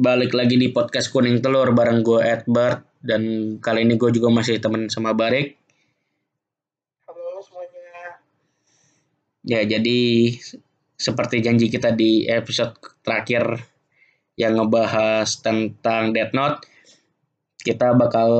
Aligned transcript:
balik 0.00 0.32
lagi 0.32 0.56
di 0.56 0.72
podcast 0.72 1.12
kuning 1.12 1.44
telur 1.44 1.76
bareng 1.76 2.00
gue 2.00 2.24
Edward 2.24 2.88
dan 3.04 3.20
kali 3.60 3.84
ini 3.84 4.00
gue 4.00 4.08
juga 4.08 4.32
masih 4.32 4.56
temen 4.56 4.88
sama 4.88 5.12
Barik. 5.12 5.60
Halo 7.04 7.44
semuanya. 7.44 8.16
Ya 9.44 9.60
jadi 9.60 10.00
seperti 10.96 11.44
janji 11.44 11.68
kita 11.68 11.92
di 11.92 12.24
episode 12.24 12.80
terakhir 13.04 13.60
yang 14.40 14.56
ngebahas 14.56 15.28
tentang 15.44 16.16
Death 16.16 16.32
Note, 16.32 16.64
kita 17.60 17.92
bakal 17.92 18.30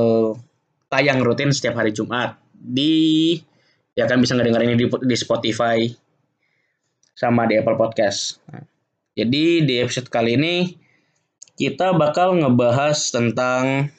tayang 0.89 1.21
rutin 1.21 1.53
setiap 1.53 1.77
hari 1.77 1.93
Jumat 1.93 2.41
di 2.57 3.37
ya 3.93 4.09
kan 4.09 4.17
bisa 4.17 4.33
ngedengerin 4.33 4.73
ini 4.73 4.81
di, 4.81 4.89
di 4.89 5.13
Spotify 5.13 5.77
sama 7.13 7.45
di 7.45 7.61
Apple 7.61 7.77
Podcast. 7.77 8.41
Nah, 8.49 8.65
jadi 9.13 9.61
di 9.61 9.77
episode 9.77 10.09
kali 10.09 10.41
ini 10.41 10.81
kita 11.59 11.93
bakal 11.95 12.35
ngebahas 12.37 12.97
tentang 13.11 13.91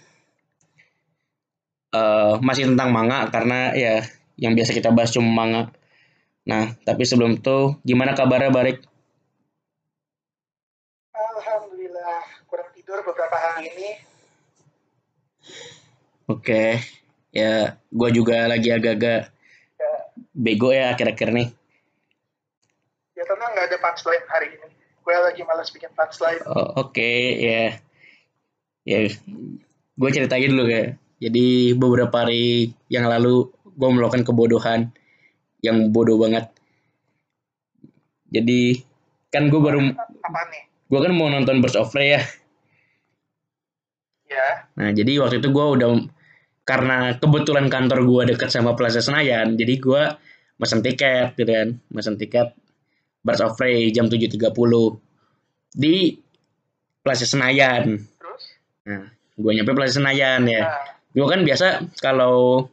uh, 1.92 2.41
masih 2.41 2.73
tentang 2.73 2.91
manga 2.91 3.28
karena 3.28 3.77
ya 3.77 4.05
yang 4.41 4.56
biasa 4.56 4.73
kita 4.73 4.91
bahas 4.91 5.12
cuma 5.12 5.30
manga. 5.30 5.62
Nah, 6.42 6.75
tapi 6.83 7.06
sebelum 7.06 7.38
itu 7.38 7.78
gimana 7.87 8.19
kabarnya 8.19 8.51
Barik? 8.51 8.83
Alhamdulillah 11.15 12.19
kurang 12.51 12.69
tidur 12.75 12.98
beberapa 13.06 13.36
hari 13.39 13.70
ini. 13.70 13.91
Oke, 16.27 16.81
ya 17.31 17.77
gue 17.92 18.11
juga 18.11 18.48
lagi 18.48 18.72
agak-agak 18.72 19.31
Ya, 19.83 19.91
bego 20.31 20.70
ya 20.70 20.94
akhir-akhir 20.94 21.28
nih. 21.34 21.48
ya 23.19 23.22
tenang 23.27 23.50
nggak 23.55 23.66
ada 23.70 23.78
punchline 23.83 24.27
hari 24.31 24.48
ini. 24.55 24.72
Gue 25.03 25.17
lagi 25.19 25.42
malas 25.42 25.69
bikin 25.75 25.91
punchline. 25.98 26.42
Oh, 26.47 26.86
Oke, 26.86 27.39
ya, 27.42 27.75
ya, 28.86 28.98
gue 29.98 30.09
ceritain 30.14 30.47
dulu 30.50 30.70
ya. 30.70 30.94
Jadi 31.22 31.75
beberapa 31.75 32.27
hari 32.27 32.70
yang 32.91 33.06
lalu 33.06 33.50
gue 33.75 33.89
melakukan 33.91 34.22
kebodohan 34.27 34.91
yang 35.62 35.91
bodoh 35.91 36.19
banget. 36.19 36.50
Jadi 38.33 38.83
kan 39.31 39.50
gue 39.50 39.61
baru, 39.61 39.81
Apa 39.94 40.41
nih? 40.50 40.62
gue 40.91 41.00
kan 41.03 41.12
mau 41.14 41.28
nonton 41.31 41.59
Birds 41.62 41.78
of 41.78 41.91
Prey 41.91 42.14
ya. 42.19 42.22
Ya, 44.33 44.64
Nah, 44.81 44.91
jadi 44.97 45.20
waktu 45.20 45.44
itu 45.44 45.53
gue 45.53 45.66
udah 45.77 46.09
karena 46.64 47.19
kebetulan 47.20 47.69
kantor 47.69 48.00
gue 48.06 48.22
deket 48.33 48.48
sama 48.48 48.72
Plaza 48.72 49.05
Senayan, 49.05 49.59
jadi 49.61 49.77
gue 49.77 50.03
mesen 50.56 50.81
tiket 50.81 51.34
gitu 51.37 51.53
kan, 51.53 51.69
mesen 51.92 52.16
tiket 52.16 52.55
Birds 53.23 53.42
of 53.42 53.55
Prey 53.55 53.95
jam 53.95 54.11
7.30 54.11 54.51
di 55.73 56.19
Plaza 57.03 57.27
Senayan. 57.27 57.98
terus? 58.19 58.42
Nah, 58.87 59.06
gue 59.39 59.53
nyampe 59.55 59.73
Plaza 59.75 60.03
Senayan 60.03 60.47
ya. 60.47 60.62
Nah, 60.67 60.92
Gue 61.12 61.28
kan 61.28 61.45
biasa 61.45 61.93
kalau 62.00 62.67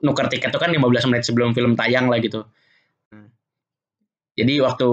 nuker 0.00 0.26
tiket 0.32 0.48
itu 0.48 0.58
kan 0.58 0.72
15 0.72 1.08
menit 1.12 1.22
sebelum 1.28 1.52
film 1.52 1.76
tayang 1.76 2.08
lah 2.08 2.18
gitu. 2.24 2.48
Nah, 3.12 3.28
jadi 4.32 4.64
waktu 4.64 4.88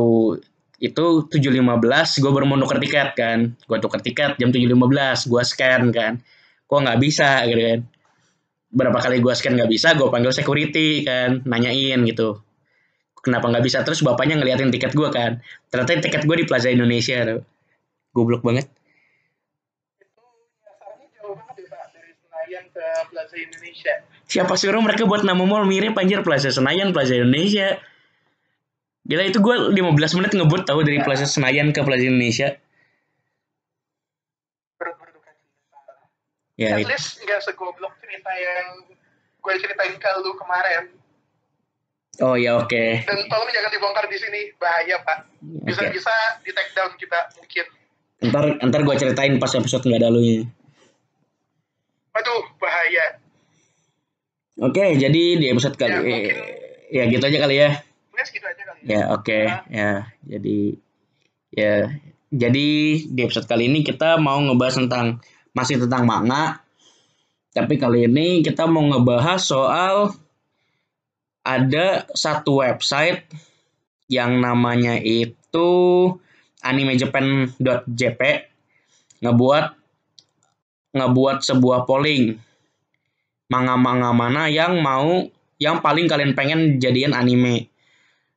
itu 0.79 1.05
7.15 1.31 2.23
gue 2.23 2.31
baru 2.31 2.45
mau 2.45 2.59
nuker 2.59 2.79
tiket 2.83 3.15
kan. 3.15 3.55
Gue 3.55 3.79
tuker 3.79 4.03
tiket 4.03 4.35
jam 4.35 4.51
7.15, 4.51 5.31
gue 5.31 5.41
scan 5.47 5.81
kan. 5.95 6.13
Kok 6.67 6.79
nggak 6.83 6.99
bisa 6.99 7.47
gitu 7.47 7.61
kan. 7.63 7.79
Berapa 8.69 8.99
kali 8.99 9.23
gue 9.23 9.33
scan 9.33 9.55
nggak 9.55 9.71
bisa, 9.71 9.95
gue 9.95 10.07
panggil 10.11 10.35
security 10.35 11.07
kan, 11.07 11.41
nanyain 11.47 12.03
gitu. 12.03 12.43
Kenapa 13.19 13.51
nggak 13.51 13.63
bisa? 13.63 13.83
Terus 13.83 13.99
bapaknya 13.99 14.39
ngeliatin 14.39 14.71
tiket 14.71 14.95
gue 14.95 15.09
kan. 15.11 15.43
Ternyata 15.67 15.99
tiket 15.99 16.23
gue 16.23 16.35
di 16.39 16.45
Plaza 16.47 16.71
Indonesia. 16.71 17.23
tuh. 17.27 17.41
Goblok 18.15 18.41
banget. 18.41 18.67
itu 19.99 20.23
nyasarnya 20.65 21.07
jauh 21.19 21.35
banget 21.35 21.67
Pak 21.67 21.83
dari 21.93 22.11
Senayan 22.15 22.63
ke 22.71 22.85
Plaza 23.11 23.35
Indonesia. 23.37 23.93
Siapa 24.29 24.53
suruh 24.55 24.81
mereka 24.81 25.03
buat 25.05 25.21
nama 25.27 25.43
mall 25.43 25.67
mirip 25.67 25.97
anjir 25.99 26.23
Plaza 26.23 26.49
Senayan, 26.49 26.95
Plaza 26.95 27.19
Indonesia. 27.19 27.77
Gila 29.09 29.23
itu 29.25 29.41
gue 29.41 29.55
15 29.73 30.17
menit 30.21 30.31
ngebut 30.37 30.69
tahu 30.69 30.85
dari 30.85 31.01
Plaza 31.01 31.25
Senayan 31.25 31.73
ke 31.73 31.81
Plaza 31.81 32.05
Indonesia. 32.05 32.55
Ya, 36.59 36.75
At 36.75 36.91
least 36.91 37.23
nggak 37.23 37.39
segoblok 37.39 37.95
cerita 38.03 38.31
yang 38.35 38.83
gue 39.39 39.53
ceritain 39.63 39.95
ke 39.95 40.09
lu 40.19 40.35
kemarin. 40.35 40.98
Oh 42.19 42.35
ya 42.35 42.59
oke. 42.59 42.85
Dan 43.07 43.19
tolong 43.27 43.49
jangan 43.49 43.71
dibongkar 43.71 44.05
di 44.07 44.17
sini, 44.19 44.51
bahaya 44.59 44.99
Pak. 44.99 45.17
Bisa-bisa 45.63 46.11
di 46.43 46.51
take 46.51 46.75
down 46.75 46.91
kita 46.95 47.19
mungkin. 47.33 47.65
Ntar 48.19 48.43
ntar 48.59 48.81
gue 48.83 48.95
ceritain 48.95 49.39
pas 49.39 49.51
episode 49.51 49.87
nggak 49.87 50.03
ada 50.03 50.11
lunya. 50.11 50.43
Aduh, 52.11 52.43
bahaya. 52.59 53.23
Oke, 54.59 54.99
jadi 54.99 55.21
di 55.39 55.45
episode 55.47 55.79
kali 55.79 55.95
Ya, 55.95 55.99
mungkin- 56.03 56.39
ya 56.89 57.03
gitu 57.07 57.23
aja 57.23 57.39
kali 57.39 57.55
ya. 57.55 57.69
Mungkin 58.11 58.25
segitu 58.27 58.45
aja 58.45 58.63
kali. 58.67 58.79
Ya 58.83 59.01
oke 59.11 59.39
ya 59.69 59.91
jadi 60.23 60.59
ya 61.51 61.73
jadi 62.29 62.67
di 63.07 63.21
episode 63.21 63.47
kali 63.47 63.67
ini 63.67 63.83
kita 63.83 64.15
mau 64.17 64.39
ngebahas 64.39 64.79
tentang 64.83 65.19
masih 65.51 65.79
tentang 65.79 66.03
manga 66.03 66.63
tapi 67.51 67.75
kali 67.75 68.07
ini 68.07 68.39
kita 68.39 68.67
mau 68.67 68.83
ngebahas 68.83 69.39
soal 69.39 70.11
ada 71.49 72.05
satu 72.13 72.61
website 72.61 73.25
yang 74.05 74.37
namanya 74.37 75.01
itu 75.01 75.69
animejapan.jp 76.61 78.21
ngebuat 79.25 79.65
ngebuat 80.93 81.37
sebuah 81.41 81.89
polling 81.89 82.37
manga-manga 83.49 84.13
mana 84.13 84.45
yang 84.45 84.77
mau 84.85 85.25
yang 85.57 85.81
paling 85.81 86.05
kalian 86.05 86.37
pengen 86.37 86.77
jadiin 86.77 87.17
anime 87.17 87.73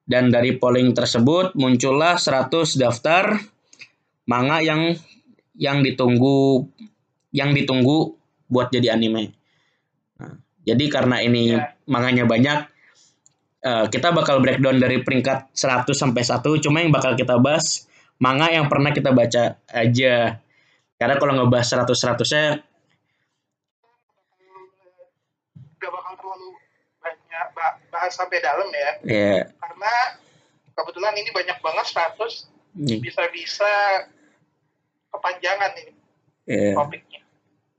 dan 0.09 0.33
dari 0.33 0.57
polling 0.57 0.97
tersebut 0.97 1.53
muncullah 1.53 2.17
100 2.17 2.81
daftar 2.81 3.37
manga 4.25 4.65
yang 4.65 4.97
yang 5.57 5.85
ditunggu 5.85 6.65
yang 7.33 7.53
ditunggu 7.57 8.17
buat 8.53 8.69
jadi 8.69 8.93
anime. 8.93 9.33
Nah, 10.21 10.37
jadi 10.69 10.85
karena 10.93 11.25
ini 11.25 11.57
Ya. 11.57 11.73
manganya 11.89 12.29
banyak 12.29 12.72
eh, 13.63 13.87
kita 13.89 14.11
bakal 14.11 14.39
breakdown 14.39 14.77
dari 14.77 15.01
peringkat 15.01 15.51
100 15.53 15.87
sampai 15.93 16.23
1 16.23 16.59
cuma 16.59 16.83
yang 16.83 16.91
bakal 16.91 17.15
kita 17.15 17.39
bahas 17.39 17.87
manga 18.19 18.47
yang 18.47 18.67
pernah 18.67 18.91
kita 18.91 19.11
baca 19.11 19.59
aja. 19.67 20.39
Karena 20.95 21.15
kalau 21.19 21.35
ngebahas 21.35 21.67
100-100-nya 21.67 22.63
Gak 25.77 25.91
bakal 25.91 26.15
terlalu 26.15 26.49
banyak 26.99 27.47
ba- 27.53 27.79
bahas 27.91 28.15
sampai 28.15 28.39
dalam 28.39 28.71
ya. 28.71 28.91
ya 29.03 29.39
Karena 29.59 29.93
kebetulan 30.73 31.15
ini 31.19 31.31
banyak 31.31 31.59
banget 31.59 31.87
status 31.89 32.47
ya, 32.79 32.97
bisa-bisa 33.03 33.67
kepanjangan 35.11 35.71
ini 35.77 35.93
ya. 36.47 36.73
topiknya. 36.75 37.21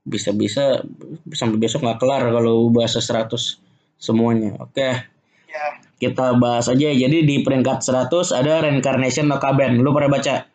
bisa-bisa 0.04 0.84
sampai 1.32 1.56
besok 1.56 1.80
nggak 1.80 1.96
kelar 1.96 2.28
kalau 2.28 2.68
bahas 2.68 2.92
100 2.92 3.56
semuanya. 3.96 4.52
Oke, 4.60 4.84
Ya, 4.84 5.00
kita 5.98 6.36
bahas 6.36 6.66
aja. 6.68 6.88
Jadi 6.90 7.24
di 7.24 7.40
peringkat 7.40 7.80
100 7.84 8.10
ada 8.34 8.64
Reincarnation 8.64 9.30
no 9.30 9.38
Kaben. 9.38 9.80
Lu 9.80 9.94
pernah 9.94 10.18
baca? 10.18 10.54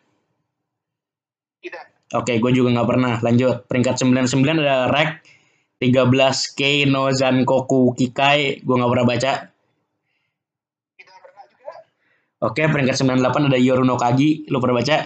tidak. 1.60 1.84
Oke, 2.16 2.40
gue 2.42 2.50
juga 2.50 2.68
nggak 2.74 2.88
pernah. 2.88 3.14
Lanjut. 3.22 3.68
Peringkat 3.68 4.02
99 4.02 4.64
ada 4.64 4.90
Rek 4.90 5.22
13 5.78 6.58
Kei 6.58 6.88
no 6.88 7.12
Zankoku 7.12 7.94
Kikai. 7.94 8.64
Gue 8.64 8.74
nggak 8.74 8.90
pernah 8.90 9.06
baca. 9.06 9.32
Tidak 10.96 11.16
pernah 11.22 11.44
juga. 11.46 11.72
Oke, 12.42 12.62
peringkat 12.66 12.96
98 12.98 13.48
ada 13.52 13.58
Yoru 13.60 13.84
no 13.86 13.94
Kagi. 14.00 14.48
Lu 14.50 14.58
pernah 14.58 14.80
baca? 14.82 14.96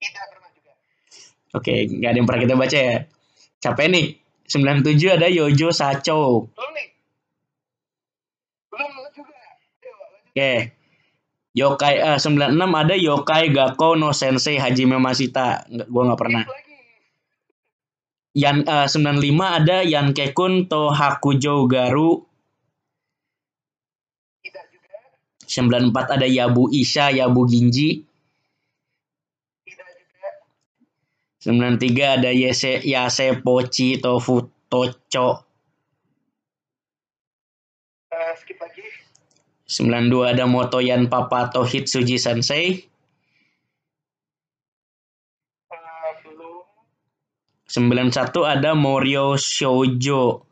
Tidak 0.00 0.24
pernah 0.28 0.50
juga. 0.52 0.72
Oke, 1.56 1.74
nggak 1.88 2.10
ada 2.10 2.18
yang 2.18 2.28
pernah 2.28 2.42
kita 2.44 2.54
baca 2.58 2.78
ya. 2.78 2.96
Capek 3.62 3.86
nih. 3.88 4.06
97 4.50 5.14
ada 5.14 5.30
Yojo 5.30 5.70
Sacho. 5.70 6.50
Belum 6.50 6.72
nih. 6.74 6.88
Belum 8.66 8.90
juga. 9.14 9.38
Ayo, 9.38 9.94
lanjut. 9.94 10.19
Oke. 10.30 10.78
Yokai 11.50 11.98
eh, 11.98 12.18
96 12.22 12.54
ada 12.62 12.94
Yokai 12.94 13.50
Gakko 13.50 13.98
no 13.98 14.14
Sensei 14.14 14.54
Hajime 14.62 15.02
Mashita. 15.02 15.66
Nggak, 15.66 15.88
gua 15.90 16.02
nggak 16.06 16.20
pernah. 16.22 16.44
Yan 18.38 18.62
eh, 18.62 18.86
95 18.86 19.58
ada 19.58 19.76
Yankekun 19.82 20.70
to 20.70 20.94
Hakujo 20.94 21.66
Garu. 21.66 22.22
Tidak 24.46 24.64
juga. 24.70 24.98
94 25.42 26.14
ada 26.14 26.26
Yabu 26.30 26.70
Isha 26.70 27.10
Yabu 27.10 27.42
Ginji. 27.50 28.06
Tidak 29.66 29.88
juga. 29.98 30.30
93 31.42 32.14
ada 32.22 32.30
Yase 32.30 32.78
Yase 32.86 33.34
Pochi 33.42 33.98
Tofu 33.98 34.46
Tocho. 34.70 35.42
Eh, 38.14 38.32
skip 38.38 38.58
lagi. 38.62 38.86
92 39.70 40.26
ada 40.26 40.50
Motoyan 40.50 41.06
Papa 41.06 41.46
Tohitsuji 41.54 42.18
Sensei. 42.18 42.90
Eh, 45.70 46.12
91 47.70 48.50
ada 48.50 48.74
Morio 48.74 49.38
Shoujo. 49.38 50.42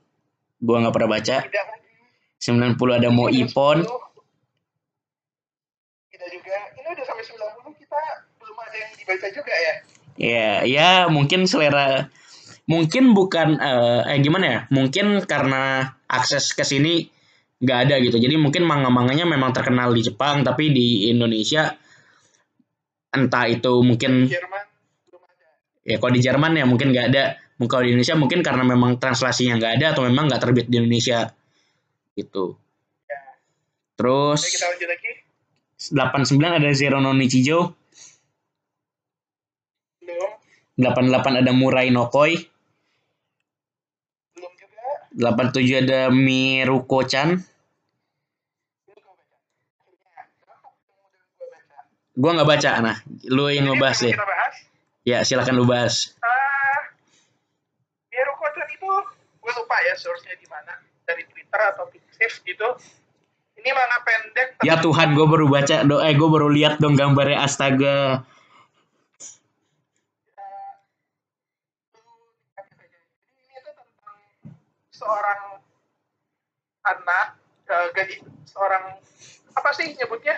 Gua 0.63 0.77
nggak 0.79 0.95
pernah 0.95 1.11
baca. 1.19 1.37
Tidak 1.43 1.67
lagi. 1.67 1.91
90 2.39 2.79
ada 2.95 3.11
Mo 3.11 3.27
Ipon. 3.27 3.83
Tidak 6.15 6.29
juga. 6.31 6.57
Ini 6.79 6.87
udah 6.87 7.03
sampai 7.11 7.25
90 7.27 7.75
kita 7.75 8.01
belum 8.39 8.55
ada 8.55 8.77
yang 8.79 8.93
dibaca 8.95 9.27
juga 9.35 9.55
ya. 9.59 9.75
Ya, 10.19 10.63
ya 10.63 10.91
mungkin 11.11 11.51
selera 11.51 12.07
mungkin 12.71 13.19
bukan 13.19 13.59
eh, 13.59 14.15
eh 14.15 14.19
gimana 14.23 14.47
ya? 14.47 14.61
Mungkin 14.71 15.27
karena 15.27 15.99
akses 16.07 16.55
ke 16.55 16.63
sini 16.63 17.18
nggak 17.59 17.79
ada 17.89 17.95
gitu. 17.99 18.17
Jadi 18.19 18.35
mungkin 18.39 18.63
manga-manganya 18.65 19.27
memang 19.27 19.51
terkenal 19.51 19.91
di 19.91 20.03
Jepang 20.07 20.47
tapi 20.47 20.71
di 20.71 21.11
Indonesia 21.11 21.75
entah 23.09 23.49
itu 23.49 23.81
mungkin 23.81 24.29
Jerman 24.29 24.65
ya 25.83 25.97
kalau 25.97 26.13
di 26.13 26.21
Jerman 26.21 26.53
ya 26.55 26.65
mungkin 26.69 26.95
nggak 26.95 27.07
ada. 27.15 27.25
Mungkin 27.59 27.75
Kalau 27.75 27.83
di 27.83 27.91
Indonesia 27.91 28.15
mungkin 28.15 28.41
karena 28.47 28.63
memang 28.63 29.03
translasinya 29.03 29.59
nggak 29.59 29.73
ada 29.83 29.87
atau 29.91 30.07
memang 30.07 30.31
nggak 30.31 30.43
terbit 30.47 30.67
di 30.71 30.79
Indonesia 30.79 31.27
gitu. 32.15 32.55
Ya. 33.11 33.19
Terus 33.99 34.47
Oke, 34.47 34.55
kita 34.55 34.67
lanjut 34.71 34.89
lagi. 34.95 35.13
89 35.79 36.59
ada 36.63 36.71
Zero 36.75 36.99
no 36.99 37.15
Nichijou, 37.15 37.71
Belum. 40.03 40.31
88 40.79 41.43
ada 41.43 41.51
Murai 41.55 41.91
no 41.91 42.11
Koi, 42.11 42.35
Belum 42.35 42.39
juga. 42.39 42.58
87 45.19 45.83
ada 45.83 46.09
Miruko-chan, 46.15 47.43
Belum 52.19 52.35
gua 52.35 52.43
nggak 52.43 52.51
baca, 52.51 52.71
nah. 52.83 52.97
Lu 53.31 53.47
yang 53.47 53.71
ngebahas 53.71 53.99
deh. 54.03 54.15
Ya, 55.07 55.23
silakan 55.23 55.55
lu 55.55 55.65
bahas. 55.67 56.19
Ah, 56.19 56.93
Biaru 58.11 58.35
Kocan 58.35 58.67
itu 58.75 58.91
gue 59.39 59.53
lupa 59.55 59.77
ya 59.87 59.95
source-nya 59.95 60.35
di 60.35 60.45
mana 60.51 60.75
dari 61.07 61.23
Twitter 61.31 61.61
atau 61.71 61.87
Pixiv 61.87 62.43
gitu. 62.43 62.69
Ini 63.57 63.71
manga 63.71 63.99
pendek. 64.03 64.49
Ya 64.67 64.83
Tuhan, 64.83 65.15
gue 65.15 65.27
baru 65.31 65.47
baca, 65.47 65.87
do 65.87 66.03
eh 66.03 66.15
gue 66.19 66.29
baru 66.29 66.51
lihat 66.51 66.83
dong 66.83 66.99
gambarnya 66.99 67.47
astaga. 67.47 68.27
Jadi 72.59 72.87
ini 73.39 73.57
tuh 73.63 73.73
tentang 73.79 74.19
seorang 74.99 75.63
anak 76.83 77.39
eh, 77.65 77.89
gaji 77.95 78.17
seorang 78.45 78.99
apa 79.55 79.71
sih 79.73 79.95
nyebutnya 79.95 80.35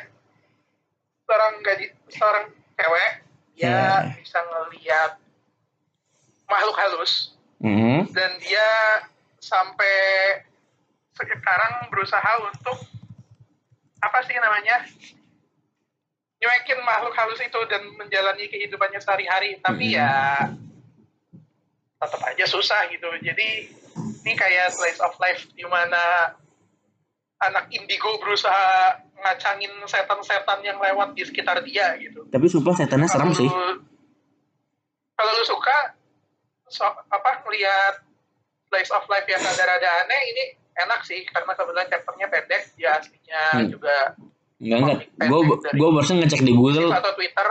seorang 1.25 1.55
gaji 1.63 1.87
seorang 2.09 2.45
cewek 2.77 3.11
dia 3.57 3.69
Ya. 3.69 4.09
bisa 4.17 4.41
ngelihat 4.41 5.21
makhluk 6.47 6.77
halus 6.77 7.37
Hmm. 7.61 8.09
dan 8.17 8.31
dia 8.41 8.69
sampai 9.37 9.97
sekarang 11.13 11.93
berusaha 11.93 12.33
untuk 12.41 12.81
apa 14.01 14.19
sih 14.25 14.33
namanya 14.33 14.81
nyuekin 16.41 16.81
makhluk 16.81 17.13
halus 17.13 17.37
itu 17.39 17.61
dan 17.69 17.85
menjalani 18.01 18.49
kehidupannya 18.49 18.97
sehari-hari 18.97 19.61
tapi 19.61 19.93
Mhm. 19.93 19.97
ya 20.01 20.13
tetap 22.01 22.21
aja 22.25 22.45
susah 22.49 22.89
gitu 22.89 23.13
jadi 23.21 23.69
ini 24.21 24.33
kayak 24.33 24.69
slice 24.69 24.99
of 24.99 25.15
life 25.17 25.49
di 25.51 25.65
mana 25.65 26.35
anak 27.39 27.69
indigo 27.71 28.19
berusaha 28.19 28.95
ngacangin 29.17 29.73
setan-setan 29.85 30.61
yang 30.61 30.77
lewat 30.77 31.13
di 31.13 31.23
sekitar 31.23 31.61
dia 31.61 31.97
gitu 31.97 32.25
Tapi 32.27 32.47
sumpah 32.47 32.75
setannya 32.75 33.07
serem 33.07 33.29
kalau 33.29 33.37
sih. 33.37 33.49
lu- 33.49 33.81
kalau 35.15 35.31
lu 35.31 35.45
suka 35.45 35.77
so, 36.67 36.83
apa 36.87 37.43
ngeliat 37.43 38.01
slice 38.67 38.89
of 38.91 39.05
life 39.07 39.27
yang 39.27 39.39
rada-rada 39.39 39.89
aneh 40.01 40.23
ini 40.27 40.45
enak 40.79 41.01
sih 41.03 41.25
karena 41.27 41.51
kebetulan 41.51 41.87
chapternya 41.87 42.27
pendek 42.27 42.63
ya 42.75 42.91
aslinya 42.95 43.43
Hmm. 43.55 43.69
juga 43.69 43.97
Enggak 44.57 44.79
enggak. 44.79 44.99
Gue 45.25 45.41
gue 45.57 45.89
barusan 45.91 46.21
ngecek 46.21 46.41
di 46.43 46.53
Google. 46.53 46.93
atau 46.93 47.13
Twitter 47.15 47.49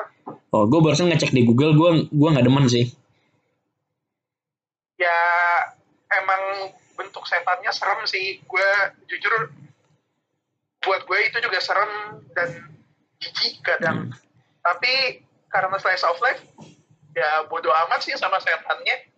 Oh, 0.49 0.63
gue 0.63 0.77
barusan 0.79 1.09
ngecek 1.09 1.29
di 1.31 1.41
Google. 1.41 1.73
Gue 1.73 1.89
gue 2.05 2.29
nggak 2.29 2.41
demen 2.43 2.65
sih. 2.65 2.85
ya 4.95 5.17
emang 6.09 6.73
bentuk 6.97 7.23
setannya 7.29 7.71
serem 7.71 8.01
sih 8.09 8.41
gue 8.43 8.69
jujur 9.07 9.53
buat 10.83 11.01
gue 11.05 11.19
itu 11.27 11.37
juga 11.43 11.59
serem 11.61 12.23
dan 12.33 12.49
jijik 13.19 13.61
kadang 13.61 14.09
tapi 14.63 15.23
karena 15.51 15.75
slice 15.77 16.05
of 16.07 16.19
life 16.23 16.41
ya 17.13 17.45
bodoh 17.47 17.71
amat 17.71 17.99
sih 18.01 18.15
sama 18.15 18.39
setannya 18.39 19.09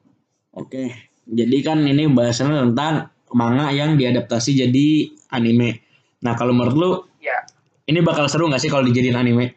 Oke. 0.52 0.92
Jadi 1.32 1.58
kan 1.64 1.80
ini 1.88 2.12
bahasannya 2.12 2.72
tentang 2.72 3.08
manga 3.32 3.72
yang 3.72 3.96
diadaptasi 3.96 4.60
jadi 4.68 4.88
anime. 5.32 5.80
Nah 6.28 6.36
kalau 6.36 6.52
menurut 6.52 6.76
lu 6.76 6.92
ya 7.24 7.40
ini 7.88 8.04
bakal 8.04 8.28
seru 8.28 8.52
nggak 8.52 8.60
sih 8.60 8.68
kalau 8.68 8.84
dijadiin 8.84 9.16
anime? 9.16 9.56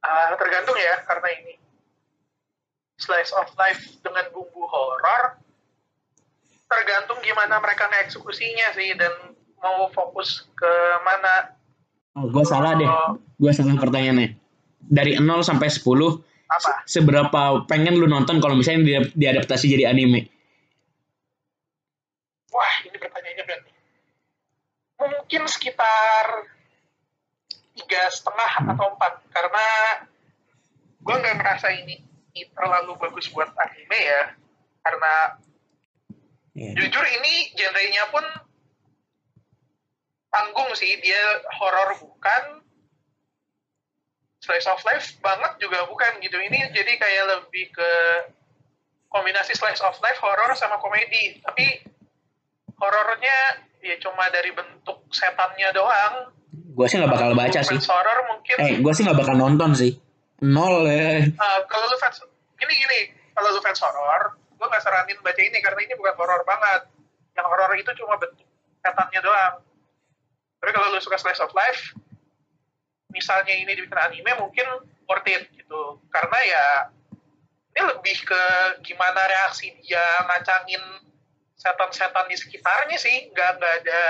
Ah, 0.00 0.32
tergantung 0.38 0.78
ya 0.80 1.02
karena 1.04 1.28
ini 1.34 1.52
slice 3.06 3.30
of 3.38 3.46
life 3.54 3.80
dengan 4.02 4.26
bumbu 4.34 4.66
horor 4.66 5.38
tergantung 6.66 7.22
gimana 7.22 7.62
mereka 7.62 7.86
ngeksekusinya 7.86 8.74
sih 8.74 8.98
dan 8.98 9.14
mau 9.62 9.86
fokus 9.94 10.50
ke 10.58 10.72
mana 11.06 11.54
Oh, 12.16 12.32
gue 12.32 12.48
salah 12.48 12.72
deh. 12.80 12.88
Oh, 12.88 13.20
Gue 13.36 13.52
salah 13.52 13.76
pertanyaannya. 13.76 14.40
Dari 14.88 15.20
0 15.20 15.44
sampai 15.44 15.68
10, 15.68 15.84
apa 16.48 16.70
seberapa 16.88 17.68
pengen 17.68 17.98
lu 17.98 18.08
nonton 18.08 18.40
kalau 18.40 18.56
misalnya 18.56 18.88
dia 18.88 19.00
diadaptasi 19.12 19.68
jadi 19.68 19.92
anime? 19.92 20.30
wah 22.56 22.74
ini 22.88 22.96
pertanyaannya 22.96 23.44
berat 23.44 23.60
nih. 23.68 23.74
mungkin 24.96 25.42
sekitar 25.44 26.26
tiga 27.76 28.02
setengah 28.08 28.72
atau 28.72 28.86
empat 28.96 29.12
karena 29.28 29.66
gue 31.04 31.14
nggak 31.20 31.36
ngerasa 31.36 31.68
ini, 31.76 32.00
ini 32.00 32.05
terlalu 32.44 32.92
bagus 32.98 33.30
buat 33.30 33.48
anime 33.56 33.96
ya 33.96 34.22
karena 34.82 35.14
Ya. 36.56 36.72
jujur 36.72 37.04
ini 37.04 37.52
genrenya 37.52 38.08
pun 38.08 38.24
tanggung 40.32 40.72
sih 40.72 40.88
dia 41.00 41.20
horor 41.52 42.00
bukan 42.00 42.64
slice 44.40 44.64
of 44.64 44.80
life 44.88 45.20
banget 45.20 45.52
juga 45.60 45.84
bukan 45.84 46.16
gitu 46.20 46.40
ini 46.40 46.64
jadi 46.72 46.92
kayak 46.96 47.24
lebih 47.28 47.68
ke 47.72 47.90
kombinasi 49.12 49.52
slice 49.52 49.84
of 49.84 50.00
life 50.00 50.16
horor 50.16 50.48
sama 50.56 50.80
komedi 50.80 51.44
tapi 51.44 51.84
horornya 52.76 53.36
ya 53.84 54.00
cuma 54.00 54.24
dari 54.32 54.48
bentuk 54.52 55.04
setannya 55.12 55.68
doang 55.76 56.32
Gue 56.72 56.88
sih 56.88 56.96
nggak 56.96 57.08
bakal 57.08 57.32
baca 57.32 57.60
sih. 57.60 57.76
Horor 57.84 58.18
mungkin 58.32 58.56
Eh, 58.60 58.76
gue 58.80 58.92
sih 58.92 59.04
nggak 59.04 59.16
bakal 59.16 59.36
nonton 59.36 59.72
sih. 59.72 59.96
Nol 60.44 60.84
ya. 60.84 61.24
Uh, 61.32 61.60
kalau 61.64 61.88
lu 61.88 61.96
fans 61.96 62.20
gini 62.60 62.72
gini. 62.76 63.00
Kalau 63.32 63.48
lu 63.52 63.60
fans 63.64 63.80
horor 63.80 64.36
gue 64.56 64.64
nggak 64.64 64.84
saranin 64.84 65.20
baca 65.20 65.40
ini 65.40 65.60
karena 65.60 65.80
ini 65.84 65.94
bukan 65.96 66.14
horor 66.16 66.42
banget. 66.44 66.88
Yang 67.36 67.46
horor 67.48 67.72
itu 67.76 67.90
cuma 68.00 68.20
bentuk 68.20 68.44
setannya 68.84 69.20
doang. 69.24 69.54
Tapi 70.60 70.70
kalau 70.72 70.92
lu 70.92 71.00
suka 71.00 71.16
slice 71.20 71.40
of 71.40 71.52
life 71.56 71.92
misalnya 73.12 73.56
ini 73.56 73.72
dibikin 73.72 73.96
anime 73.96 74.32
mungkin 74.36 74.66
worth 75.08 75.28
it 75.28 75.48
gitu. 75.56 76.00
Karena 76.12 76.38
ya 76.44 76.66
ini 77.76 77.80
lebih 77.92 78.16
ke 78.24 78.42
gimana 78.84 79.20
reaksi 79.24 79.72
dia 79.84 80.04
ngacangin 80.28 80.84
setan-setan 81.56 82.28
di 82.28 82.36
sekitarnya 82.36 82.96
sih. 83.00 83.32
Nggak 83.32 83.50
nggak 83.56 83.74
ada 83.84 84.02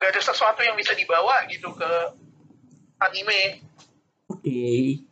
nggak 0.00 0.08
ada 0.08 0.22
sesuatu 0.24 0.64
yang 0.64 0.76
bisa 0.76 0.96
dibawa 0.96 1.44
gitu 1.52 1.68
ke 1.76 1.92
anime 3.04 3.60
Oke. 4.32 5.04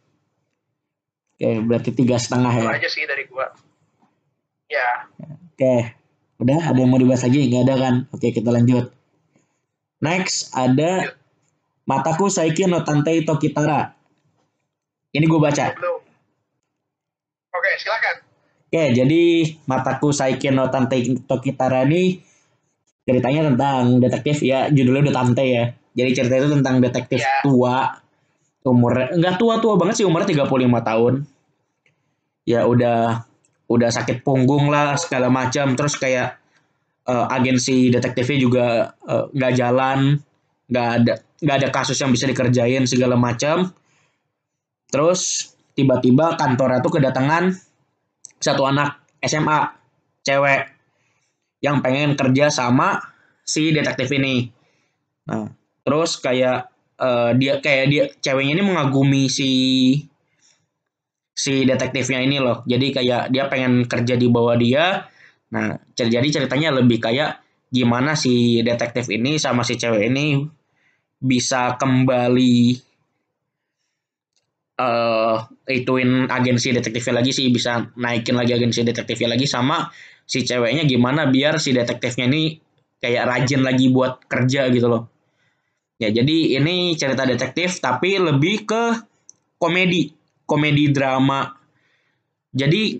Oke, 1.37 1.49
berarti 1.65 1.91
tiga 1.93 2.17
setengah 2.21 2.53
itu 2.53 2.65
ya. 2.69 2.77
aja 2.77 2.89
sih 2.89 3.05
dari 3.05 3.25
gua 3.29 3.49
ya 4.69 5.09
Oke. 5.53 5.97
Udah, 6.41 6.73
ada 6.73 6.79
yang 6.81 6.89
mau 6.89 6.97
dibahas 6.97 7.21
lagi? 7.29 7.53
Nggak 7.53 7.63
ada 7.69 7.75
kan? 7.77 7.95
Oke, 8.17 8.33
kita 8.33 8.49
lanjut. 8.49 8.89
Next, 10.01 10.57
ada 10.57 11.13
Mataku 11.85 12.33
Saiki 12.33 12.65
no 12.65 12.81
Tantei 12.81 13.21
Tokitara. 13.29 13.93
Ini 15.13 15.27
gue 15.27 15.41
baca. 15.43 15.75
belum 15.75 16.01
oke 17.51 17.71
silakan 17.77 18.17
Oke, 18.71 18.83
jadi 18.95 19.23
Mataku 19.67 20.15
Saiki 20.15 20.49
no 20.55 20.71
Tantei 20.71 21.03
Tokitara 21.27 21.83
ini 21.85 22.23
ceritanya 23.03 23.51
tentang 23.53 23.99
detektif 23.99 24.41
ya, 24.47 24.71
judulnya 24.71 25.11
udah 25.11 25.17
Tante 25.19 25.45
ya. 25.45 25.65
Jadi 25.99 26.11
cerita 26.15 26.35
itu 26.39 26.49
tentang 26.55 26.79
detektif 26.79 27.19
Ya. 27.21 27.43
tua. 27.43 28.01
Umurnya 28.61 29.17
enggak 29.17 29.41
tua-tua 29.41 29.81
banget 29.81 30.03
sih, 30.03 30.07
umurnya 30.07 30.29
35 30.45 30.85
tahun. 30.85 31.15
Ya 32.45 32.69
udah 32.69 33.25
udah 33.71 33.91
sakit 33.95 34.27
punggung 34.27 34.69
lah 34.69 34.99
segala 35.01 35.33
macam, 35.33 35.73
terus 35.79 35.97
kayak 35.97 36.37
eh, 37.09 37.27
agensi 37.33 37.89
detektifnya 37.89 38.39
juga 38.41 38.67
eh, 39.09 39.25
nggak 39.33 39.53
jalan, 39.57 40.21
nggak 40.69 40.89
ada 41.01 41.15
nggak 41.41 41.57
ada 41.57 41.69
kasus 41.73 41.97
yang 41.97 42.13
bisa 42.13 42.29
dikerjain 42.29 42.85
segala 42.85 43.17
macam. 43.17 43.73
Terus 44.91 45.53
tiba-tiba 45.73 46.37
kantornya 46.37 46.85
tuh 46.85 47.01
kedatangan 47.01 47.55
satu 48.41 48.69
anak 48.69 49.01
SMA 49.25 49.61
cewek 50.25 50.63
yang 51.61 51.85
pengen 51.85 52.17
kerja 52.17 52.49
sama 52.49 53.01
si 53.45 53.71
detektif 53.71 54.09
ini. 54.13 54.49
Nah, 55.29 55.49
terus 55.85 56.17
kayak 56.19 56.70
uh, 57.01 57.33
dia 57.35 57.59
kayak 57.59 57.85
dia 57.89 58.05
ceweknya 58.21 58.61
ini 58.61 58.63
mengagumi 58.63 59.27
si 59.33 59.51
si 61.33 61.65
detektifnya 61.65 62.21
ini 62.21 62.37
loh. 62.37 62.61
Jadi 62.69 62.93
kayak 62.93 63.33
dia 63.33 63.49
pengen 63.49 63.89
kerja 63.89 64.15
di 64.21 64.29
bawah 64.29 64.55
dia. 64.61 65.09
Nah, 65.51 65.75
jadi 65.97 66.29
ceritanya 66.29 66.71
lebih 66.77 67.01
kayak 67.01 67.41
gimana 67.73 68.15
si 68.15 68.61
detektif 68.61 69.09
ini 69.09 69.41
sama 69.41 69.65
si 69.65 69.75
cewek 69.81 70.11
ini 70.13 70.45
bisa 71.21 71.75
kembali 71.79 72.57
uh, 74.81 75.37
ituin 75.69 76.27
agensi 76.27 76.75
detektifnya 76.75 77.23
lagi 77.23 77.31
sih 77.31 77.47
bisa 77.53 77.93
naikin 77.95 78.35
lagi 78.35 78.57
agensi 78.57 78.83
detektifnya 78.83 79.37
lagi 79.37 79.47
sama 79.47 79.87
si 80.27 80.43
ceweknya 80.43 80.89
gimana 80.89 81.29
biar 81.29 81.61
si 81.63 81.71
detektifnya 81.77 82.27
ini 82.27 82.59
kayak 82.99 83.25
rajin 83.29 83.63
lagi 83.63 83.93
buat 83.93 84.25
kerja 84.27 84.67
gitu 84.73 84.89
loh 84.89 85.20
ya 86.01 86.09
jadi 86.09 86.57
ini 86.57 86.97
cerita 86.97 87.29
detektif 87.29 87.79
tapi 87.79 88.17
lebih 88.17 88.65
ke 88.65 88.83
komedi 89.61 90.11
komedi 90.49 90.89
drama 90.89 91.53
jadi 92.57 92.99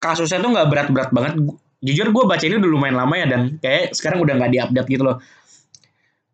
kasusnya 0.00 0.40
tuh 0.40 0.50
nggak 0.56 0.68
berat-berat 0.72 1.10
banget 1.12 1.34
jujur 1.84 2.10
gue 2.10 2.24
baca 2.24 2.42
ini 2.42 2.56
udah 2.58 2.70
lumayan 2.70 2.96
lama 2.96 3.14
ya 3.14 3.26
dan 3.28 3.60
kayak 3.60 3.92
sekarang 3.92 4.24
udah 4.24 4.34
nggak 4.40 4.52
diupdate 4.56 4.88
gitu 4.88 5.04
loh 5.04 5.20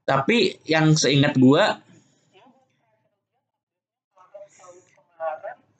tapi 0.06 0.62
yang 0.64 0.94
seingat 0.94 1.34
gue 1.34 1.84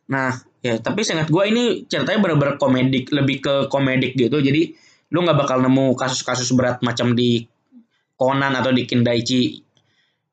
Nah, 0.05 0.37
ya 0.61 0.77
tapi 0.81 1.01
seingat 1.01 1.33
gue 1.33 1.45
ini 1.49 1.89
ceritanya 1.89 2.21
bener-bener 2.21 2.61
komedik, 2.61 3.09
lebih 3.09 3.41
ke 3.41 3.55
komedik 3.73 4.13
gitu. 4.13 4.37
Jadi 4.37 4.77
lu 5.17 5.25
nggak 5.25 5.39
bakal 5.41 5.65
nemu 5.65 5.97
kasus-kasus 5.97 6.53
berat 6.53 6.85
macam 6.85 7.17
di 7.17 7.49
Conan 8.15 8.53
atau 8.53 8.71
di 8.71 8.85
Kindaichi. 8.85 9.64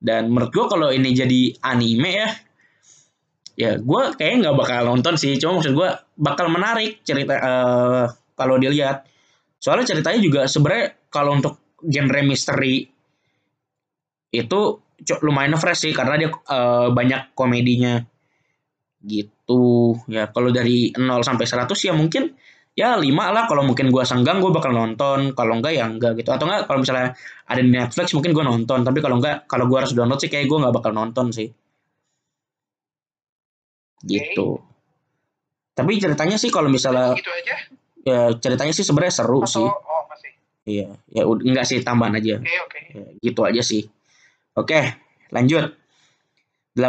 Dan 0.02 0.34
menurut 0.34 0.50
gue 0.50 0.66
kalau 0.66 0.90
ini 0.90 1.14
jadi 1.14 1.54
anime 1.62 2.10
ya, 2.10 2.30
ya 3.54 3.72
gue 3.78 4.02
kayaknya 4.18 4.50
nggak 4.50 4.58
bakal 4.58 4.82
nonton 4.90 5.14
sih. 5.22 5.38
Cuma 5.38 5.62
maksud 5.62 5.78
gue 5.78 5.90
bakal 6.18 6.50
menarik 6.50 7.06
cerita 7.06 7.38
uh, 7.38 8.06
kalau 8.34 8.58
dilihat. 8.58 9.06
Soalnya 9.62 9.94
ceritanya 9.94 10.20
juga 10.20 10.42
sebenarnya 10.50 10.98
kalau 11.14 11.38
untuk 11.38 11.78
genre 11.86 12.22
misteri 12.26 12.90
itu 14.34 14.62
lumayan 15.22 15.58
fresh 15.58 15.90
sih 15.90 15.94
karena 15.94 16.18
dia 16.18 16.30
uh, 16.30 16.90
banyak 16.90 17.34
komedinya 17.38 18.02
gitu 19.02 19.98
ya 20.06 20.30
kalau 20.30 20.54
dari 20.54 20.94
0 20.94 21.26
sampai 21.26 21.46
100 21.50 21.74
ya 21.74 21.94
mungkin 21.98 22.38
ya 22.72 22.96
5 22.96 23.04
lah 23.08 23.44
kalau 23.52 23.68
mungkin 23.68 23.92
gue 23.92 24.04
senggang 24.08 24.40
gue 24.40 24.52
bakal 24.52 24.72
nonton 24.72 25.36
kalau 25.36 25.60
enggak 25.60 25.76
ya 25.76 25.86
enggak 25.92 26.16
gitu 26.16 26.32
atau 26.32 26.48
enggak 26.48 26.72
kalau 26.72 26.80
misalnya 26.82 27.14
ada 27.46 27.60
di 27.60 27.72
Netflix 27.72 28.08
mungkin 28.16 28.32
gue 28.32 28.46
nonton 28.48 28.80
tapi 28.88 29.00
kalau 29.04 29.20
enggak 29.20 29.44
kalau 29.46 29.68
gue 29.68 29.78
harus 29.78 29.92
download 29.92 30.20
sih 30.24 30.32
kayak 30.32 30.48
gue 30.48 30.58
nggak 30.58 30.76
bakal 30.76 30.92
nonton 30.96 31.36
sih 31.36 31.52
gitu 34.08 34.58
okay. 34.58 35.78
tapi 35.78 35.92
ceritanya 36.00 36.40
sih 36.40 36.50
kalau 36.50 36.72
misalnya 36.72 37.14
gitu 37.14 37.30
aja? 37.30 37.56
ya 38.02 38.22
ceritanya 38.40 38.74
sih 38.74 38.88
sebenarnya 38.88 39.14
seru 39.14 39.44
atau, 39.44 39.52
sih 39.52 39.68
oh, 39.68 40.04
masih. 40.10 40.32
iya 40.66 40.90
ya 41.12 41.28
enggak 41.28 41.68
sih 41.68 41.84
tambahan 41.84 42.18
aja 42.18 42.40
okay, 42.40 42.58
okay. 42.66 42.84
Ya, 42.92 43.06
gitu 43.20 43.42
aja 43.46 43.62
sih 43.62 43.92
Oke, 44.52 45.00
lanjut. 45.32 45.72
85. 46.76 46.84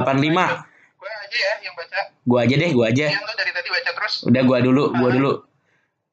Gue 0.98 1.10
aja 1.14 1.36
ya 1.38 1.52
yang 1.62 1.74
baca. 1.78 2.00
Gue 2.26 2.38
aja 2.42 2.54
deh, 2.58 2.70
gue 2.74 2.86
aja. 2.86 3.06
Yang 3.14 3.34
dari 3.38 3.52
tadi 3.54 3.68
baca 3.70 3.90
terus. 3.94 4.14
Udah 4.26 4.42
gue 4.42 4.58
dulu, 4.66 4.84
gue 4.90 5.10
dulu. 5.14 5.32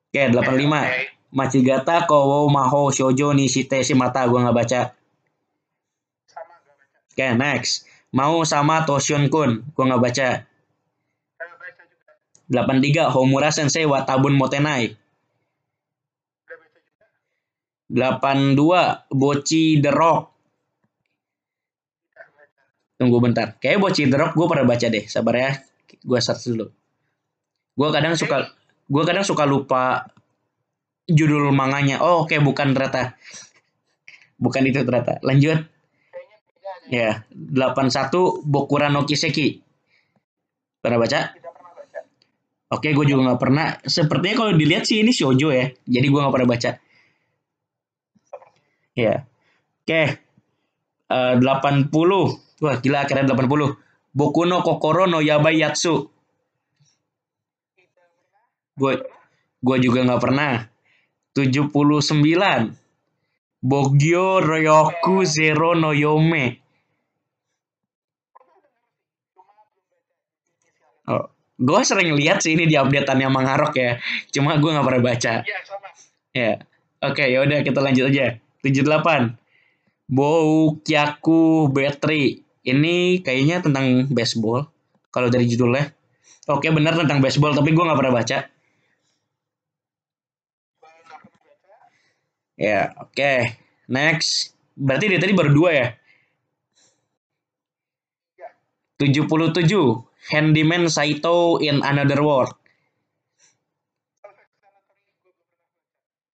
Oke, 0.09 0.25
85. 0.33 0.41
Okay. 0.41 1.05
Machigata 1.29 2.09
Kowo 2.09 2.49
Maho 2.49 2.89
Shoujo 2.89 3.29
Nishite 3.37 3.85
Shimata 3.85 4.25
gue 4.25 4.41
nggak 4.41 4.57
baca. 4.57 4.81
Sama 6.25 6.55
gak 6.65 6.73
baca. 6.73 6.97
Oke, 7.13 7.27
next. 7.37 7.85
Mau 8.09 8.41
sama 8.41 8.89
Toshun 8.89 9.29
Kun, 9.29 9.61
gue 9.69 9.83
nggak 9.85 10.01
baca. 10.01 10.29
Gak 11.37 11.57
baca 11.61 11.83
juga. 11.85 13.05
83 13.05 13.13
Homura 13.13 13.53
Sensei 13.53 13.85
Watabun 13.85 14.33
Motenai. 14.33 14.97
Gak 16.49 16.57
baca 16.57 16.79
juga. 16.81 17.05
82 17.93 19.13
Bochi 19.13 19.77
The 19.77 19.93
Rock. 19.93 20.39
Tunggu 22.99 23.21
bentar. 23.23 23.55
Kayak 23.63 23.79
Boci 23.79 24.11
Drop 24.11 24.35
gue 24.35 24.47
pernah 24.49 24.67
baca 24.67 24.87
deh. 24.91 25.07
Sabar 25.07 25.35
ya. 25.39 25.51
Gue 26.03 26.19
search 26.19 26.51
dulu. 26.51 26.67
Gue 27.79 27.89
kadang 27.95 28.17
suka 28.19 28.58
gue 28.89 29.03
kadang 29.05 29.22
suka 29.22 29.46
lupa 29.46 30.10
judul 31.05 31.53
manganya. 31.53 32.01
Oh, 32.01 32.25
oke 32.25 32.34
okay, 32.34 32.39
bukan 32.41 32.74
ternyata. 32.74 33.13
Bukan 34.41 34.65
itu 34.65 34.81
ternyata. 34.81 35.22
Lanjut. 35.22 35.65
Ya, 36.89 37.22
81 37.29 38.10
Bokura 38.46 38.89
no 38.89 39.05
Kiseki. 39.05 39.62
Pernah 40.81 40.98
baca? 40.98 41.19
Oke, 42.69 42.93
gue 42.93 43.05
juga 43.05 43.29
nggak 43.29 43.41
pernah. 43.41 43.77
Sepertinya 43.81 44.46
kalau 44.46 44.53
dilihat 44.53 44.86
sih 44.86 45.01
ini 45.01 45.13
shoujo 45.13 45.50
ya. 45.53 45.69
Jadi 45.86 46.05
gue 46.10 46.19
nggak 46.22 46.34
pernah 46.34 46.50
baca. 46.50 46.72
Ya. 48.98 49.15
Oke. 49.86 50.01
Uh, 51.10 51.34
80 51.41 51.89
Wah 52.60 52.75
gila 52.77 53.08
akhirnya 53.08 53.34
80. 53.34 54.13
Boku 54.13 54.43
no 54.46 54.62
Kokoro 54.62 55.08
no 55.08 55.24
Yabai 55.24 55.63
Yatsu. 55.63 56.12
Gue 58.79 59.03
gue 59.59 59.77
juga 59.83 60.07
nggak 60.07 60.24
pernah. 60.24 60.63
79. 61.36 62.15
Bogyo 63.59 64.39
Ryoku 64.39 65.27
Zero 65.27 65.75
no 65.75 65.91
Yome. 65.91 66.63
Oh, 71.12 71.27
gue 71.59 71.81
sering 71.83 72.15
lihat 72.15 72.39
sih 72.39 72.55
ini 72.55 72.71
di 72.71 72.79
updateannya 72.79 73.27
Mangarok 73.27 73.75
ya. 73.75 74.00
Cuma 74.31 74.55
gue 74.55 74.71
nggak 74.71 74.88
pernah 74.88 75.03
baca. 75.03 75.33
Iya 75.43 75.59
sama. 75.67 75.89
Ya. 76.31 76.63
Oke, 77.00 77.24
okay, 77.24 77.27
yaudah 77.36 77.63
kita 77.63 77.79
lanjut 77.83 78.12
aja. 78.12 78.39
78. 78.63 79.36
Kyaku 80.83 81.71
Battery. 81.71 82.43
Ini 82.63 83.24
kayaknya 83.24 83.63
tentang 83.63 84.07
baseball. 84.12 84.67
Kalau 85.09 85.27
dari 85.31 85.48
judulnya. 85.48 85.89
Oke 86.50 86.74
benar 86.74 86.98
tentang 86.98 87.21
baseball, 87.21 87.53
tapi 87.53 87.71
gue 87.71 87.83
nggak 87.83 88.00
pernah 88.00 88.13
baca. 88.13 88.38
Ya, 92.59 92.91
oke. 92.99 93.15
Okay. 93.15 93.55
Next. 93.87 94.51
Berarti 94.75 95.07
dia 95.07 95.19
tadi 95.23 95.31
baru 95.31 95.51
dua 95.55 95.71
ya? 95.71 95.87
77. 98.99 99.63
Handyman 100.35 100.91
Saito 100.91 101.55
in 101.63 101.79
Another 101.79 102.19
World. 102.19 102.51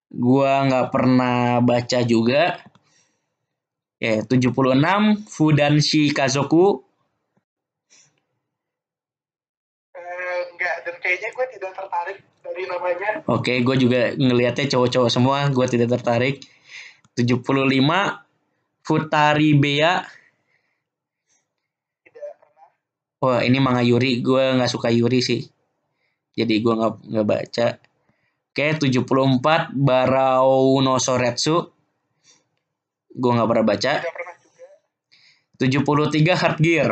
Gua 0.10 0.65
nggak 0.65 0.89
pernah 0.89 1.62
baca 1.62 2.01
juga. 2.01 2.58
Ya, 4.01 4.25
76 4.25 5.29
Fudanshi 5.29 6.10
Kazoku. 6.10 6.82
Uh, 9.94 10.41
enggak, 10.51 10.75
dan 10.89 10.96
kayaknya 11.00 11.29
gue 11.32 11.46
tidak 11.53 11.72
tertarik 11.77 12.17
namanya. 12.64 13.10
Oke, 13.28 13.52
okay, 13.52 13.58
gue 13.60 13.76
juga 13.76 14.00
ngelihatnya 14.16 14.72
cowok-cowok 14.72 15.12
semua, 15.12 15.52
gue 15.52 15.66
tidak 15.68 16.00
tertarik. 16.00 16.40
75 17.20 17.44
Futari 18.86 19.52
Bea. 19.60 20.00
Tidak 22.06 22.32
pernah. 22.40 22.68
Wah, 23.20 23.42
ini 23.44 23.58
manga 23.60 23.84
Yuri, 23.84 24.24
gue 24.24 24.44
nggak 24.56 24.72
suka 24.72 24.88
Yuri 24.88 25.20
sih. 25.20 25.42
Jadi 26.36 26.64
gue 26.64 26.74
nggak 26.76 26.94
nggak 27.12 27.28
baca. 27.28 27.68
Oke, 28.56 28.68
74 28.80 29.76
Barao 29.76 30.80
no 30.80 30.96
Soretsu. 30.96 31.60
Gue 33.12 33.32
nggak 33.36 33.48
pernah 33.52 33.66
baca. 33.68 33.94
Tidak 34.00 34.14
pernah 34.16 34.36
juga. 34.40 34.68
73 35.60 36.40
Hard 36.40 36.60
Gear. 36.64 36.90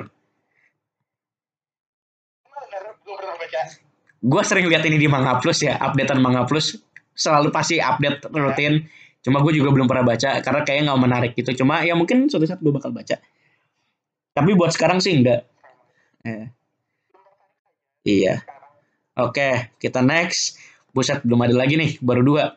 Gue 4.24 4.42
sering 4.48 4.72
lihat 4.72 4.88
ini 4.88 4.96
di 4.96 5.12
Manga 5.12 5.36
Plus 5.44 5.60
ya, 5.68 5.76
updatean 5.76 6.24
Manga 6.24 6.48
Plus 6.48 6.80
selalu 7.12 7.52
pasti 7.52 7.84
update 7.84 8.32
rutin. 8.32 8.88
Cuma 9.20 9.44
gue 9.44 9.56
juga 9.56 9.72
belum 9.72 9.88
pernah 9.88 10.04
baca 10.04 10.40
karena 10.40 10.62
kayaknya 10.64 10.84
nggak 10.92 11.02
menarik 11.04 11.32
gitu. 11.36 11.52
Cuma 11.64 11.84
ya 11.84 11.92
mungkin 11.96 12.32
suatu 12.32 12.48
saat 12.48 12.64
gue 12.64 12.72
bakal 12.72 12.96
baca. 12.96 13.20
Tapi 14.34 14.50
buat 14.56 14.72
sekarang 14.72 15.04
sih 15.04 15.20
enggak. 15.20 15.44
Eh. 16.24 16.48
Iya. 18.04 18.44
Oke, 19.20 19.76
kita 19.78 20.00
next. 20.02 20.58
Buset, 20.94 21.26
belum 21.26 21.44
ada 21.46 21.56
lagi 21.58 21.74
nih, 21.74 21.98
baru 22.02 22.22
dua. 22.22 22.54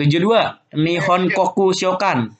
72, 0.00 0.76
Nihon 0.80 1.28
Koku 1.30 1.70
Shokan. 1.76 2.34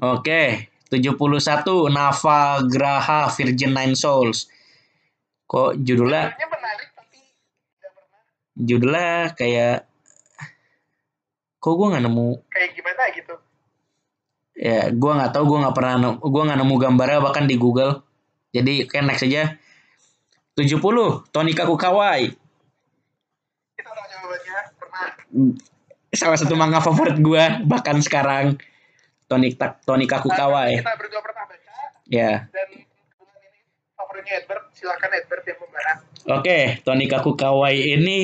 Oke, 0.00 0.72
71 0.88 1.92
Nava 1.92 2.64
Graha 2.66 3.30
Virgin 3.30 3.72
Nine 3.72 3.94
Souls. 3.94 4.48
Kok 5.50 5.74
judulnya 5.82 6.30
menarik 6.38 6.88
tapi 6.94 7.18
judulnya 8.54 9.34
kayak 9.34 9.90
kok 11.58 11.74
gue 11.74 11.86
nggak 11.90 12.04
nemu? 12.06 12.30
Kayak 12.46 12.70
gimana 12.78 13.02
gitu. 13.12 13.34
ya 14.60 14.92
gue 14.92 15.12
nggak 15.16 15.32
tahu 15.32 15.44
gue 15.48 15.58
nggak 15.64 15.76
pernah 15.76 15.94
gue 16.20 16.42
nggak 16.46 16.60
nemu 16.62 16.74
gambarnya 16.78 17.18
bahkan 17.18 17.50
di 17.50 17.58
Google. 17.58 18.06
Jadi 18.54 18.86
kayak 18.86 19.04
next 19.10 19.26
aja. 19.26 19.58
70 20.54 20.78
Tony 21.34 21.52
Kakukawai 21.56 22.30
jawabannya 24.30 24.58
pernah. 24.78 25.06
salah 26.10 26.38
satu 26.38 26.54
manga 26.58 26.78
favorit 26.82 27.16
gue 27.18 27.42
bahkan 27.66 27.98
sekarang. 27.98 28.58
Tony 29.30 29.54
Tony 29.86 30.10
Kakukawai 30.10 30.82
Kita 30.82 30.98
berdua 30.98 31.22
pernah 31.22 31.46
baca 31.46 31.70
ya. 32.10 32.50
dan 32.50 32.68
favoritnya 34.20 34.34
Edward. 34.44 34.64
Silakan 34.76 35.10
Edward 35.16 35.44
yang 35.48 35.58
membahas. 35.64 35.98
Oke, 36.28 36.58
Tony 36.84 37.06
Kakukawai 37.08 37.76
ini 37.76 38.20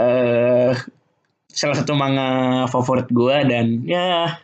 eh 0.00 0.72
salah 1.50 1.76
satu 1.76 1.92
manga 1.96 2.64
favorit 2.68 3.08
gua 3.10 3.44
dan 3.44 3.84
ya 3.84 4.38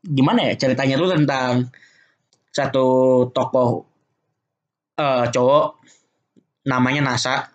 gimana 0.00 0.48
ya 0.48 0.52
ceritanya 0.56 0.96
tuh 0.96 1.12
tentang 1.12 1.68
satu 2.48 2.86
tokoh 3.32 3.84
eh 4.96 5.24
cowok 5.32 5.66
namanya 6.68 7.00
Nasa. 7.04 7.48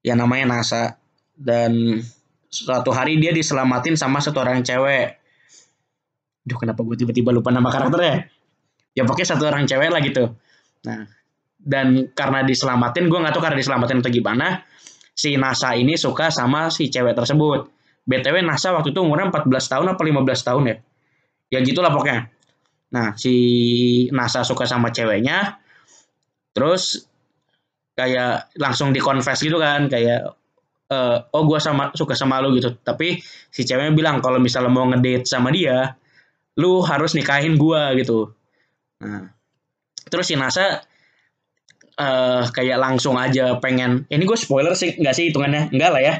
Ya 0.00 0.16
namanya 0.16 0.48
Nasa 0.48 0.96
dan 1.36 2.00
suatu 2.48 2.94
hari 2.96 3.20
dia 3.20 3.34
diselamatin 3.34 3.98
sama 3.98 4.24
satu 4.24 4.40
orang 4.40 4.64
cewek. 4.64 5.20
Duh, 6.48 6.56
kenapa 6.56 6.80
gue 6.80 6.96
tiba-tiba 6.96 7.28
lupa 7.28 7.52
nama 7.52 7.68
karakternya? 7.68 8.37
Ya 8.96 9.02
pokoknya 9.04 9.28
satu 9.36 9.44
orang 9.48 9.68
cewek 9.68 9.90
lah 9.92 10.00
gitu. 10.02 10.32
Nah, 10.86 11.06
dan 11.58 12.14
karena 12.14 12.46
diselamatin 12.46 13.10
gue 13.10 13.18
nggak 13.18 13.34
tahu 13.34 13.42
karena 13.42 13.58
diselamatin 13.58 13.98
atau 13.98 14.12
gimana 14.14 14.62
si 15.18 15.34
Nasa 15.34 15.74
ini 15.74 15.98
suka 15.98 16.30
sama 16.30 16.70
si 16.70 16.86
cewek 16.86 17.18
tersebut. 17.18 17.66
Btw 18.06 18.40
Nasa 18.46 18.70
waktu 18.72 18.94
itu 18.94 19.02
umurnya 19.02 19.28
14 19.28 19.50
tahun 19.50 19.86
apa 19.98 20.02
15 20.06 20.48
tahun 20.48 20.62
ya? 20.70 20.76
Ya 21.52 21.58
gitulah 21.66 21.90
pokoknya. 21.90 22.30
Nah 22.94 23.18
si 23.18 23.34
Nasa 24.14 24.46
suka 24.46 24.64
sama 24.64 24.94
ceweknya 24.94 25.58
terus 26.54 27.06
kayak 27.98 28.54
langsung 28.56 28.94
dikonfes 28.94 29.42
gitu 29.42 29.58
kan 29.58 29.90
kayak 29.90 30.30
eh, 30.88 31.18
oh 31.34 31.42
gue 31.44 31.58
sama 31.58 31.90
suka 31.92 32.14
sama 32.14 32.38
lu 32.38 32.54
gitu. 32.54 32.78
Tapi 32.78 33.18
si 33.50 33.66
ceweknya 33.66 33.92
bilang 33.92 34.22
kalau 34.22 34.38
misalnya 34.38 34.70
mau 34.70 34.86
ngedate 34.86 35.26
sama 35.26 35.50
dia 35.50 35.98
lu 36.58 36.82
harus 36.82 37.14
nikahin 37.18 37.58
gue 37.58 37.82
gitu 38.02 38.37
nah. 39.02 39.30
Terus 40.08 40.26
si 40.30 40.34
Nasa 40.38 40.80
eh 41.98 42.44
kayak 42.54 42.78
langsung 42.78 43.18
aja 43.18 43.58
pengen 43.58 44.06
ini 44.06 44.22
gue 44.22 44.38
spoiler 44.38 44.72
sih 44.78 44.94
nggak 44.94 45.14
sih 45.14 45.28
hitungannya? 45.28 45.74
Enggak 45.74 45.90
lah 45.92 46.02
ya. 46.02 46.14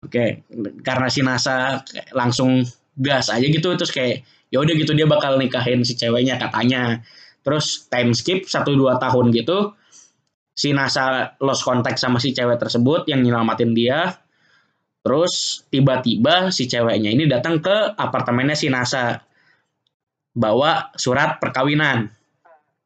Oke 0.00 0.46
karena 0.80 1.08
si 1.12 1.20
Nasa 1.20 1.84
langsung 2.16 2.64
gas 2.96 3.28
aja 3.28 3.44
gitu 3.44 3.76
terus 3.76 3.92
kayak 3.92 4.24
ya 4.48 4.58
udah 4.62 4.74
gitu 4.74 4.96
dia 4.96 5.04
bakal 5.10 5.36
nikahin 5.36 5.84
si 5.84 5.98
ceweknya 5.98 6.38
katanya. 6.40 7.02
Terus 7.40 7.88
time 7.88 8.12
skip 8.12 8.46
1-2 8.46 8.96
tahun 8.96 9.26
gitu 9.34 9.74
si 10.54 10.72
Nasa 10.72 11.36
lost 11.40 11.64
contact 11.64 11.98
sama 12.00 12.20
si 12.22 12.32
cewek 12.32 12.60
tersebut 12.60 13.10
yang 13.10 13.20
nyelamatin 13.20 13.72
dia. 13.76 14.16
Terus 15.00 15.64
tiba-tiba 15.72 16.52
si 16.52 16.68
ceweknya 16.68 17.10
ini 17.10 17.24
datang 17.24 17.60
ke 17.64 17.96
apartemennya 17.96 18.56
si 18.56 18.68
Nasa 18.68 19.29
bawa 20.34 20.94
surat 20.94 21.42
perkawinan 21.42 22.10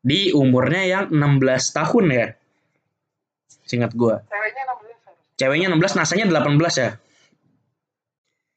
di 0.04 0.32
umurnya 0.36 0.82
yang 0.84 1.04
16 1.08 1.76
tahun 1.76 2.04
ya. 2.12 2.26
Singkat 3.64 3.92
gua. 3.96 4.20
Ceweknya 4.28 4.62
16 4.68 5.08
harus. 5.08 5.22
Ceweknya 5.40 5.68
16, 5.72 5.96
nasanya 5.96 6.24
18 6.28 6.74
ya. 6.76 6.90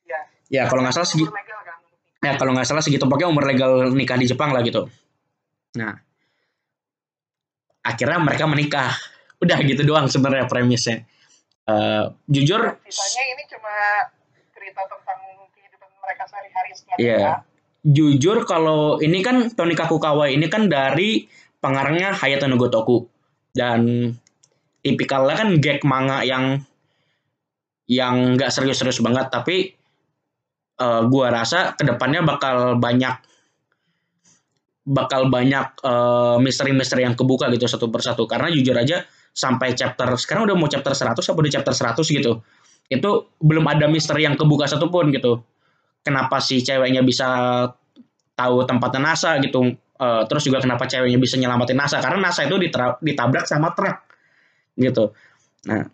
Ya. 0.03 0.19
Ya, 0.47 0.63
kalau 0.67 0.83
nggak 0.83 0.95
salah 0.95 1.07
segitu. 1.07 1.31
Kan. 1.31 1.43
Ya, 2.23 2.31
kalau 2.35 2.51
nggak 2.51 2.67
salah 2.67 2.83
segitu 2.83 3.07
pokoknya 3.07 3.29
umur 3.31 3.47
legal 3.47 3.93
nikah 3.95 4.19
di 4.19 4.27
Jepang 4.27 4.51
lah 4.51 4.59
gitu. 4.63 4.91
Nah. 5.79 5.95
Akhirnya 7.87 8.19
mereka 8.19 8.43
menikah. 8.43 8.91
Udah 9.39 9.63
gitu 9.63 9.85
doang 9.87 10.11
sebenarnya 10.11 10.49
premisnya. 10.49 11.07
Eh, 11.67 12.03
jujur 12.31 12.79
Sisanya 12.87 13.23
ini 13.35 13.43
cuma 13.51 13.75
cerita 14.55 14.81
tentang 14.87 15.19
kehidupan 15.51 15.89
mereka 15.99 16.23
sehari-hari 16.27 16.71
setelah 16.71 16.97
Iya. 16.99 17.17
nikah. 17.19 17.39
Jujur 17.87 18.43
kalau 18.43 18.99
ini 18.99 19.23
kan 19.23 19.47
Tony 19.55 19.71
Kakukawa 19.71 20.27
ini 20.27 20.51
kan 20.51 20.67
dari 20.67 21.23
pengarangnya 21.63 22.11
Hayato 22.11 22.51
no 22.51 22.59
Gotoku 22.59 23.07
dan 23.55 24.11
tipikalnya 24.83 25.35
kan 25.39 25.49
gag 25.63 25.79
manga 25.87 26.27
yang 26.27 26.59
yang 27.87 28.35
nggak 28.35 28.51
serius-serius 28.51 28.99
banget 28.99 29.31
tapi 29.31 29.71
eh, 30.75 31.01
gua 31.07 31.27
rasa 31.31 31.79
ke 31.79 31.87
depannya 31.87 32.27
bakal 32.27 32.75
banyak 32.75 33.15
bakal 34.83 35.31
banyak 35.31 35.79
eh, 35.79 36.37
misteri-misteri 36.43 37.07
yang 37.07 37.15
kebuka 37.15 37.47
gitu 37.55 37.71
satu 37.71 37.87
persatu. 37.87 38.27
Karena 38.27 38.51
jujur 38.51 38.75
aja 38.75 39.07
sampai 39.31 39.77
chapter 39.77 40.11
sekarang 40.19 40.49
udah 40.49 40.55
mau 40.59 40.67
chapter 40.67 40.91
100 40.91 41.13
apa 41.21 41.37
udah 41.37 41.53
chapter 41.53 41.73
100 41.77 42.01
gitu 42.09 42.41
itu 42.89 43.09
belum 43.37 43.69
ada 43.69 43.85
misteri 43.85 44.25
yang 44.25 44.33
kebuka 44.33 44.65
satupun 44.65 45.13
gitu 45.13 45.45
kenapa 46.05 46.41
si 46.43 46.61
ceweknya 46.61 47.01
bisa 47.01 47.27
tahu 48.37 48.65
tempatnya 48.65 49.13
NASA 49.13 49.37
gitu 49.41 49.77
Eh, 49.97 50.23
terus 50.29 50.45
juga 50.45 50.61
kenapa 50.61 50.85
ceweknya 50.85 51.17
bisa 51.17 51.41
nyelamatin 51.41 51.73
NASA 51.73 51.97
karena 51.97 52.29
NASA 52.29 52.45
itu 52.45 52.53
ditabrak 53.01 53.49
sama 53.49 53.73
truk 53.73 53.97
gitu. 54.77 55.09
Nah 55.65 55.89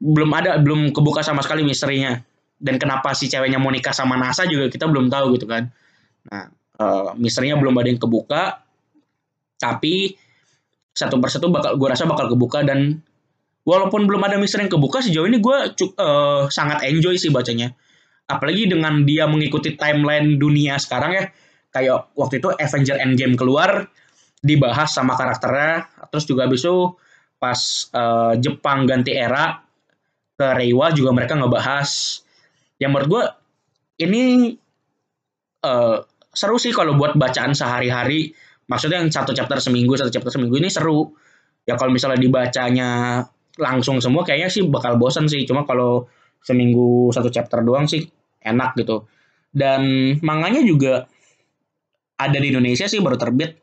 belum 0.00 0.30
ada 0.32 0.56
belum 0.56 0.96
kebuka 0.96 1.20
sama 1.20 1.44
sekali 1.44 1.60
misterinya. 1.60 2.16
Dan 2.56 2.80
kenapa 2.80 3.12
si 3.12 3.28
ceweknya 3.28 3.60
mau 3.60 3.68
nikah 3.68 3.92
sama 3.92 4.16
NASA 4.16 4.48
juga 4.48 4.72
kita 4.72 4.88
belum 4.88 5.12
tahu 5.12 5.36
gitu 5.36 5.44
kan. 5.44 5.68
Nah 6.32 6.48
eh, 6.80 7.10
misterinya 7.20 7.60
belum 7.60 7.76
ada 7.76 7.88
yang 7.92 8.00
kebuka 8.00 8.64
tapi 9.60 10.16
satu 10.96 11.20
persatu 11.20 11.52
bakal 11.52 11.76
gue 11.76 11.88
rasa 11.92 12.08
bakal 12.08 12.32
kebuka. 12.32 12.64
Dan 12.64 12.96
walaupun 13.68 14.08
belum 14.08 14.24
ada 14.24 14.40
misteri 14.40 14.64
yang 14.64 14.72
kebuka 14.72 15.04
sejauh 15.04 15.28
ini 15.28 15.36
gue 15.36 15.56
eh, 15.76 16.42
sangat 16.48 16.80
enjoy 16.88 17.20
sih 17.20 17.28
bacanya 17.28 17.76
apalagi 18.36 18.70
dengan 18.70 19.06
dia 19.06 19.24
mengikuti 19.30 19.78
timeline 19.78 20.36
dunia 20.36 20.76
sekarang 20.76 21.12
ya. 21.14 21.24
Kayak 21.74 22.14
waktu 22.14 22.38
itu 22.38 22.48
Avenger 22.54 22.96
Endgame 23.02 23.34
keluar 23.34 23.90
dibahas 24.44 24.94
sama 24.94 25.16
karakternya. 25.18 25.88
Terus 26.12 26.24
juga 26.28 26.46
habis 26.46 26.62
itu 26.62 26.94
pas 27.40 27.58
eh, 27.90 28.32
Jepang 28.38 28.86
ganti 28.86 29.16
era 29.16 29.58
ke 30.34 30.46
Reiwa 30.54 30.92
juga 30.94 31.10
mereka 31.10 31.34
ngebahas. 31.34 32.20
Yang 32.78 32.90
menurut 32.90 33.08
gue 33.10 33.24
ini 34.06 34.22
eh, 35.64 35.98
seru 36.34 36.56
sih 36.60 36.70
kalau 36.70 36.94
buat 36.94 37.16
bacaan 37.16 37.56
sehari-hari. 37.56 38.30
Maksudnya 38.70 39.02
yang 39.02 39.12
satu 39.12 39.36
chapter 39.36 39.60
seminggu 39.60 39.98
satu 39.98 40.12
chapter 40.14 40.30
seminggu 40.30 40.60
ini 40.60 40.70
seru. 40.70 41.10
Ya 41.64 41.74
kalau 41.80 41.90
misalnya 41.90 42.20
dibacanya 42.20 43.22
langsung 43.56 44.02
semua 44.02 44.26
kayaknya 44.26 44.52
sih 44.52 44.62
bakal 44.68 45.00
bosan 45.00 45.26
sih. 45.26 45.42
Cuma 45.48 45.64
kalau 45.64 46.06
seminggu 46.44 47.08
satu 47.10 47.32
chapter 47.32 47.64
doang 47.64 47.88
sih 47.88 48.04
enak 48.44 48.76
gitu. 48.78 49.08
Dan 49.50 50.14
manganya 50.20 50.60
juga 50.60 51.08
ada 52.20 52.38
di 52.38 52.52
Indonesia 52.52 52.86
sih 52.86 53.00
baru 53.00 53.16
terbit. 53.18 53.56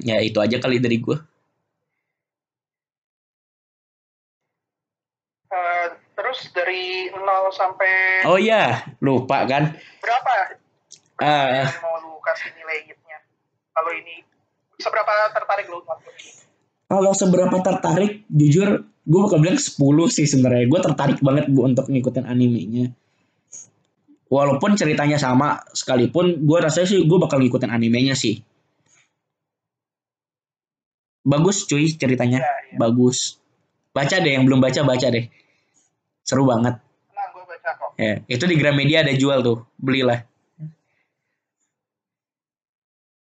Ya 0.00 0.18
itu 0.22 0.38
aja 0.42 0.58
kali 0.58 0.82
dari 0.82 0.98
gue 0.98 1.16
Eh, 5.54 5.86
terus 6.18 6.50
dari 6.50 7.06
0 7.14 7.54
sampai 7.54 8.26
oh 8.26 8.34
iya 8.34 8.82
lupa 8.98 9.46
kan. 9.46 9.70
Berapa? 10.02 10.58
Yang 11.22 11.78
mau 11.78 11.94
lu 12.02 12.18
kasih 12.18 12.50
nilai 12.58 12.90
hitnya? 12.90 13.22
Kalau 13.70 13.94
ini 13.94 14.26
seberapa 14.82 15.30
tertarik 15.30 15.70
lu 15.70 15.78
waktu 15.86 16.10
ini? 16.10 16.43
Kalau 16.94 17.12
seberapa 17.16 17.56
tertarik 17.58 18.22
jujur 18.30 18.86
gue 19.04 19.20
bakal 19.20 19.38
bilang 19.42 19.60
10 19.60 19.76
sih 20.08 20.26
sebenarnya. 20.26 20.64
Gue 20.70 20.80
tertarik 20.80 21.18
banget 21.20 21.50
bu 21.52 21.68
untuk 21.68 21.90
ngikutin 21.92 22.24
animenya. 22.24 22.94
Walaupun 24.32 24.74
ceritanya 24.74 25.20
sama 25.20 25.60
sekalipun 25.76 26.48
gue 26.48 26.58
rasanya 26.58 26.88
sih 26.88 27.00
gue 27.04 27.18
bakal 27.20 27.38
ngikutin 27.44 27.70
animenya 27.70 28.16
sih. 28.16 28.40
Bagus 31.24 31.68
cuy 31.68 31.92
ceritanya. 31.92 32.40
Ya, 32.40 32.52
ya. 32.72 32.76
bagus. 32.80 33.40
Baca 33.92 34.16
deh 34.18 34.32
yang 34.34 34.48
belum 34.48 34.64
baca 34.64 34.80
baca 34.82 35.06
deh. 35.12 35.28
Seru 36.24 36.48
banget. 36.48 36.80
Nah, 37.12 37.26
gue 37.32 37.44
baca 37.44 37.70
kok. 37.76 37.90
ya 38.00 38.24
itu 38.26 38.44
di 38.48 38.56
Gramedia 38.56 39.04
ada 39.06 39.14
jual 39.14 39.38
tuh 39.44 39.62
belilah 39.78 40.24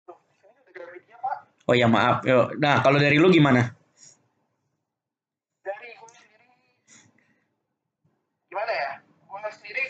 Tuh, 0.07 0.15
di 0.29 0.34
sini 0.39 0.55
ada 0.55 0.71
grafiknya, 0.71 1.17
Pak. 1.19 1.38
Oh 1.71 1.75
ya 1.79 1.88
maaf 1.88 2.19
nah 2.60 2.84
kalau 2.84 2.99
dari 2.99 3.15
lu 3.15 3.31
gimana 3.31 3.71
Dari 5.63 5.95
gue 5.95 6.10
sendiri, 6.12 6.47
gimana 8.51 8.71
ya? 8.75 8.91
Gue 8.99 9.39
sendiri 9.55 9.84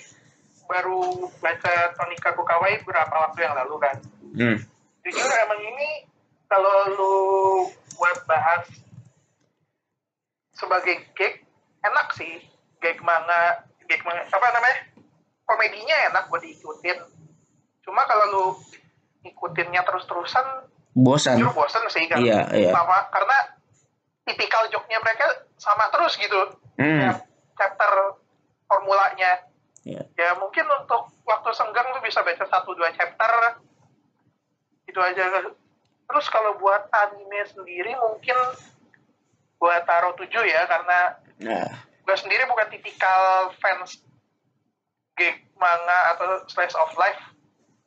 baru 0.69 1.25
baca 1.41 1.73
Tonika 1.97 2.37
Kukawai 2.37 2.85
beberapa 2.85 3.15
waktu 3.27 3.39
yang 3.43 3.57
lalu 3.57 3.75
kan. 3.81 3.97
hmm. 4.37 4.57
Jujur 5.01 5.31
emang 5.41 5.61
ini 5.65 6.05
kalau 6.45 6.75
lu 6.93 7.15
buat 7.97 8.21
bahas 8.29 8.69
sebagai 10.53 11.01
gag 11.17 11.41
enak 11.81 12.07
sih 12.13 12.45
gag 12.77 13.01
manga 13.01 13.65
gag 13.89 14.01
manga 14.05 14.21
apa 14.29 14.47
namanya 14.53 14.77
komedinya 15.49 15.95
enak 16.13 16.29
buat 16.29 16.45
diikutin 16.45 17.01
cuma 17.81 18.05
kalau 18.05 18.25
lu 18.29 18.45
ikutinnya 19.25 19.81
terus-terusan 19.81 20.69
bosan. 20.95 21.39
Jujur 21.39 21.55
bosan 21.55 21.83
sih 21.87 22.05
kan 22.07 22.19
iya 22.19 22.47
iya. 22.51 22.71
sama 22.75 23.07
karena 23.11 23.37
tipikal 24.27 24.67
joknya 24.67 24.99
mereka 24.99 25.47
sama 25.55 25.87
terus 25.91 26.19
gitu. 26.19 26.41
Hmm. 26.79 27.15
Chapter 27.55 28.19
formulanya. 28.67 29.47
Iya. 29.81 30.05
ya 30.13 30.37
mungkin 30.37 30.61
untuk 30.69 31.09
waktu 31.25 31.49
senggang 31.57 31.89
lu 31.89 32.05
bisa 32.05 32.21
baca 32.21 32.45
satu 32.45 32.77
dua 32.77 32.93
chapter. 32.93 33.31
Itu 34.85 34.99
aja. 35.01 35.25
Terus 36.05 36.27
kalau 36.29 36.59
buat 36.61 36.85
anime 36.91 37.41
sendiri 37.49 37.95
mungkin 37.97 38.35
gua 39.57 39.81
taruh 39.85 40.13
tujuh 40.17 40.43
ya 40.45 40.65
karena 40.65 41.21
nah. 41.41 41.69
gue 42.01 42.17
sendiri 42.17 42.49
bukan 42.49 42.65
tipikal 42.73 43.53
fans 43.61 44.01
gag 45.13 45.37
manga 45.53 45.99
atau 46.17 46.45
slice 46.49 46.73
of 46.77 46.91
life. 46.97 47.21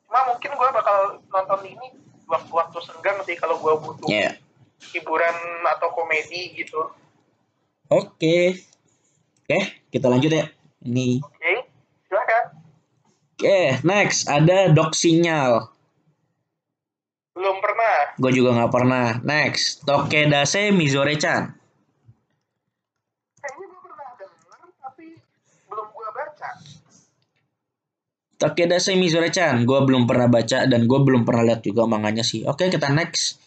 Cuma 0.07 0.31
mungkin 0.31 0.55
gue 0.55 0.69
bakal 0.71 1.19
nonton 1.27 1.61
ini 1.67 1.87
waktu-waktu 2.25 2.77
senggang 2.83 3.17
sih 3.25 3.37
kalau 3.37 3.57
gue 3.61 3.73
butuh 3.81 4.07
ya 4.09 4.37
hiburan 4.91 5.35
atau 5.65 5.89
komedi 5.95 6.51
gitu. 6.53 6.91
Oke. 7.89 8.59
Oke 9.45 9.59
kita 9.89 10.11
lanjut 10.11 10.31
ya. 10.33 10.45
Ini. 10.85 11.21
Oke 11.23 11.53
silakan. 12.09 12.43
Oke 13.37 13.59
next. 13.85 14.27
Ada 14.29 14.73
dok 14.73 14.93
sinyal. 14.93 15.71
Belum 17.35 17.57
pernah. 17.59 18.15
Gue 18.19 18.31
juga 18.31 18.55
nggak 18.57 18.73
pernah. 18.73 19.07
Next. 19.23 19.83
Tokedase 19.87 20.73
Mizore-chan 20.75 21.55
kayaknya 23.45 23.65
gue 23.69 23.79
pernah 23.85 24.09
denger 24.17 24.59
tapi 24.81 25.07
belum 25.69 25.87
gue 25.93 26.09
baca 26.17 26.49
Tokedase 28.35 28.93
Mizore-chan 28.99 29.63
gue 29.63 29.79
belum 29.87 30.03
pernah 30.03 30.27
baca 30.27 30.67
dan 30.67 30.83
gue 30.83 30.99
belum 30.99 31.23
pernah 31.23 31.43
lihat 31.47 31.63
juga 31.63 31.87
manganya 31.87 32.21
sih. 32.21 32.43
Oke 32.43 32.67
kita 32.67 32.91
next. 32.91 33.39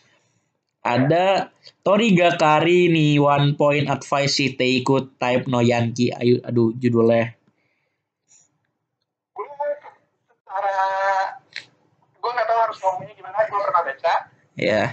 Ada 0.80 1.52
Torigakari 1.84 2.88
ni 2.88 3.20
One 3.20 3.52
Point 3.58 3.92
Advice 3.92 4.32
si 4.40 4.56
Teiku 4.56 5.12
Type 5.20 5.44
no 5.50 5.60
Yanki 5.60 6.08
ayo 6.14 6.40
aduh 6.40 6.72
judulnya. 6.72 7.36
Gue 9.36 9.44
secara 10.24 10.78
gue 12.16 12.30
nggak 12.32 12.46
tahu 12.48 12.60
harus 12.64 12.78
ngomongnya 12.80 13.12
gimana 13.12 13.38
gue 13.44 13.60
pernah 13.60 13.82
baca. 13.84 14.14
Ya 14.56 14.84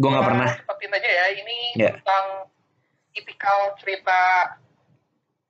gue 0.00 0.08
nggak 0.08 0.26
pernah. 0.32 0.48
cepetin 0.56 0.92
aja 0.96 1.10
ya 1.12 1.24
ini 1.36 1.58
Ya. 1.76 1.92
tentang 2.00 2.48
tipikal 3.12 3.76
cerita 3.76 4.20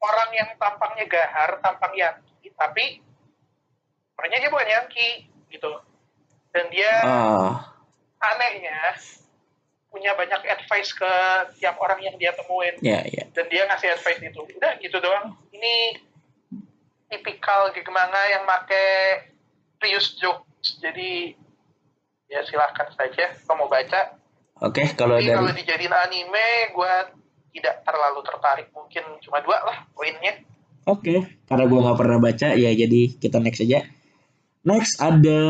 orang 0.03 0.31
yang 0.35 0.51
tampangnya 0.59 1.07
gahar 1.07 1.62
tampang 1.62 1.95
Yankee. 1.95 2.51
Tapi 2.59 2.99
sebenarnya 4.20 4.44
dia 4.44 4.52
bukan 4.52 4.68
Yankee 4.68 5.14
gitu. 5.48 5.72
Dan 6.52 6.64
dia 6.68 6.92
ah. 7.09 7.56
anehnya 8.20 9.00
punya 9.88 10.12
banyak 10.12 10.44
advice 10.44 10.92
ke 10.92 11.12
tiap 11.56 11.80
orang 11.80 12.04
yang 12.04 12.20
dia 12.20 12.37
temuin. 12.37 12.76
Ya 12.85 13.00
ya. 13.09 13.24
Dan 13.33 13.48
dia 13.48 13.64
ngasih 13.64 13.96
advice 13.96 14.20
itu. 14.20 14.40
Udah 14.61 14.76
gitu 14.76 15.00
doang. 15.00 15.40
Ini 15.56 16.04
tipikal 17.09 17.72
gig 17.72 17.88
manga 17.88 18.22
yang 18.28 18.44
make 18.44 18.85
reuse 19.80 20.20
jokes. 20.20 20.76
Jadi 20.85 21.33
ya 22.28 22.44
silahkan 22.44 22.92
saja. 22.92 23.40
Kalau 23.48 23.64
mau 23.64 23.72
baca 23.72 24.20
oke 24.61 24.85
kalau 24.92 25.16
tapi 25.16 25.33
kalau 25.33 25.48
dari 25.48 25.64
dijadiin 25.64 25.96
anime 25.96 26.76
gue 26.76 26.94
tidak 27.56 27.88
terlalu 27.88 28.20
tertarik. 28.20 28.68
Mungkin 28.76 29.16
cuma 29.24 29.40
dua 29.40 29.64
lah 29.64 29.88
poinnya. 29.96 30.44
Oke 30.85 31.40
karena 31.48 31.64
gue 31.64 31.80
nggak 31.80 31.98
pernah 31.98 32.18
baca 32.20 32.48
ya 32.52 32.70
jadi 32.76 33.00
kita 33.16 33.40
next 33.40 33.64
aja 33.64 33.88
next 34.66 35.01
ada 35.01 35.40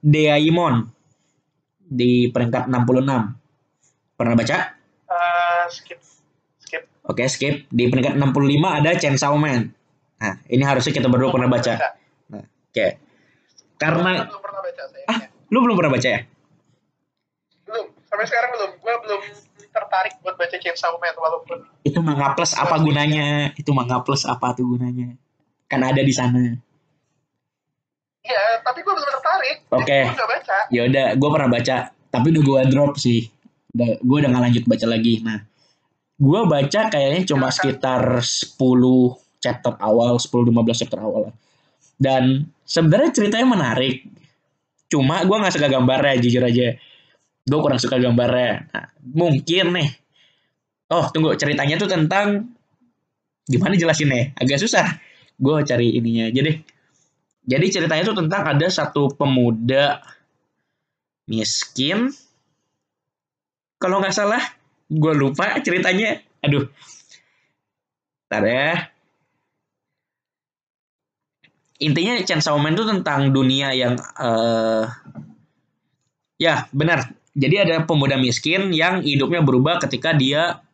Deaimon 0.00 0.90
di 1.86 2.30
peringkat 2.30 2.68
66 2.68 4.18
pernah 4.18 4.34
baca 4.34 4.58
Eh, 5.06 5.64
skip 5.70 6.00
skip 6.58 6.82
Oke, 7.06 7.22
skip. 7.30 7.70
Di 7.70 7.86
peringkat 7.86 8.18
65 8.18 8.66
ada 8.66 8.90
Chainsaw 8.98 9.30
Man. 9.38 9.70
Nah, 10.18 10.34
ini 10.50 10.62
harusnya 10.66 10.90
kita 10.90 11.06
berdua 11.06 11.30
pernah 11.30 11.46
baca. 11.46 11.78
Nah, 12.34 12.42
oke. 12.42 12.86
Karena 13.78 14.26
belum 14.26 14.42
pernah 14.42 14.60
baca 14.64 14.82
saya 14.88 15.04
ah, 15.06 15.18
lu 15.52 15.58
belum 15.62 15.76
pernah 15.76 15.92
baca 15.92 16.08
ya? 16.08 16.20
belum 17.66 17.86
sampai 18.06 18.26
sekarang 18.30 18.50
belum 18.54 18.70
gue 18.78 18.94
belum 19.04 19.20
tertarik 19.74 20.14
buat 20.22 20.34
baca 20.38 20.56
Chainsaw 20.56 20.96
Man 20.96 21.14
walaupun 21.18 21.58
Itu 21.84 22.00
manga 22.02 22.34
plus 22.34 22.56
apa 22.56 22.80
gunanya? 22.80 23.52
Itu 23.54 23.70
manga 23.76 24.00
plus 24.02 24.24
apa 24.26 24.56
tuh 24.56 24.74
gunanya? 24.74 25.14
Kan 25.70 25.84
ada 25.84 26.00
di 26.02 26.14
sana. 26.14 26.56
Iya 28.26 28.60
tapi 28.66 28.82
gue 28.82 28.92
belum 28.92 29.06
tertarik 29.06 29.56
Oke. 29.70 29.98
gue 30.02 30.14
nggak 30.14 30.30
baca 30.30 30.46
Ya 30.70 30.82
udah, 30.86 31.06
gue 31.14 31.28
pernah 31.30 31.50
baca, 31.50 31.76
tapi 32.10 32.26
udah 32.34 32.42
gue 32.42 32.60
drop 32.74 32.92
sih. 32.98 33.30
Udah, 33.76 33.90
gue 34.02 34.16
udah 34.24 34.30
gak 34.32 34.44
lanjut 34.50 34.64
baca 34.66 34.86
lagi. 34.88 35.14
Nah, 35.22 35.38
gue 36.16 36.40
baca 36.48 36.80
kayaknya 36.90 37.22
cuma 37.28 37.48
sekitar 37.52 38.02
10 38.18 38.58
chapter 39.38 39.74
awal, 39.78 40.18
10-15 40.18 40.80
chapter 40.82 40.98
awal 40.98 41.30
lah. 41.30 41.34
Dan 41.96 42.50
sebenarnya 42.66 43.10
ceritanya 43.14 43.46
menarik. 43.46 44.04
Cuma 44.90 45.22
gue 45.22 45.36
nggak 45.36 45.54
suka 45.54 45.68
gambarnya, 45.70 46.18
jujur 46.22 46.42
aja. 46.42 46.74
Gue 47.46 47.58
kurang 47.62 47.78
suka 47.78 47.96
gambarnya. 48.02 48.66
Nah, 48.74 48.86
mungkin 49.06 49.66
nih. 49.76 49.88
Oh, 50.90 51.06
tunggu. 51.10 51.34
Ceritanya 51.38 51.78
tuh 51.78 51.90
tentang... 51.90 52.54
Gimana 53.46 53.78
jelasinnya? 53.78 54.34
Agak 54.34 54.58
susah. 54.58 54.98
Gue 55.38 55.62
cari 55.62 55.94
ininya 55.94 56.26
aja 56.26 56.40
deh. 56.42 56.58
Jadi 57.46 57.66
ceritanya 57.70 58.02
tuh 58.10 58.18
tentang 58.26 58.42
ada 58.42 58.66
satu 58.66 59.14
pemuda 59.14 60.02
miskin. 61.30 62.10
Kalau 63.78 64.02
nggak 64.02 64.14
salah, 64.14 64.42
gue 64.90 65.14
lupa 65.14 65.54
ceritanya. 65.62 66.18
Aduh. 66.42 66.66
Ntar 68.26 68.42
ya. 68.42 68.74
Intinya 71.76 72.18
Chainsaw 72.24 72.56
Man 72.56 72.74
itu 72.74 72.88
tentang 72.88 73.30
dunia 73.30 73.70
yang 73.76 73.94
eh 74.18 74.86
ya 76.40 76.66
benar. 76.72 77.14
Jadi 77.36 77.68
ada 77.68 77.84
pemuda 77.84 78.16
miskin 78.16 78.72
yang 78.72 79.04
hidupnya 79.04 79.44
berubah 79.44 79.76
ketika 79.84 80.16
dia 80.16 80.64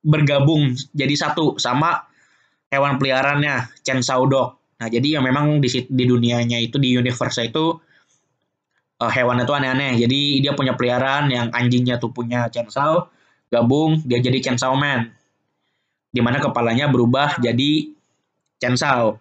bergabung 0.00 0.72
jadi 0.96 1.12
satu 1.12 1.60
sama 1.60 2.08
hewan 2.72 2.96
peliharaannya 2.96 3.84
Chainsaw 3.84 4.24
Dog. 4.24 4.63
Nah, 4.74 4.88
jadi 4.90 5.18
yang 5.18 5.24
memang 5.24 5.62
di 5.62 5.68
di 5.70 6.04
dunianya 6.04 6.58
itu 6.58 6.76
di 6.82 6.94
universe 6.98 7.46
itu 7.46 7.78
eh, 9.02 9.12
hewan 9.14 9.42
itu 9.42 9.52
aneh-aneh. 9.54 9.98
Jadi 10.02 10.20
dia 10.42 10.52
punya 10.54 10.74
peliharaan 10.74 11.30
yang 11.30 11.46
anjingnya 11.54 11.98
tuh 12.02 12.10
punya 12.10 12.50
chainsaw, 12.50 13.06
gabung 13.50 14.02
dia 14.02 14.18
jadi 14.18 14.38
chainsaw 14.50 14.74
man. 14.74 15.10
Di 16.14 16.20
mana 16.22 16.38
kepalanya 16.38 16.86
berubah 16.90 17.38
jadi 17.42 17.90
chainsaw. 18.62 19.18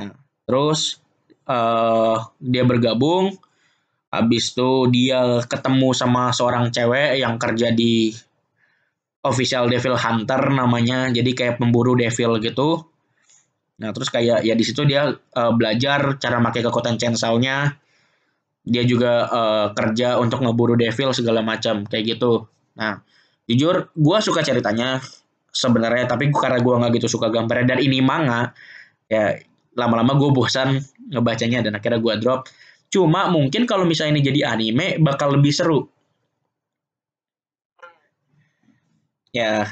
Nah, 0.00 0.12
terus 0.48 1.00
eh 1.42 2.16
dia 2.38 2.62
bergabung, 2.62 3.34
habis 4.12 4.52
itu 4.54 4.70
dia 4.94 5.42
ketemu 5.48 5.90
sama 5.96 6.30
seorang 6.30 6.70
cewek 6.70 7.18
yang 7.18 7.34
kerja 7.40 7.74
di 7.74 8.14
official 9.22 9.70
devil 9.70 9.94
hunter 9.98 10.38
namanya, 10.50 11.10
jadi 11.10 11.30
kayak 11.34 11.56
pemburu 11.58 11.94
devil 11.98 12.38
gitu. 12.42 12.91
Nah, 13.82 13.90
terus 13.90 14.08
kayak 14.14 14.46
ya 14.46 14.54
di 14.54 14.62
situ 14.62 14.86
dia 14.86 15.10
eh, 15.10 15.52
belajar 15.58 16.16
cara 16.22 16.38
pakai 16.38 16.62
kekuatan 16.62 16.94
chainsaw-nya. 16.96 17.74
Dia 18.62 18.82
juga 18.86 19.12
eh, 19.26 19.66
kerja 19.74 20.22
untuk 20.22 20.38
ngeburu 20.46 20.78
devil 20.78 21.10
segala 21.10 21.42
macam 21.42 21.82
kayak 21.82 22.16
gitu. 22.16 22.46
Nah, 22.78 23.02
jujur 23.50 23.90
gua 23.98 24.22
suka 24.22 24.46
ceritanya 24.46 25.02
sebenarnya, 25.50 26.06
tapi 26.06 26.30
karena 26.30 26.62
gua 26.62 26.78
nggak 26.78 27.02
gitu 27.02 27.18
suka 27.18 27.28
gambarnya 27.28 27.76
dan 27.76 27.78
ini 27.82 27.98
manga, 28.00 28.54
ya 29.10 29.36
lama-lama 29.76 30.16
gue 30.20 30.30
bosan 30.36 30.80
ngebacanya 31.12 31.64
dan 31.64 31.72
akhirnya 31.76 32.00
gua 32.00 32.14
drop. 32.20 32.48
Cuma 32.92 33.28
mungkin 33.32 33.64
kalau 33.64 33.88
misalnya 33.88 34.20
ini 34.20 34.22
jadi 34.22 34.40
anime 34.52 34.86
bakal 35.00 35.32
lebih 35.36 35.52
seru. 35.52 35.88
Ya, 39.32 39.64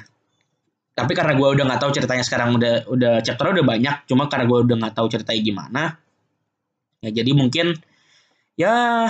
tapi 1.04 1.12
karena 1.16 1.32
gue 1.36 1.48
udah 1.48 1.64
nggak 1.66 1.80
tahu 1.80 1.90
ceritanya 1.96 2.24
sekarang 2.24 2.56
udah 2.56 2.74
udah 2.90 3.12
chapter 3.24 3.52
udah 3.52 3.64
banyak 3.64 3.96
cuma 4.06 4.28
karena 4.28 4.44
gue 4.46 4.58
udah 4.68 4.76
nggak 4.80 4.94
tahu 4.96 5.06
ceritanya 5.08 5.40
gimana 5.40 5.82
ya 7.00 7.10
jadi 7.10 7.30
mungkin 7.32 7.76
ya 8.54 9.08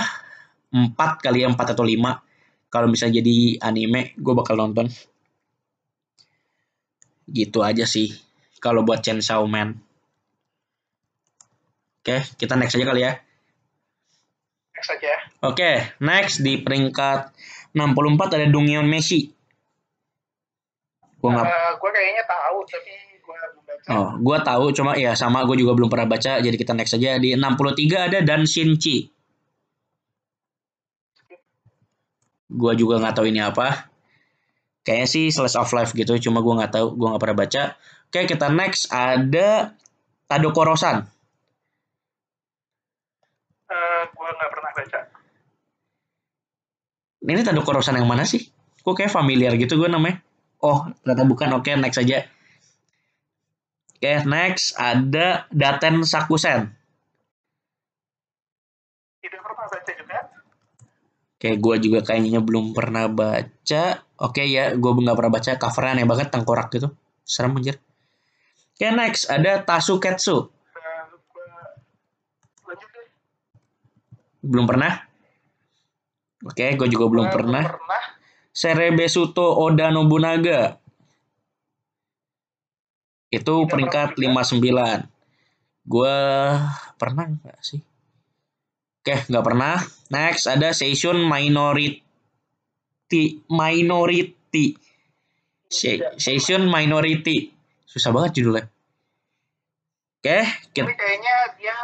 empat 0.71 1.11
kali 1.19 1.43
ya 1.43 1.47
empat 1.51 1.75
atau 1.75 1.83
lima 1.83 2.23
kalau 2.71 2.87
misalnya 2.87 3.19
jadi 3.19 3.59
anime 3.59 4.15
gue 4.15 4.33
bakal 4.33 4.55
nonton 4.55 4.87
gitu 7.27 7.59
aja 7.63 7.83
sih 7.83 8.11
kalau 8.63 8.83
buat 8.87 9.03
Chainsaw 9.03 9.43
Man 9.47 9.75
oke 12.01 12.17
kita 12.39 12.55
next 12.55 12.79
aja 12.79 12.87
kali 12.87 13.03
ya 13.03 13.13
next 14.81 14.97
aja. 14.97 15.13
Oke, 15.45 15.93
next 16.01 16.41
di 16.41 16.57
peringkat 16.57 17.29
64 17.77 18.33
ada 18.41 18.47
Dungyeon 18.49 18.89
Messi. 18.89 19.29
Gua 21.21 21.29
nggak 21.37 21.45
Eh, 21.45 21.71
gue 21.77 21.89
kayaknya 21.93 22.23
tahu 22.25 22.57
tapi 22.65 22.93
gue 23.21 23.35
belum 23.53 23.63
baca. 23.63 23.89
Oh, 23.93 24.07
gua 24.17 24.37
tahu 24.41 24.65
cuma 24.73 24.91
ya 24.97 25.13
sama 25.13 25.45
gue 25.45 25.55
juga 25.61 25.77
belum 25.77 25.89
pernah 25.93 26.09
baca 26.09 26.41
jadi 26.41 26.55
kita 26.57 26.73
next 26.73 26.97
aja 26.97 27.21
di 27.21 27.37
63 27.37 28.09
ada 28.09 28.19
Dan 28.25 28.49
Shinchi. 28.49 29.05
Gua 32.51 32.73
juga 32.73 32.99
nggak 32.99 33.15
tahu 33.15 33.29
ini 33.29 33.39
apa. 33.39 33.87
Kayaknya 34.81 35.07
sih 35.07 35.25
slice 35.29 35.55
of 35.55 35.69
life 35.77 35.93
gitu, 35.93 36.17
cuma 36.17 36.41
gua 36.41 36.65
nggak 36.65 36.73
tahu, 36.73 36.97
gua 36.97 37.13
nggak 37.15 37.21
pernah 37.21 37.37
baca. 37.37 37.63
Oke, 38.11 38.27
kita 38.27 38.49
next 38.51 38.91
ada 38.91 39.77
Tadoko 40.27 40.67
Rosan. 40.67 41.05
Eh, 43.71 44.03
gue 44.11 44.29
nggak 44.35 44.51
pernah 44.51 44.71
baca. 44.75 44.99
Ini 47.23 47.41
Tadoko 47.45 47.71
Rosan 47.71 47.95
yang 47.95 48.09
mana 48.09 48.27
sih? 48.27 48.51
Kok 48.83 48.97
kayak 48.97 49.13
familiar 49.13 49.55
gitu 49.55 49.79
gue 49.79 49.87
namanya? 49.87 50.19
Oh, 50.61 50.85
ternyata 51.01 51.25
bukan. 51.25 51.49
Oke, 51.57 51.73
next 51.73 51.97
aja. 51.97 52.29
Oke, 53.97 54.13
next 54.25 54.77
ada 54.77 55.49
Daten 55.49 56.05
Sakusen. 56.05 56.69
Tidak 59.21 59.41
pernah 59.41 59.65
baca 59.65 59.91
juga. 59.93 60.19
Oke, 61.37 61.49
gue 61.57 61.75
juga 61.81 61.99
kayaknya 62.05 62.41
belum 62.41 62.77
pernah 62.77 63.09
baca. 63.09 63.83
Oke 64.21 64.45
ya, 64.45 64.77
gue 64.77 64.91
nggak 64.93 65.17
pernah 65.17 65.33
baca. 65.33 65.51
Covernya 65.57 65.91
aneh 65.97 66.05
banget, 66.05 66.27
tengkorak 66.29 66.69
gitu. 66.69 66.93
Serem 67.25 67.57
anjir. 67.57 67.81
Oke, 68.77 68.87
next 68.93 69.29
ada 69.29 69.61
Tasuketsu. 69.65 70.49
Belum 74.41 74.65
pernah? 74.65 75.05
Oke, 76.41 76.73
gue 76.73 76.87
juga 76.89 77.05
belum 77.05 77.29
pernah. 77.29 77.61
pernah. 77.61 78.20
Serebesuto 78.51 79.57
Oda 79.57 79.89
Nobunaga. 79.89 80.75
Itu 83.31 83.63
Tidak 83.63 83.69
peringkat 83.71 84.07
pernah 84.19 84.43
59. 84.43 85.07
Gue 85.87 86.17
pernah 86.99 87.25
nggak 87.31 87.59
sih? 87.63 87.79
Oke, 89.01 89.15
nggak 89.25 89.45
pernah. 89.45 89.79
Next 90.11 90.45
ada 90.45 90.75
Seishun 90.75 91.23
Minority. 91.23 92.03
Minority. 93.47 94.75
Se- 95.65 96.03
Seishun 96.19 96.67
Minority. 96.67 97.49
Susah 97.87 98.11
banget 98.11 98.39
judulnya. 98.39 98.67
Oke, 100.21 100.37
kita 100.69 100.85
Tapi 100.85 100.93
kayaknya 100.93 101.35
dia 101.57 101.75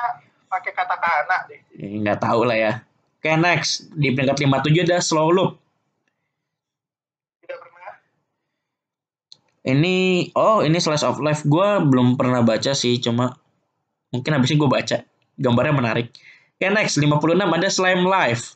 pakai 0.45 0.71
katakana 0.71 1.49
deh. 1.49 1.57
eh, 1.73 1.97
nggak 1.97 2.21
tahu 2.21 2.45
lah 2.45 2.53
ya. 2.53 2.73
Oke, 3.17 3.33
next 3.33 3.89
di 3.97 4.13
peringkat 4.13 4.37
57 4.37 4.85
ada 4.85 5.01
Slow 5.01 5.33
Loop. 5.33 5.57
Tidak 7.41 7.57
pernah. 7.57 7.91
Ini 9.67 10.31
oh 10.39 10.63
ini 10.63 10.79
Slice 10.79 11.03
of 11.03 11.19
Life 11.19 11.43
gue 11.43 11.67
belum 11.83 12.15
pernah 12.15 12.39
baca 12.39 12.71
sih 12.71 12.95
cuma 13.03 13.35
mungkin 14.15 14.31
habis 14.31 14.55
ini 14.55 14.63
gue 14.63 14.69
baca 14.71 14.97
gambarnya 15.35 15.75
menarik. 15.75 16.07
Oke 16.55 16.71
next 16.71 16.95
56 16.95 17.35
ada 17.35 17.67
Slime 17.67 18.07
Life. 18.07 18.55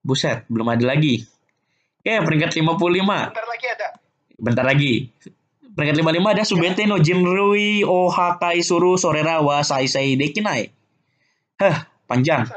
Buset 0.00 0.48
belum 0.48 0.72
ada 0.72 0.84
lagi. 0.88 1.20
Oke 2.00 2.16
peringkat 2.24 2.56
55 2.56 2.64
Bentar 2.64 3.44
lagi 3.44 3.66
ada. 3.68 3.88
bentar 4.40 4.64
lagi. 4.64 4.94
Peringkat 5.76 5.96
55 6.00 6.32
ada 6.32 6.42
Subete 6.48 6.82
no 6.88 6.96
Jinrui 6.96 7.84
Ohakai 7.84 8.64
Suru 8.64 8.96
Sorera 8.96 9.44
wa 9.44 9.60
Saisei 9.60 10.16
Dekinai. 10.16 10.72
Hah 11.60 11.92
panjang. 12.08 12.48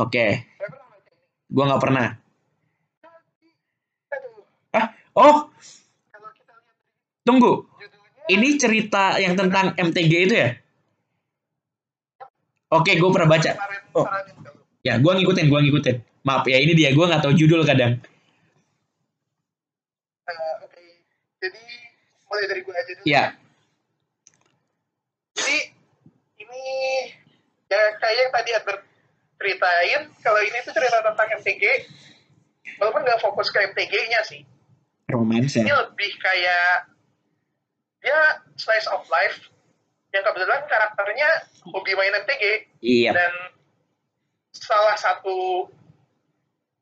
Oke 0.00 0.24
ini. 0.24 0.40
gue 1.52 1.64
nggak 1.68 1.82
pernah. 1.84 2.21
Oh 5.12 5.48
kalau 6.12 6.30
kita 6.32 6.52
lihat 6.56 6.76
tunggu 7.26 7.52
ini 8.30 8.56
cerita 8.56 9.18
yang 9.18 9.34
tentang 9.34 9.74
MTG 9.74 10.12
itu 10.30 10.34
ya? 10.34 10.50
Oke, 12.72 12.96
gue 12.96 13.10
pernah 13.12 13.28
baca. 13.28 13.50
Oh. 13.92 14.06
Ya, 14.80 14.96
gue 14.96 15.12
ngikutin, 15.12 15.50
gue 15.50 15.60
ngikutin. 15.68 15.96
Maaf 16.24 16.48
ya, 16.48 16.56
ini 16.56 16.72
dia. 16.72 16.94
Gue 16.96 17.04
nggak 17.04 17.20
tahu 17.20 17.36
judul 17.36 17.66
kadang. 17.68 18.00
Eh, 20.24 20.54
Oke. 20.64 20.80
Jadi 21.42 21.60
mulai 22.30 22.44
dari 22.48 22.60
gue 22.64 22.72
aja 22.72 22.92
dulu. 22.96 23.04
Ya, 23.04 23.24
Jadi 25.36 25.58
ini 26.38 26.64
ya 27.66 27.82
kayak 27.98 28.16
yang 28.20 28.32
tadi 28.32 28.50
Albert 28.52 28.82
ceritain 29.40 30.02
kalau 30.22 30.40
ini 30.44 30.56
tuh 30.62 30.72
cerita 30.76 31.00
tentang 31.02 31.28
MTG 31.40 31.64
walaupun 32.78 33.02
nggak 33.02 33.20
fokus 33.24 33.48
ke 33.48 33.58
MTG-nya 33.72 34.20
sih 34.28 34.44
romance 35.12 35.54
ini 35.54 35.68
ya. 35.68 35.76
lebih 35.84 36.12
kayak 36.18 36.88
ya 38.02 38.20
slice 38.58 38.88
of 38.90 39.04
life 39.06 39.46
yang 40.12 40.24
kebetulan 40.24 40.64
karakternya 40.66 41.28
hobi 41.70 41.92
main 41.94 42.16
MTG 42.24 42.44
Iya. 42.82 43.12
dan 43.14 43.32
salah 44.52 44.96
satu 44.98 45.68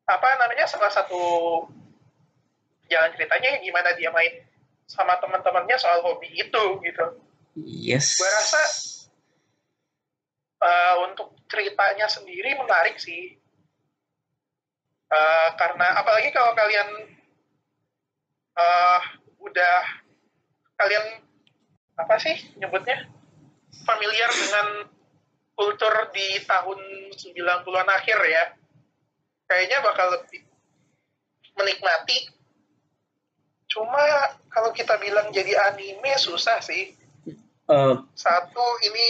apa 0.09 0.27
namanya 0.41 0.67
salah 0.67 0.91
satu 0.91 1.21
jalan 2.91 3.11
ceritanya 3.15 3.61
gimana 3.63 3.95
dia 3.95 4.11
main 4.11 4.43
sama 4.83 5.15
teman-temannya 5.23 5.77
soal 5.79 6.03
hobi 6.03 6.27
itu 6.31 6.63
gitu 6.83 7.05
Yes. 7.55 8.15
Gua 8.15 8.31
rasa 8.31 8.63
eh, 10.63 10.95
untuk 11.03 11.35
ceritanya 11.51 12.07
sendiri 12.07 12.55
menarik 12.55 12.95
sih. 12.95 13.35
Eh, 15.11 15.49
karena 15.59 15.99
apalagi 15.99 16.31
kalau 16.31 16.55
kalian 16.55 17.11
eh 18.57 19.01
udah 19.41 19.77
kalian 20.77 21.05
apa 21.97 22.15
sih 22.19 22.35
nyebutnya 22.57 23.07
familiar 23.85 24.31
dengan 24.33 24.67
kultur 25.55 25.93
di 26.11 26.41
tahun 26.43 26.79
90-an 27.13 27.89
akhir 27.89 28.19
ya. 28.25 28.43
Kayaknya 29.47 29.77
bakal 29.83 30.07
lebih 30.15 30.41
menikmati. 31.59 32.31
Cuma 33.71 34.03
kalau 34.51 34.71
kita 34.75 34.99
bilang 34.99 35.31
jadi 35.31 35.55
anime 35.71 36.15
susah 36.19 36.59
sih 36.59 37.01
Eh, 37.71 37.95
satu 38.19 38.65
ini 38.83 39.09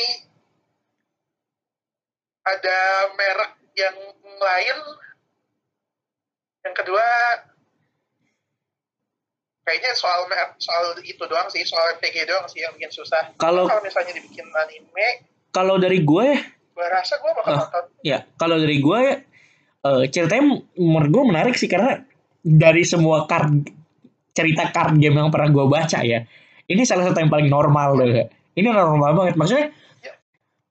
ada 2.45 2.79
merek 3.17 3.57
yang 3.73 3.97
lain 4.21 4.77
yang 6.61 6.75
kedua 6.77 7.05
kayaknya 9.61 9.91
soal 9.93 10.25
soal 10.57 10.97
itu 10.99 11.21
doang 11.21 11.45
sih 11.47 11.61
soal 11.61 11.93
MTG 11.95 12.25
doang 12.25 12.45
sih 12.45 12.61
yang 12.61 12.73
bikin 12.73 12.89
susah 12.89 13.29
Kalau- 13.37 13.65
kalau 13.65 13.81
misalnya 13.81 14.13
dibikin 14.13 14.45
anime 14.49 15.29
kalau 15.51 15.75
dari 15.75 15.99
gue, 16.01 16.27
gue 16.71 16.87
rasa 16.87 17.19
gue 17.19 17.31
bakal 17.35 17.51
Ah. 17.51 17.59
nonton 17.67 17.83
ya, 18.01 18.23
kalau 18.35 18.55
dari 18.55 18.79
gue, 18.79 19.01
eh, 19.83 20.03
ceritanya 20.07 20.63
menurut 20.79 21.09
gue 21.11 21.23
menarik 21.27 21.55
sih 21.55 21.67
karena 21.67 21.99
dari 22.39 22.87
semua 22.87 23.27
card 23.27 23.67
cerita 24.31 24.71
card 24.71 24.95
game 24.95 25.11
yang 25.13 25.27
pernah 25.27 25.51
gue 25.51 25.65
baca 25.67 25.99
ya, 26.01 26.23
ini 26.65 26.81
salah 26.81 27.03
satu 27.03 27.19
yang 27.19 27.27
paling 27.27 27.51
normal 27.51 27.99
deh. 27.99 28.31
Ini 28.51 28.63
normal 28.63 29.11
banget. 29.13 29.35
Maksudnya 29.35 29.75
Ya. 29.99 30.15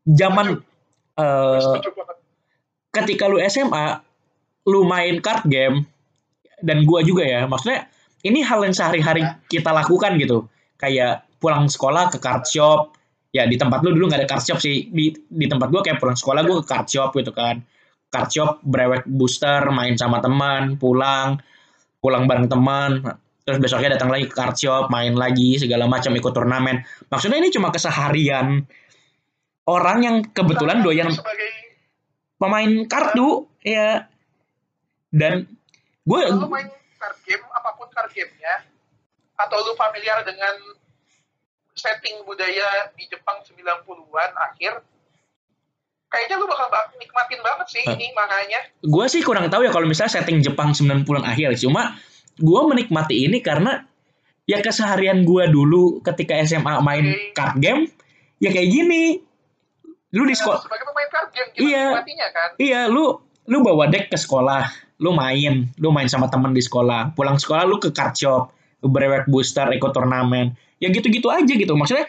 zaman 0.08 0.64
Gue 1.12 1.20
eh, 1.20 1.92
banget 1.92 2.16
ketika 2.90 3.28
lu 3.28 3.36
SMA 3.38 4.00
lu 4.64 4.82
main 4.82 5.20
card 5.20 5.44
game 5.44 5.84
dan 6.60 6.84
gua 6.84 7.00
juga 7.00 7.24
ya 7.24 7.44
maksudnya 7.44 7.84
ini 8.20 8.44
hal 8.44 8.60
yang 8.64 8.74
sehari-hari 8.76 9.24
kita 9.48 9.72
lakukan 9.72 10.20
gitu. 10.20 10.48
Kayak 10.76 11.24
pulang 11.40 11.68
sekolah 11.68 12.12
ke 12.12 12.20
card 12.20 12.44
shop. 12.44 12.96
Ya 13.30 13.46
di 13.46 13.54
tempat 13.54 13.80
lu 13.86 13.94
dulu 13.94 14.10
nggak 14.10 14.26
ada 14.26 14.28
card 14.28 14.44
shop 14.44 14.58
sih. 14.60 14.90
Di 14.92 15.14
di 15.14 15.46
tempat 15.48 15.72
gua 15.72 15.80
kayak 15.80 15.96
pulang 16.02 16.18
sekolah 16.18 16.40
gua 16.44 16.60
ke 16.60 16.66
card 16.68 16.86
shop 16.88 17.10
gitu 17.16 17.32
kan. 17.32 17.64
Card 18.10 18.28
shop 18.28 18.50
brewek 18.66 19.06
booster 19.06 19.70
main 19.72 19.96
sama 19.96 20.20
teman 20.20 20.76
pulang. 20.76 21.40
Pulang 22.00 22.28
bareng 22.28 22.48
teman. 22.48 23.00
Terus 23.40 23.58
besoknya 23.58 23.96
datang 23.96 24.12
lagi 24.12 24.28
ke 24.28 24.34
card 24.36 24.56
shop 24.56 24.92
main 24.92 25.16
lagi 25.16 25.56
segala 25.56 25.88
macam 25.88 26.12
ikut 26.12 26.32
turnamen. 26.32 26.84
Maksudnya 27.08 27.40
ini 27.40 27.48
cuma 27.48 27.72
keseharian 27.72 28.62
orang 29.64 29.98
yang 30.04 30.16
kebetulan 30.28 30.84
doyan 30.84 31.08
sebagai 31.08 31.50
pemain 32.36 32.70
kartu 32.84 33.48
ya. 33.64 34.04
Dan 35.10 35.48
gue 36.06 36.20
main 36.46 36.68
card 37.00 37.16
game 37.26 37.44
gamenya 38.10 38.54
atau 39.36 39.56
lu 39.60 39.72
familiar 39.72 40.20
dengan 40.20 40.54
setting 41.72 42.22
budaya 42.22 42.92
di 42.92 43.06
Jepang 43.06 43.40
90-an 43.40 44.30
akhir 44.36 44.84
kayaknya 46.08 46.36
lu 46.36 46.44
bakal 46.44 46.66
bak- 46.68 46.92
nikmatin 46.94 47.40
banget 47.40 47.66
sih 47.70 47.82
ini 47.82 48.10
makanya. 48.12 48.60
Gue 48.80 49.06
sih 49.06 49.22
kurang 49.22 49.46
tahu 49.46 49.62
ya 49.62 49.70
kalau 49.70 49.86
misalnya 49.86 50.12
setting 50.12 50.42
Jepang 50.42 50.74
90-an 50.74 51.24
akhir 51.24 51.54
cuma 51.56 51.96
gue 52.36 52.60
menikmati 52.66 53.24
ini 53.24 53.38
karena 53.38 53.86
ya 54.44 54.58
keseharian 54.58 55.22
gue 55.22 55.46
dulu 55.46 56.02
ketika 56.02 56.34
SMA 56.42 56.82
main 56.82 57.06
Oke. 57.06 57.32
card 57.32 57.56
game 57.58 57.86
ya 58.38 58.50
kayak 58.50 58.68
gini. 58.68 59.22
Lu 60.10 60.26
di 60.26 60.34
Nah, 60.34 60.36
sekolah 60.36 60.58
sebagai 60.60 60.84
pemain 60.84 61.08
game 61.30 61.48
kita 61.54 61.62
Iya. 61.62 61.86
kan? 62.28 62.48
Iya, 62.58 62.80
lu 62.90 63.14
lu 63.46 63.62
bawa 63.62 63.86
deck 63.86 64.10
ke 64.10 64.18
sekolah, 64.18 64.66
lu 65.00 65.16
main, 65.16 65.72
lu 65.80 65.88
main 65.90 66.06
sama 66.06 66.28
temen 66.28 66.52
di 66.52 66.60
sekolah. 66.60 67.16
Pulang 67.16 67.40
sekolah 67.40 67.64
lu 67.64 67.80
ke 67.80 67.90
card 67.90 68.14
shop, 68.14 68.52
lu 68.84 68.92
brewek 68.92 69.26
booster, 69.26 69.66
ikut 69.72 69.90
turnamen. 69.90 70.52
Ya 70.76 70.92
gitu-gitu 70.92 71.32
aja 71.32 71.48
gitu. 71.48 71.72
Maksudnya 71.72 72.06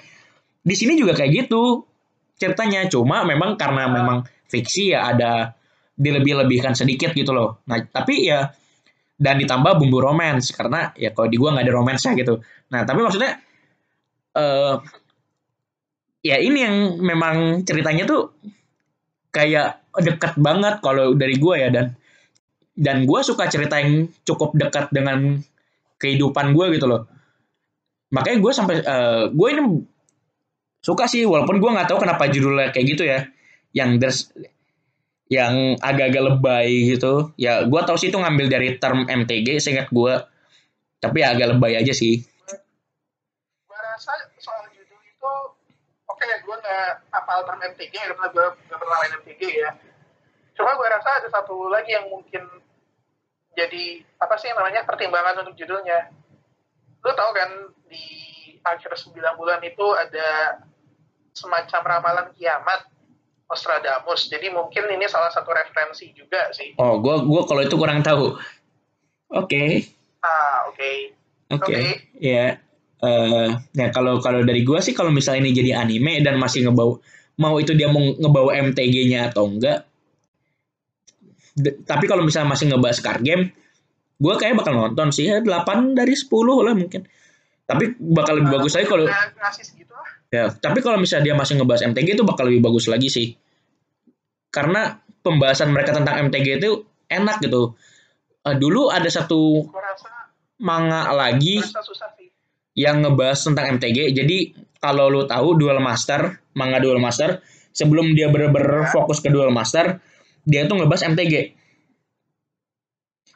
di 0.61 0.75
sini 0.75 0.99
juga 0.99 1.15
kayak 1.15 1.31
gitu 1.47 1.87
ceritanya. 2.35 2.85
Cuma 2.91 3.23
memang 3.23 3.55
karena 3.55 3.87
memang 3.87 4.27
fiksi 4.51 4.91
ya 4.91 5.15
ada 5.15 5.55
dilebih-lebihkan 5.95 6.75
sedikit 6.75 7.15
gitu 7.15 7.31
loh. 7.31 7.63
Nah, 7.71 7.79
tapi 7.87 8.27
ya 8.27 8.51
dan 9.21 9.37
ditambah 9.37 9.77
bumbu 9.77 10.01
romance 10.01 10.49
karena 10.51 10.91
ya 10.97 11.13
kalau 11.13 11.29
di 11.29 11.37
gua 11.37 11.55
nggak 11.55 11.65
ada 11.65 11.73
romance 11.73 12.03
gitu. 12.03 12.43
Nah, 12.73 12.83
tapi 12.83 12.99
maksudnya 12.99 13.39
eh 14.35 14.75
ya 16.21 16.37
ini 16.37 16.59
yang 16.61 16.75
memang 17.01 17.65
ceritanya 17.65 18.05
tuh 18.05 18.31
kayak 19.33 19.81
dekat 19.99 20.37
banget 20.37 20.79
kalau 20.79 21.17
dari 21.17 21.35
gue 21.35 21.55
ya 21.57 21.69
dan 21.73 21.97
dan 22.75 23.03
gue 23.03 23.19
suka 23.21 23.51
cerita 23.51 23.79
yang 23.79 24.07
cukup 24.23 24.55
dekat 24.55 24.89
dengan 24.95 25.43
kehidupan 25.99 26.55
gue 26.55 26.65
gitu 26.79 26.87
loh. 26.87 27.05
Makanya 28.11 28.37
gue 28.39 28.51
sampai 28.51 28.75
eh, 28.81 29.23
gue 29.31 29.47
ini 29.51 29.61
suka 30.81 31.05
sih 31.05 31.27
walaupun 31.27 31.61
gue 31.61 31.69
nggak 31.69 31.87
tahu 31.87 32.01
kenapa 32.01 32.31
judulnya 32.31 32.71
kayak 32.73 32.85
gitu 32.87 33.03
ya. 33.05 33.27
Yang 33.71 33.89
there's 33.99 34.19
yang 35.31 35.79
agak-agak 35.79 36.23
lebay 36.35 36.91
gitu. 36.95 37.31
Ya 37.39 37.63
gue 37.63 37.81
tahu 37.83 37.95
sih 37.99 38.11
itu 38.11 38.19
ngambil 38.19 38.47
dari 38.51 38.75
term 38.79 39.07
MTG 39.07 39.59
seingat 39.59 39.91
gue 39.91 40.15
tapi 41.01 41.23
ya 41.23 41.33
agak 41.35 41.55
lebay 41.55 41.75
aja 41.79 41.93
sih. 41.95 42.23
Gue 43.67 43.79
rasa 43.79 44.11
soal 44.39 44.67
judul 44.75 44.99
itu 45.01 45.33
oke 46.07 46.25
gue 46.25 46.55
nggak 46.55 46.87
apal 47.15 47.43
term 47.47 47.59
MTG 47.63 47.95
karena 47.95 48.27
gue 48.31 48.45
nggak 48.47 48.79
pernah 48.79 48.97
main 48.99 49.13
MTG 49.23 49.41
ya 49.59 49.71
cuma 50.61 50.77
gue 50.77 50.87
rasa 50.93 51.09
ada 51.17 51.29
satu 51.33 51.65
lagi 51.73 51.97
yang 51.97 52.05
mungkin 52.13 52.45
jadi 53.57 54.05
apa 54.21 54.37
sih 54.37 54.53
namanya 54.53 54.85
pertimbangan 54.85 55.41
untuk 55.41 55.57
judulnya 55.57 56.13
lu 57.01 57.11
tahu 57.17 57.31
kan 57.33 57.49
di 57.89 58.05
akhir 58.61 58.93
9 58.93 59.17
bulan 59.41 59.59
itu 59.65 59.85
ada 59.97 60.61
semacam 61.33 61.81
ramalan 61.81 62.27
kiamat 62.37 62.85
Nostradamus 63.49 64.29
jadi 64.29 64.53
mungkin 64.53 64.85
ini 64.93 65.09
salah 65.09 65.33
satu 65.33 65.49
referensi 65.49 66.13
juga 66.13 66.53
sih 66.53 66.77
oh 66.77 67.01
gue 67.01 67.15
gua 67.25 67.41
kalau 67.49 67.65
itu 67.65 67.75
kurang 67.75 68.05
tahu 68.05 68.37
oke 69.33 69.63
ah 70.21 70.69
oke 70.69 71.17
Oke, 71.51 71.75
Oke. 71.75 71.83
ya. 72.23 72.55
eh 73.01 73.49
ya 73.75 73.87
kalau 73.91 74.21
kalau 74.23 74.45
dari 74.45 74.63
gua 74.63 74.79
sih 74.79 74.93
kalau 74.95 75.11
misalnya 75.11 75.49
ini 75.49 75.51
jadi 75.51 75.71
anime 75.83 76.21
dan 76.23 76.39
masih 76.39 76.63
ngebawa 76.69 77.01
mau 77.35 77.57
itu 77.57 77.73
dia 77.73 77.89
mau 77.89 77.99
ngebawa 77.99 78.55
MTG-nya 78.71 79.33
atau 79.33 79.49
enggak. 79.49 79.83
Tapi 81.85 82.05
kalau 82.09 82.25
misalnya 82.25 82.51
masih 82.53 82.71
ngebahas 82.71 82.99
card 82.99 83.21
game, 83.21 83.53
gua 84.17 84.37
kayak 84.37 84.57
bakal 84.59 84.73
nonton 84.73 85.09
sih 85.13 85.29
ya 85.29 85.39
8 85.41 85.97
dari 85.97 86.13
10 86.13 86.27
lah 86.65 86.73
mungkin. 86.75 87.05
Tapi 87.65 87.95
bakal 87.99 88.41
lebih 88.43 88.51
bagus 88.59 88.75
lagi 88.75 88.87
kalau 88.89 89.07
lah 89.07 89.31
ya, 90.31 90.51
tapi 90.51 90.79
kalau 90.83 90.99
misalnya 90.99 91.31
dia 91.31 91.35
masih 91.35 91.59
ngebahas 91.59 91.87
MTG 91.91 92.19
itu 92.19 92.23
bakal 92.27 92.47
lebih 92.47 92.61
bagus 92.63 92.87
lagi 92.91 93.07
sih. 93.07 93.35
Karena 94.51 94.99
pembahasan 95.23 95.71
mereka 95.71 95.95
tentang 95.95 96.27
MTG 96.27 96.59
itu 96.59 96.83
enak 97.07 97.39
gitu. 97.43 97.75
Eh, 98.41 98.55
dulu 98.57 98.89
ada 98.89 99.07
satu 99.07 99.63
gue 99.69 99.77
rasa 99.77 100.31
manga 100.61 101.13
lagi 101.13 101.61
gue 101.61 102.29
yang 102.75 103.03
ngebahas 103.03 103.39
tentang 103.39 103.77
MTG. 103.77 104.15
Jadi 104.15 104.37
kalau 104.81 105.11
lu 105.11 105.27
tahu 105.29 105.59
Duel 105.59 105.77
Master, 105.77 106.41
manga 106.57 106.81
Duel 106.81 106.97
Master, 106.97 107.43
sebelum 107.75 108.17
dia 108.17 108.31
bener-bener 108.31 108.87
Ya. 108.87 108.89
fokus 108.89 109.21
ke 109.21 109.29
Duel 109.29 109.53
Master, 109.53 109.99
dia 110.49 110.61
tuh 110.69 110.75
ngebahas 110.77 111.03
MTG. 111.11 111.33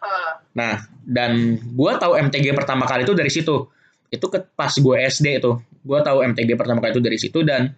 Ah, 0.01 0.39
Nah, 0.55 0.75
dan 1.03 1.59
gua 1.75 1.99
tahu 2.01 2.15
MTG 2.15 2.55
pertama 2.55 2.83
kali 2.87 3.03
itu 3.07 3.13
dari 3.15 3.31
situ. 3.31 3.55
Itu 4.15 4.25
ke 4.31 4.39
pas 4.55 4.71
gue 4.71 4.95
SD 5.01 5.27
itu. 5.39 5.51
Gua 5.87 5.99
tahu 6.07 6.23
MTG 6.23 6.55
pertama 6.59 6.79
kali 6.83 6.91
itu 6.95 7.03
dari 7.03 7.17
situ 7.19 7.39
dan 7.43 7.75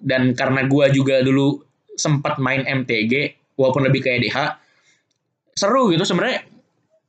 dan 0.00 0.32
karena 0.36 0.66
gua 0.68 0.86
juga 0.92 1.20
dulu 1.24 1.60
sempat 1.96 2.36
main 2.40 2.64
MTG 2.64 3.36
walaupun 3.56 3.84
lebih 3.88 4.00
kayak 4.04 4.20
DH 4.24 4.38
seru 5.56 5.92
gitu 5.92 6.04
sebenarnya 6.06 6.40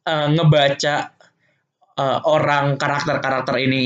eh, 0.07 0.27
ngebaca 0.35 0.95
eh, 2.03 2.19
orang 2.27 2.65
karakter-karakter 2.81 3.55
ini 3.67 3.83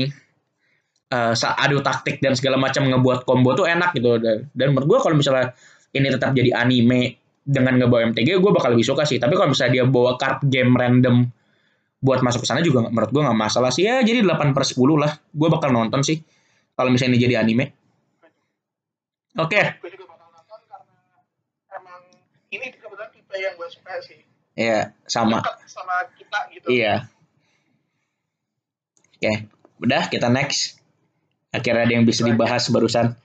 sa- 1.38 1.56
adu 1.56 1.78
taktik 1.86 2.18
dan 2.18 2.34
segala 2.34 2.58
macam 2.58 2.82
ngebuat 2.90 3.22
combo 3.28 3.54
tuh 3.54 3.66
enak 3.70 3.94
gitu 3.94 4.18
dan, 4.18 4.50
dan 4.52 4.66
menurut 4.74 4.86
gue 4.90 4.98
kalau 5.02 5.16
misalnya 5.16 5.54
ini 5.96 6.08
tetap 6.12 6.36
jadi 6.36 6.52
anime 6.52 7.16
dengan 7.46 7.78
ngebawa 7.78 8.10
MTG 8.10 8.42
gue 8.42 8.52
bakal 8.52 8.74
lebih 8.74 8.86
suka 8.86 9.06
sih. 9.06 9.22
Tapi 9.22 9.38
kalau 9.38 9.54
misalnya 9.54 9.82
dia 9.82 9.84
bawa 9.86 10.18
card 10.18 10.46
game 10.50 10.74
random 10.74 11.26
buat 12.02 12.20
masuk 12.20 12.44
ke 12.44 12.46
sana 12.46 12.60
juga 12.60 12.86
menurut 12.86 13.10
gue 13.10 13.22
nggak 13.22 13.38
masalah 13.38 13.70
sih. 13.72 13.86
Ya 13.86 14.02
jadi 14.02 14.20
8 14.22 14.52
per 14.52 14.64
10 14.66 14.76
lah. 14.98 15.12
Gue 15.30 15.48
bakal 15.48 15.70
nonton 15.70 16.02
sih 16.02 16.20
kalau 16.76 16.90
misalnya 16.92 17.16
ini 17.16 17.20
jadi 17.22 17.34
anime. 17.40 17.64
Oke. 19.38 19.80
Gue 19.80 19.90
juga 19.94 20.04
bakal 20.12 20.28
nonton 20.32 20.58
karena 20.68 20.94
emang 21.76 22.02
ini 22.52 22.66
kebetulan 22.74 23.10
tipe 23.14 23.34
yang 23.38 23.54
gue 23.56 23.68
suka 23.72 23.92
sih. 24.04 24.20
Ya 24.56 24.96
sama. 25.06 25.44
Dekat 25.44 25.56
sama 25.68 25.94
kita 26.16 26.38
gitu. 26.52 26.66
Iya. 26.72 27.08
Oke, 29.16 29.48
udah 29.80 30.12
kita 30.12 30.28
next. 30.28 30.76
Akhirnya 31.48 31.88
ada 31.88 31.92
yang 31.96 32.04
bisa 32.04 32.20
dibahas 32.20 32.68
barusan. 32.68 33.16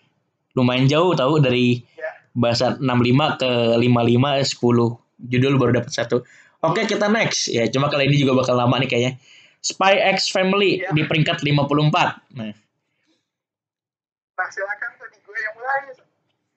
Lumayan 0.55 0.88
jauh 0.88 1.12
tahu 1.15 1.43
dari 1.43 1.84
bahasa 2.31 2.79
65 2.79 3.39
ke 3.41 3.51
55 3.77 4.43
10. 4.43 5.31
Judul 5.31 5.53
baru 5.61 5.71
dapat 5.77 5.91
satu. 5.93 6.23
Oke, 6.61 6.85
kita 6.85 7.09
next. 7.09 7.49
Ya, 7.49 7.65
cuma 7.69 7.89
kali 7.89 8.05
ini 8.09 8.21
juga 8.21 8.37
bakal 8.37 8.57
lama 8.57 8.77
nih 8.81 8.89
kayaknya. 8.89 9.11
Spy 9.61 10.01
X 10.17 10.33
Family 10.33 10.81
Iya. 10.81 10.89
di 10.93 11.05
peringkat 11.05 11.45
54. 11.45 12.33
Nah, 12.33 12.49
nah 14.33 14.47
silakan 14.49 14.89
tadi 14.97 15.17
gue 15.21 15.37
yang 15.37 15.53
mulai 15.53 15.79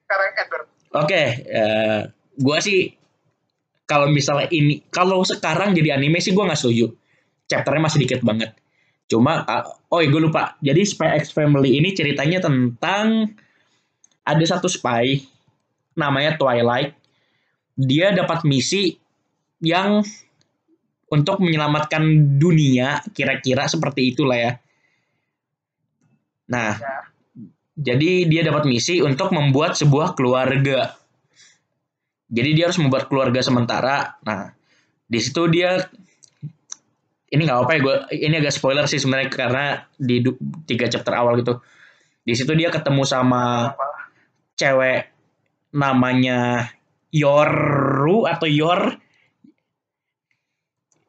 sekarang 0.04 0.30
Edward 0.40 0.66
Oke, 0.94 1.22
eh, 1.42 2.00
gua 2.38 2.58
sih 2.62 2.86
kalau 3.84 4.08
misalnya 4.08 4.46
ini, 4.54 4.80
kalau 4.88 5.20
sekarang 5.26 5.74
jadi 5.74 5.98
anime 5.98 6.22
sih 6.22 6.32
gua 6.32 6.48
nggak 6.48 6.60
setuju. 6.60 6.86
Chapternya 7.50 7.82
masih 7.84 8.00
dikit 8.06 8.24
banget. 8.24 8.56
Cuma, 9.04 9.44
ah, 9.44 9.68
oh 9.92 10.00
gue 10.00 10.20
lupa. 10.22 10.56
Jadi 10.64 10.80
Spy 10.80 11.20
X 11.20 11.36
Family 11.36 11.76
ini 11.76 11.92
ceritanya 11.92 12.40
tentang 12.40 13.36
ada 14.24 14.44
satu 14.48 14.64
spy 14.64 15.20
namanya 15.98 16.38
Twilight. 16.38 16.94
Dia 17.74 18.14
dapat 18.14 18.46
misi 18.46 18.94
yang 19.62 20.02
untuk 21.10 21.42
menyelamatkan 21.42 22.02
dunia, 22.38 23.02
kira-kira 23.14 23.66
seperti 23.66 24.14
itulah 24.14 24.38
ya. 24.38 24.52
Nah, 26.50 26.76
ya 26.76 27.04
jadi 27.74 28.30
dia 28.30 28.46
dapat 28.46 28.70
misi 28.70 29.02
untuk 29.02 29.34
membuat 29.34 29.74
sebuah 29.74 30.14
keluarga. 30.14 30.94
Jadi 32.30 32.50
dia 32.54 32.70
harus 32.70 32.78
membuat 32.78 33.10
keluarga 33.10 33.42
sementara. 33.42 34.14
Nah, 34.22 34.54
di 35.10 35.18
situ 35.18 35.50
dia 35.50 35.82
ini 37.34 37.42
nggak 37.42 37.66
apa 37.66 37.72
ya 37.74 37.80
gue 37.82 37.96
ini 38.14 38.34
agak 38.38 38.54
spoiler 38.54 38.86
sih 38.86 39.02
sebenarnya 39.02 39.26
karena 39.26 39.66
di 39.98 40.22
tiga 40.70 40.86
chapter 40.86 41.18
awal 41.18 41.34
gitu. 41.42 41.58
Di 42.22 42.38
situ 42.38 42.54
dia 42.54 42.70
ketemu 42.70 43.02
sama 43.02 43.74
cewek 44.54 45.13
namanya 45.74 46.70
Yoru 47.10 48.26
atau 48.30 48.46
Yor. 48.46 48.98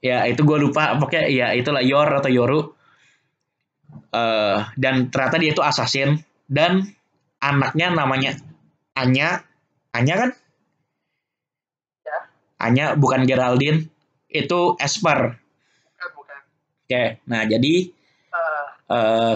Ya 0.02 0.26
itu 0.30 0.42
gue 0.46 0.58
lupa 0.62 0.98
pokoknya 1.02 1.26
ya 1.30 1.48
itulah 1.58 1.82
Yor 1.82 2.10
atau 2.10 2.30
Yoru. 2.30 2.60
Eh, 4.16 4.58
dan 4.78 4.96
ternyata 5.14 5.38
dia 5.38 5.52
itu 5.54 5.62
assassin 5.62 6.20
dan 6.50 6.90
anaknya 7.42 7.94
namanya 7.94 8.38
Anya. 8.98 9.46
Anya 9.96 10.16
kan? 10.20 10.30
Ya. 12.04 12.18
Anya 12.60 12.86
bukan 12.98 13.24
Geraldine. 13.30 13.88
Itu 14.28 14.76
Esper. 14.82 15.40
bukan 15.96 16.10
bukan 16.12 16.38
Oke, 16.86 17.04
nah 17.24 17.48
jadi 17.48 17.96
Eh, 18.86 18.94
eh, 18.94 19.36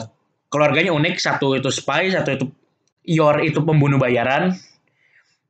keluarganya 0.52 0.92
unik. 0.94 1.16
Satu 1.18 1.58
itu 1.58 1.70
spy, 1.74 2.14
satu 2.14 2.30
itu 2.36 2.46
Yor 3.10 3.42
itu 3.42 3.60
pembunuh 3.66 3.98
bayaran, 3.98 4.54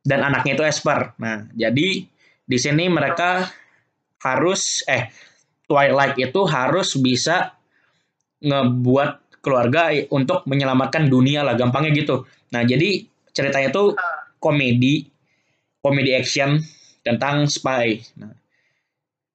dan 0.03 0.19
anaknya 0.23 0.55
itu 0.59 0.63
Esper. 0.65 1.15
Nah, 1.19 1.47
jadi 1.53 2.05
di 2.49 2.57
sini 2.57 2.89
mereka 2.89 3.47
harus 4.23 4.83
eh 4.87 5.11
Twilight 5.69 6.17
itu 6.17 6.41
harus 6.49 6.97
bisa 6.97 7.53
ngebuat 8.41 9.41
keluarga 9.45 9.93
untuk 10.09 10.43
menyelamatkan 10.49 11.07
dunia 11.07 11.45
lah, 11.45 11.53
gampangnya 11.53 11.93
gitu. 11.93 12.25
Nah, 12.51 12.65
jadi 12.65 13.05
ceritanya 13.31 13.69
tuh 13.69 13.93
ah, 13.93 14.33
komedi, 14.41 15.05
komedi 15.79 16.11
action 16.17 16.57
tentang 17.05 17.45
spy. 17.45 18.01
Nah, 18.17 18.33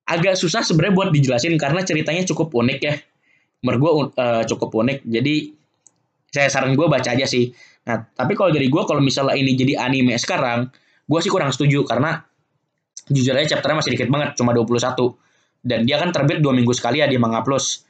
agak 0.05 0.37
susah 0.37 0.61
sebenarnya 0.61 0.95
buat 0.95 1.09
dijelasin 1.15 1.57
karena 1.57 1.87
ceritanya 1.87 2.27
cukup 2.29 2.53
unik 2.53 2.79
ya. 2.83 2.95
Menurut 3.65 3.81
gue 3.81 3.93
uh, 4.21 4.43
cukup 4.45 4.71
unik. 4.85 4.99
Jadi 5.09 5.55
saya 6.29 6.51
saran 6.53 6.77
gue 6.77 6.85
baca 6.85 7.09
aja 7.09 7.25
sih. 7.25 7.49
Nah, 7.85 7.97
tapi 8.17 8.33
kalau 8.33 8.49
dari 8.49 8.73
gue 8.73 8.83
kalau 8.89 9.01
misalnya 9.05 9.37
ini 9.37 9.53
jadi 9.53 9.77
anime 9.85 10.17
sekarang, 10.17 10.73
gue 11.05 11.19
sih 11.21 11.29
kurang 11.29 11.53
setuju 11.53 11.85
karena 11.85 12.25
jujur 13.13 13.37
aja 13.37 13.57
chapternya 13.57 13.85
masih 13.85 13.93
dikit 13.93 14.09
banget, 14.09 14.41
cuma 14.41 14.57
21. 14.57 14.97
Dan 15.65 15.89
dia 15.89 15.97
kan 15.97 16.13
terbit 16.13 16.45
dua 16.45 16.53
minggu 16.53 16.73
sekali 16.77 17.01
ya 17.01 17.09
di 17.09 17.17
Manga 17.17 17.41
Plus. 17.41 17.85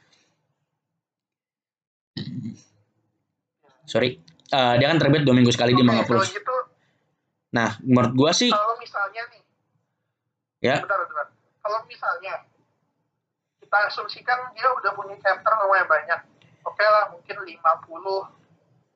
Sorry, 3.87 4.19
uh, 4.51 4.75
dia 4.79 4.87
kan 4.91 4.97
terbit 4.99 5.23
dua 5.23 5.35
minggu 5.35 5.51
sekali 5.51 5.75
Oke, 5.75 5.79
di 5.79 5.83
Manga 5.83 6.03
kalau 6.03 6.23
Plus. 6.23 6.31
gitu, 6.31 6.55
Nah, 7.55 7.79
menurut 7.87 8.11
gue 8.15 8.31
sih, 8.35 8.51
kalau 8.51 8.75
misalnya 8.75 9.23
nih, 9.31 9.43
ya, 10.59 10.75
bentar, 10.83 10.99
bentar. 11.07 11.27
Kalau 11.63 11.79
misalnya 11.87 12.33
kita 13.63 13.77
asumsikan 13.91 14.51
dia 14.51 14.67
udah 14.75 14.91
punya 14.91 15.15
chapter 15.23 15.51
lumayan 15.63 15.87
banyak. 15.87 16.19
Oke 16.67 16.83
lah, 16.83 17.11
mungkin 17.15 17.35
50, 17.47 18.44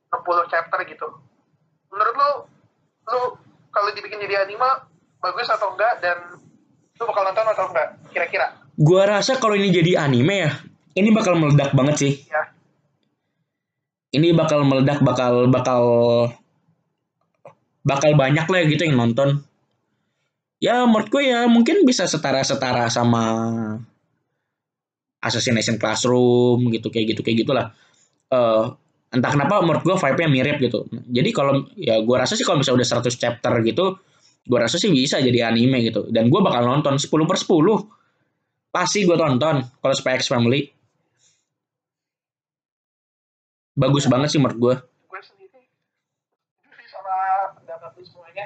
60 0.09 0.51
chapter 0.51 0.79
gitu. 0.89 1.07
Menurut 1.93 2.15
lu, 2.17 2.31
lu 3.09 3.21
kalau 3.69 3.89
dibikin 3.93 4.21
jadi 4.21 4.45
anime, 4.45 4.69
bagus 5.21 5.49
atau 5.49 5.73
enggak, 5.73 6.01
dan 6.01 6.17
lu 6.97 7.03
bakal 7.05 7.23
nonton 7.25 7.45
atau 7.53 7.65
enggak, 7.69 7.87
kira-kira? 8.13 8.59
gue 8.79 9.03
rasa 9.03 9.35
kalau 9.35 9.59
ini 9.59 9.75
jadi 9.75 10.07
anime 10.07 10.35
ya, 10.47 10.51
ini 10.95 11.11
bakal 11.11 11.35
meledak 11.35 11.75
banget 11.75 11.95
sih. 11.99 12.13
Ya, 12.31 12.55
Ini 14.09 14.33
bakal 14.33 14.65
meledak, 14.65 15.03
bakal 15.05 15.51
bakal 15.51 15.83
bakal 17.83 18.11
banyak 18.15 18.47
lah 18.47 18.61
gitu 18.65 18.87
yang 18.87 18.97
nonton. 18.97 19.43
Ya 20.63 20.81
menurut 20.87 21.11
gue 21.11 21.27
ya 21.27 21.45
mungkin 21.45 21.83
bisa 21.83 22.07
setara-setara 22.07 22.87
sama 22.89 23.23
Assassination 25.19 25.75
Classroom 25.75 26.71
gitu 26.71 26.87
kayak 26.89 27.15
gitu 27.15 27.21
kayak 27.21 27.37
gitulah. 27.45 27.65
Eh 28.31 28.63
entah 29.09 29.31
kenapa 29.33 29.65
menurut 29.65 29.81
gue 29.81 29.95
vibe-nya 29.97 30.29
mirip 30.29 30.57
gitu. 30.61 30.85
Jadi 31.09 31.29
kalau 31.33 31.65
ya 31.73 31.97
gue 32.01 32.15
rasa 32.17 32.37
sih 32.37 32.45
kalau 32.45 32.61
misalnya 32.61 32.85
udah 32.85 33.09
100 33.09 33.21
chapter 33.21 33.53
gitu, 33.65 33.85
gue 34.45 34.59
rasa 34.59 34.77
sih 34.77 34.89
bisa 34.93 35.17
jadi 35.17 35.49
anime 35.49 35.81
gitu. 35.85 36.05
Dan 36.13 36.29
gue 36.29 36.41
bakal 36.41 36.65
nonton 36.65 37.01
10 37.01 37.09
per 37.25 37.37
10. 37.37 37.49
Pasti 38.69 39.01
gue 39.01 39.17
tonton 39.17 39.65
kalau 39.65 39.95
Spy 39.97 40.13
X 40.21 40.29
Family. 40.29 40.69
Bagus 43.73 44.05
banget 44.05 44.29
sih 44.29 44.37
menurut 44.37 44.59
gue. 44.59 44.75
gue 45.09 45.21
sendiri 45.25 45.61
sama 46.85 47.15
pendapat 47.57 47.91
lu 47.97 48.03
semuanya 48.05 48.45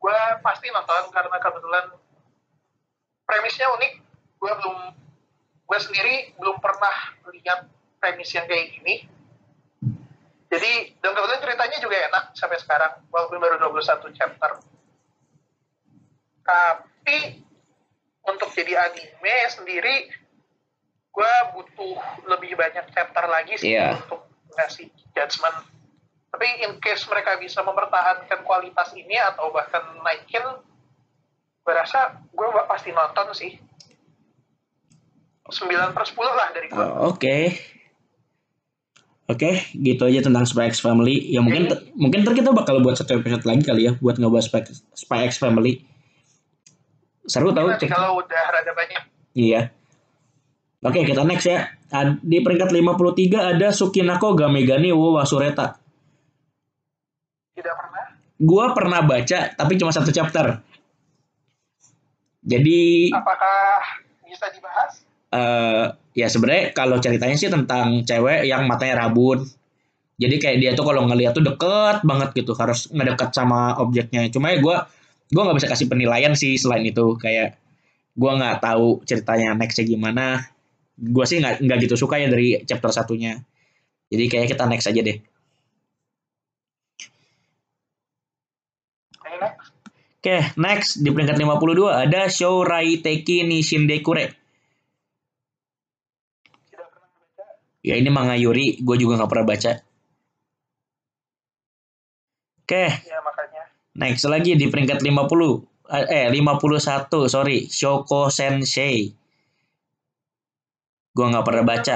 gue 0.00 0.18
pasti 0.40 0.66
nonton 0.72 1.12
karena 1.12 1.36
kebetulan 1.36 1.84
premisnya 3.28 3.68
unik 3.76 3.92
gue 4.40 4.52
belum 4.64 4.76
gue 5.68 5.78
sendiri 5.78 6.14
belum 6.40 6.56
pernah 6.58 7.14
lihat 7.30 7.68
premis 8.00 8.32
yang 8.32 8.48
kayak 8.48 8.80
gini 8.80 9.04
jadi 10.50 10.72
dan 10.98 11.14
kebetulan 11.14 11.40
ceritanya 11.40 11.78
juga 11.78 11.96
enak 12.10 12.24
sampai 12.34 12.58
sekarang 12.58 12.92
walaupun 13.08 13.38
baru 13.38 13.56
21 13.70 14.18
chapter 14.18 14.50
tapi 16.42 17.18
untuk 18.26 18.50
jadi 18.50 18.90
anime 18.90 19.36
sendiri 19.48 19.96
gue 21.10 21.32
butuh 21.54 21.94
lebih 22.26 22.54
banyak 22.54 22.86
chapter 22.90 23.24
lagi 23.26 23.54
sih 23.58 23.74
Iya. 23.74 23.98
untuk 23.98 24.26
ngasih 24.54 24.86
judgement 25.14 25.58
tapi 26.30 26.46
in 26.62 26.78
case 26.78 27.06
mereka 27.06 27.34
bisa 27.38 27.62
mempertahankan 27.62 28.46
kualitas 28.46 28.94
ini 28.94 29.18
atau 29.18 29.50
bahkan 29.50 29.82
naikin 30.02 30.42
gue 31.60 31.74
rasa 31.74 32.14
gue 32.30 32.46
pasti 32.66 32.90
nonton 32.90 33.30
sih 33.34 33.52
9 35.50 35.66
per 35.90 36.04
10 36.06 36.14
lah 36.30 36.48
dari 36.54 36.66
gue 36.70 36.78
Oh, 36.78 37.10
Oke. 37.10 37.58
Oke, 39.30 39.62
gitu 39.78 40.02
aja 40.10 40.26
tentang 40.26 40.42
Spy 40.42 40.74
X 40.74 40.82
Family. 40.82 41.30
Ya 41.30 41.38
mungkin 41.38 41.70
mungkin 41.94 42.26
ntar 42.26 42.34
kita 42.34 42.50
bakal 42.50 42.82
buat 42.82 42.98
satu 42.98 43.22
episode 43.22 43.46
lagi 43.46 43.62
kali 43.62 43.86
ya 43.86 43.92
buat 44.02 44.18
ngebahas 44.18 44.50
Spy, 44.50 44.66
Spy 44.98 45.20
X 45.30 45.38
Family. 45.38 45.86
Seru 47.30 47.54
tau? 47.54 47.70
nanti 47.70 47.86
kalau 47.86 48.18
udah 48.18 48.42
rada 48.50 48.74
banyak 48.74 49.06
Iya. 49.38 49.70
Oke, 50.82 51.06
kita 51.06 51.22
next 51.22 51.46
ya. 51.46 51.70
Di 52.18 52.42
peringkat 52.42 52.74
53 52.74 53.54
ada 53.54 53.70
Sukinako 53.70 54.34
Gamegani 54.34 54.90
wo 54.90 55.14
Wasureta. 55.14 55.78
tidak 57.54 57.76
pernah 57.76 58.04
Gua 58.40 58.66
pernah 58.74 59.00
baca 59.04 59.38
tapi 59.54 59.78
cuma 59.78 59.94
satu 59.94 60.10
chapter. 60.10 60.58
Jadi 62.42 63.12
apakah 63.14 63.78
bisa 64.26 64.50
dibahas 64.50 65.04
eh 65.30 65.84
ya 66.14 66.26
sebenarnya 66.26 66.74
kalau 66.74 66.96
ceritanya 66.98 67.36
sih 67.38 67.50
tentang 67.50 68.02
cewek 68.02 68.46
yang 68.46 68.66
matanya 68.66 69.06
rabun. 69.06 69.46
Jadi 70.20 70.36
kayak 70.36 70.58
dia 70.60 70.70
tuh 70.76 70.84
kalau 70.84 71.08
ngeliat 71.08 71.32
tuh 71.32 71.40
deket 71.40 72.04
banget 72.04 72.28
gitu, 72.36 72.52
harus 72.58 72.92
ngedeket 72.92 73.30
sama 73.32 73.80
objeknya. 73.80 74.28
Cuma 74.28 74.52
ya 74.52 74.60
gue 74.60 74.76
gue 75.32 75.42
nggak 75.42 75.56
bisa 75.56 75.68
kasih 75.70 75.86
penilaian 75.88 76.34
sih 76.36 76.58
selain 76.60 76.84
itu 76.84 77.16
kayak 77.16 77.56
gue 78.18 78.30
nggak 78.38 78.56
tahu 78.60 79.00
ceritanya 79.08 79.56
nextnya 79.56 79.84
gimana. 79.88 80.26
Gue 80.98 81.24
sih 81.24 81.40
nggak 81.40 81.64
nggak 81.64 81.78
gitu 81.88 81.96
suka 81.96 82.20
ya 82.20 82.28
dari 82.28 82.60
chapter 82.68 82.90
satunya. 82.92 83.40
Jadi 84.10 84.24
kayak 84.28 84.46
kita 84.52 84.64
next 84.68 84.90
aja 84.90 85.00
deh. 85.00 85.18
Oke, 90.20 90.36
next 90.60 91.00
di 91.00 91.08
peringkat 91.08 91.40
52 91.40 91.88
ada 91.88 92.28
Shourai 92.28 93.00
Teki 93.00 93.48
ni 93.48 93.64
Shindekure. 93.64 94.36
tidak 96.68 96.92
pernah 96.92 97.08
baca 97.08 97.46
Ya 97.80 97.96
ini 97.96 98.12
manga 98.12 98.36
Yuri, 98.36 98.80
gue 98.80 98.96
juga 99.00 99.16
nggak 99.16 99.30
pernah 99.30 99.46
baca. 99.48 99.72
Oke, 102.60 102.86
ya 102.86 103.18
makanya 103.26 103.60
Next 103.98 104.22
lagi 104.30 104.54
di 104.54 104.70
peringkat 104.70 105.02
50 105.02 105.66
eh 105.90 106.30
51 106.30 107.26
sorry 107.26 107.66
Shoko 107.66 108.30
Sensei. 108.30 109.10
Gua 111.10 111.26
nggak 111.34 111.46
pernah 111.46 111.64
baca. 111.66 111.94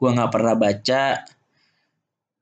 Gua 0.00 0.10
nggak 0.16 0.32
pernah 0.32 0.54
baca. 0.56 1.02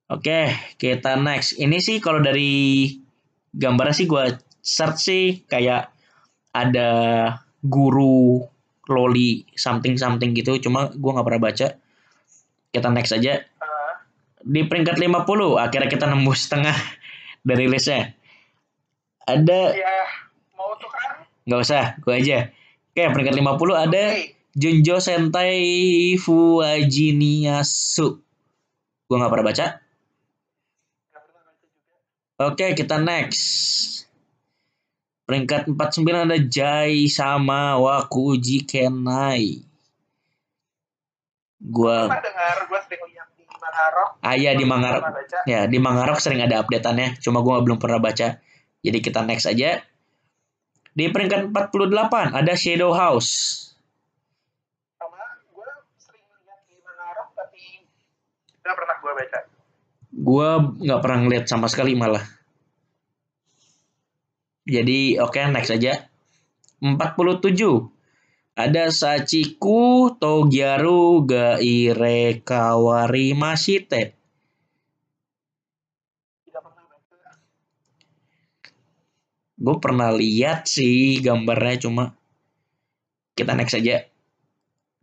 Oke, 0.07 0.41
kita 0.79 1.19
next. 1.19 1.59
Ini 1.59 1.83
sih 1.83 1.99
kalau 1.99 2.23
dari 2.23 2.95
gambarnya 3.51 3.99
sih 3.99 4.07
gua 4.07 4.31
search 4.63 5.01
sih 5.03 5.25
kayak 5.51 5.91
ada 6.55 6.91
guru 7.67 8.47
loli 8.87 9.43
something 9.59 9.99
something 9.99 10.31
gitu. 10.39 10.63
Cuma 10.63 10.95
gua 10.95 11.19
nggak 11.19 11.27
pernah 11.27 11.43
baca. 11.43 11.67
Kita 12.71 12.89
next 12.93 13.13
aja. 13.15 13.43
Eh, 13.43 13.93
Di 14.47 14.63
peringkat 14.63 14.99
50 14.99 15.59
akhirnya 15.59 15.91
kita 15.91 16.07
nembus 16.07 16.47
setengah 16.47 16.77
dari 17.49 17.67
listnya. 17.67 18.15
Ada 19.27 19.75
ya 19.75 19.95
mau 20.55 20.79
tukeran 20.79 21.27
Nggak 21.47 21.61
usah, 21.63 21.85
gue 22.03 22.15
aja. 22.15 22.39
Oke, 22.95 23.03
peringkat 23.11 23.35
50 23.39 23.75
ada 23.75 24.05
Oke. 24.15 24.35
Junjo 24.57 24.97
Sentai 25.03 26.17
Fuajiniyasu. 26.17 28.09
Gue 29.07 29.17
nggak 29.21 29.31
pernah 29.31 29.47
baca. 29.47 29.67
Oke, 32.37 32.73
kita 32.73 32.97
next. 33.03 33.45
Peringkat 35.27 35.67
49 35.67 36.07
ada 36.07 36.39
Jai 36.39 37.11
sama 37.11 37.75
Wakuji 37.83 38.63
Kenai. 38.63 39.66
Gua 41.57 42.05
pernah 42.05 42.21
dengar 42.21 42.57
gue 42.69 42.81
sering 42.85 43.03
lihat 43.09 43.29
di 43.33 43.45
Mangarok 43.49 44.11
ah 44.21 44.35
iya 44.37 44.53
di 44.53 44.65
Mangarok. 44.69 45.03
Ya, 45.49 45.65
di 45.65 45.79
Mangarok 45.81 46.21
sering 46.21 46.45
ada 46.45 46.61
updateannya, 46.61 47.17
cuma 47.25 47.41
gua 47.41 47.65
belum 47.65 47.81
pernah 47.81 47.97
baca. 47.97 48.39
Jadi 48.85 48.99
kita 49.01 49.25
next 49.25 49.49
aja. 49.49 49.81
Di 50.97 51.13
peringkat 51.13 51.53
48 51.53 52.33
ada 52.33 52.53
Shadow 52.57 52.93
House. 52.93 53.65
sama 54.97 55.21
gue 55.53 55.69
sering 56.01 56.25
lihat 56.45 56.61
di 56.69 56.77
Mangarok 56.81 57.29
tapi 57.37 57.85
nggak 58.65 58.77
pernah 58.77 58.97
gue 59.01 59.13
baca 59.13 59.39
Gua 60.17 60.49
nggak 60.81 61.01
pernah 61.05 61.19
ngeliat 61.25 61.45
sama 61.45 61.69
sekali 61.69 61.93
malah. 61.93 62.25
Jadi 64.67 65.21
oke 65.21 65.41
next 65.53 65.71
aja. 65.71 66.09
47. 66.81 67.96
Ada 68.57 68.89
Sachiku 68.89 70.17
Togyaru 70.17 71.29
Gaire 71.29 72.41
Kawari 72.41 73.37
baca 73.37 74.17
Gue 79.57 79.77
pernah 79.81 80.09
lihat 80.13 80.69
sih 80.69 81.21
gambarnya 81.21 81.85
cuma 81.85 82.05
kita 83.37 83.53
next 83.53 83.77
aja. 83.77 84.09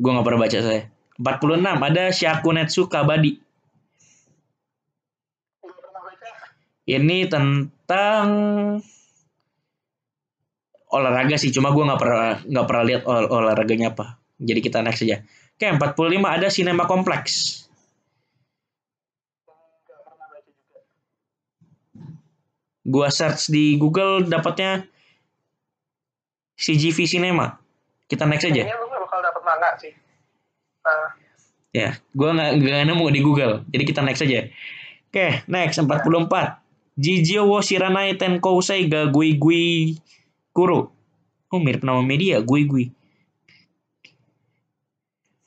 Gue 0.01 0.09
nggak 0.09 0.25
pernah 0.25 0.41
baca 0.45 0.59
saya. 0.61 0.81
46 1.21 1.61
ada 1.61 2.03
Shakunetsu 2.09 2.89
Kabadi. 2.89 3.37
Ini 6.89 7.17
tentang 7.29 8.25
olahraga 10.93 11.35
sih, 11.41 11.49
cuma 11.49 11.73
gue 11.73 11.83
nggak 11.83 11.99
pernah 11.99 12.37
nggak 12.45 12.65
pernah 12.69 12.83
lihat 12.85 13.01
ol- 13.09 13.29
olahraganya 13.33 13.91
apa. 13.97 14.21
Jadi 14.37 14.59
kita 14.61 14.85
next 14.85 15.01
aja. 15.03 15.25
Oke, 15.57 15.65
45 15.69 16.29
ada 16.29 16.47
baca 20.29 20.49
juga 20.49 20.79
Gua 22.83 23.07
search 23.07 23.47
di 23.47 23.79
Google 23.79 24.27
dapatnya 24.27 24.83
CGV 26.59 26.97
Cinema. 27.07 27.57
Kita 28.05 28.27
next 28.27 28.45
aja. 28.45 28.61
Kayaknya 28.61 28.77
lu 28.77 28.85
gak 28.91 29.01
bakal 29.07 29.19
dapet 29.23 29.41
manga 29.41 29.69
sih. 29.79 29.93
Nah, 30.83 31.09
Ya, 31.73 31.97
gua 32.13 32.37
nggak 32.37 32.51
nggak 32.61 32.85
nemu 32.85 33.05
di 33.09 33.19
Google. 33.25 33.65
Jadi 33.73 33.83
kita 33.89 34.05
next 34.05 34.21
aja. 34.21 34.45
Oke, 35.09 35.41
next 35.49 35.81
44. 35.81 36.61
Jijio 36.93 37.49
wo 37.49 37.57
Shiranai 37.57 38.13
Tenkousei 38.13 38.85
ga 38.85 39.09
Gui 39.09 39.33
Gui 39.41 39.97
Kuro. 40.53 40.93
Oh, 41.49 41.61
mirip 41.61 41.81
nama 41.81 42.01
media, 42.05 42.41
Gui 42.41 42.65
Gui. 42.69 42.85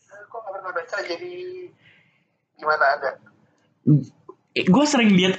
kok 0.06 0.38
gak 0.42 0.52
pernah 0.52 0.72
baca 0.74 0.96
jadi 1.06 1.32
gimana 2.58 2.84
ada. 2.98 3.10
gue 4.56 4.84
sering 4.84 5.14
lihat 5.14 5.38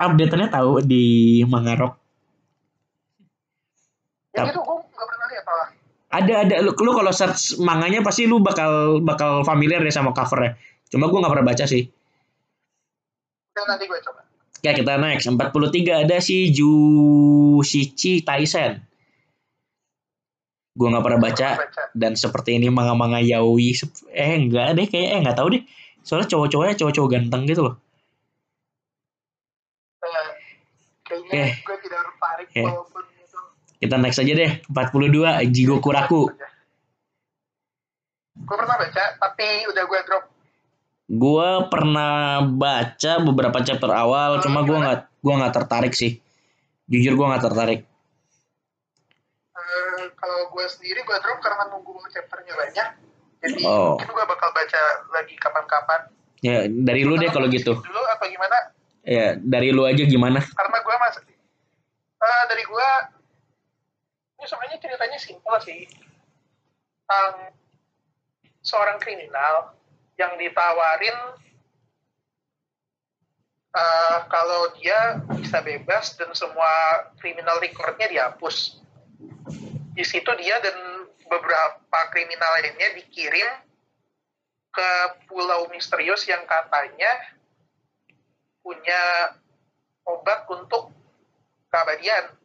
update-nya 0.00 0.48
tahu 0.48 0.80
di 0.82 1.40
Mangarok. 1.44 1.96
Yang 4.36 4.56
itu 4.56 4.60
gue 4.60 4.76
gak 4.76 5.08
pernah 5.08 5.26
lihat 5.32 5.44
malah. 5.44 5.68
Ada 6.06 6.34
ada 6.48 6.54
lu, 6.64 6.72
lu 6.72 6.92
kalau 6.96 7.12
search 7.12 7.60
manganya 7.60 8.00
pasti 8.00 8.24
lu 8.24 8.40
bakal 8.40 9.04
bakal 9.04 9.44
familiar 9.44 9.84
deh 9.84 9.92
sama 9.92 10.16
covernya. 10.16 10.56
Cuma 10.88 11.10
gue 11.10 11.18
nggak 11.18 11.32
pernah 11.32 11.48
baca 11.52 11.64
sih. 11.66 11.82
Nanti 13.56 13.84
gue 13.88 13.98
coba. 14.00 14.25
Ya 14.66 14.74
kita 14.74 14.98
next 14.98 15.30
43 15.30 16.02
ada 16.02 16.18
si 16.18 16.50
Jushichi 16.50 18.26
Taisen. 18.26 18.82
Gue 20.74 20.90
nggak 20.90 21.06
pernah 21.06 21.20
baca 21.22 21.48
dan 21.94 22.18
seperti 22.18 22.58
ini 22.58 22.66
manga-manga 22.66 23.22
yaoi 23.22 23.78
eh 24.10 24.32
enggak 24.34 24.74
deh 24.74 24.90
kayak 24.90 25.08
eh 25.14 25.18
nggak 25.22 25.38
tahu 25.38 25.54
deh. 25.54 25.62
Soalnya 26.02 26.26
cowok-cowoknya 26.34 26.74
cowok-cowok 26.82 27.10
ganteng 27.14 27.46
gitu 27.46 27.62
loh. 27.62 27.78
Eh, 30.02 30.28
kayaknya 31.06 31.30
Oke. 31.30 31.46
gue 31.62 31.76
tidak 31.86 32.00
tertarik 32.02 32.46
Oke. 32.50 32.62
walaupun 32.66 33.02
itu. 33.22 33.40
Kita 33.86 33.96
next 34.02 34.18
aja 34.18 34.32
deh 34.34 34.52
42 34.66 35.46
Jigoku 35.54 35.90
Raku. 35.94 36.22
Gue 38.36 38.56
pernah 38.58 38.76
baca, 38.82 39.04
tapi 39.14 39.46
udah 39.70 39.84
gue 39.86 40.00
drop. 40.10 40.35
Gue 41.06 41.50
pernah 41.70 42.42
baca 42.42 43.12
beberapa 43.22 43.62
chapter 43.62 43.94
awal, 43.94 44.38
Oh, 44.38 44.42
cuma 44.42 44.66
gue 44.66 44.74
nggak 44.74 45.22
gua 45.22 45.34
nggak 45.38 45.54
tertarik 45.54 45.94
sih. 45.94 46.18
Jujur 46.90 47.14
gue 47.14 47.26
nggak 47.30 47.44
tertarik. 47.46 47.80
Eh, 49.54 50.02
kalau 50.18 50.50
gue 50.50 50.66
sendiri 50.66 51.02
gue 51.02 51.16
drop 51.22 51.38
karena 51.38 51.70
nunggu 51.70 51.94
chapternya 52.10 52.54
banyak. 52.54 52.88
Jadi 53.38 53.62
Oh. 53.62 53.94
mungkin 53.94 54.10
gue 54.10 54.24
bakal 54.26 54.50
baca 54.50 54.82
lagi 55.14 55.34
kapan-kapan. 55.38 56.00
Ya 56.42 56.66
dari 56.66 57.06
lu 57.06 57.14
deh 57.14 57.30
kalau 57.30 57.46
gitu. 57.48 57.78
Dulu 57.78 58.02
atau 58.10 58.26
gimana? 58.26 58.58
Ya 59.06 59.38
dari 59.38 59.70
lu 59.70 59.86
aja 59.86 60.02
gimana? 60.02 60.42
Karena 60.42 60.78
gue 60.82 60.96
masih 60.98 61.22
Eh, 62.16 62.44
dari 62.48 62.64
gue 62.64 62.88
ini 64.36 64.44
sebenarnya 64.48 64.78
ceritanya 64.82 65.18
simpel 65.20 65.54
sih. 65.62 65.86
Tentang 67.06 67.54
seorang 68.58 68.98
kriminal 68.98 69.75
yang 70.16 70.32
ditawarin 70.40 71.16
eh, 73.76 74.18
kalau 74.32 74.72
dia 74.80 75.20
bisa 75.36 75.60
bebas 75.60 76.16
dan 76.16 76.32
semua 76.32 76.72
kriminal 77.20 77.60
recordnya 77.60 78.08
dihapus. 78.08 78.80
Di 79.96 80.04
situ 80.04 80.28
dia 80.40 80.60
dan 80.60 81.08
beberapa 81.28 82.00
kriminal 82.12 82.50
lainnya 82.60 82.96
dikirim 83.00 83.48
ke 84.72 84.90
pulau 85.28 85.68
misterius 85.72 86.28
yang 86.28 86.44
katanya 86.44 87.36
punya 88.60 89.32
obat 90.04 90.44
untuk 90.52 90.92
keabadian. 91.72 92.36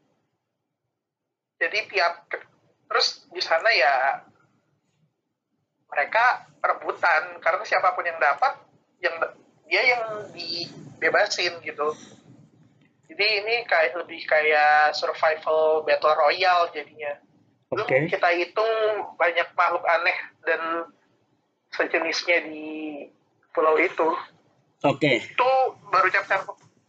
Jadi 1.59 1.79
tiap 1.91 2.25
terus 2.89 3.27
di 3.29 3.43
sana 3.43 3.69
ya 3.71 3.93
mereka 5.91 6.47
rebutan 6.63 7.37
karena 7.43 7.63
siapa 7.67 7.91
pun 7.91 8.07
yang 8.07 8.17
dapat 8.17 8.53
yang 9.03 9.15
dia 9.67 9.83
yang 9.83 10.03
dibebasin 10.31 11.59
gitu. 11.61 11.91
Jadi 13.11 13.25
ini 13.43 13.67
kayak 13.67 13.99
lebih 13.99 14.23
kayak 14.23 14.95
survival 14.95 15.83
battle 15.83 16.15
royale 16.15 16.71
jadinya. 16.71 17.19
Belum 17.67 17.87
Oke. 17.87 18.07
kita 18.07 18.31
hitung 18.35 18.71
banyak 19.19 19.47
makhluk 19.55 19.83
aneh 19.83 20.17
dan 20.47 20.87
sejenisnya 21.75 22.47
di 22.47 22.67
pulau 23.51 23.75
itu. 23.75 24.15
Oke. 24.87 25.23
Itu 25.27 25.49
baru 25.91 26.07
chapter 26.07 26.39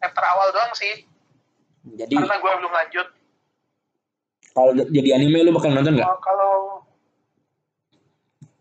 chapter 0.03 0.25
awal 0.27 0.51
doang 0.51 0.75
sih, 0.75 1.07
Jadi 1.99 2.15
karena 2.19 2.39
gue 2.39 2.53
belum 2.59 2.73
lanjut. 2.75 3.07
kalau 4.53 4.71
jadi 4.75 5.17
anime 5.17 5.49
lu 5.49 5.55
bakal 5.55 5.71
nonton 5.73 5.97
nggak? 5.97 6.07
Kalau 6.21 6.83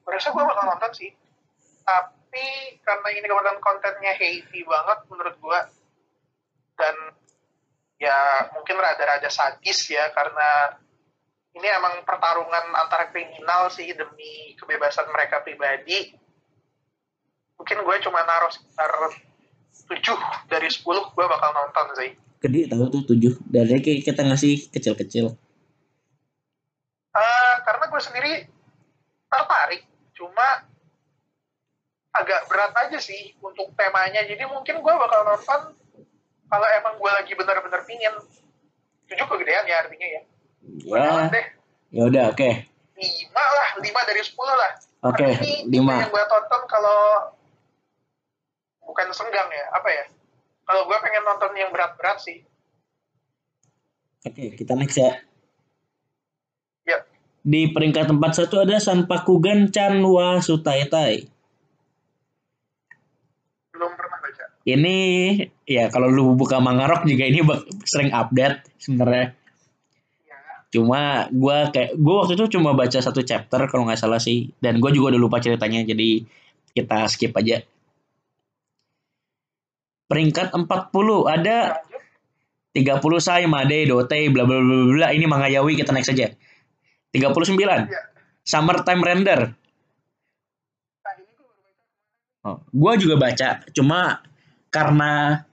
merasa 0.05 0.33
gue 0.33 0.43
bakal 0.43 0.65
nonton 0.67 0.91
sih 0.95 1.11
tapi 1.81 2.45
karena 2.85 3.07
ini 3.13 3.25
kebetulan 3.25 3.59
kontennya 3.59 4.13
heavy 4.15 4.61
banget 4.63 4.99
menurut 5.09 5.35
gue 5.37 5.59
dan 6.79 6.95
ya 8.01 8.17
mungkin 8.57 8.77
rada-rada 8.81 9.29
sadis 9.29 9.91
ya 9.91 10.09
karena 10.13 10.79
ini 11.51 11.67
emang 11.67 12.01
pertarungan 12.07 12.71
antara 12.73 13.11
kriminal 13.11 13.69
sih 13.69 13.91
demi 13.93 14.55
kebebasan 14.57 15.09
mereka 15.11 15.43
pribadi 15.45 16.15
mungkin 17.59 17.77
gue 17.85 17.95
cuma 18.01 18.25
naruh 18.25 18.49
sekitar 18.49 18.89
7 19.85 20.49
dari 20.49 20.69
10 20.71 20.81
gue 20.87 21.25
bakal 21.29 21.51
nonton 21.53 21.87
sih 21.99 22.11
Gede 22.41 22.65
tahu 22.65 22.89
tuh 22.89 23.01
tujuh. 23.13 23.37
Dari 23.45 23.77
kayak 23.85 24.01
kita 24.01 24.25
ngasih 24.25 24.73
kecil-kecil. 24.73 25.29
Eh, 27.13 27.55
karena 27.61 27.85
gue 27.85 28.01
sendiri 28.01 28.33
tertarik, 29.29 29.85
cuma 30.21 30.69
agak 32.13 32.45
berat 32.45 32.73
aja 32.85 33.01
sih 33.01 33.33
untuk 33.41 33.73
temanya. 33.73 34.21
Jadi 34.21 34.45
mungkin 34.45 34.77
gue 34.85 34.93
bakal 34.93 35.25
nonton 35.25 35.73
kalau 36.45 36.67
emang 36.77 36.93
gue 37.01 37.11
lagi 37.17 37.33
bener-bener 37.33 37.81
pingin. 37.89 38.13
Tujuh 39.09 39.25
kegedean 39.25 39.65
ya 39.65 39.81
artinya 39.81 40.07
ya. 40.07 40.21
Ya, 40.85 41.09
ya 41.89 42.01
udah 42.05 42.23
oke. 42.29 42.49
lima 43.01 43.43
lah, 43.57 43.69
lima 43.81 44.01
dari 44.05 44.21
sepuluh 44.21 44.53
lah. 44.53 44.71
Oke, 45.09 45.25
ini 45.41 45.81
lima. 45.81 46.05
yang 46.05 46.13
gue 46.13 46.25
tonton 46.29 46.61
kalau 46.69 47.33
bukan 48.85 49.09
senggang 49.09 49.49
ya, 49.49 49.65
apa 49.73 49.89
ya? 49.89 50.05
Kalau 50.69 50.85
gue 50.85 50.97
pengen 51.01 51.25
nonton 51.25 51.51
yang 51.57 51.73
berat-berat 51.73 52.21
sih. 52.21 52.45
Oke, 54.21 54.53
kita 54.53 54.77
next 54.77 55.01
ya. 55.01 55.17
Di 57.41 57.73
peringkat 57.73 58.05
tempat 58.05 58.37
satu 58.37 58.61
ada 58.61 58.77
Sanpakugan 58.77 59.73
Chanwa 59.73 60.37
Sutaitai. 60.41 61.25
belum 63.81 63.97
pernah 63.97 64.19
baca. 64.21 64.43
Ini 64.61 64.97
ya 65.65 65.89
kalau 65.89 66.05
lu 66.05 66.37
buka 66.37 66.61
Mangarok 66.61 67.09
juga 67.09 67.25
ini 67.25 67.41
sering 67.81 68.13
update 68.13 68.69
sebenarnya. 68.77 69.33
Ya, 70.29 70.37
Cuma 70.69 71.25
gua 71.33 71.73
kayak 71.73 71.97
gua 71.97 72.21
waktu 72.21 72.37
itu 72.37 72.45
cuma 72.53 72.77
baca 72.77 73.01
satu 73.01 73.25
chapter 73.25 73.65
kalau 73.65 73.89
nggak 73.89 73.97
salah 73.97 74.21
sih 74.21 74.53
dan 74.61 74.77
gua 74.77 74.93
juga 74.93 75.17
udah 75.17 75.21
lupa 75.25 75.41
ceritanya 75.41 75.81
jadi 75.81 76.21
kita 76.77 77.09
skip 77.09 77.33
aja. 77.33 77.65
Peringkat 80.05 80.53
40 80.53 80.69
ada 81.25 81.81
lanjut. 81.81 83.01
30 83.01 83.17
Sai 83.19 83.49
Made 83.49 83.89
Dote 83.89 84.29
bla 84.29 84.45
bla 84.45 84.61
bla 84.61 84.93
bla 84.93 85.07
ini 85.09 85.25
manga 85.25 85.49
yaoi 85.49 85.73
kita 85.73 85.89
next 85.89 86.13
aja. 86.13 86.29
39 87.11 87.91
Ya. 87.91 88.01
Summertime 88.41 89.03
Render. 89.05 89.41
Nah, 91.03 91.13
gue. 91.13 91.45
Oh, 92.41 92.57
gua 92.73 92.93
juga 92.97 93.21
baca, 93.21 93.61
cuma 93.69 94.25
karena 94.73 95.45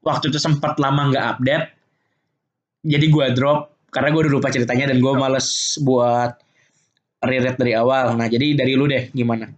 waktu 0.00 0.32
itu 0.32 0.40
sempat 0.40 0.80
lama 0.80 1.12
nggak 1.12 1.26
update, 1.36 1.66
jadi 2.80 3.06
gua 3.12 3.26
drop 3.36 3.60
karena 3.92 4.08
gua 4.14 4.20
udah 4.24 4.34
lupa 4.40 4.48
ceritanya 4.48 4.88
dan 4.88 5.04
gua 5.04 5.20
males 5.20 5.76
buat 5.84 6.32
reread 7.20 7.60
dari 7.60 7.76
awal. 7.76 8.16
Nah, 8.16 8.24
jadi 8.30 8.56
dari 8.56 8.72
lu 8.72 8.88
deh 8.88 9.12
gimana? 9.12 9.52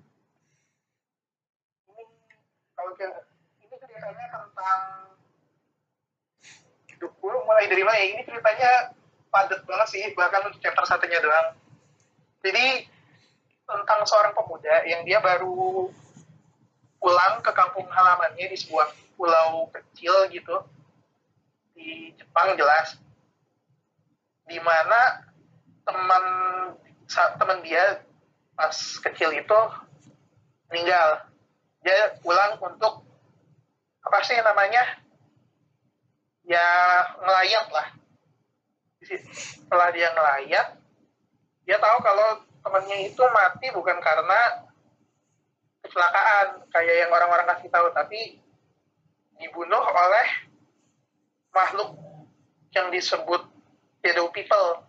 mulai 7.53 7.69
dari 7.69 7.85
mana 7.85 7.99
ya 8.01 8.07
ini 8.17 8.23
ceritanya 8.25 8.71
padat 9.33 9.65
banget 9.65 9.89
sih 9.89 10.05
bahkan 10.13 10.45
untuk 10.45 10.61
chapter 10.61 10.85
satunya 10.85 11.17
doang. 11.25 11.57
Jadi 12.45 12.85
tentang 13.65 14.05
seorang 14.05 14.37
pemuda 14.37 14.85
yang 14.85 15.01
dia 15.09 15.25
baru 15.25 15.89
pulang 17.01 17.41
ke 17.41 17.51
kampung 17.57 17.89
halamannya 17.89 18.53
di 18.53 18.57
sebuah 18.61 18.93
pulau 19.17 19.73
kecil 19.73 20.29
gitu 20.29 20.61
di 21.73 22.13
Jepang 22.21 22.53
jelas 22.61 23.01
di 24.45 24.61
mana 24.61 25.25
teman 25.89 26.25
teman 27.09 27.59
dia 27.65 28.05
pas 28.53 28.77
kecil 29.01 29.33
itu 29.33 29.61
meninggal. 30.69 31.25
Dia 31.83 32.15
pulang 32.21 32.61
untuk 32.61 33.03
apa 34.05 34.19
sih 34.29 34.37
namanya 34.45 35.01
ya 36.45 36.67
ngelayat 37.23 37.67
lah 37.73 38.02
setelah 39.07 39.89
dia 39.91 40.09
ngelayat 40.15 40.67
dia 41.67 41.77
tahu 41.79 41.99
kalau 42.03 42.29
temannya 42.63 43.11
itu 43.11 43.23
mati 43.35 43.67
bukan 43.75 43.99
karena 43.99 44.41
kecelakaan 45.83 46.63
kayak 46.71 47.07
yang 47.07 47.11
orang-orang 47.11 47.47
kasih 47.55 47.71
tahu 47.71 47.91
tapi 47.91 48.39
dibunuh 49.43 49.83
oleh 49.83 50.27
makhluk 51.51 51.99
yang 52.73 52.89
disebut 52.95 53.43
shadow 54.03 54.31
people 54.31 54.87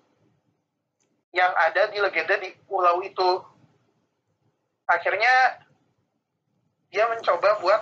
yang 1.34 1.50
ada 1.58 1.90
di 1.90 1.98
legenda 1.98 2.38
di 2.38 2.54
pulau 2.70 3.02
itu. 3.02 3.42
Akhirnya 4.86 5.66
dia 6.94 7.10
mencoba 7.10 7.58
buat 7.58 7.82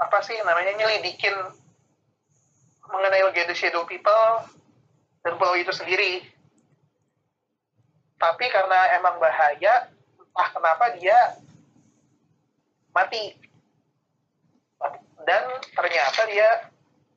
apa 0.00 0.18
sih 0.26 0.34
namanya 0.42 0.74
nyelidikin 0.74 1.34
mengenai 2.90 3.22
legenda 3.30 3.54
shadow 3.54 3.86
people 3.86 4.42
dan 5.24 5.32
pulau 5.36 5.56
itu 5.56 5.72
sendiri. 5.72 6.24
Tapi 8.20 8.44
karena 8.52 9.00
emang 9.00 9.16
bahaya 9.16 9.88
entah 10.20 10.48
kenapa 10.52 10.84
dia 10.96 11.16
mati. 12.92 13.36
Dan 15.24 15.42
ternyata 15.76 16.20
dia 16.28 16.48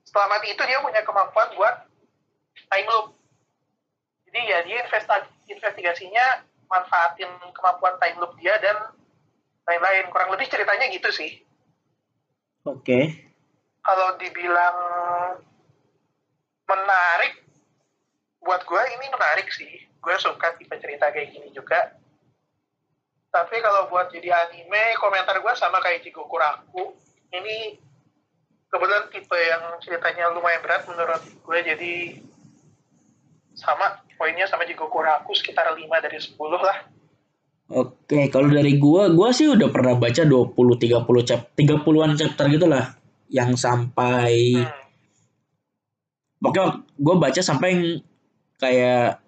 setelah 0.04 0.38
mati 0.38 0.52
itu 0.52 0.64
dia 0.64 0.80
punya 0.84 1.02
kemampuan 1.04 1.50
buat 1.56 1.76
time 2.72 2.88
loop. 2.92 3.16
Jadi 4.28 4.40
ya 4.48 4.60
dia 4.64 4.80
investigasinya 5.52 6.26
manfaatin 6.68 7.32
kemampuan 7.52 7.96
time 8.00 8.18
loop 8.20 8.36
dia 8.40 8.56
dan 8.60 8.96
lain-lain. 9.68 10.08
Kurang 10.12 10.32
lebih 10.36 10.48
ceritanya 10.52 10.88
gitu 10.92 11.10
sih. 11.12 11.44
Oke. 12.64 12.80
Okay. 12.80 13.04
kalau 13.84 14.16
dibilang 14.16 14.78
menarik 16.64 17.43
buat 18.44 18.62
gue 18.68 18.84
ini 19.00 19.06
menarik 19.10 19.48
sih. 19.50 19.72
Gue 20.04 20.16
suka 20.20 20.54
tipe 20.60 20.76
cerita 20.78 21.10
kayak 21.10 21.32
gini 21.32 21.50
juga. 21.56 21.96
Tapi 23.34 23.56
kalau 23.64 23.90
buat 23.90 24.14
jadi 24.14 24.30
anime 24.30 24.94
komentar 25.02 25.42
gue 25.42 25.54
sama 25.58 25.82
kayak 25.82 26.06
Jigoku 26.06 26.38
Raku 26.38 26.94
ini 27.34 27.82
kebetulan 28.70 29.10
tipe 29.10 29.40
yang 29.40 29.64
ceritanya 29.82 30.30
lumayan 30.30 30.62
berat 30.62 30.86
menurut 30.86 31.22
gue 31.22 31.60
jadi 31.66 31.94
sama 33.58 34.06
poinnya 34.20 34.46
sama 34.46 34.70
Jigoku 34.70 35.02
Raku 35.02 35.34
sekitar 35.34 35.74
5 35.74 35.82
dari 35.82 36.20
10 36.22 36.38
lah. 36.62 36.78
Oke, 37.74 38.30
kalau 38.30 38.52
dari 38.54 38.78
gua, 38.78 39.10
gua 39.10 39.34
sih 39.34 39.50
udah 39.50 39.72
pernah 39.72 39.98
baca 39.98 40.22
20 40.22 40.54
30 40.54 41.26
chapter, 41.26 41.50
30-an 41.58 42.12
chapter 42.20 42.46
gitu 42.52 42.68
lah 42.70 42.92
yang 43.34 43.58
sampai 43.58 44.62
hmm. 44.62 44.84
Pokoknya 46.44 46.84
gue 47.00 47.16
baca 47.16 47.40
sampai 47.40 47.72
kayak 48.64 49.20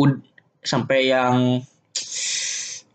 ud, 0.00 0.24
sampai 0.64 1.12
yang 1.12 1.60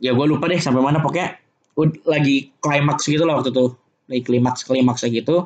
ya 0.01 0.17
gue 0.17 0.25
lupa 0.25 0.49
deh 0.49 0.57
sampai 0.57 0.81
mana 0.81 0.97
pokoknya 0.97 1.37
ud, 1.77 2.01
lagi 2.09 2.49
klimaks 2.57 3.05
gitu 3.05 3.21
loh 3.21 3.37
waktu 3.37 3.53
itu. 3.53 3.65
Lagi 4.09 4.21
klimaks 4.25 4.65
klimaks 4.65 5.05
gitu. 5.05 5.45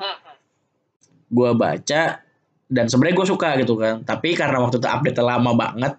Gue 1.27 1.51
baca 1.51 2.23
dan 2.65 2.85
sebenarnya 2.87 3.15
gue 3.19 3.27
suka 3.27 3.49
gitu 3.59 3.75
kan. 3.75 4.07
Tapi 4.07 4.31
karena 4.39 4.63
waktu 4.63 4.79
itu 4.79 4.87
update 4.87 5.19
lama 5.19 5.51
banget 5.51 5.93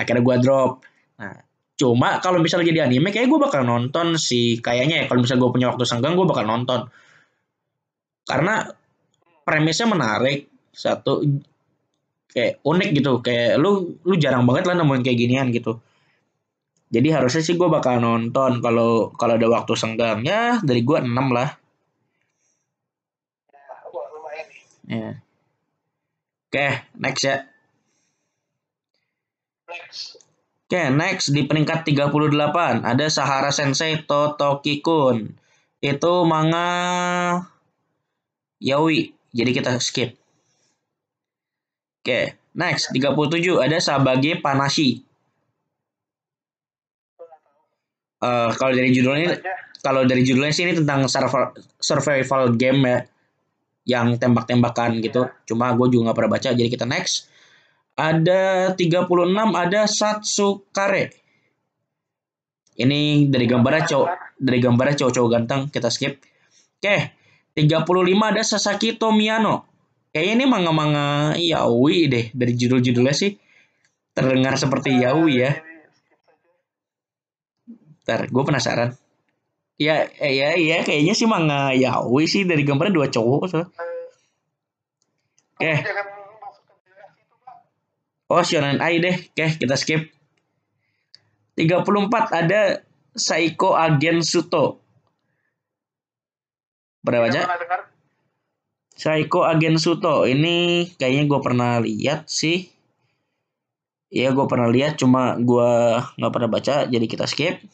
akhirnya 0.00 0.24
gue 0.24 0.36
drop. 0.40 0.72
Nah 1.20 1.50
Cuma 1.80 2.20
kalau 2.20 2.44
misalnya 2.44 2.68
jadi 2.68 2.84
anime 2.84 3.08
kayak 3.08 3.24
gue 3.24 3.40
bakal 3.40 3.64
nonton 3.64 4.20
sih. 4.20 4.60
Kayaknya 4.60 5.00
ya 5.00 5.04
kalau 5.08 5.24
misalnya 5.24 5.48
gue 5.48 5.52
punya 5.56 5.66
waktu 5.72 5.84
senggang 5.88 6.12
gue 6.12 6.28
bakal 6.28 6.44
nonton. 6.44 6.92
Karena 8.28 8.68
premisnya 9.48 9.88
menarik. 9.88 10.52
Satu 10.76 11.24
kayak 12.30 12.62
unik 12.62 12.90
gitu 12.96 13.12
kayak 13.22 13.58
lu 13.58 13.98
lu 14.06 14.14
jarang 14.16 14.46
banget 14.46 14.70
lah 14.70 14.74
nemuin 14.78 15.02
kayak 15.02 15.18
ginian 15.18 15.48
gitu. 15.50 15.82
Jadi 16.90 17.08
harusnya 17.14 17.42
sih 17.46 17.54
gue 17.54 17.68
bakal 17.70 18.02
nonton 18.02 18.58
kalau 18.58 19.14
kalau 19.14 19.38
ada 19.38 19.46
waktu 19.46 19.78
senggangnya 19.78 20.58
dari 20.66 20.82
gue 20.82 20.98
6 20.98 21.06
lah. 21.30 21.54
Ya. 24.90 25.22
Oke, 26.50 26.66
next 26.98 27.22
ya. 27.22 27.46
Oke, 29.70 29.86
okay, 30.66 30.90
next 30.90 31.30
di 31.30 31.46
peringkat 31.46 31.86
38 31.86 32.10
ada 32.82 33.06
Sahara 33.06 33.54
Sensei 33.54 34.02
Totoki 34.02 34.82
Kun. 34.82 35.30
Itu 35.78 36.26
manga 36.26 36.66
yaoi. 38.58 39.14
Jadi 39.30 39.50
kita 39.54 39.78
skip. 39.78 40.19
Oke, 42.00 42.40
next 42.56 42.88
37 42.96 43.60
ada 43.60 43.76
Sabage 43.76 44.40
Panashi. 44.40 45.04
Uh, 48.20 48.52
kalau 48.56 48.72
dari 48.76 48.92
judulnya 48.92 49.40
kalau 49.80 50.04
dari 50.04 50.20
judulnya 50.24 50.52
sih 50.52 50.68
ini 50.68 50.76
tentang 50.76 51.08
survival 51.80 52.52
game 52.56 52.80
ya 52.84 52.98
yang 53.88 54.16
tembak-tembakan 54.16 55.00
gitu. 55.00 55.28
Cuma 55.48 55.72
gue 55.76 55.88
juga 55.92 56.10
nggak 56.10 56.16
pernah 56.16 56.32
baca 56.36 56.48
jadi 56.52 56.68
kita 56.68 56.84
next. 56.84 57.28
Ada 57.96 58.72
36 58.76 59.08
ada 59.56 59.80
Satsukare. 59.84 61.12
Ini 62.80 63.28
dari 63.28 63.44
gambarnya 63.44 63.84
cowok 63.92 64.08
dari 64.40 64.56
gambarnya 64.56 65.04
cowok-cowok 65.04 65.28
ganteng 65.36 65.60
kita 65.68 65.92
skip. 65.92 66.16
Oke, 66.80 67.12
35 67.52 67.84
ada 68.24 68.40
Sasaki 68.40 68.96
Tomiyano. 68.96 69.69
Kayaknya 70.10 70.34
ini 70.42 70.46
manga-manga 70.50 71.38
yaoi 71.38 72.10
deh 72.10 72.26
dari 72.34 72.52
judul-judulnya 72.58 73.14
sih. 73.14 73.38
Terdengar 74.10 74.58
seperti 74.58 74.98
yaoi 74.98 75.34
ya. 75.38 75.54
Ntar, 78.02 78.26
gue 78.26 78.42
penasaran. 78.42 78.90
Ya, 79.78 80.10
eh, 80.18 80.34
ya, 80.34 80.58
ya, 80.58 80.82
kayaknya 80.82 81.14
sih 81.14 81.30
manga 81.30 81.70
yaoi 81.72 82.26
sih 82.26 82.42
dari 82.42 82.66
gambarnya 82.66 82.92
dua 82.92 83.06
cowok. 83.06 83.42
So. 83.46 83.58
Oke. 83.62 83.70
Okay. 85.62 85.76
Oh, 88.30 88.42
Shonen 88.46 88.78
Ai 88.78 89.02
deh. 89.02 89.14
Oke, 89.14 89.46
kita 89.58 89.74
skip. 89.74 90.10
34 91.58 92.30
ada 92.30 92.82
Saiko 93.14 93.74
Agen 93.74 94.22
Suto. 94.22 94.78
Pernah 97.02 97.20
baca? 97.26 97.40
Saiko 99.00 99.48
Agen 99.48 99.80
Suto. 99.80 100.28
Ini 100.28 100.84
kayaknya 101.00 101.24
gue 101.24 101.40
pernah 101.40 101.72
lihat 101.80 102.28
sih. 102.28 102.68
Iya, 104.12 104.36
gue 104.36 104.44
pernah 104.44 104.68
lihat. 104.68 105.00
Cuma 105.00 105.40
gue 105.40 105.72
nggak 106.20 106.32
pernah 106.36 106.50
baca. 106.52 106.84
Jadi 106.84 107.06
kita 107.08 107.24
skip. 107.24 107.64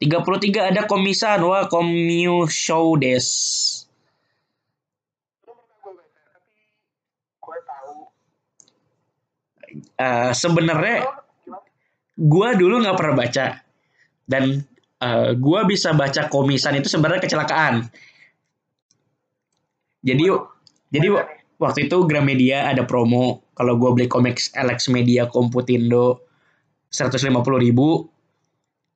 33 0.00 0.72
ada 0.72 0.88
Komisan. 0.88 1.44
Wah, 1.44 1.68
Komyu 1.68 2.48
Show 2.48 2.96
Des. 2.96 3.28
uh, 10.00 10.32
sebenarnya 10.34 11.06
gue 12.20 12.48
dulu 12.58 12.84
nggak 12.84 12.96
pernah 12.98 13.14
baca 13.16 13.46
dan 14.28 14.44
uh, 15.00 15.08
eh, 15.08 15.30
gue 15.34 15.60
bisa 15.64 15.96
baca 15.96 16.28
komisan 16.28 16.76
itu 16.76 16.86
sebenarnya 16.86 17.24
kecelakaan. 17.24 17.88
Jadi 20.00 20.24
jadi 20.90 21.06
waktu 21.60 21.86
itu 21.86 21.96
Gramedia 22.08 22.72
ada 22.72 22.88
promo 22.88 23.44
kalau 23.52 23.76
gue 23.76 23.90
beli 23.92 24.06
komik 24.08 24.40
Alex 24.56 24.88
Media 24.88 25.28
Komputindo 25.28 26.24
150 26.88 27.30
ribu 27.60 28.08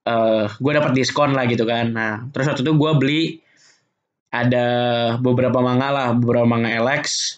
uh, 0.09 0.47
gue 0.49 0.73
dapat 0.73 0.93
diskon 0.97 1.37
lah 1.37 1.45
gitu 1.49 1.65
kan. 1.69 1.93
Nah 1.93 2.13
terus 2.33 2.49
waktu 2.49 2.63
itu 2.65 2.73
gue 2.73 2.93
beli 2.97 3.23
ada 4.35 4.67
beberapa 5.23 5.63
manga 5.63 5.89
lah 5.93 6.09
beberapa 6.17 6.49
manga 6.49 6.73
Alex 6.73 7.37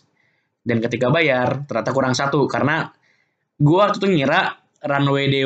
dan 0.67 0.81
ketika 0.81 1.13
bayar 1.13 1.69
ternyata 1.69 1.91
kurang 1.93 2.15
satu 2.17 2.49
karena 2.49 2.91
gue 3.61 3.77
waktu 3.77 4.01
itu 4.01 4.09
ngira 4.09 4.57
Runway 4.87 5.27
de 5.33 5.43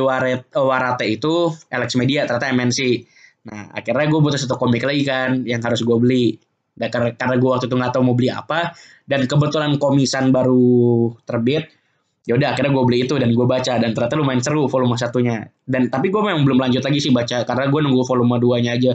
Warate 0.54 1.06
itu 1.08 1.50
Alex 1.72 1.96
Media 1.96 2.28
ternyata 2.28 2.52
MNC. 2.52 2.80
Nah 3.48 3.72
akhirnya 3.72 4.06
gue 4.12 4.20
butuh 4.20 4.40
satu 4.40 4.60
komik 4.60 4.84
lagi 4.84 5.02
kan 5.02 5.42
yang 5.48 5.64
harus 5.64 5.80
gue 5.80 5.96
beli. 5.96 6.36
Karena, 6.88 7.12
karena 7.12 7.34
gue 7.36 7.50
waktu 7.52 7.66
itu 7.68 7.76
nggak 7.76 7.92
tahu 7.92 8.02
mau 8.08 8.16
beli 8.16 8.32
apa 8.32 8.72
dan 9.04 9.28
kebetulan 9.28 9.76
komisan 9.76 10.32
baru 10.32 11.12
terbit, 11.28 11.68
ya 12.24 12.38
udah 12.38 12.56
akhirnya 12.56 12.72
gue 12.72 12.84
beli 12.88 12.98
itu 13.04 13.18
dan 13.20 13.34
gue 13.34 13.46
baca 13.48 13.76
dan 13.76 13.90
ternyata 13.92 14.14
lumayan 14.16 14.40
seru 14.40 14.64
volume 14.70 14.96
satunya. 14.96 15.44
Dan 15.66 15.92
tapi 15.92 16.08
gue 16.08 16.22
memang 16.22 16.46
belum 16.46 16.58
lanjut 16.62 16.80
lagi 16.80 17.02
sih 17.02 17.12
baca 17.12 17.44
karena 17.44 17.68
gue 17.68 17.80
nunggu 17.84 18.02
volume 18.06 18.38
2 18.38 18.64
nya 18.64 18.72
aja. 18.78 18.92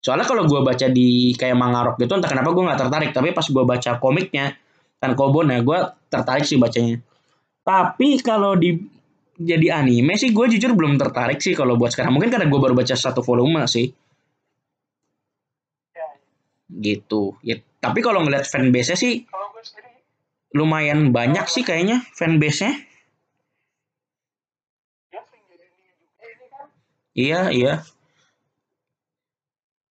Soalnya 0.00 0.24
kalau 0.24 0.48
gue 0.48 0.60
baca 0.64 0.86
di 0.88 1.36
kayak 1.36 1.54
manga 1.60 1.84
rock 1.84 2.00
gitu 2.00 2.16
entah 2.16 2.30
kenapa 2.32 2.56
gue 2.56 2.64
nggak 2.64 2.80
tertarik 2.88 3.10
tapi 3.12 3.36
pas 3.36 3.44
gue 3.44 3.64
baca 3.68 3.90
komiknya 4.00 4.56
dan 4.96 5.12
Kobon 5.12 5.52
ya 5.52 5.60
gue 5.60 5.78
tertarik 6.08 6.48
sih 6.48 6.56
bacanya. 6.56 6.98
Tapi 7.60 8.20
kalau 8.24 8.56
di 8.56 8.80
jadi 9.34 9.82
anime 9.82 10.14
sih 10.16 10.30
gue 10.30 10.46
jujur 10.56 10.72
belum 10.72 10.96
tertarik 10.96 11.42
sih 11.42 11.52
kalau 11.52 11.76
buat 11.76 11.92
sekarang. 11.92 12.16
Mungkin 12.16 12.32
karena 12.32 12.46
gue 12.48 12.60
baru 12.60 12.72
baca 12.72 12.94
satu 12.96 13.20
volume 13.20 13.66
sih. 13.68 13.92
Ya. 16.74 16.82
Gitu. 16.82 17.22
Ya, 17.46 17.56
Tapi 17.78 18.02
kalau 18.02 18.26
ngeliat 18.26 18.50
fanbase-nya 18.50 18.98
sih 18.98 19.22
gue 19.22 19.54
lumayan 20.54 21.10
banyak 21.10 21.50
sih 21.50 21.66
kayaknya 21.66 22.06
jadi 25.50 25.66
ini 25.66 25.92
juga 25.98 26.24
ini 26.30 26.46
kan. 26.46 26.66
Iya, 27.14 27.40
iya. 27.50 27.74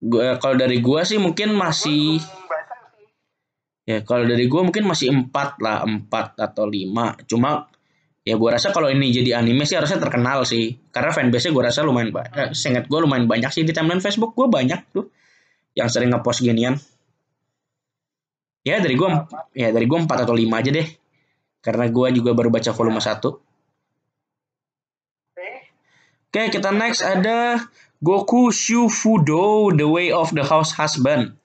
Gua 0.04 0.36
kalau 0.40 0.56
dari 0.60 0.84
gua 0.84 1.08
sih 1.08 1.20
mungkin 1.20 1.56
masih 1.56 2.20
Gue 2.20 2.60
ya 3.84 4.00
kalau 4.04 4.24
dari 4.24 4.48
gua 4.48 4.68
mungkin 4.68 4.88
masih 4.88 5.12
empat 5.12 5.60
lah, 5.60 5.84
empat 5.84 6.40
atau 6.40 6.68
lima. 6.68 7.16
Cuma 7.28 7.68
ya 8.24 8.36
gua 8.40 8.56
rasa 8.56 8.72
kalau 8.72 8.88
ini 8.88 9.12
jadi 9.12 9.40
anime 9.40 9.68
sih 9.68 9.76
harusnya 9.76 10.00
terkenal 10.00 10.48
sih. 10.48 10.80
Karena 10.92 11.12
fanbase-nya 11.12 11.52
gua 11.52 11.72
rasa 11.72 11.84
lumayan 11.84 12.12
banyak. 12.12 12.56
Seingat 12.56 12.88
gua 12.88 13.04
lumayan 13.04 13.28
banyak 13.28 13.52
sih 13.52 13.64
di 13.68 13.76
timeline 13.76 14.04
Facebook 14.04 14.32
gua 14.36 14.48
banyak 14.48 14.80
tuh 14.96 15.12
yang 15.74 15.89
sering 15.89 16.09
ngepost 16.13 16.45
ginian. 16.45 16.78
Ya 18.63 18.80
dari 18.80 18.95
gua 18.95 19.28
ya 19.51 19.69
dari 19.76 19.86
gua 19.89 20.05
empat 20.05 20.24
atau 20.24 20.34
lima 20.38 20.63
aja 20.63 20.71
deh. 20.71 20.88
Karena 21.59 21.89
gua 21.91 22.09
juga 22.13 22.32
baru 22.32 22.49
baca 22.53 22.71
volume 22.71 23.01
satu. 23.03 23.41
Oke. 26.30 26.41
Kita 26.49 26.74
next 26.74 27.05
ada 27.05 27.61
Goku 28.01 28.49
Shufudo 28.49 29.69
The 29.76 29.86
Way 29.86 30.09
of 30.15 30.34
the 30.34 30.43
House 30.43 30.76
Husband. 30.76 31.36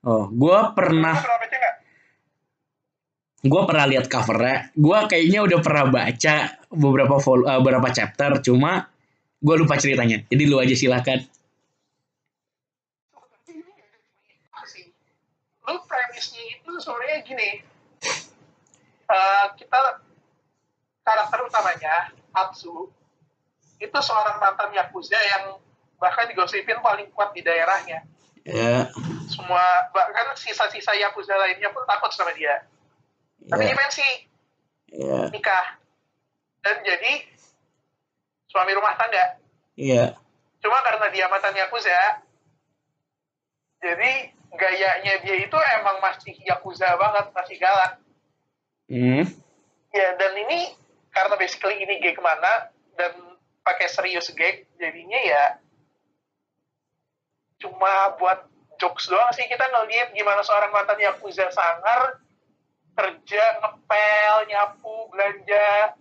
Oh, 0.00 0.32
gua 0.32 0.72
pernah 0.72 1.20
Lu 3.40 3.64
pernah 3.64 3.88
lihat 3.88 4.04
covernya. 4.12 4.68
Gua 4.76 5.08
kayaknya 5.08 5.40
udah 5.40 5.58
pernah 5.64 5.84
baca 5.88 6.34
beberapa 6.68 7.16
vol 7.16 7.48
eh, 7.48 7.56
beberapa 7.56 7.88
chapter, 7.88 8.36
cuma 8.44 8.84
gua 9.40 9.56
lupa 9.56 9.80
ceritanya. 9.80 10.22
Jadi 10.28 10.42
lu 10.46 10.60
aja 10.60 10.76
silakan. 10.76 11.24
Lu 15.66 15.76
premisnya 15.88 16.42
itu 16.54 16.70
sebenarnya 16.78 17.18
gini. 17.24 17.50
Eh, 19.10 19.46
kita 19.58 19.80
karakter 21.02 21.38
utamanya 21.42 22.14
Atsu 22.30 22.94
itu 23.80 23.98
seorang 23.98 24.38
mantan 24.38 24.70
yakuza 24.70 25.18
yang 25.18 25.58
bahkan 25.98 26.28
digosipin 26.30 26.78
paling 26.78 27.10
kuat 27.10 27.34
di 27.34 27.42
daerahnya. 27.42 28.06
Ya, 28.46 28.88
Semua 29.28 29.62
bahkan 29.92 30.32
sisa-sisa 30.38 30.94
yakuza 30.96 31.34
lainnya 31.36 31.74
pun 31.74 31.82
takut 31.88 32.12
sama 32.14 32.32
dia. 32.36 32.64
Tapi 33.50 33.66
dia 33.66 33.72
ya, 33.72 33.76
pensi 33.76 34.08
ya, 34.94 35.18
nikah 35.32 35.80
dan 36.60 36.76
jadi 36.84 37.24
suami 38.50 38.74
rumah 38.74 38.98
tangga. 38.98 39.38
ya. 39.78 40.18
Cuma 40.60 40.76
karena 40.84 41.08
dia 41.08 41.24
mantan 41.32 41.56
yakuza, 41.56 42.20
jadi 43.80 44.12
gayanya 44.52 45.14
dia 45.24 45.36
itu 45.40 45.58
emang 45.80 45.96
masih 46.04 46.36
yakuza 46.44 46.84
banget, 47.00 47.32
masih 47.32 47.56
galak. 47.56 47.92
Hmm, 48.90 49.24
Ya 49.90 50.14
dan 50.18 50.34
ini 50.46 50.74
karena 51.10 51.34
basically 51.34 51.82
ini 51.82 51.98
gay 52.02 52.14
ke 52.14 52.22
mana 52.22 52.70
dan 52.98 53.14
pakai 53.64 53.88
serius 53.90 54.30
gag, 54.34 54.66
jadinya 54.78 55.18
ya 55.22 55.44
cuma 57.60 58.16
buat 58.16 58.48
jokes 58.80 59.12
doang 59.12 59.28
sih 59.36 59.44
kita 59.44 59.68
ngeliat 59.68 60.16
gimana 60.16 60.40
seorang 60.40 60.72
mantan 60.72 60.96
yakuza 60.96 61.52
sangar 61.52 62.16
kerja 62.96 63.44
ngepel 63.60 64.36
nyapu 64.48 65.12
belanja 65.12 65.92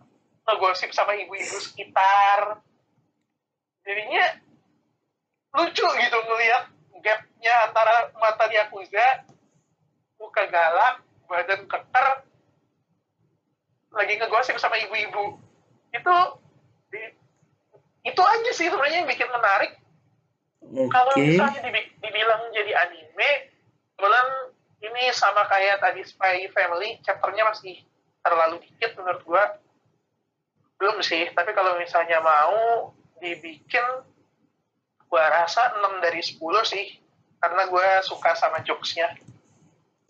ngegosip 0.50 0.90
sama 0.90 1.14
ibu-ibu 1.14 1.58
sekitar. 1.62 2.58
Jadinya 3.86 4.26
lucu 5.54 5.86
gitu 5.86 6.18
ngeliat 6.18 6.66
gapnya 7.00 7.54
antara 7.70 8.10
mantan 8.18 8.52
yakuza 8.52 9.24
muka 10.20 10.44
galak 10.52 11.06
badan 11.30 11.64
keker 11.70 12.08
lagi 13.94 14.14
ngegosip 14.18 14.58
sama 14.58 14.82
ibu-ibu. 14.82 15.38
Itu 15.94 16.16
di- 16.90 17.14
itu 18.06 18.22
aja 18.22 18.52
sih 18.54 18.68
sebenarnya 18.70 19.06
yang 19.06 19.10
bikin 19.10 19.30
menarik. 19.30 19.78
Kalau 20.70 21.14
oke. 21.16 21.24
misalnya 21.24 21.62
dibi- 21.66 21.94
dibilang 22.04 22.52
jadi 22.52 22.72
anime 22.76 23.30
kebetulan 23.96 24.28
ini 24.80 25.04
sama 25.12 25.44
kayak 25.48 25.84
tadi 25.84 26.04
Spy 26.04 26.48
Family 26.56 27.00
chapternya 27.04 27.48
masih 27.48 27.84
terlalu 28.24 28.64
dikit 28.64 28.96
menurut 29.00 29.24
gua 29.28 29.44
belum 30.80 31.04
sih 31.04 31.30
tapi 31.36 31.52
kalau 31.52 31.76
misalnya 31.76 32.24
mau 32.24 32.90
dibikin 33.20 33.84
gua 35.12 35.28
rasa 35.28 35.76
6 35.76 36.00
dari 36.00 36.24
10 36.24 36.40
sih 36.64 36.86
karena 37.44 37.68
gua 37.68 38.00
suka 38.02 38.32
sama 38.36 38.64
jokesnya 38.64 39.12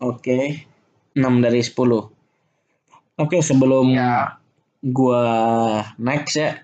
Oke. 0.00 0.64
6 1.12 1.44
dari 1.44 1.60
10. 1.60 1.76
Oke, 3.20 3.38
sebelum 3.44 3.92
ya 3.92 4.40
gua 4.80 5.24
next 6.00 6.40
ya. 6.40 6.56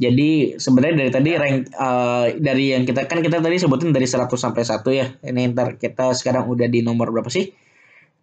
Jadi 0.00 0.56
sebenarnya 0.56 1.04
dari 1.04 1.10
tadi 1.12 1.30
rank 1.36 1.56
eh, 1.68 2.26
dari 2.40 2.72
yang 2.72 2.88
kita 2.88 3.04
kan 3.04 3.20
kita 3.20 3.44
tadi 3.44 3.60
sebutin 3.60 3.92
dari 3.92 4.08
100 4.08 4.32
sampai 4.32 4.64
1 4.64 4.80
ya. 4.96 5.06
Ini 5.20 5.52
ntar 5.52 5.76
kita 5.76 6.16
sekarang 6.16 6.48
udah 6.48 6.64
di 6.72 6.80
nomor 6.80 7.12
berapa 7.12 7.28
sih? 7.28 7.52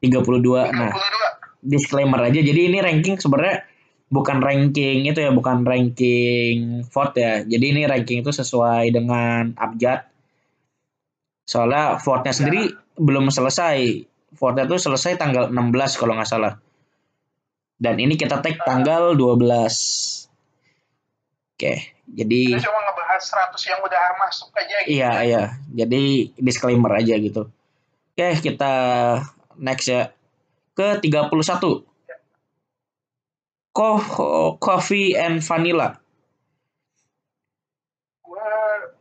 32. 0.01 0.73
Nah, 0.73 0.89
32 0.89 1.61
disclaimer 1.61 2.17
aja. 2.25 2.41
Jadi 2.41 2.73
ini 2.73 2.81
ranking 2.81 3.21
sebenarnya 3.21 3.61
bukan 4.07 4.39
ranking 4.39 5.03
itu 5.07 5.19
ya, 5.19 5.31
bukan 5.35 5.67
ranking 5.67 6.83
vote 6.87 7.15
ya. 7.19 7.43
Jadi 7.43 7.65
ini 7.75 7.81
ranking 7.83 8.23
itu 8.23 8.31
sesuai 8.31 8.91
dengan 8.95 9.51
abjad. 9.59 10.07
Soalnya 11.47 11.99
vote-nya 11.99 12.33
sendiri 12.35 12.71
belum 12.99 13.31
selesai. 13.31 14.03
Vote-nya 14.35 14.67
tuh 14.67 14.79
selesai 14.79 15.15
tanggal 15.15 15.51
16 15.51 15.99
kalau 15.99 16.15
nggak 16.15 16.27
salah. 16.27 16.59
Dan 17.77 18.01
ini 18.01 18.17
kita 18.17 18.41
tag 18.41 18.57
tanggal 18.65 19.13
12. 19.13 20.27
Oke, 21.57 21.73
jadi 22.05 22.41
kita 22.53 22.69
cuma 22.69 22.85
ngebahas 22.85 23.23
100 23.49 23.69
yang 23.73 23.81
udah 23.81 24.03
masuk 24.21 24.53
aja 24.53 24.77
gitu 24.85 24.93
Iya, 24.93 25.11
iya. 25.25 25.43
Jadi 25.73 26.29
disclaimer 26.37 26.93
aja 26.93 27.17
gitu. 27.17 27.49
Oke, 28.13 28.27
kita 28.45 28.73
next 29.57 29.89
ya. 29.89 30.13
Ke 30.77 31.01
31. 31.01 31.86
Co- 33.77 34.57
Coffee 34.65 35.13
and 35.25 35.35
Vanilla. 35.47 35.89
gua 38.25 38.43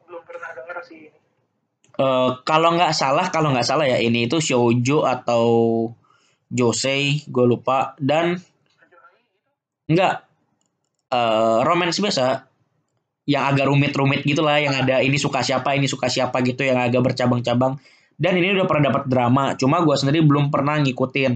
belum 0.07 0.23
pernah 0.29 0.51
denger 0.57 0.79
sih 0.89 0.99
ini 1.09 1.19
Eh, 1.97 2.31
kalau 2.45 2.77
nggak 2.77 2.93
salah, 2.93 3.33
kalau 3.33 3.57
nggak 3.57 3.65
salah 3.65 3.89
ya, 3.89 3.97
ini 3.97 4.29
itu 4.29 4.37
shoujo 4.37 5.09
atau 5.09 5.45
josei, 6.53 7.25
gue 7.25 7.47
lupa. 7.49 7.97
Dan 7.97 8.37
nggak 9.89 10.15
eh 11.17 11.59
romance 11.65 11.99
biasa, 12.05 12.27
yang 13.33 13.45
agak 13.49 13.67
rumit-rumit 13.71 14.21
gitulah, 14.29 14.61
yang 14.61 14.77
ada 14.77 15.01
ini 15.01 15.17
suka 15.17 15.41
siapa, 15.41 15.73
ini 15.79 15.89
suka 15.89 16.07
siapa 16.13 16.45
gitu, 16.45 16.63
yang 16.69 16.79
agak 16.85 17.01
bercabang-cabang. 17.01 17.81
Dan 18.17 18.33
ini 18.41 18.53
udah 18.53 18.67
pernah 18.69 18.93
dapat 18.93 19.05
drama, 19.09 19.45
cuma 19.57 19.81
gue 19.81 19.97
sendiri 19.97 20.21
belum 20.21 20.53
pernah 20.53 20.77
ngikutin. 20.85 21.33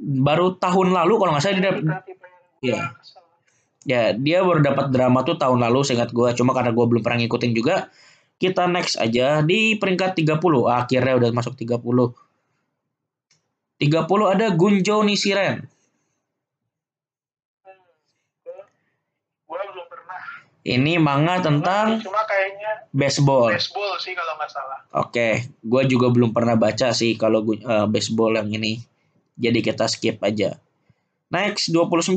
Baru 0.00 0.56
tahun 0.56 0.96
lalu 0.96 1.12
kalau 1.20 1.30
nggak 1.36 1.44
salah 1.44 1.60
dia 1.60 1.72
kesel. 1.76 3.20
ya 3.84 4.02
dia 4.16 4.38
baru 4.40 4.64
dapat 4.64 4.88
drama 4.88 5.20
tuh 5.24 5.36
tahun 5.36 5.60
lalu 5.60 5.84
seingat 5.84 6.12
gue, 6.12 6.28
cuma 6.36 6.56
karena 6.56 6.72
gue 6.72 6.84
belum 6.88 7.04
pernah 7.04 7.20
ngikutin 7.20 7.52
juga. 7.52 7.92
Kita 8.40 8.64
next 8.64 8.96
aja 8.96 9.44
di 9.44 9.76
peringkat 9.76 10.16
30. 10.16 10.40
Akhirnya 10.72 11.12
udah 11.20 11.28
masuk 11.36 11.60
30. 11.60 11.76
30 13.80 14.32
ada 14.32 14.46
Gunjo 14.56 15.04
Nishiren. 15.04 15.60
Hmm. 15.60 15.68
Ini 20.60 21.00
manga 21.00 21.40
tentang 21.40 22.04
cuma 22.04 22.20
kayaknya 22.28 22.84
baseball. 22.92 23.48
baseball 23.48 23.96
sih 23.96 24.12
kalau 24.12 24.36
nggak 24.36 24.50
salah 24.52 24.78
Oke, 25.00 25.48
gue 25.64 25.82
juga 25.88 26.12
belum 26.12 26.36
pernah 26.36 26.60
baca 26.60 26.92
sih 26.92 27.16
kalau 27.16 27.40
eh, 27.56 27.86
baseball 27.88 28.36
yang 28.36 28.52
ini. 28.52 28.89
Jadi 29.40 29.58
kita 29.64 29.88
skip 29.88 30.20
aja. 30.20 30.60
Next 31.32 31.72
29. 31.72 32.12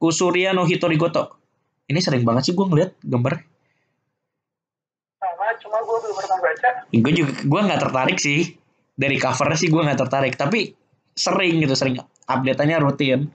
Kusuria 0.00 0.50
no 0.50 0.66
Hitorigoto. 0.66 1.38
Ini 1.86 2.02
sering 2.02 2.26
banget 2.26 2.50
sih 2.50 2.54
gue 2.58 2.66
ngeliat 2.66 2.98
gambar. 3.06 3.34
sama 5.20 5.52
cuma 5.60 5.78
gua 5.84 6.00
belum 6.00 6.16
pernah 6.16 6.38
baca 6.40 6.68
Gue 6.88 7.12
juga 7.12 7.32
gue 7.44 7.60
nggak 7.60 7.80
tertarik 7.84 8.16
sih 8.16 8.56
dari 8.96 9.20
cover 9.20 9.52
sih 9.54 9.68
gue 9.68 9.78
nggak 9.78 10.00
tertarik. 10.00 10.34
Tapi 10.34 10.74
sering 11.14 11.60
gitu 11.62 11.76
sering 11.76 12.00
update-nya 12.26 12.80
rutin. 12.82 13.28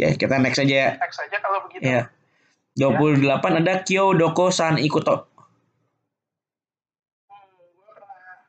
Ya 0.00 0.12
kita 0.16 0.40
next 0.40 0.60
aja 0.60 0.74
ya. 0.74 0.90
next 0.98 1.20
aja 1.20 1.36
kalau 1.38 1.68
begitu 1.68 1.84
Ya. 1.84 2.10
28 2.76 3.24
ada 3.64 3.80
Kyo 3.84 4.12
Doko 4.12 4.52
San 4.52 4.76
Ikuto. 4.76 5.24
Hmm, 7.28 7.48
gua 7.76 7.88
pernah 7.96 8.44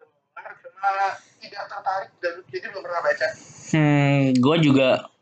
dengar 0.00 0.52
cuma 0.64 0.92
tidak 1.40 1.64
tertarik 1.68 2.07
dan 2.22 2.34
jadi 2.50 2.66
belum 2.70 2.82
pernah 2.84 3.02
baca 3.02 3.28
Hmm, 3.68 4.32
gue 4.32 4.56
juga 4.64 5.12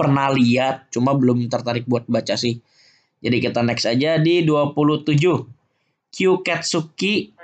pernah 0.00 0.32
lihat, 0.32 0.88
cuma 0.88 1.12
belum 1.12 1.44
tertarik 1.52 1.84
buat 1.84 2.08
baca 2.08 2.40
sih. 2.40 2.56
Jadi 3.20 3.36
kita 3.36 3.60
next 3.60 3.84
aja 3.84 4.16
di 4.16 4.40
27. 4.44 5.44
Kyuketsuki. 6.08 7.36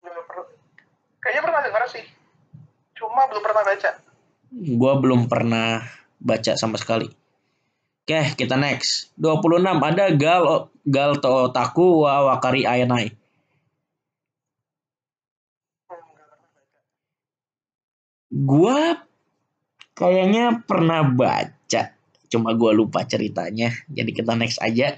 Belum 0.00 0.24
per- 0.24 0.48
Kayaknya 1.20 1.42
pernah 1.44 1.60
dengar 1.60 1.84
sih. 1.88 2.04
Cuma 2.96 3.28
belum 3.28 3.42
pernah 3.44 3.60
baca. 3.60 3.90
Gua 4.52 4.92
belum 4.96 5.20
pernah 5.28 5.84
baca 6.16 6.52
sama 6.56 6.80
sekali. 6.80 7.08
Oke, 8.02 8.34
kita 8.34 8.58
next. 8.58 9.14
26 9.20 9.78
ada 9.84 10.10
Gal 10.10 10.72
Gal 10.82 11.12
Totaku 11.22 12.02
wa 12.02 12.34
Wakari 12.34 12.66
Ayanai. 12.66 13.14
Hmm, 15.86 16.02
nggak 16.12 16.26
pernah 16.26 16.48
baca. 16.50 16.80
Gua 18.32 18.96
kayaknya 19.92 20.64
pernah 20.64 21.04
baca, 21.04 21.92
cuma 22.32 22.56
gua 22.56 22.72
lupa 22.72 23.04
ceritanya. 23.04 23.76
Jadi 23.92 24.10
kita 24.16 24.32
next 24.32 24.56
aja. 24.64 24.96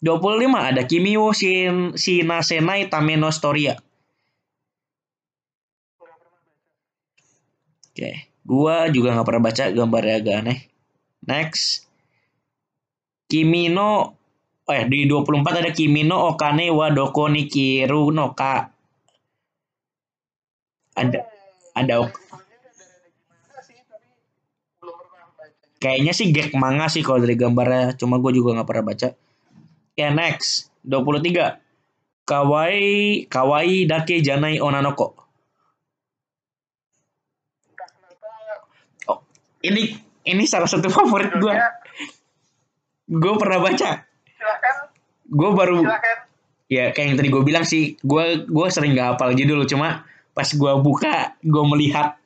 25 0.00 0.48
ada 0.56 0.82
Kimiwo 0.88 1.32
Shin 1.36 1.92
Shinasenai 1.92 2.88
Tameno 2.88 3.28
Storia. 3.28 3.76
Oke, 7.94 8.32
gua 8.42 8.88
juga 8.88 9.14
nggak 9.14 9.26
pernah 9.28 9.42
baca 9.44 9.64
gambarnya 9.70 10.14
agak 10.18 10.36
aneh. 10.40 10.58
Next. 11.24 11.86
Kimino 13.24 14.18
eh 14.64 14.84
di 14.88 15.04
24 15.04 15.60
ada 15.60 15.70
Kimino 15.72 16.32
Okane 16.32 16.72
wa 16.72 16.88
Doko 16.88 17.28
ni 17.28 17.44
Kiru 17.48 18.08
no 18.10 18.32
Ka. 18.32 18.68
Ada 20.94 21.20
ada 21.74 21.94
rada-rada 22.06 23.08
gimana 23.10 23.58
sih, 23.62 23.78
tapi 23.86 24.10
belum 24.82 24.94
pernah 24.94 25.26
baca 25.34 25.50
juga. 25.50 25.73
Kayaknya 25.84 26.16
sih 26.16 26.32
gag 26.32 26.56
manga 26.56 26.88
sih 26.88 27.04
kalau 27.04 27.20
dari 27.20 27.36
gambarnya, 27.36 27.92
cuma 28.00 28.16
gue 28.16 28.32
juga 28.32 28.56
nggak 28.56 28.68
pernah 28.68 28.84
baca. 28.88 29.08
Ya 29.94 30.08
next, 30.08 30.72
23. 30.88 31.60
Kawaii 32.24 33.28
Kawaii 33.28 33.84
Dake 33.84 34.24
Janai 34.24 34.56
Onanoko. 34.56 35.12
Oh, 39.12 39.20
ini 39.60 39.92
ini 40.24 40.44
salah 40.48 40.64
satu 40.64 40.88
favorit 40.88 41.36
gue. 41.36 41.52
judulnya 41.52 41.68
Gue 43.04 43.34
pernah 43.36 43.60
baca. 43.60 44.08
Gue 45.28 45.50
baru 45.52 45.84
silahkan 45.84 46.24
ya 46.74 46.90
kayak 46.90 47.06
yang 47.06 47.16
tadi 47.20 47.28
gue 47.28 47.42
bilang 47.44 47.64
sih 47.66 47.94
gue 48.00 48.48
gue 48.48 48.66
sering 48.72 48.96
gak 48.96 49.16
hafal 49.16 49.36
judul 49.36 49.68
cuma 49.68 50.08
pas 50.32 50.48
gue 50.48 50.72
buka 50.80 51.36
gue 51.44 51.64
melihat 51.68 52.16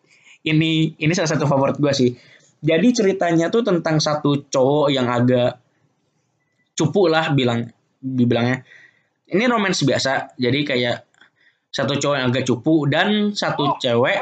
ini 0.47 0.95
ini 0.97 1.13
salah 1.13 1.29
satu 1.29 1.45
favorit 1.45 1.77
gue 1.77 1.93
sih 1.93 2.15
jadi 2.59 2.89
ceritanya 2.91 3.47
tuh 3.55 3.63
tentang 3.63 4.03
satu 4.03 4.51
cowok 4.51 4.89
yang 4.91 5.07
agak 5.07 5.63
cupu 6.75 7.07
lah 7.07 7.31
bilang 7.35 7.67
dibilangnya. 7.99 8.63
Ini 9.29 9.45
romance 9.47 9.85
biasa 9.85 10.39
jadi 10.39 10.61
kayak 10.65 10.97
satu 11.69 12.01
cowok 12.01 12.17
yang 12.17 12.29
agak 12.33 12.45
cupu 12.49 12.89
dan 12.89 13.31
satu 13.37 13.63
Oh, 13.69 13.77
cewek 13.79 14.17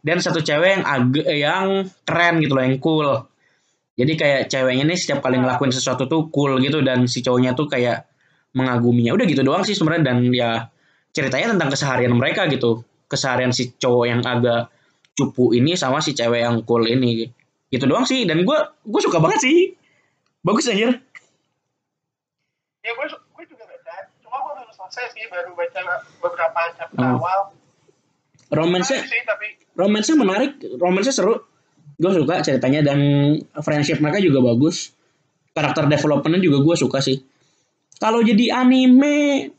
dan 0.00 0.16
satu 0.18 0.40
cewek 0.40 0.80
yang 0.80 0.84
agak 0.84 1.26
yang 1.28 1.66
keren 2.04 2.34
gitu 2.40 2.52
loh 2.56 2.64
yang 2.64 2.76
cool. 2.80 3.08
Jadi 4.00 4.12
kayak 4.16 4.42
ceweknya 4.48 4.88
ini 4.88 4.96
setiap 4.96 5.20
kali 5.20 5.36
ngelakuin 5.36 5.72
sesuatu 5.76 6.08
tuh 6.08 6.32
cool 6.32 6.56
gitu 6.64 6.80
dan 6.80 7.04
si 7.04 7.20
cowoknya 7.20 7.52
tuh 7.52 7.68
kayak 7.68 8.08
mengaguminya. 8.56 9.12
Udah 9.12 9.26
gitu 9.28 9.44
doang 9.44 9.62
sih 9.62 9.76
sebenarnya 9.76 10.12
dan 10.12 10.16
ya 10.32 10.50
ceritanya 11.12 11.56
tentang 11.56 11.68
keseharian 11.68 12.12
mereka 12.16 12.48
gitu. 12.48 12.80
Keseharian 13.06 13.52
si 13.52 13.76
cowok 13.76 14.04
yang 14.08 14.20
agak 14.24 14.72
cupu 15.20 15.52
ini 15.52 15.76
sama 15.76 16.00
si 16.00 16.16
cewek 16.16 16.40
yang 16.40 16.64
cool 16.64 16.88
ini. 16.88 17.28
Gitu 17.68 17.84
doang 17.84 18.08
sih 18.08 18.24
dan 18.24 18.40
gue 18.40 18.58
gue 18.80 19.00
suka 19.04 19.20
banget 19.20 19.44
sih. 19.44 19.76
Bagus 20.40 20.72
anjir. 20.72 20.96
Ya 22.80 22.90
gue 22.96 23.06
gue 23.12 23.44
juga 23.44 23.64
baca 23.68 23.94
cuma 24.24 24.36
gue 24.40 24.52
belum 24.56 24.72
selesai 24.72 25.12
sih 25.12 25.28
baru 25.28 25.52
baca 25.52 25.80
beberapa 26.24 26.60
chapter 26.72 26.96
Hmm. 26.96 27.20
awal. 27.20 27.40
Menarik 28.96 29.06
sih 29.06 29.22
tapi 29.28 29.46
menarik 30.16 30.52
romansnya 30.80 31.12
seru. 31.12 31.44
Gue 32.00 32.12
suka 32.16 32.40
ceritanya 32.40 32.80
dan 32.80 32.98
friendship 33.60 34.00
mereka 34.00 34.24
juga 34.24 34.40
bagus. 34.40 34.96
Karakter 35.52 35.84
developmentnya 35.86 36.40
juga 36.40 36.64
gue 36.64 36.76
suka 36.80 37.04
sih. 37.04 37.20
Kalau 38.00 38.24
jadi 38.24 38.56
anime 38.56 39.52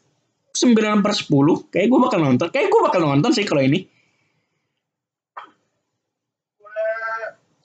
9 0.52 1.00
per 1.00 1.14
10 1.16 1.72
kayak 1.72 1.88
gue 1.88 2.00
bakal 2.02 2.20
nonton 2.20 2.48
kayak 2.52 2.68
gue 2.68 2.82
bakal 2.84 3.02
nonton 3.06 3.32
sih 3.32 3.48
kalau 3.48 3.64
ini 3.64 3.88
gue 6.60 6.72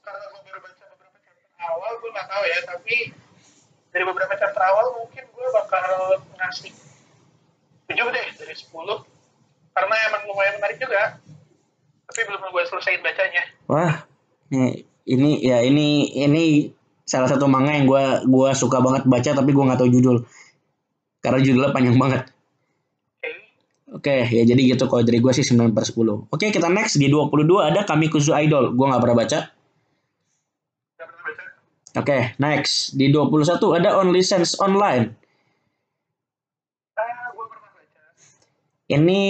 karena 0.00 0.24
gue 0.30 0.40
baru 0.46 0.60
baca 0.62 0.84
beberapa 0.94 1.18
chapter 1.18 1.66
awal 1.66 1.92
gue 1.98 2.10
nggak 2.14 2.26
tahu 2.30 2.35
ya 2.46 2.58
tapi 2.64 3.12
dari 3.90 4.04
beberapa 4.06 4.34
chapter 4.38 4.62
awal 4.62 5.02
mungkin 5.02 5.24
gue 5.26 5.48
bakal 5.50 6.20
ngasih 6.38 6.72
7 7.90 7.96
deh 7.96 8.26
dari 8.38 8.54
10 8.54 8.70
karena 9.76 9.94
emang 10.08 10.22
lumayan 10.30 10.54
menarik 10.62 10.78
juga 10.80 11.20
tapi 12.06 12.20
belum 12.26 12.48
gue 12.48 12.62
selesaiin 12.70 13.02
bacanya 13.02 13.42
wah 13.68 14.06
ini 14.50 14.86
ini 15.06 15.30
ya 15.42 15.62
ini 15.62 16.16
ini 16.16 16.44
salah 17.06 17.30
satu 17.30 17.46
manga 17.46 17.70
yang 17.70 17.86
gue 17.86 18.04
gua 18.26 18.50
suka 18.50 18.82
banget 18.82 19.06
baca 19.06 19.30
tapi 19.30 19.50
gue 19.54 19.64
nggak 19.64 19.78
tahu 19.78 19.90
judul 19.90 20.16
karena 21.22 21.38
judulnya 21.38 21.70
panjang 21.70 21.98
banget 21.98 22.22
oke 22.26 22.34
Oke, 23.96 24.28
ya 24.28 24.42
jadi 24.44 24.76
gitu 24.76 24.90
kalau 24.90 25.06
dari 25.06 25.22
gue 25.22 25.32
sih 25.32 25.46
9 25.46 25.72
per 25.72 25.86
10. 25.86 26.28
Oke, 26.28 26.52
kita 26.52 26.68
next 26.68 27.00
di 27.00 27.08
22 27.08 27.48
ada 27.64 27.80
Kamikuzu 27.86 28.34
Idol. 28.34 28.74
Gue 28.76 28.86
nggak 28.92 28.98
pernah 29.00 29.16
baca. 29.24 29.55
Oke, 31.96 32.36
next. 32.36 32.92
Di 32.92 33.08
21 33.08 33.56
ada 33.72 33.96
Only 33.96 34.20
Sense 34.20 34.60
Online. 34.60 35.08
ah 37.00 37.32
Ini 38.86 39.20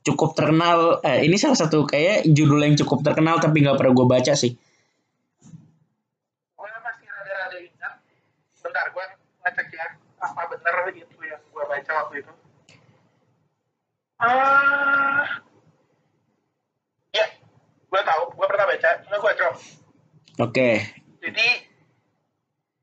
cukup 0.00 0.32
terkenal. 0.32 1.04
Eh, 1.04 1.28
ini 1.28 1.36
salah 1.36 1.60
satu 1.60 1.84
kayak 1.84 2.24
judul 2.32 2.64
yang 2.64 2.74
cukup 2.80 3.04
terkenal 3.04 3.36
tapi 3.36 3.60
nggak 3.60 3.76
pernah 3.76 3.92
gue 3.92 4.06
baca 4.08 4.32
sih. 4.32 4.56
gue 6.56 6.68
masih 6.80 7.06
rada-rada 7.12 7.58
ingat 7.60 7.94
bentar 8.64 8.86
gue 8.90 9.04
ngecek 9.44 9.68
ya 9.76 9.86
apa 10.22 10.42
bener 10.50 10.74
itu 10.96 11.16
yang 11.22 11.42
gue 11.52 11.64
baca 11.68 11.90
waktu 12.02 12.14
itu 12.24 12.32
ah 14.22 15.26
ya 17.12 17.26
gue 17.86 18.00
tahu 18.02 18.22
gue 18.32 18.46
pernah 18.48 18.66
baca 18.66 18.90
cuma 19.04 19.16
gue 19.20 19.32
drop 19.36 19.56
Oke, 20.36 20.84
jadi 21.24 21.65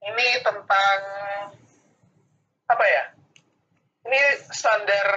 ini 0.03 0.27
tentang 0.43 0.99
apa 2.67 2.85
ya? 2.87 3.03
Ini 4.03 4.19
standar 4.51 5.07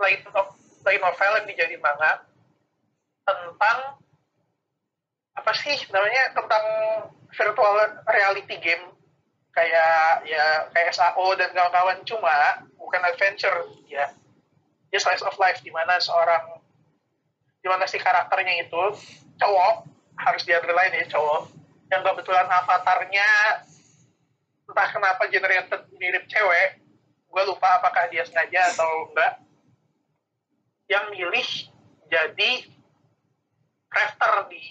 light, 0.00 0.24
no- 0.32 0.56
light 0.84 1.00
novel 1.00 1.32
yang 1.40 1.46
dijadiin 1.48 1.82
manga 1.84 2.24
tentang 3.24 4.00
apa 5.34 5.52
sih 5.52 5.76
namanya? 5.92 6.32
Tentang 6.32 6.64
virtual 7.34 7.76
reality 8.08 8.56
game. 8.60 8.84
Kayak 9.54 10.26
ya 10.26 10.66
kayak 10.74 10.94
SAO 10.96 11.36
dan 11.38 11.52
kawan-kawan. 11.54 12.02
Cuma 12.08 12.66
bukan 12.80 13.02
adventure. 13.06 13.70
Ya 13.86 14.10
dia 14.88 14.98
slice 14.98 15.22
of 15.22 15.36
life. 15.36 15.60
Di 15.60 15.70
mana 15.70 16.00
seorang 16.00 16.58
di 17.60 17.66
mana 17.70 17.88
si 17.88 17.96
karakternya 17.96 18.66
itu 18.66 18.82
cowok 19.40 19.88
harus 20.20 20.42
di 20.42 20.52
underline 20.56 20.96
ya 20.96 21.06
cowok. 21.12 21.52
Yang 21.92 22.02
kebetulan 22.02 22.48
avatarnya 22.48 23.28
entah 24.64 24.88
kenapa 24.88 25.28
generated 25.28 25.82
mirip 26.00 26.24
cewek 26.28 26.84
gue 27.34 27.42
lupa 27.50 27.82
apakah 27.82 28.06
dia 28.14 28.22
sengaja 28.22 28.70
atau 28.70 29.10
enggak. 29.10 29.42
Yang 30.86 31.04
milih 31.10 31.48
jadi 32.06 32.50
crafter 33.90 34.46
di 34.54 34.62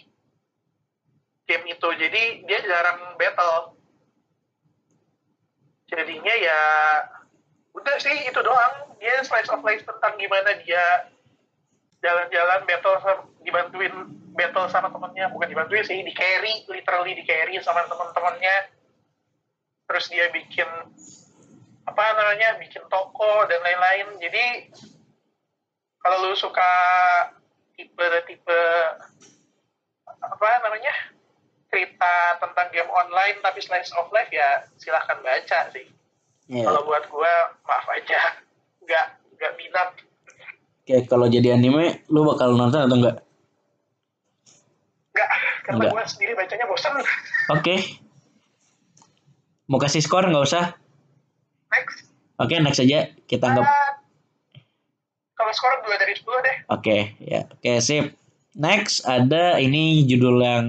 game 1.43 1.75
itu. 1.75 1.87
Jadi 1.99 2.47
dia 2.47 2.59
jarang 2.63 3.19
battle. 3.19 3.75
Jadinya 5.91 6.33
ya 6.39 6.59
udah 7.75 7.95
sih 7.99 8.15
itu 8.31 8.39
doang. 8.39 8.95
Dia 9.03 9.19
slice 9.27 9.51
of 9.51 9.59
life 9.67 9.83
tentang 9.83 10.15
gimana 10.15 10.55
dia 10.63 11.11
jalan-jalan 11.99 12.63
battle 12.63 12.95
sama- 13.03 13.27
dibantuin 13.43 13.95
battle 14.39 14.71
sama 14.71 14.87
temennya. 14.87 15.27
Bukan 15.35 15.51
dibantuin 15.51 15.83
sih 15.83 15.99
di 15.99 16.15
carry 16.15 16.63
literally 16.71 17.11
di 17.11 17.27
carry 17.27 17.59
sama 17.59 17.83
teman-temannya 17.91 18.71
terus 19.87 20.05
dia 20.09 20.31
bikin 20.31 20.67
apa 21.83 22.03
namanya 22.15 22.55
bikin 22.59 22.83
toko 22.87 23.47
dan 23.47 23.59
lain-lain. 23.59 24.07
Jadi 24.19 24.45
kalau 25.99 26.27
lu 26.27 26.35
suka 26.35 26.71
tipe-tipe 27.75 28.61
apa 30.23 30.49
namanya 30.63 30.93
cerita 31.67 32.37
tentang 32.39 32.69
game 32.69 32.91
online 32.91 33.41
tapi 33.41 33.59
slice 33.59 33.91
of 33.97 34.07
life 34.13 34.29
ya 34.31 34.63
silahkan 34.79 35.19
baca 35.19 35.59
sih. 35.73 35.87
Iya. 36.51 36.67
kalau 36.67 36.83
buat 36.87 37.03
gua 37.07 37.55
maaf 37.63 37.87
aja. 37.95 38.19
Nggak 38.83 39.05
nggak 39.39 39.53
minat. 39.59 39.89
Oke, 40.83 41.07
kalau 41.07 41.31
jadi 41.31 41.55
anime, 41.55 42.03
lu 42.11 42.27
bakal 42.27 42.51
nonton 42.59 42.83
atau 42.83 42.97
enggak? 42.99 43.23
nggak 45.13 45.29
karena 45.63 45.83
gua 45.93 46.03
sendiri 46.09 46.33
bacanya 46.33 46.65
bosan 46.67 46.91
Oke, 47.53 47.75
Mau 49.71 49.79
kasih 49.79 50.03
skor 50.03 50.27
nggak 50.27 50.43
usah? 50.43 50.75
Next. 51.71 52.11
Oke, 52.35 52.55
next 52.59 52.83
aja. 52.83 53.07
Kita 53.23 53.47
anggap. 53.47 53.63
Ah, 53.63 53.91
kalau 55.39 55.51
skor 55.55 55.73
2 55.87 55.95
dari 55.95 56.13
10 56.13 56.45
deh. 56.45 56.55
Oke, 56.67 56.97
ya. 57.23 57.47
Oke, 57.47 57.79
sip. 57.79 58.11
Next 58.53 59.07
ada 59.07 59.57
ini 59.57 60.03
judul 60.03 60.43
yang 60.43 60.65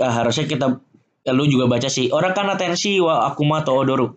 ah, 0.00 0.12
harusnya 0.24 0.48
kita 0.48 0.80
ya, 1.22 1.36
lu 1.36 1.44
juga 1.46 1.68
baca 1.68 1.86
sih. 1.92 2.08
Orang 2.08 2.32
kan 2.32 2.48
atensi 2.48 2.96
wa 2.98 3.28
akuma 3.28 3.60
to 3.60 3.76
odoru. 3.76 4.08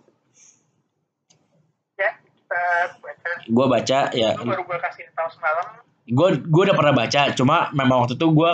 Ya, 2.00 2.16
kita 2.24 2.64
baca. 3.04 3.30
Gua 3.52 3.66
baca 3.68 4.00
ya. 4.16 4.40
Itu 4.40 4.48
baru 4.48 4.64
gue 4.64 4.80
kasih 4.80 5.06
tahu 5.12 5.30
semalam. 5.36 5.66
Gue 6.04 6.30
gue 6.40 6.64
udah 6.68 6.76
pernah 6.76 6.96
baca, 6.96 7.22
cuma 7.36 7.72
memang 7.72 8.08
waktu 8.08 8.16
itu 8.20 8.28
gue 8.28 8.52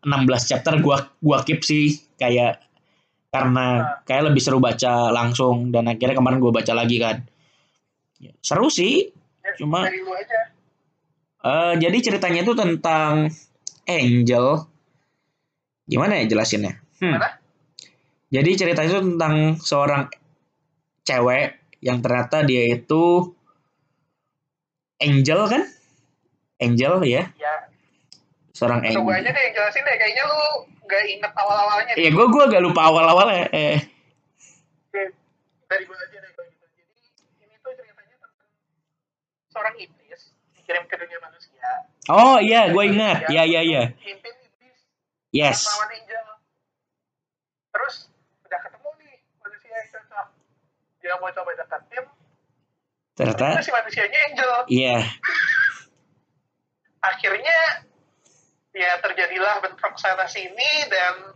16 0.00 0.48
chapter 0.48 0.80
gua 0.80 1.12
gua 1.20 1.44
keep 1.44 1.60
sih 1.60 2.00
kayak 2.16 2.64
karena 3.30 3.66
kayak 4.02 4.34
lebih 4.34 4.42
seru 4.42 4.58
baca 4.58 5.14
langsung 5.14 5.70
dan 5.70 5.86
akhirnya 5.86 6.18
kemarin 6.18 6.42
gue 6.42 6.50
baca 6.50 6.72
lagi 6.74 6.98
kan. 6.98 7.22
Ya, 8.20 8.34
Seru 8.42 8.68
sih, 8.68 9.14
Ya, 9.40 9.56
Cuma-. 9.56 9.88
Eh, 11.40 11.74
jadi 11.80 11.98
ceritanya 12.04 12.44
itu 12.44 12.52
tentang 12.52 13.32
Angel. 13.88 14.68
Gimana 15.88 16.20
ya 16.20 16.28
jelasinnya? 16.28 16.76
Hmm. 17.00 17.16
Jadi 18.28 18.50
ceritanya 18.54 18.90
itu 18.92 19.02
tentang 19.16 19.34
seorang 19.56 20.02
cewek 21.02 21.56
yang 21.80 22.04
ternyata 22.04 22.44
dia 22.44 22.76
itu 22.76 23.32
Angel 25.00 25.40
kan? 25.48 25.62
Angel 26.60 27.00
ya, 27.08 27.24
Ya, 27.40 27.52
seorang 28.52 28.84
Angel. 28.84 29.00
aja 29.00 29.30
deh 29.32 29.46
jelasin 29.56 29.80
deh. 29.80 29.96
Kayaknya 29.96 30.24
lu 30.28 30.42
gak 30.90 31.02
inget 31.06 31.32
awal-awalnya. 31.32 31.94
Iya, 31.94 32.10
gue 32.10 32.26
gue 32.26 32.42
agak 32.44 32.60
lupa 32.60 32.80
awal-awalnya. 32.84 33.46
Eh, 33.50 33.78
Oke, 34.84 35.02
dari 35.64 35.82
gue 35.82 35.96
aja 35.96 36.16
deh 36.16 36.30
kalau 36.32 36.48
gitu. 36.48 36.66
Jadi 36.66 36.82
ini 37.40 37.54
tuh 37.56 37.70
ceritanya 37.72 38.16
tentang 38.16 38.50
seorang 39.48 39.74
iblis 39.78 40.22
dikirim 40.52 40.84
ke 40.84 40.96
dunia 40.96 41.18
manusia. 41.20 41.68
oh 42.08 42.36
iya, 42.38 42.68
gue 42.68 42.84
ingat. 42.84 43.26
Iya 43.26 43.42
iya 43.46 43.60
iya. 43.62 43.82
Pimpin 43.96 44.34
iblis 44.36 44.78
Yes. 45.30 45.62
lawan 45.64 45.90
angel. 45.92 46.26
Terus 47.70 47.94
udah 48.42 48.60
ketemu 48.60 48.88
nih 48.98 49.14
manusia 49.38 49.70
yang 49.72 49.88
cocok. 49.88 50.26
Dia 50.98 51.14
mau 51.16 51.30
coba 51.30 51.50
deketin, 51.54 52.04
Ternyata, 53.12 53.46
ternyata 53.46 53.62
si 53.62 53.70
manusianya 53.70 54.18
angel. 54.26 54.50
iya. 54.68 54.96
Akhirnya 57.02 57.58
ya 58.70 59.02
terjadilah 59.02 59.58
bentrok 59.60 59.98
sana 59.98 60.24
sini 60.24 60.86
dan 60.86 61.34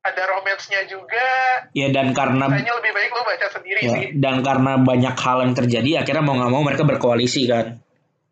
ada 0.00 0.22
romansnya 0.30 0.86
juga. 0.86 1.28
Ya 1.74 1.90
dan 1.90 2.14
karena 2.14 2.46
Kayaknya 2.46 2.74
lebih 2.78 2.92
baik 2.94 3.10
lu 3.10 3.22
baca 3.26 3.46
sendiri 3.50 3.80
ya, 3.82 3.90
sih. 3.90 4.04
dan 4.14 4.38
karena 4.40 4.72
banyak 4.78 5.16
hal 5.18 5.38
yang 5.42 5.54
terjadi, 5.54 5.90
akhirnya 6.06 6.22
mau 6.22 6.34
nggak 6.38 6.52
mau 6.54 6.62
mereka 6.62 6.86
berkoalisi 6.86 7.50
kan. 7.50 7.82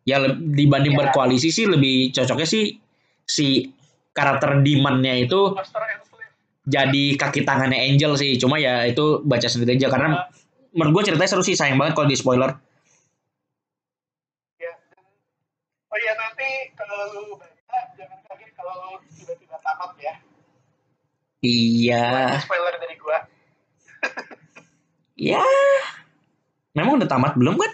Ya 0.05 0.21
dibanding 0.29 0.95
Ya. 0.95 0.99
berkoalisi 1.03 1.49
sih 1.49 1.65
lebih 1.67 2.13
cocoknya 2.13 2.47
sih 2.47 2.77
si 3.25 3.73
karakter 4.13 4.61
Demon-nya 4.63 5.17
itu 5.19 5.51
jadi 6.65 7.03
kaki 7.19 7.45
tangannya 7.45 7.77
Angel 7.77 8.15
sih. 8.15 8.37
Cuma 8.37 8.57
ya 8.57 8.85
itu 8.87 9.21
baca 9.21 9.45
sendiri 9.45 9.75
aja 9.77 9.89
karena 9.91 10.25
menurut 10.71 11.01
gue 11.01 11.11
ceritanya 11.11 11.29
seru 11.29 11.43
sih 11.43 11.53
sayang 11.53 11.77
banget 11.77 11.93
kalau 11.97 12.07
di 12.07 12.17
spoiler. 12.17 12.55
Iya, 21.45 22.41
spoiler 22.41 22.73
dari 22.75 22.95
gua. 22.97 23.17
ya. 25.13 25.43
Memang 26.73 26.97
udah 26.97 27.05
tamat 27.05 27.37
belum 27.37 27.55
kan? 27.55 27.71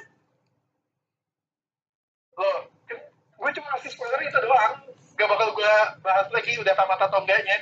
Lo, 2.36 2.50
kan 2.86 2.98
gua 3.34 3.50
cuma 3.50 3.68
ngasih 3.74 3.92
spoiler 3.92 4.20
itu 4.22 4.38
doang. 4.38 4.74
Gak 5.16 5.28
bakal 5.28 5.50
gua 5.54 5.74
bahas 6.02 6.28
lagi 6.30 6.52
udah 6.58 6.74
tamat 6.74 7.00
atau 7.00 7.20
enggaknya. 7.22 7.58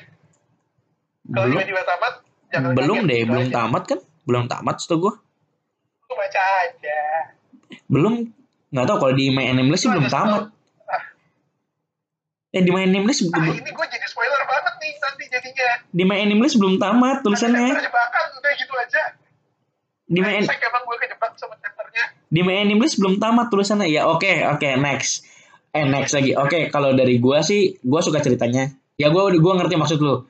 Kalau 1.30 1.46
Belum, 1.46 1.58
tiba-tiba 1.62 1.84
tamat, 1.86 2.14
jangan 2.50 2.70
belum 2.74 2.98
deh, 3.06 3.20
gitu 3.22 3.30
belum 3.30 3.46
aja. 3.46 3.54
tamat 3.54 3.84
kan? 3.86 4.00
Belum 4.26 4.44
tamat 4.46 4.76
setahu 4.82 4.98
gue. 5.00 5.14
Lu 6.10 6.14
baca 6.18 6.42
aja. 6.66 7.00
Belum, 7.86 8.14
nggak 8.70 8.86
tahu 8.86 8.98
kalau 8.98 9.14
di 9.14 9.30
My 9.30 9.46
Anime 9.46 9.70
List 9.70 9.86
sih 9.86 9.92
belum 9.94 10.10
tamat. 10.10 10.50
Ah, 10.90 11.04
Eh 12.50 12.66
di 12.66 12.74
My 12.74 12.82
Anime 12.82 13.06
List 13.06 13.30
ah, 13.30 13.46
ini 13.46 13.70
gua 13.70 13.86
jadi 13.86 14.06
spoiler 14.10 14.42
banget 14.42 14.69
nih 14.90 14.98
nanti 14.98 15.24
jadinya. 15.30 15.70
di 15.94 16.04
My 16.04 16.18
Anime 16.26 16.42
List 16.42 16.58
belum 16.58 16.82
tamat 16.82 17.22
tulisannya. 17.22 17.70
terjebakan 17.78 18.24
udah 18.34 18.52
gitu 18.58 18.74
aja. 18.74 19.04
Di 20.10 20.20
My, 20.26 20.42
Brengsek 20.42 20.58
emang 20.66 20.84
gue 20.90 20.98
kejebak 21.06 21.32
sama 21.38 21.54
chapternya. 21.62 22.06
di 22.34 22.42
My 22.42 22.56
Anime 22.66 22.82
List 22.82 22.98
belum 22.98 23.22
tamat 23.22 23.48
tulisannya. 23.54 23.86
Ya 23.86 24.10
oke 24.10 24.50
oke 24.50 24.70
next. 24.82 25.30
Eh 25.70 25.86
next 25.86 26.18
lagi. 26.18 26.34
Oke 26.34 26.74
kalau 26.74 26.98
dari 26.98 27.22
gua 27.22 27.46
sih 27.46 27.78
gua 27.86 28.02
suka 28.02 28.18
ceritanya. 28.26 28.74
Ya 28.98 29.14
gua 29.14 29.30
gua 29.38 29.54
ngerti 29.62 29.78
maksud 29.78 30.02
lu. 30.02 30.26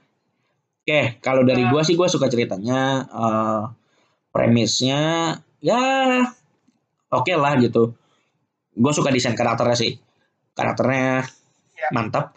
Oke 0.84 1.16
kalau 1.24 1.48
dari 1.48 1.64
gua 1.72 1.88
sih 1.88 1.96
gua 1.96 2.12
suka 2.12 2.28
ceritanya. 2.28 3.08
eh 3.08 3.64
premisnya 4.30 5.34
ya 5.64 5.82
oke 7.10 7.34
lah 7.40 7.56
gitu. 7.58 7.96
Gue 8.80 8.92
suka 8.96 9.12
desain 9.12 9.36
karakternya 9.36 9.76
sih. 9.76 9.98
Karakternya 10.56 11.28
Ya, 11.80 11.88
mantap. 11.96 12.36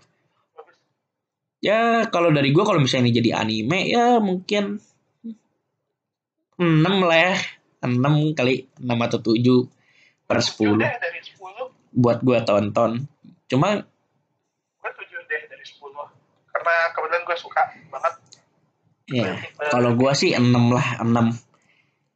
Ya 1.62 2.10
kalau 2.10 2.34
dari 2.34 2.50
gua 2.50 2.66
kalau 2.66 2.82
misalnya 2.82 3.06
ini 3.06 3.18
jadi 3.22 3.30
anime 3.38 3.86
ya 3.86 4.18
mungkin 4.18 4.82
6 6.58 6.82
lah 7.06 7.18
ya. 7.30 7.34
6 7.82 8.38
kali 8.38 8.66
6 8.78 9.06
atau 9.06 9.18
7 9.18 9.66
per 10.26 10.38
10 10.38 10.78
Udah 10.78 10.90
dari 11.02 11.18
10, 11.22 11.98
buat 11.98 12.18
gua 12.22 12.42
tonton. 12.42 13.06
Cuma 13.46 13.78
gue 13.78 14.90
7 14.90 15.30
deh 15.30 15.42
dari 15.50 15.64
10. 15.66 15.82
Karena 16.50 16.74
kebetulan 16.94 17.22
gue 17.26 17.36
suka 17.38 17.62
banget. 17.90 18.14
ya 19.12 19.34
kalau 19.70 19.94
gua 19.94 20.18
sih 20.18 20.34
6 20.34 20.42
lah 20.50 20.98
6. 20.98 21.30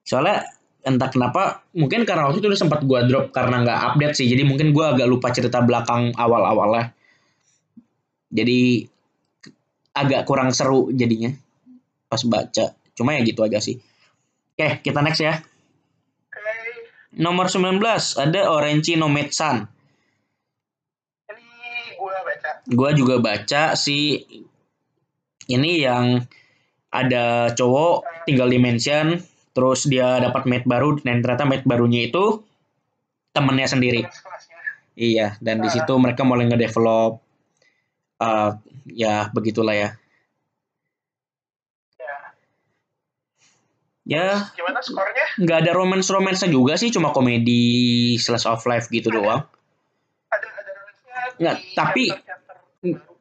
Soalnya 0.07 0.43
entah 0.87 1.11
kenapa 1.11 1.67
mungkin 1.75 2.07
karena 2.07 2.31
waktu 2.31 2.43
itu 2.43 2.51
udah 2.51 2.61
sempat 2.63 2.83
gua 2.87 3.07
drop 3.07 3.31
karena 3.31 3.63
nggak 3.63 3.79
update 3.95 4.15
sih. 4.23 4.27
Jadi 4.27 4.43
mungkin 4.43 4.75
gua 4.75 4.95
agak 4.95 5.07
lupa 5.07 5.31
cerita 5.31 5.63
belakang 5.63 6.15
awal-awalnya. 6.15 6.95
Jadi 8.31 8.87
agak 9.97 10.29
kurang 10.29 10.53
seru 10.53 10.93
jadinya 10.93 11.33
pas 12.07 12.21
baca. 12.29 12.77
Cuma 12.93 13.17
ya 13.17 13.25
gitu 13.25 13.41
aja 13.41 13.59
sih. 13.59 13.81
Oke, 14.57 14.85
kita 14.85 15.01
next 15.01 15.21
ya. 15.21 15.41
Oke, 15.41 17.17
Nomor 17.17 17.49
19 17.49 17.81
ada 18.21 18.41
Orenchi 18.53 19.01
no 19.01 19.09
Metsan. 19.09 19.65
ini 21.33 21.97
gue 21.97 22.13
baca. 22.25 22.51
Gua 22.69 22.91
juga 22.93 23.17
baca 23.21 23.73
sih 23.73 24.21
ini 25.49 25.81
yang 25.81 26.21
ada 26.93 27.53
cowok 27.53 28.25
tinggal 28.29 28.49
di 28.49 28.59
mansion 28.61 29.17
terus 29.57 29.89
dia 29.89 30.21
dapat 30.21 30.45
mate 30.45 30.69
baru 30.69 31.01
dan 31.01 31.25
ternyata 31.25 31.49
mate 31.49 31.65
barunya 31.65 32.09
itu 32.13 32.45
temennya 33.33 33.69
sendiri. 33.69 34.05
Iya, 34.97 35.37
dan 35.45 35.61
di 35.61 35.69
situ 35.69 35.93
mereka 36.01 36.25
mulai 36.25 36.49
ngedevelop 36.49 37.26
eh 38.23 38.51
ya 38.97 39.29
begitulah 39.35 39.75
ya. 39.75 39.89
Ya. 41.99 42.17
Ya, 44.07 44.27
Gimana 44.55 44.79
skornya? 44.87 45.27
nggak 45.43 45.59
ada 45.67 45.73
romance 45.75 46.07
romance 46.15 46.47
juga 46.47 46.79
sih, 46.79 46.95
cuma 46.95 47.11
komedi 47.11 48.15
slash 48.23 48.47
of 48.47 48.63
life 48.71 48.87
gitu 48.87 49.11
doang. 49.11 49.43
Ada 50.31 50.47
ada 50.47 50.71
romansnya 50.79 51.19
Nggak, 51.43 51.57
tapi-. 51.75 52.13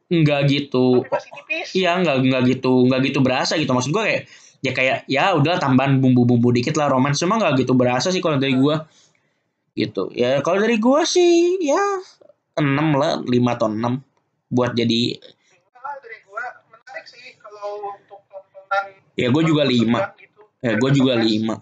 Nggak 0.05 0.41
gitu. 0.53 1.01
Iya, 1.73 1.97
nggak 2.05 2.17
nggak 2.29 2.41
gitu, 2.53 2.85
nggak 2.85 3.01
gitu 3.09 3.19
berasa 3.25 3.57
gitu. 3.57 3.73
Maksud 3.73 3.89
gue 3.89 4.03
kayak 4.05 4.21
ya 4.65 4.71
kayak 4.73 4.97
ya 5.05 5.33
udah 5.37 5.61
tambahan 5.61 6.01
bumbu-bumbu 6.01 6.49
dikit 6.49 6.73
lah 6.73 6.89
romance 6.89 7.21
cuma 7.21 7.37
nggak 7.37 7.61
gitu 7.61 7.77
berasa 7.77 8.09
sih 8.09 8.17
kalau 8.17 8.41
dari 8.41 8.57
gue 8.57 8.75
gitu 9.77 10.09
ya 10.09 10.41
kalau 10.41 10.57
dari 10.57 10.81
gue 10.81 11.01
sih 11.05 11.61
ya 11.61 12.01
6 12.57 12.65
lah 12.97 13.21
5 13.21 13.29
atau 13.29 13.67
6 13.69 14.14
buat 14.55 14.71
jadi 14.73 15.19
ya 19.15 19.27
gue 19.31 19.43
juga 19.43 19.63
5 19.67 19.75
Gitu. 20.19 20.41
ya 20.63 20.73
gue 20.79 20.91
juga 20.91 21.13
5 21.19 21.55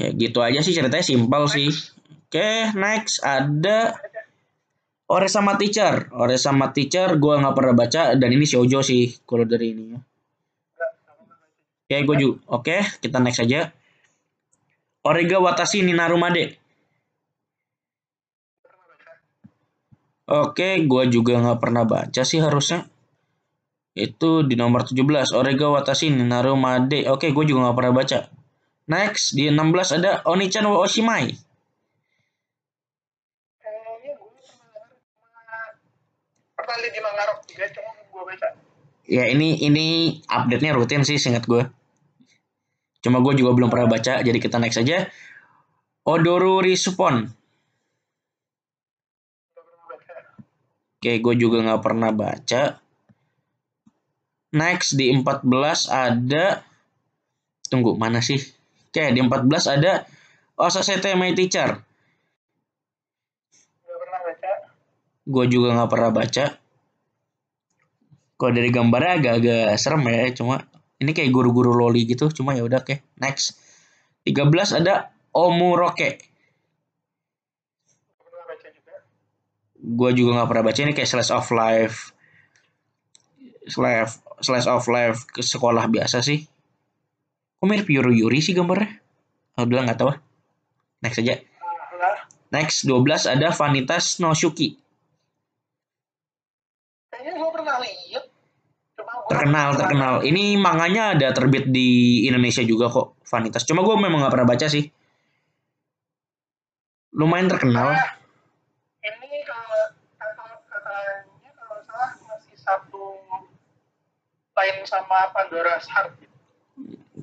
ya 0.00 0.08
gitu 0.12 0.38
aja 0.40 0.60
sih 0.64 0.72
ceritanya 0.72 1.04
simpel 1.04 1.44
sih 1.48 1.68
oke 2.28 2.50
next 2.76 3.20
ada 3.24 3.96
Ore 5.12 5.28
sama 5.28 5.60
Teacher 5.60 6.08
Ore 6.16 6.40
sama 6.40 6.72
Teacher 6.72 7.20
gue 7.20 7.34
nggak 7.36 7.52
pernah 7.56 7.74
baca 7.76 8.16
dan 8.16 8.28
ini 8.32 8.48
shoujo 8.48 8.80
sih 8.80 9.12
kalau 9.28 9.44
dari 9.44 9.68
ini 9.72 9.84
ya 9.92 10.00
Oke, 11.92 12.08
gue 12.08 12.16
juga. 12.24 12.40
Oke, 12.56 12.80
kita 13.04 13.20
next 13.20 13.44
aja. 13.44 13.68
Orega 15.04 15.36
Watashi 15.44 15.84
ni 15.84 15.92
Oke, 20.32 20.80
gue 20.88 21.02
juga 21.12 21.36
nggak 21.36 21.60
pernah 21.60 21.84
baca 21.84 22.22
sih 22.24 22.40
harusnya. 22.40 22.88
Itu 23.92 24.48
di 24.48 24.56
nomor 24.56 24.88
17 24.88 25.36
Orega 25.36 25.68
Watashi 25.68 26.08
Naru 26.08 26.56
Made. 26.56 27.04
Oke, 27.12 27.36
gue 27.36 27.44
juga 27.44 27.68
nggak 27.68 27.76
pernah 27.76 27.92
baca. 27.92 28.18
Next 28.88 29.36
di 29.36 29.52
16 29.52 30.00
ada 30.00 30.24
Onichan 30.24 30.64
wa 30.64 30.80
Oshimai. 30.82 31.36
Di 36.82 37.00
Mangarok 37.00 37.46
juga, 37.46 37.68
cuma 37.70 37.90
gue 37.94 38.22
baca. 38.26 38.48
Ya 39.06 39.28
ini 39.28 39.60
ini 39.60 40.18
update-nya 40.24 40.72
rutin 40.74 41.04
sih 41.06 41.20
singkat 41.20 41.44
gue. 41.46 41.62
Cuma 43.04 43.20
gue 43.20 43.34
juga 43.38 43.54
belum 43.54 43.70
pernah 43.70 43.86
baca, 43.86 44.18
jadi 44.22 44.38
kita 44.38 44.56
next 44.58 44.80
aja. 44.82 45.06
Odoru 46.02 46.58
Risupon. 46.64 47.28
Gak 49.54 49.62
pernah 49.62 49.84
baca. 49.90 50.14
Oke, 51.02 51.18
gue 51.18 51.34
juga 51.34 51.58
nggak 51.66 51.82
pernah 51.82 52.14
baca. 52.14 52.78
Next 54.54 54.94
di 54.94 55.10
14 55.10 55.90
ada 55.90 56.62
tunggu 57.66 57.98
mana 57.98 58.22
sih? 58.22 58.38
Oke, 58.86 59.10
di 59.10 59.18
14 59.18 59.66
ada 59.66 60.06
Osasete 60.54 61.18
My 61.18 61.34
Teacher. 61.34 61.74
Gak 63.82 63.98
pernah 63.98 64.20
baca. 64.22 64.52
Gue 65.26 65.50
juga 65.50 65.74
nggak 65.74 65.90
pernah 65.90 66.14
baca. 66.14 66.44
Kalau 68.38 68.52
dari 68.54 68.70
gambarnya 68.70 69.12
agak-agak 69.18 69.74
serem 69.82 70.06
ya, 70.06 70.30
cuma 70.38 70.62
ini 71.02 71.10
kayak 71.10 71.34
guru-guru 71.34 71.74
loli 71.74 72.06
gitu, 72.06 72.30
cuma 72.30 72.54
ya 72.54 72.62
udah 72.62 72.78
oke. 72.78 73.02
Next. 73.18 73.58
13 74.22 74.78
ada 74.78 75.10
Omuroke. 75.34 76.14
Gak 76.14 76.22
pernah 78.22 78.46
baca 78.46 78.70
juga. 78.70 79.02
Gue 79.82 80.10
juga 80.14 80.38
nggak 80.38 80.48
pernah 80.48 80.64
baca 80.70 80.78
ini 80.78 80.94
kayak 80.94 81.10
slice 81.10 81.32
of 81.34 81.46
life. 81.50 82.14
Slice, 83.66 84.22
slice 84.38 84.68
of 84.70 84.86
life 84.86 85.26
ke 85.26 85.42
sekolah 85.42 85.90
biasa 85.90 86.22
sih. 86.22 86.46
Kok 87.58 87.66
mirip 87.66 87.90
Yuri 87.90 88.22
Yuri 88.22 88.38
sih 88.38 88.54
gambarnya? 88.54 89.02
Udah 89.58 89.82
nggak 89.86 89.98
tahu. 89.98 90.10
ah. 90.14 90.18
Next 91.02 91.18
aja. 91.18 91.42
Next 92.52 92.84
12 92.86 93.26
ada 93.26 93.48
Vanitas 93.50 94.22
no 94.22 94.34
Shuki. 94.34 94.78
Terkenal, 99.30 99.68
terkenal. 99.78 100.14
Ini 100.26 100.60
manganya 100.60 101.16
ada 101.16 101.32
terbit 101.32 101.70
di 101.70 102.22
Indonesia 102.28 102.60
juga 102.62 102.92
kok, 102.92 103.22
Vanitas. 103.24 103.64
Cuma 103.64 103.80
gue 103.80 103.94
memang 103.96 104.20
nggak 104.22 104.34
pernah 104.34 104.48
baca 104.48 104.66
sih. 104.68 104.84
Lumayan 107.16 107.48
terkenal. 107.48 107.92
Ah, 107.92 108.16
ini 109.04 109.40
kalau 109.44 109.94
kata 110.20 110.44
katanya 110.68 111.50
kalau 111.56 111.76
nggak 111.76 111.84
salah 111.88 112.10
masih 112.28 112.56
satu 112.56 113.20
lain 114.52 114.76
sama 114.84 115.32
Pandora's 115.32 115.88
Heart. 115.88 116.12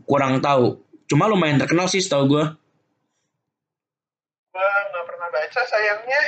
Kurang 0.10 0.42
tahu. 0.42 0.82
Cuma 1.10 1.30
lumayan 1.30 1.62
terkenal 1.62 1.90
sih 1.90 2.02
setahu 2.02 2.26
gue. 2.30 2.46
Gue 4.54 4.70
nggak 4.94 5.06
pernah 5.06 5.28
baca 5.30 5.62
sayangnya. 5.66 6.24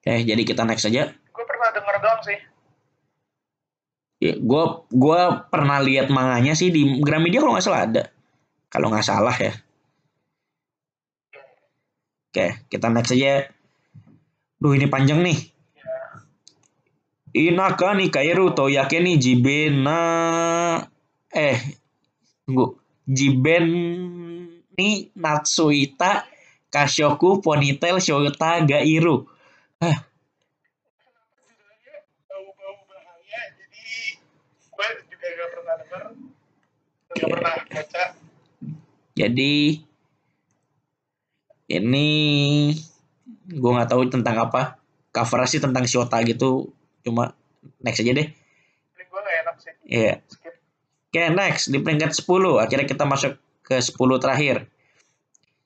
Oke, 0.00 0.14
jadi 0.24 0.42
kita 0.44 0.62
next 0.64 0.88
aja. 0.88 1.12
Gue 1.12 1.44
pernah 1.44 1.68
denger 1.72 1.96
doang 2.00 2.22
sih. 2.24 2.38
Ya, 4.16 4.32
gue 4.32 4.64
gua 4.96 5.44
pernah 5.52 5.76
lihat 5.84 6.08
manganya 6.08 6.56
sih 6.56 6.72
di 6.72 7.04
Gramedia 7.04 7.44
kalau 7.44 7.52
nggak 7.52 7.66
salah 7.68 7.84
ada. 7.84 8.04
Kalau 8.72 8.88
nggak 8.88 9.04
salah 9.04 9.36
ya. 9.36 9.52
Oke, 12.32 12.64
kita 12.72 12.88
next 12.88 13.12
aja. 13.12 13.48
Duh, 14.56 14.72
ini 14.72 14.88
panjang 14.88 15.20
nih. 15.20 15.55
Inaka 17.36 17.92
ni 17.92 18.08
kairu 18.08 18.56
to 18.56 18.72
yake 18.72 18.96
ni 19.04 19.20
jiben 19.20 19.84
na 19.84 19.98
eh 21.28 21.60
tunggu 22.48 22.80
jiben 23.04 23.66
ni 24.72 25.12
natsuita 25.12 26.24
kashoku 26.72 27.44
ponytail 27.44 28.00
denger. 35.76 36.02
Gak 37.16 37.28
pernah 37.32 37.54
baca. 37.56 38.02
jadi 39.16 39.80
ini 41.72 42.08
gue 43.48 43.70
nggak 43.72 43.88
tahu 43.88 44.02
tentang 44.12 44.36
apa. 44.36 44.76
Cover 45.14 45.48
sih 45.48 45.64
tentang 45.64 45.88
Shota 45.88 46.20
gitu. 46.28 46.75
Cuma 47.06 47.30
next 47.78 48.02
aja 48.02 48.10
deh. 48.10 48.28
Iya. 49.86 50.18
Skip. 50.26 50.54
Oke, 51.06 51.22
next 51.30 51.70
di 51.70 51.78
peringkat 51.78 52.10
10. 52.12 52.58
Akhirnya 52.58 52.84
kita 52.90 53.06
masuk 53.06 53.38
ke 53.62 53.78
10 53.78 54.18
terakhir. 54.18 54.66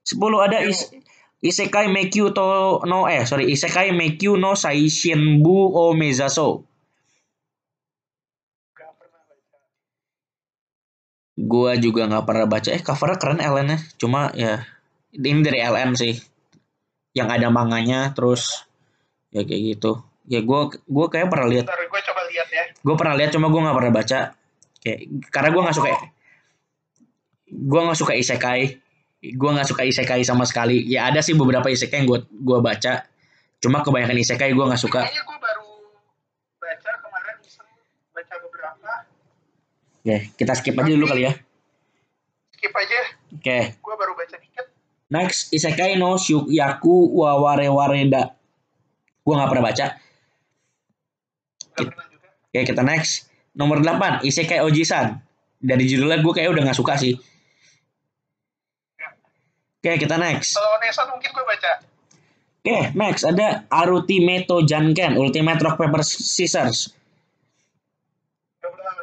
10 0.04 0.20
ada 0.44 0.60
is 0.60 0.92
Isekai 1.40 1.88
Meikyu 1.88 2.36
to 2.36 2.84
no 2.84 3.08
eh 3.08 3.24
sorry 3.24 3.48
Isekai 3.48 3.96
Meikyu 3.96 4.36
no 4.36 4.52
Saishinbu 4.52 5.72
o 5.72 5.96
Mezaso. 5.96 6.68
Gua 11.40 11.72
juga 11.80 12.04
nggak 12.04 12.24
pernah 12.28 12.44
baca. 12.44 12.68
Eh 12.68 12.84
covernya 12.84 13.16
keren 13.16 13.40
LN-nya. 13.40 13.78
Cuma 13.96 14.28
ya 14.36 14.60
ini 15.16 15.40
dari 15.40 15.64
LN 15.64 15.96
sih. 15.96 16.20
Yang 17.16 17.28
ada 17.40 17.48
manganya 17.48 18.12
terus 18.12 18.68
ya 19.32 19.40
kayak 19.40 19.80
gitu. 19.80 20.04
Ya 20.30 20.38
gua 20.46 20.70
gua 20.86 21.10
kayak 21.10 21.26
pernah 21.26 21.50
lihat. 21.50 21.66
Gue 21.66 22.00
coba 22.06 22.22
lihat 22.30 22.48
ya. 22.54 22.64
Gue 22.78 22.94
pernah 22.94 23.14
lihat 23.18 23.34
cuma 23.34 23.50
gua 23.50 23.66
nggak 23.66 23.76
pernah 23.82 23.92
baca. 23.92 24.18
Kayak 24.78 24.98
karena 25.34 25.48
gua 25.50 25.62
nggak 25.66 25.76
suka 25.76 25.90
gua 27.50 27.80
nggak 27.90 27.98
suka 27.98 28.14
isekai. 28.14 28.62
Gua 29.34 29.50
nggak 29.58 29.68
suka 29.68 29.82
isekai 29.82 30.22
sama 30.22 30.46
sekali. 30.46 30.86
Ya 30.86 31.10
ada 31.10 31.18
sih 31.20 31.34
beberapa 31.34 31.66
isekai 31.66 32.06
yang 32.06 32.08
gua 32.08 32.22
gua 32.30 32.62
baca. 32.62 33.04
Cuma 33.58 33.82
kebanyakan 33.82 34.22
isekai 34.22 34.54
gua 34.54 34.70
nggak 34.70 34.80
suka. 34.80 35.02
Kayaknya 35.02 35.22
gue 35.26 35.38
baru 35.42 35.68
baca 36.62 36.90
kemarin 37.02 37.36
baca 38.14 38.34
beberapa. 38.38 38.90
Oke, 40.00 40.16
kita 40.38 40.52
skip 40.56 40.78
aja 40.78 40.90
dulu 40.94 41.06
kali 41.10 41.22
ya. 41.28 41.32
Skip 42.56 42.72
aja. 42.72 43.00
Oke. 43.36 43.58
Gue 43.76 43.94
baru 43.98 44.12
baca 44.16 44.36
dikit. 44.38 44.66
Next, 45.10 45.50
Isekai 45.50 45.98
no 45.98 46.16
Shukyaku 46.16 47.18
wa 47.18 47.36
Warewareda. 47.42 48.32
Gua 49.26 49.34
nggak 49.42 49.50
pernah 49.52 49.66
baca. 49.68 49.86
Gak. 51.88 51.96
Oke, 52.50 52.60
kita 52.66 52.82
next. 52.82 53.30
Nomor 53.54 53.80
8, 53.80 54.26
Isekai 54.26 54.60
Ojisan. 54.60 55.22
Dari 55.60 55.84
judulnya 55.84 56.24
gue 56.24 56.32
kayak 56.32 56.50
udah 56.50 56.62
nggak 56.66 56.78
suka 56.78 56.96
sih. 56.96 57.14
Oke, 59.80 59.96
kita 59.96 60.20
next. 60.20 60.60
Kalau 60.60 60.76
Nesan 60.84 61.08
mungkin 61.08 61.30
gue 61.32 61.44
baca. 61.44 61.72
Oke, 62.60 62.78
next 62.92 63.24
ada 63.24 63.64
Arutimeto 63.72 64.60
Janken, 64.64 65.16
Ultimate 65.16 65.60
Rock 65.64 65.80
Paper 65.80 66.04
Scissors. 66.04 66.92
Gak 68.60 68.70
gak. 68.76 69.00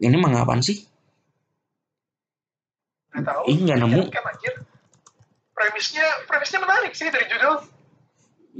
Ini 0.00 0.16
mah 0.16 0.32
apaan 0.32 0.64
sih? 0.64 0.80
Gak 3.12 3.26
tahu. 3.26 3.42
Ih, 3.52 3.58
nggak 3.58 3.78
nemu. 3.84 4.00
Kan. 4.08 4.24
Premisnya, 5.52 6.06
premisnya 6.24 6.58
menarik 6.64 6.96
sih 6.96 7.12
dari 7.12 7.28
judul. 7.28 7.60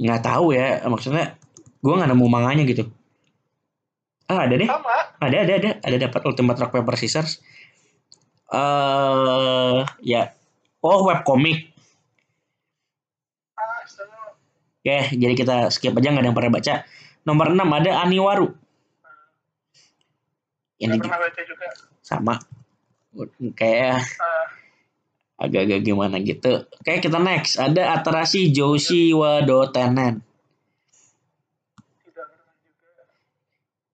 Nggak 0.01 0.21
tahu 0.25 0.57
ya, 0.57 0.81
maksudnya 0.89 1.37
gue 1.79 1.93
nggak 1.93 2.09
nemu 2.09 2.25
manganya 2.25 2.65
gitu. 2.65 2.89
Ah, 4.25 4.47
ada 4.49 4.55
deh. 4.55 4.65
Sama. 4.65 4.95
Ada, 5.21 5.37
ada, 5.45 5.53
ada. 5.59 5.69
Ada 5.83 5.97
dapat 6.07 6.21
Ultimate 6.25 6.57
Rock 6.57 6.71
Paper 6.73 6.95
Scissors. 6.97 7.37
Eh, 8.49 9.79
ya. 10.01 10.33
Oh, 10.81 11.05
webcomic. 11.05 11.69
Ah, 13.53 13.83
seru. 13.85 14.33
Oke, 14.81 14.97
jadi 15.13 15.33
kita 15.35 15.55
skip 15.69 15.93
aja 15.93 16.09
nggak 16.09 16.23
ada 16.25 16.29
yang 16.31 16.37
pernah 16.37 16.53
baca. 16.57 16.73
Nomor 17.21 17.53
6 17.53 17.69
ada 17.69 17.91
Aniwaru. 18.01 18.49
Ini 20.81 20.89
Gak 20.89 20.97
juga 20.97 21.05
pernah 21.05 21.21
baca 21.21 21.41
juga. 21.45 21.67
sama. 22.01 22.35
Kayak 23.53 24.01
Ah, 24.17 24.45
agak-agak 25.41 25.81
gimana 25.81 26.21
gitu. 26.21 26.69
Oke, 26.69 27.01
kita 27.01 27.17
next. 27.17 27.57
Ada 27.57 27.97
Atarashi 27.97 28.53
Joshi 28.53 29.09
Wado 29.17 29.65
Tenen. 29.73 30.21
tidak 32.05 32.29
pernah 32.29 32.53
juga. 32.61 33.03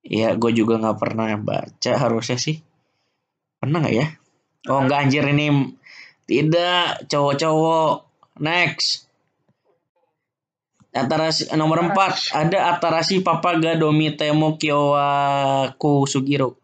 Iya, 0.04 0.30
gue 0.36 0.52
juga 0.52 0.74
nggak 0.84 1.00
pernah 1.00 1.32
baca 1.40 1.92
harusnya 1.96 2.36
sih. 2.36 2.60
Pernah 3.64 3.80
nggak 3.80 3.96
ya? 3.96 4.08
Oh 4.68 4.84
nggak 4.84 5.00
anjir 5.08 5.24
ini 5.24 5.72
tidak 6.28 7.08
cowok-cowok. 7.08 8.04
Next. 8.44 9.08
Atarashi 10.98 11.46
nomor 11.54 11.94
4 11.94 12.34
ada 12.34 12.74
Atarashi 12.74 13.22
Papaga 13.22 13.78
Domi 13.78 14.18
Temo 14.18 14.58
Kyowaku 14.58 16.10
Sugiro. 16.10 16.58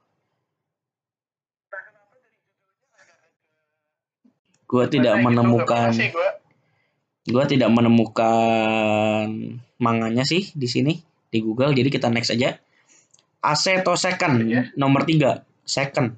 Nah, 1.69 1.81
kenapa 1.85 2.17
dari 2.17 2.41
judulnya 2.41 3.05
agak-agak 3.05 4.62
Gue 4.73 4.85
tidak 4.89 5.21
gitu, 5.21 5.25
menemukan 5.29 5.93
gue. 5.93 6.29
gue 7.29 7.43
tidak 7.45 7.69
menemukan 7.69 9.29
manganya 9.77 10.25
sih 10.25 10.49
di 10.51 10.65
sini 10.65 10.97
di 11.29 11.39
Google. 11.39 11.77
Jadi 11.77 11.93
kita 11.93 12.09
next 12.09 12.33
aja. 12.33 12.57
Aceto 13.37 13.93
Second 13.93 14.41
Iya. 14.41 14.73
nomor 14.73 15.05
3 15.05 15.45
Second. 15.61 16.17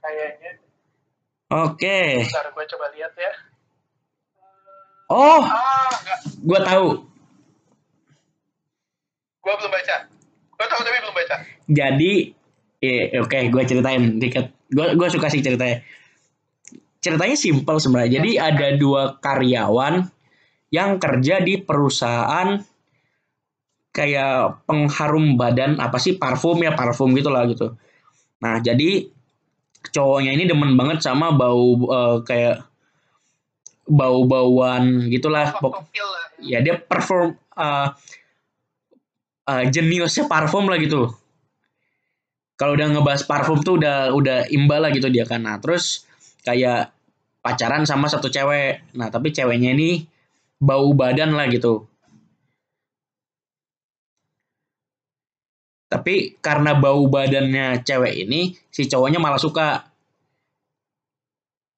Kayaknya. 0.00 0.52
Oke. 1.50 2.00
Bentar 2.24 2.48
gue 2.48 2.64
coba 2.66 2.86
lihat 2.92 3.12
ya. 3.14 3.32
Oh, 5.06 5.44
Ah, 5.44 5.92
gua 6.40 6.60
tahu. 6.64 6.88
Gue 9.38 9.54
belum 9.54 9.70
baca. 9.70 9.96
Gue 10.48 10.66
tahu 10.66 10.80
tapi 10.80 10.98
belum 10.98 11.12
baca. 11.14 11.36
Jadi, 11.66 12.12
eh, 12.84 13.20
oke, 13.20 13.38
gue 13.50 13.62
ceritain 13.64 14.18
dikit. 14.20 14.50
Gue 14.70 14.94
gue 14.94 15.08
suka 15.10 15.30
sih 15.30 15.40
ceritanya. 15.40 15.82
Ceritanya 17.00 17.36
simpel 17.36 17.76
sebenarnya. 17.78 18.20
Jadi 18.20 18.30
ada 18.40 18.66
dua 18.76 19.20
karyawan 19.20 20.08
yang 20.72 20.98
kerja 20.98 21.44
di 21.44 21.60
perusahaan 21.60 22.58
kayak 23.94 24.66
pengharum 24.66 25.38
badan 25.38 25.78
apa 25.78 26.02
sih 26.02 26.18
parfum 26.18 26.58
ya 26.64 26.74
parfum 26.74 27.14
gitulah 27.14 27.46
gitu. 27.46 27.78
Nah 28.42 28.58
jadi 28.58 29.06
cowoknya 29.94 30.34
ini 30.34 30.50
demen 30.50 30.74
banget 30.74 31.04
sama 31.04 31.30
bau 31.30 31.78
eh, 31.78 32.16
kayak 32.26 32.66
bau-bauan 33.84 35.06
gitulah. 35.12 35.54
Ya 36.42 36.60
dia 36.60 36.76
perform 36.76 37.36
uh, 37.56 37.94
uh, 39.48 39.64
jeniusnya 39.68 40.26
parfum 40.26 40.66
lah 40.68 40.80
gitu 40.80 41.12
kalau 42.64 42.80
udah 42.80 42.96
ngebahas 42.96 43.28
parfum 43.28 43.60
tuh 43.60 43.76
udah 43.76 44.16
udah 44.16 44.48
imbal 44.48 44.80
lah 44.80 44.88
gitu 44.88 45.12
dia 45.12 45.28
kan. 45.28 45.44
Nah 45.44 45.60
terus 45.60 46.08
kayak 46.48 46.96
pacaran 47.44 47.84
sama 47.84 48.08
satu 48.08 48.32
cewek. 48.32 48.96
Nah 48.96 49.12
tapi 49.12 49.36
ceweknya 49.36 49.76
ini 49.76 50.00
bau 50.56 50.96
badan 50.96 51.36
lah 51.36 51.44
gitu. 51.52 51.84
Tapi 55.92 56.40
karena 56.40 56.72
bau 56.72 57.04
badannya 57.04 57.84
cewek 57.84 58.24
ini 58.24 58.56
si 58.72 58.88
cowoknya 58.88 59.20
malah 59.20 59.36
suka. 59.36 59.84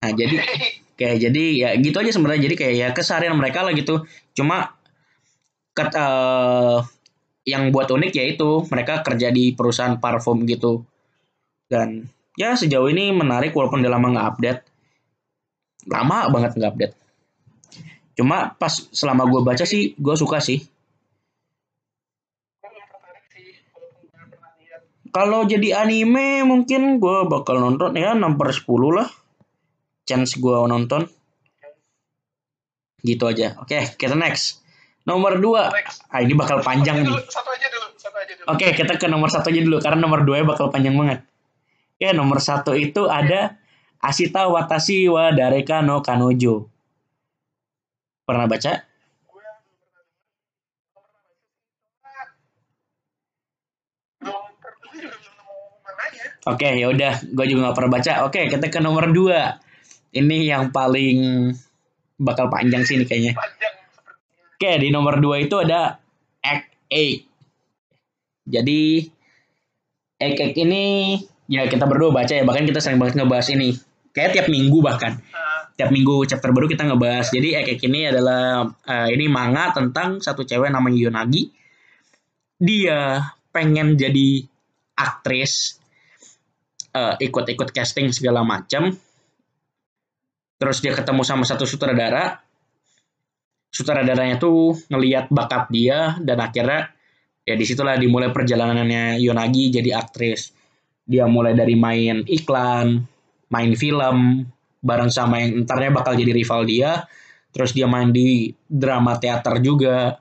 Nah 0.06 0.10
jadi 0.14 0.38
kayak 1.02 1.16
jadi 1.18 1.44
ya 1.66 1.68
gitu 1.82 1.98
aja 1.98 2.14
sebenarnya. 2.14 2.46
Jadi 2.46 2.54
kayak 2.62 2.74
ya 2.78 2.88
keseharian 2.94 3.34
mereka 3.34 3.66
lah 3.66 3.74
gitu. 3.74 4.06
Cuma 4.38 4.70
ket, 5.74 5.90
eh, 5.98 6.78
yang 7.46 7.70
buat 7.70 7.86
unik 7.86 8.12
ya 8.12 8.24
itu 8.26 8.66
mereka 8.66 9.06
kerja 9.06 9.30
di 9.30 9.54
perusahaan 9.54 9.94
parfum 10.02 10.42
gitu. 10.50 10.82
Dan 11.70 12.10
ya 12.34 12.58
sejauh 12.58 12.90
ini 12.90 13.14
menarik 13.14 13.54
walaupun 13.54 13.86
udah 13.86 13.92
lama 13.94 14.06
nggak 14.10 14.28
update. 14.34 14.60
Lama 15.86 16.26
banget 16.34 16.58
nggak 16.58 16.70
update. 16.74 16.94
Cuma 18.18 18.58
pas 18.58 18.74
selama 18.90 19.30
gue 19.30 19.40
baca 19.46 19.62
sih 19.62 19.94
gue 19.94 20.14
suka 20.18 20.42
sih. 20.42 20.58
Kalau 25.14 25.48
jadi 25.48 25.80
anime 25.86 26.44
mungkin 26.44 26.98
gue 26.98 27.18
bakal 27.30 27.62
nonton 27.62 27.94
ya 27.96 28.12
6 28.12 28.36
per 28.36 28.50
10 28.52 28.66
lah. 28.90 29.08
Chance 30.02 30.42
gue 30.42 30.56
nonton. 30.66 31.06
Gitu 33.06 33.22
aja. 33.22 33.54
Oke 33.62 33.94
kita 33.94 34.18
next 34.18 34.65
nomor 35.06 35.38
2 35.38 35.70
Next. 35.70 36.02
ah 36.10 36.20
ini 36.20 36.34
bakal 36.34 36.60
panjang 36.60 37.00
Satu 37.00 37.06
nih 37.06 37.14
dulu, 37.14 37.22
Satu 37.30 37.48
aja 37.54 37.66
dulu. 37.70 37.86
Satu 37.96 38.16
aja 38.18 38.32
dulu. 38.34 38.46
Oke, 38.50 38.66
kita 38.74 38.92
ke 38.98 39.06
nomor 39.06 39.30
satu 39.30 39.48
aja 39.54 39.60
dulu 39.62 39.78
karena 39.78 39.98
nomor 40.02 40.26
dua 40.26 40.42
bakal 40.42 40.68
panjang 40.68 40.98
banget. 40.98 41.22
Ya, 41.96 42.12
nomor 42.12 42.42
satu 42.42 42.76
itu 42.76 43.08
ada 43.08 43.56
Asita 44.02 44.50
Watashi 44.50 45.08
wa 45.08 45.32
Dareka 45.32 45.80
no 45.80 46.04
Kanojo. 46.04 46.68
Pernah 48.26 48.46
baca? 48.50 48.72
Oke, 56.46 56.78
ya 56.78 56.86
udah, 56.86 57.26
gue 57.26 57.44
juga 57.50 57.60
nggak 57.66 57.76
pernah 57.76 57.92
baca. 57.98 58.12
Oke, 58.30 58.46
kita 58.46 58.70
ke 58.70 58.78
nomor 58.78 59.10
dua. 59.10 59.58
Ini 60.14 60.46
yang 60.46 60.70
paling 60.70 61.50
bakal 62.22 62.46
panjang 62.46 62.86
sih 62.86 62.94
ini 62.94 63.04
kayaknya. 63.04 63.34
Panjang. 63.34 63.75
Oke, 64.56 64.80
di 64.80 64.88
nomor 64.88 65.20
dua 65.20 65.36
itu 65.36 65.52
ada 65.60 66.00
Egg 66.40 66.64
Egg. 66.88 67.28
Jadi 68.48 69.04
Egg 70.16 70.40
Egg 70.40 70.56
ini 70.56 71.12
ya 71.44 71.68
kita 71.68 71.84
berdua 71.84 72.08
baca 72.08 72.32
ya, 72.32 72.40
bahkan 72.40 72.64
kita 72.64 72.80
sering 72.80 72.96
banget 72.96 73.20
ngebahas 73.20 73.52
ini. 73.52 73.76
Kayak 74.16 74.32
tiap 74.32 74.48
minggu 74.48 74.80
bahkan. 74.80 75.20
Nah, 75.20 75.68
tiap 75.76 75.92
minggu 75.92 76.24
chapter 76.24 76.56
baru 76.56 76.72
kita 76.72 76.88
ngebahas. 76.88 77.28
Jadi 77.28 77.52
Ekek 77.52 77.84
ini 77.84 78.08
adalah 78.08 78.64
eh, 78.64 79.12
ini 79.12 79.28
manga 79.28 79.76
tentang 79.76 80.24
satu 80.24 80.40
cewek 80.40 80.72
namanya 80.72 80.96
Yonagi. 80.96 81.52
Dia 82.56 83.20
pengen 83.52 84.00
jadi 84.00 84.40
aktris, 84.96 85.76
eh, 86.96 87.14
ikut-ikut 87.20 87.76
casting 87.76 88.08
segala 88.08 88.40
macam. 88.40 88.88
Terus 90.56 90.80
dia 90.80 90.96
ketemu 90.96 91.20
sama 91.20 91.44
satu 91.44 91.68
sutradara. 91.68 92.40
Sutradaranya 93.70 94.40
tuh 94.40 94.76
ngeliat 94.88 95.28
bakat 95.28 95.68
dia 95.68 96.16
dan 96.22 96.40
akhirnya 96.40 96.90
ya 97.46 97.54
di 97.54 97.64
situlah 97.68 97.94
dimulai 97.94 98.34
perjalanannya 98.34 99.22
Yonagi 99.22 99.70
jadi 99.70 99.94
aktris. 99.94 100.50
Dia 101.06 101.30
mulai 101.30 101.54
dari 101.54 101.78
main 101.78 102.26
iklan, 102.26 102.98
main 103.52 103.72
film, 103.78 104.42
bareng 104.82 105.10
sama 105.10 105.38
yang 105.38 105.62
entarnya 105.62 105.90
bakal 105.94 106.18
jadi 106.18 106.34
rival 106.34 106.66
dia. 106.66 107.06
Terus 107.54 107.70
dia 107.72 107.86
main 107.86 108.10
di 108.10 108.50
drama 108.66 109.16
teater 109.16 109.62
juga. 109.62 110.18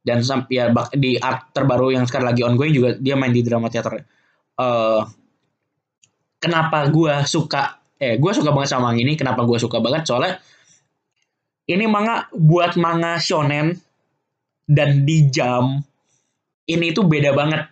Dan 0.00 0.24
sampai 0.24 0.52
ya 0.56 0.72
di 0.96 1.20
art 1.20 1.52
terbaru 1.52 1.92
yang 1.92 2.08
sekarang 2.08 2.32
lagi 2.32 2.40
ongoing 2.44 2.72
juga 2.72 2.96
dia 2.96 3.16
main 3.16 3.32
di 3.32 3.44
drama 3.44 3.68
teater. 3.68 4.00
Eh 4.56 5.02
kenapa 6.40 6.88
gua 6.88 7.24
suka 7.28 7.80
eh 8.00 8.16
gua 8.16 8.32
suka 8.32 8.52
banget 8.52 8.76
sama 8.76 8.92
yang 8.92 9.08
ini. 9.08 9.12
Kenapa 9.16 9.44
gua 9.44 9.56
suka 9.60 9.80
banget? 9.80 10.08
Soalnya 10.08 10.40
ini 11.66 11.84
manga 11.84 12.30
buat 12.32 12.78
manga 12.80 13.20
shonen 13.20 13.76
dan 14.64 15.02
di 15.02 15.28
jam 15.28 15.82
ini 16.70 16.94
tuh 16.94 17.04
beda 17.04 17.34
banget. 17.34 17.66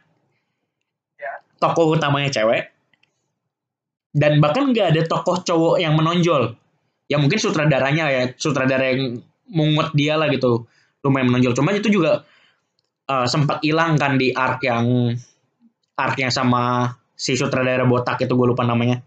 Ya. 1.17 1.33
Tokoh 1.63 1.95
utamanya 1.95 2.29
cewek, 2.35 2.75
dan 4.19 4.41
bahkan 4.43 4.73
nggak 4.73 4.97
ada 4.97 5.03
tokoh 5.07 5.45
cowok 5.47 5.77
yang 5.79 5.95
menonjol. 5.95 6.57
Ya 7.09 7.17
mungkin 7.21 7.39
sutradaranya 7.41 8.11
ya 8.11 8.23
sutradara 8.37 8.93
yang 8.93 9.23
mungut 9.49 9.93
dia 9.95 10.17
lah 10.17 10.27
gitu. 10.33 10.67
Lumayan 11.05 11.31
menonjol. 11.31 11.55
Cuma 11.55 11.71
itu 11.73 11.89
juga 11.93 12.25
eh, 13.07 13.27
sempat 13.31 13.63
hilang 13.63 13.95
kan 13.95 14.19
di 14.19 14.33
arc 14.33 14.65
yang 14.65 15.15
arc 15.95 16.17
yang 16.19 16.33
sama 16.33 16.93
si 17.15 17.39
sutradara 17.39 17.87
botak 17.87 18.19
itu 18.25 18.33
gue 18.33 18.47
lupa 18.51 18.67
namanya. 18.67 18.99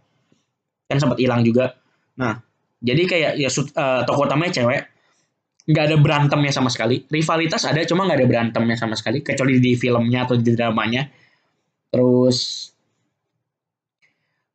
Kan 0.88 0.98
sempat 1.02 1.20
hilang 1.20 1.44
juga. 1.44 1.76
Nah 2.18 2.40
jadi 2.82 3.04
kayak 3.06 3.32
ya 3.38 3.50
eh, 3.54 4.02
tokoh 4.10 4.26
utamanya 4.26 4.54
cewek. 4.58 4.82
Nggak 5.70 5.84
ada 5.94 5.98
berantemnya 6.02 6.52
sama 6.52 6.74
sekali. 6.74 7.06
Rivalitas 7.06 7.70
ada 7.70 7.86
cuma 7.86 8.10
nggak 8.10 8.26
ada 8.26 8.28
berantemnya 8.28 8.76
sama 8.76 8.98
sekali. 8.98 9.22
Kecuali 9.22 9.62
di 9.62 9.78
filmnya 9.78 10.26
atau 10.26 10.36
di 10.36 10.50
dramanya. 10.58 11.06
Terus 11.94 12.38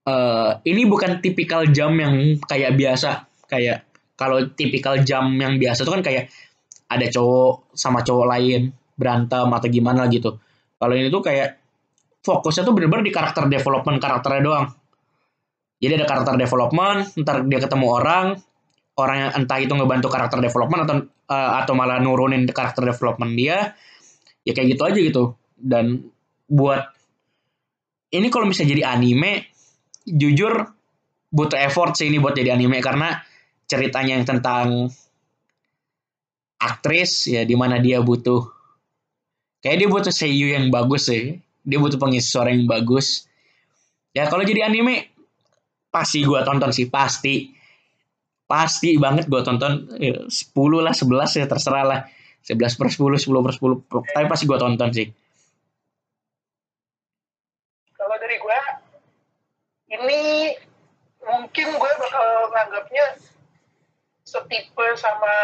eh 0.06 0.52
ini 0.66 0.82
bukan 0.86 1.22
tipikal 1.22 1.70
jam 1.70 1.94
yang 1.94 2.42
kayak 2.42 2.74
biasa. 2.74 3.10
Kayak 3.46 3.86
kalau 4.18 4.42
tipikal 4.50 4.98
jam 5.06 5.30
yang 5.38 5.62
biasa 5.62 5.86
itu 5.86 5.92
kan 5.94 6.02
kayak 6.02 6.26
ada 6.90 7.06
cowok 7.06 7.70
sama 7.78 8.02
cowok 8.02 8.26
lain 8.26 8.74
berantem 8.98 9.46
atau 9.46 9.68
gimana 9.70 10.10
gitu. 10.10 10.34
Kalau 10.76 10.94
ini 10.98 11.08
tuh 11.14 11.22
kayak 11.22 11.62
fokusnya 12.26 12.66
tuh 12.66 12.74
bener-bener 12.74 13.06
di 13.06 13.14
karakter 13.14 13.46
development 13.46 14.02
karakternya 14.02 14.42
doang 14.42 14.66
jadi 15.76 16.00
ada 16.00 16.06
karakter 16.08 16.34
development 16.40 17.12
ntar 17.20 17.44
dia 17.44 17.60
ketemu 17.60 17.86
orang 17.92 18.26
orang 18.96 19.16
yang 19.28 19.30
entah 19.44 19.58
itu 19.60 19.72
ngebantu 19.76 20.08
karakter 20.08 20.40
development 20.40 20.80
atau 20.88 20.94
eh, 21.06 21.50
atau 21.60 21.72
malah 21.76 22.00
nurunin 22.00 22.48
karakter 22.48 22.88
development 22.88 23.36
dia 23.36 23.76
ya 24.46 24.52
kayak 24.56 24.78
gitu 24.78 24.82
aja 24.86 24.98
gitu. 24.98 25.24
Dan 25.56 26.06
buat 26.48 26.86
ini 28.14 28.26
kalau 28.32 28.48
bisa 28.48 28.64
jadi 28.64 28.86
anime 28.86 29.50
jujur 30.06 30.70
butuh 31.34 31.58
effort 31.58 31.98
sih 31.98 32.08
ini 32.08 32.22
buat 32.22 32.38
jadi 32.38 32.54
anime 32.54 32.78
karena 32.78 33.20
ceritanya 33.66 34.16
yang 34.16 34.24
tentang 34.24 34.88
aktris 36.56 37.26
ya 37.28 37.42
di 37.42 37.58
mana 37.58 37.82
dia 37.82 38.00
butuh 38.00 38.46
kayak 39.60 39.76
dia 39.82 39.88
butuh 39.90 40.14
seiyu 40.14 40.54
yang 40.56 40.72
bagus 40.72 41.12
sih. 41.12 41.36
Dia 41.66 41.82
butuh 41.82 41.98
pengisi 41.98 42.30
suara 42.30 42.54
yang 42.54 42.70
bagus. 42.70 43.26
Ya 44.14 44.30
kalau 44.30 44.46
jadi 44.46 44.70
anime 44.70 45.15
pasti 45.96 46.20
gua 46.28 46.44
tonton 46.44 46.68
sih 46.76 46.92
pasti. 46.92 47.56
Pasti 48.44 49.00
banget 49.00 49.26
gua 49.32 49.40
tonton 49.40 49.88
ya, 49.96 50.28
10 50.28 50.84
lah 50.84 50.92
11 50.92 51.40
ya 51.40 51.48
terserah 51.48 51.84
lah. 51.88 52.00
11 52.44 52.78
per 52.78 52.88
10 52.92 53.18
10 53.18 53.42
per 53.42 53.52
10 53.56 54.12
tapi 54.12 54.26
pasti 54.28 54.44
gua 54.44 54.60
tonton 54.60 54.92
sih. 54.92 55.08
Kalau 57.96 58.16
dari 58.20 58.36
gue 58.38 58.60
ini 59.98 60.22
mungkin 61.26 61.66
gue 61.74 61.92
bakal 61.98 62.28
nganggapnya 62.54 63.18
setipe 64.22 64.86
sama 64.94 65.34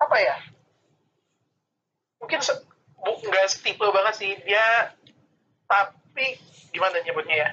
apa 0.00 0.16
ya? 0.16 0.36
Mungkin 2.22 2.40
se 2.40 2.54
bu- 2.96 3.20
nggak 3.28 3.50
setipe 3.50 3.84
banget 3.92 4.14
sih 4.16 4.32
dia 4.48 4.96
tapi 5.68 6.38
gimana 6.72 6.96
nyebutnya 7.04 7.36
ya 7.36 7.50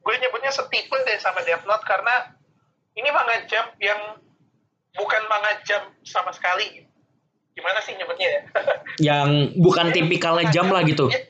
gue 0.00 0.14
nyebutnya 0.16 0.52
setipe 0.52 0.96
deh 1.04 1.18
sama 1.20 1.44
Death 1.44 1.64
Note 1.68 1.84
karena 1.84 2.32
ini 2.96 3.08
manga 3.12 3.36
jump 3.46 3.76
yang 3.78 4.18
bukan 4.96 5.22
manga 5.28 5.60
jump 5.62 5.92
sama 6.02 6.32
sekali. 6.32 6.84
Gimana 7.54 7.78
sih 7.84 7.92
nyebutnya 7.94 8.28
ya? 8.30 8.42
Yang 9.12 9.58
bukan 9.58 9.92
tipikalnya 9.92 10.48
jam 10.54 10.70
lah 10.70 10.80
gitu. 10.86 11.10
Ya, 11.12 11.20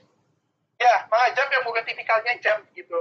ya 0.79 0.95
manga 1.11 1.29
jump 1.35 1.51
yang 1.51 1.65
bukan 1.67 1.83
tipikalnya 1.83 2.35
jump 2.39 2.63
gitu. 2.77 2.99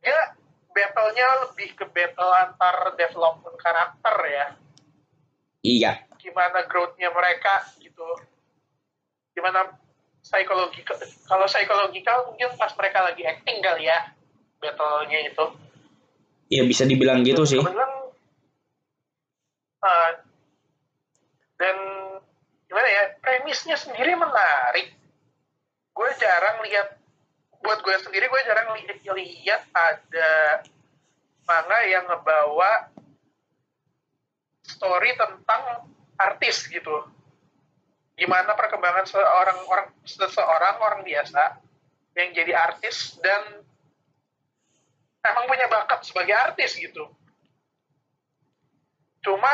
Dia 0.00 0.38
battle-nya 0.72 1.26
lebih 1.44 1.74
ke 1.76 1.84
battle 1.90 2.30
antar 2.30 2.94
development 2.96 3.56
karakter 3.58 4.16
ya. 4.30 4.46
Iya. 5.58 5.92
gimana 6.18 6.66
growth-nya 6.66 7.14
mereka 7.14 7.66
gitu. 7.78 8.06
Gimana 9.34 9.70
psikologi 10.22 10.82
kalau 11.26 11.46
psikologikal 11.46 12.30
mungkin 12.30 12.54
pas 12.58 12.74
mereka 12.74 13.06
lagi 13.06 13.22
acting 13.22 13.62
kali 13.62 13.86
ya 13.86 14.17
battle-nya 14.58 15.30
itu 15.30 15.46
Ya 16.48 16.64
bisa 16.64 16.88
dibilang 16.88 17.20
gitu 17.28 17.44
sih. 17.44 17.60
kebetulan 17.60 17.92
uh, 19.84 20.10
dan 21.60 21.76
gimana 22.64 22.88
ya 22.88 23.04
premisnya 23.20 23.76
sendiri 23.76 24.16
menarik. 24.16 24.96
Gue 25.92 26.08
jarang 26.16 26.64
lihat 26.64 26.96
buat 27.60 27.84
gue 27.84 27.92
sendiri 28.00 28.32
gue 28.32 28.40
jarang 28.48 28.72
li- 28.80 28.88
lihat 28.96 29.66
ada 29.76 30.62
manga 31.44 31.78
yang 31.84 32.08
ngebawa 32.08 32.88
story 34.64 35.12
tentang 35.20 35.90
artis 36.16 36.64
gitu. 36.72 37.04
Gimana 38.16 38.56
perkembangan 38.56 39.04
seorang 39.04 39.58
orang 39.68 39.88
seseorang 40.08 40.76
orang 40.80 41.00
biasa 41.04 41.60
yang 42.16 42.32
jadi 42.32 42.56
artis 42.56 43.20
dan 43.20 43.67
emang 45.24 45.44
punya 45.48 45.66
bakat 45.66 46.00
sebagai 46.06 46.34
artis 46.34 46.78
gitu. 46.78 47.08
Cuma 49.22 49.50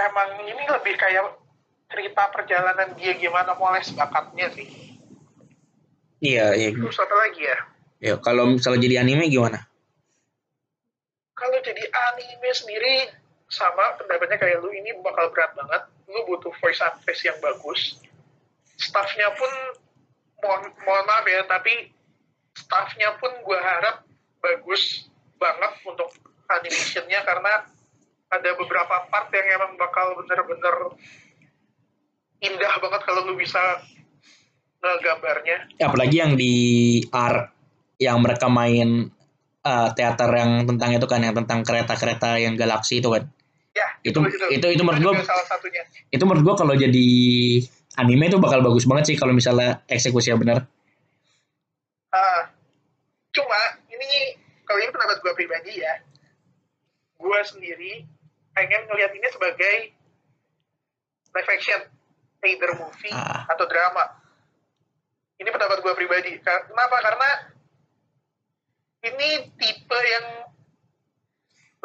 emang 0.00 0.46
ini 0.48 0.64
lebih 0.66 0.94
kayak 0.98 1.38
cerita 1.86 2.28
perjalanan 2.34 2.98
dia 2.98 3.14
gimana 3.14 3.54
moles 3.54 3.92
bakatnya 3.94 4.50
sih. 4.52 4.68
Iya, 6.18 6.56
iya. 6.56 6.72
terus 6.72 6.98
apa 6.98 7.14
lagi 7.14 7.42
ya? 7.44 7.58
Ya, 7.96 8.14
kalau 8.20 8.48
misalnya 8.48 8.82
jadi 8.88 9.04
anime 9.04 9.28
gimana? 9.28 9.68
kalau 11.36 11.60
jadi 11.60 11.84
anime 11.92 12.50
sendiri 12.56 13.12
sama 13.46 13.94
pendapatnya 14.00 14.40
kayak 14.40 14.58
lu 14.64 14.72
ini 14.72 14.96
bakal 15.04 15.30
berat 15.30 15.52
banget. 15.52 15.82
Lu 16.08 16.24
butuh 16.26 16.50
voice 16.58 16.80
actress 16.80 17.22
yang 17.22 17.36
bagus. 17.44 18.00
Staffnya 18.80 19.30
pun 19.36 19.52
mohon, 20.42 20.72
mohon 20.82 21.04
maaf 21.06 21.28
ya 21.28 21.44
tapi 21.44 21.92
staffnya 22.56 23.20
pun 23.20 23.30
gue 23.44 23.58
harap 23.60 24.08
bagus 24.40 25.12
banget 25.36 25.72
untuk 25.84 26.08
animationnya 26.48 27.20
karena 27.22 27.68
ada 28.32 28.50
beberapa 28.58 29.06
part 29.12 29.28
yang 29.30 29.46
emang 29.60 29.72
bakal 29.78 30.16
bener-bener 30.18 30.96
indah 32.42 32.74
banget 32.80 33.00
kalau 33.04 33.20
lu 33.28 33.34
bisa 33.38 33.60
ngegambarnya 34.80 35.56
Ya, 35.80 35.88
apalagi 35.88 36.16
yang 36.20 36.32
di 36.36 36.54
art 37.12 37.52
yang 37.96 38.20
mereka 38.20 38.48
main 38.48 39.08
eh, 39.64 39.88
teater 39.96 40.30
yang 40.36 40.68
tentang 40.68 40.90
itu 40.96 41.06
kan 41.08 41.20
yang 41.24 41.34
tentang 41.36 41.64
kereta-kereta 41.64 42.40
yang 42.40 42.54
galaksi 42.54 43.00
itu 43.00 43.08
kan. 43.08 43.24
ya 43.76 43.88
Itu 44.04 44.24
itu 44.52 44.66
itu, 44.72 44.82
menurut 44.84 45.00
juga 45.00 45.20
gua 45.20 45.26
salah 45.28 45.46
satunya 45.48 45.82
itu 46.12 46.24
menurut 46.24 46.42
gua 46.44 46.54
kalau 46.56 46.74
jadi 46.76 47.08
anime 47.96 48.28
itu 48.28 48.38
bakal 48.40 48.60
bagus 48.60 48.84
banget 48.84 49.12
sih 49.12 49.16
kalau 49.16 49.32
misalnya 49.32 49.80
eksekusinya 49.88 50.36
benar. 50.36 50.58
Ah, 52.14 52.50
cuma 53.34 53.60
ini 53.90 54.38
kalau 54.66 54.78
ini 54.82 54.90
pendapat 54.90 55.18
gue 55.22 55.32
pribadi 55.34 55.72
ya, 55.78 55.94
gue 57.16 57.40
sendiri 57.46 58.02
pengen 58.56 58.88
ngelihat 58.88 59.12
ini 59.12 59.28
sebagai 59.30 59.76
live 61.36 61.50
action, 61.52 61.80
either 62.46 62.72
movie 62.80 63.12
Ah. 63.12 63.44
atau 63.52 63.68
drama. 63.68 64.22
Ini 65.36 65.52
pendapat 65.52 65.84
gue 65.84 65.92
pribadi. 65.92 66.32
Kenapa? 66.40 66.96
Karena 67.04 67.30
ini 69.04 69.52
tipe 69.60 70.00
yang 70.00 70.26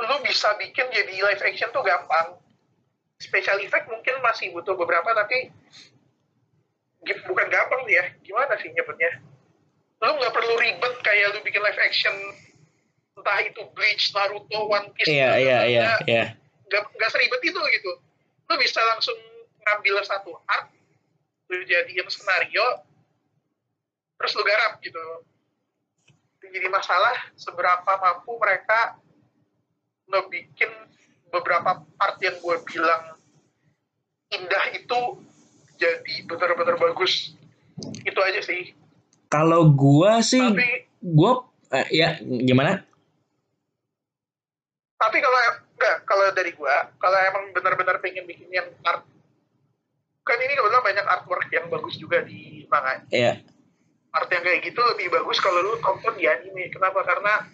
lu 0.02 0.18
bisa 0.24 0.56
bikin 0.56 0.88
jadi 0.90 1.14
live 1.14 1.44
action 1.44 1.70
tuh 1.76 1.84
gampang. 1.84 2.40
Special 3.22 3.62
effect 3.62 3.86
mungkin 3.92 4.18
masih 4.24 4.50
butuh 4.56 4.74
beberapa, 4.74 5.14
tapi 5.14 5.52
bukan 7.28 7.48
gampang 7.52 7.82
sih 7.86 7.94
ya. 8.00 8.06
Gimana 8.26 8.56
sih 8.58 8.72
nyebutnya? 8.74 9.31
Lu 10.02 10.12
nggak 10.18 10.34
perlu 10.34 10.54
ribet 10.58 10.94
kayak 11.06 11.38
lu 11.38 11.40
bikin 11.46 11.62
live 11.62 11.82
action 11.82 12.16
entah 13.14 13.38
itu 13.46 13.62
Bleach, 13.78 14.10
Naruto, 14.18 14.66
One 14.66 14.90
Piece 14.98 15.14
Iya 15.14 15.38
iya 15.38 15.58
iya 15.70 15.82
nggak 15.86 16.02
iya. 16.10 16.26
nggak 16.66 16.84
nggak 16.98 17.12
seribet 17.14 17.42
itu 17.46 17.60
gitu. 17.60 17.92
Lu 18.50 18.54
bisa 18.58 18.82
langsung 18.82 19.18
ngambil 19.62 20.02
satu 20.02 20.34
art 20.50 20.74
lu 21.54 21.62
jadiin 21.68 22.08
skenario 22.10 22.82
terus 24.18 24.34
lu 24.34 24.42
garap 24.42 24.82
gitu. 24.82 25.06
Jadi 26.42 26.68
masalah 26.68 27.14
seberapa 27.38 27.92
mampu 28.02 28.34
mereka 28.42 28.98
ngebikin 30.10 30.72
beberapa 31.30 31.86
part 31.96 32.18
yang 32.20 32.42
gue 32.42 32.58
bilang 32.68 33.22
indah 34.34 34.66
itu 34.74 35.00
jadi 35.78 36.14
benar-benar 36.26 36.82
bagus. 36.82 37.38
Itu 38.02 38.20
aja 38.26 38.42
sih 38.42 38.81
Kalau 39.32 39.72
gua 39.72 40.20
sih 40.20 40.44
tapi 40.44 40.92
gua 41.00 41.48
eh, 41.72 41.88
ya 41.90 42.20
gimana? 42.22 42.84
tapi 45.02 45.18
kalau 45.18 45.40
enggak 45.74 45.98
kalau 46.06 46.26
dari 46.38 46.54
gua 46.54 46.94
kalau 47.02 47.18
emang 47.18 47.50
benar-benar 47.58 47.98
pengen 48.06 48.30
bikin 48.30 48.54
yang 48.54 48.70
art 48.86 49.02
kan 50.22 50.38
ini 50.38 50.54
kebetulan 50.54 50.86
banyak 50.86 51.06
artwork 51.10 51.50
yang 51.50 51.66
bagus 51.74 51.98
juga 51.98 52.22
di 52.22 52.70
manga. 52.70 53.02
Ya 53.10 53.42
art 54.12 54.30
yang 54.30 54.44
kayak 54.44 54.62
gitu 54.68 54.78
lebih 54.94 55.08
bagus 55.10 55.40
kalau 55.40 55.64
lu 55.64 55.80
tonton 55.80 56.14
di 56.20 56.28
anime. 56.28 56.68
Kenapa? 56.70 57.02
Karena 57.02 57.48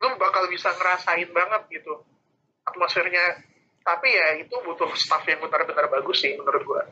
lu 0.00 0.08
bakal 0.16 0.46
bisa 0.46 0.70
ngerasain 0.72 1.28
banget 1.34 1.62
gitu 1.82 2.00
atmosfernya. 2.64 3.42
Tapi 3.86 4.08
ya 4.10 4.42
itu 4.42 4.54
butuh 4.66 4.90
staff 4.98 5.22
yang 5.30 5.38
benar-benar 5.42 5.86
bagus 5.90 6.22
sih 6.22 6.34
menurut 6.34 6.62
gua. 6.64 6.82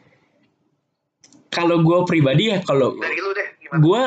Kalau 1.55 1.83
gua 1.83 2.03
pribadi 2.03 2.51
ya 2.51 2.59
kalau 2.63 2.99
dari 2.99 3.19
lu 3.19 3.31
deh 3.33 3.49
gimana? 3.65 3.81
Gua 3.81 4.03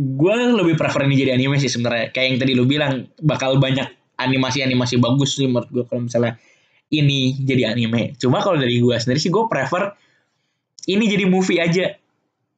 gua 0.00 0.34
lebih 0.62 0.78
prefer 0.78 1.04
ini 1.04 1.14
jadi 1.18 1.36
anime 1.36 1.58
sih 1.58 1.68
sebenarnya. 1.68 2.14
Kayak 2.14 2.26
yang 2.26 2.38
tadi 2.40 2.52
lu 2.54 2.64
bilang 2.64 3.10
bakal 3.20 3.58
banyak 3.58 3.90
animasi-animasi 4.16 5.02
bagus 5.02 5.36
sih 5.36 5.50
menurut 5.50 5.68
gua 5.68 5.84
kalau 5.90 6.06
misalnya 6.06 6.38
ini 6.94 7.36
jadi 7.42 7.74
anime. 7.74 8.14
Cuma 8.16 8.40
kalau 8.40 8.56
dari 8.56 8.78
gua 8.78 8.96
sendiri 9.02 9.18
sih 9.18 9.32
gua 9.32 9.50
prefer 9.50 9.92
ini 10.88 11.04
jadi 11.10 11.24
movie 11.26 11.60
aja. 11.60 11.92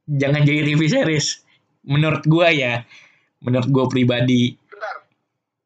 Jangan 0.07 0.43
jadi 0.45 0.61
TV 0.67 0.81
series. 0.87 1.43
Menurut 1.89 2.23
gua 2.29 2.53
ya. 2.53 2.85
Menurut 3.43 3.69
gua 3.73 3.85
pribadi. 3.91 4.55
Bentar. 4.71 5.03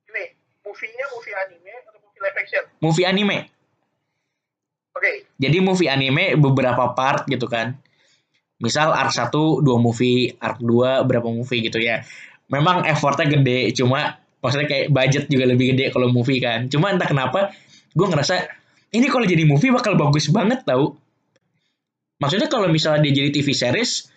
Ini 0.08 0.24
movie-nya 0.64 1.06
movie 1.12 1.34
anime 1.36 1.72
atau 1.84 2.00
movie 2.00 2.20
live 2.24 2.36
action? 2.40 2.62
Movie 2.80 3.04
anime. 3.04 3.38
Oke. 4.96 5.28
Jadi 5.36 5.58
movie 5.60 5.92
anime 5.92 6.40
beberapa 6.40 6.96
part 6.96 7.28
gitu 7.28 7.44
kan 7.44 7.76
misal 8.56 8.92
arc 8.92 9.12
1 9.12 9.32
dua 9.60 9.76
movie 9.76 10.32
arc 10.40 10.60
2 10.64 11.04
berapa 11.04 11.28
movie 11.28 11.60
gitu 11.68 11.76
ya. 11.80 12.00
Memang 12.48 12.86
effortnya 12.86 13.26
gede 13.28 13.74
cuma 13.76 14.16
maksudnya 14.40 14.68
kayak 14.70 14.86
budget 14.94 15.24
juga 15.26 15.44
lebih 15.50 15.74
gede 15.74 15.92
kalau 15.92 16.08
movie 16.08 16.40
kan. 16.40 16.70
Cuma 16.72 16.94
entah 16.94 17.08
kenapa 17.08 17.52
gue 17.92 18.06
ngerasa 18.06 18.48
ini 18.94 19.06
kalau 19.10 19.26
jadi 19.28 19.44
movie 19.44 19.74
bakal 19.74 19.98
bagus 19.98 20.30
banget 20.32 20.64
tau. 20.64 20.96
Maksudnya 22.16 22.48
kalau 22.48 22.72
misalnya 22.72 23.04
dia 23.04 23.12
jadi 23.24 23.30
TV 23.34 23.52
series 23.52 24.08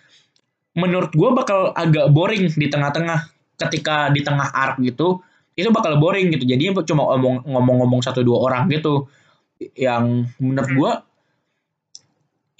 menurut 0.72 1.12
gue 1.12 1.30
bakal 1.36 1.74
agak 1.76 2.08
boring 2.14 2.48
di 2.54 2.66
tengah-tengah. 2.70 3.28
Ketika 3.60 4.08
di 4.08 4.24
tengah 4.24 4.48
arc 4.56 4.80
gitu 4.80 5.20
itu 5.52 5.68
bakal 5.68 6.00
boring 6.00 6.32
gitu. 6.32 6.48
Jadi 6.48 6.72
cuma 6.88 7.12
ngomong 7.12 7.44
ngomong-ngomong 7.44 8.00
satu 8.00 8.24
dua 8.24 8.40
orang 8.40 8.72
gitu. 8.72 9.04
Yang 9.76 10.32
menurut 10.40 10.70
gue 10.72 10.90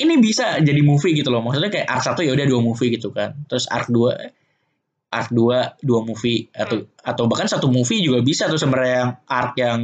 ini 0.00 0.16
bisa 0.18 0.58
jadi 0.64 0.80
movie 0.80 1.12
gitu 1.12 1.28
loh. 1.28 1.44
Maksudnya 1.44 1.68
kayak 1.68 1.86
arc 1.86 2.02
satu 2.02 2.24
ya 2.24 2.32
udah 2.32 2.46
dua 2.48 2.60
movie 2.64 2.88
gitu 2.96 3.12
kan. 3.12 3.36
Terus 3.46 3.68
arc 3.68 3.92
2 3.92 5.10
arc 5.10 5.28
2 5.34 5.82
dua 5.82 6.00
movie 6.06 6.46
atau 6.54 6.86
atau 7.02 7.24
bahkan 7.26 7.50
satu 7.50 7.66
movie 7.66 7.98
juga 7.98 8.22
bisa 8.22 8.46
tuh 8.46 8.56
sebenarnya 8.56 8.94
yang 8.94 9.10
arc 9.26 9.54
yang 9.58 9.80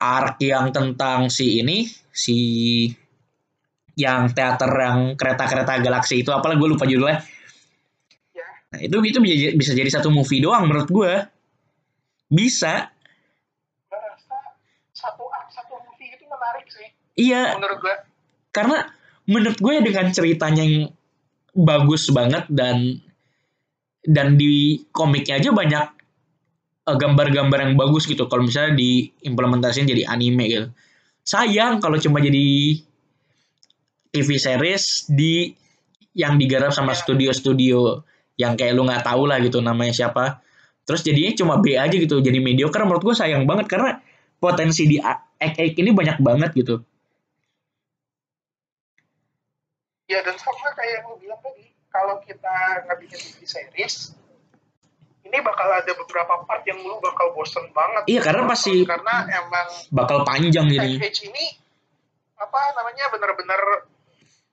arc 0.00 0.36
yang 0.40 0.70
tentang 0.70 1.26
si 1.28 1.58
ini 1.60 1.90
si 2.14 2.38
yang 3.98 4.30
teater 4.32 4.70
yang 4.70 4.98
kereta-kereta 5.18 5.82
galaksi 5.84 6.24
itu. 6.24 6.30
Apalah 6.32 6.56
gue 6.56 6.68
lupa 6.70 6.88
judulnya. 6.88 7.20
Ya. 8.32 8.48
Nah 8.72 8.80
itu 8.80 8.96
itu 9.04 9.18
bisa, 9.20 9.34
bisa 9.52 9.72
jadi 9.76 9.90
satu 9.92 10.08
movie 10.08 10.40
doang 10.40 10.64
menurut 10.70 10.88
gue 10.88 11.12
bisa. 12.32 12.88
Gue 13.90 13.98
rasa 13.98 14.38
satu 14.94 15.26
art 15.28 15.50
satu 15.52 15.76
movie 15.84 16.14
itu 16.16 16.24
6 16.24 16.32
menarik 16.32 16.66
sih. 16.70 16.88
Iya. 17.18 17.58
Menurut 17.58 17.78
gue 17.82 17.94
karena 18.50 18.86
menurut 19.30 19.58
gue 19.58 19.74
dengan 19.82 20.10
ceritanya 20.10 20.62
yang 20.66 20.90
bagus 21.54 22.10
banget 22.10 22.46
dan 22.50 22.98
dan 24.02 24.34
di 24.34 24.82
komiknya 24.90 25.38
aja 25.38 25.50
banyak 25.54 25.86
eh, 26.88 26.96
gambar-gambar 26.96 27.58
yang 27.70 27.74
bagus 27.78 28.10
gitu. 28.10 28.26
Kalau 28.26 28.46
misalnya 28.46 28.78
diimplementasiin 28.78 29.86
jadi 29.86 30.10
anime 30.10 30.44
gitu. 30.50 30.66
Sayang 31.22 31.78
kalau 31.78 32.00
cuma 32.00 32.18
jadi 32.18 32.78
TV 34.10 34.28
series 34.40 35.06
di 35.06 35.54
yang 36.18 36.34
digarap 36.34 36.74
sama 36.74 36.90
studio-studio 36.90 38.02
yang 38.34 38.58
kayak 38.58 38.74
lu 38.74 38.82
nggak 38.82 39.06
tahu 39.06 39.30
lah 39.30 39.38
gitu 39.38 39.62
namanya 39.62 39.94
siapa. 39.94 40.42
Terus 40.82 41.06
jadinya 41.06 41.30
cuma 41.38 41.54
B 41.62 41.78
aja 41.78 41.92
gitu 41.94 42.18
jadi 42.18 42.42
mediocre. 42.42 42.82
Menurut 42.82 43.04
gue 43.04 43.14
sayang 43.14 43.46
banget 43.46 43.70
karena 43.70 44.02
potensi 44.42 44.90
di 44.90 44.98
ek 44.98 45.76
ini 45.78 45.94
banyak 45.94 46.18
banget 46.18 46.50
gitu 46.56 46.82
ya 50.10 50.18
dan 50.26 50.34
sama 50.42 50.74
kayak 50.74 50.98
yang 50.98 51.04
lu 51.06 51.16
bilang 51.22 51.38
tadi 51.38 51.70
kalau 51.94 52.18
kita 52.26 52.54
nggak 52.86 52.98
bikin 52.98 53.18
TV 53.22 53.38
series 53.46 54.18
ini 55.22 55.38
bakal 55.46 55.70
ada 55.70 55.92
beberapa 55.94 56.42
part 56.42 56.66
yang 56.66 56.82
lu 56.82 56.98
bakal 56.98 57.30
bosen 57.30 57.70
banget. 57.70 58.02
Iya 58.10 58.20
karena 58.26 58.42
pasti 58.50 58.82
karena 58.82 59.30
emang 59.30 59.68
bakal 59.94 60.26
panjang 60.26 60.66
jadi 60.66 60.98
Edge 60.98 61.30
ini 61.30 61.46
apa 62.34 62.60
namanya 62.74 63.04
bener-bener 63.14 63.86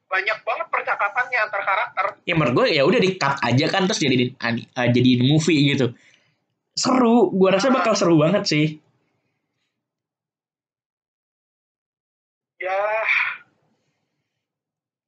banyak 0.07 0.38
banget 0.45 0.67
percakapannya 0.69 1.38
antar 1.41 1.61
karakter. 1.65 2.05
Ya 2.29 2.38
menurut 2.38 2.53
gue 2.53 2.67
ya 2.77 2.85
udah 2.85 2.99
di 3.01 3.17
cut 3.17 3.41
aja 3.41 3.65
kan 3.73 3.89
terus 3.89 3.97
jadi 3.97 4.38
uh, 4.38 4.88
jadi 4.93 5.11
movie 5.25 5.73
gitu. 5.73 5.97
Seru 6.77 7.34
gue 7.34 7.49
rasa 7.49 7.73
bakal 7.73 7.97
seru 7.97 8.21
banget 8.21 8.45
sih 8.45 8.67
ya 12.57 12.81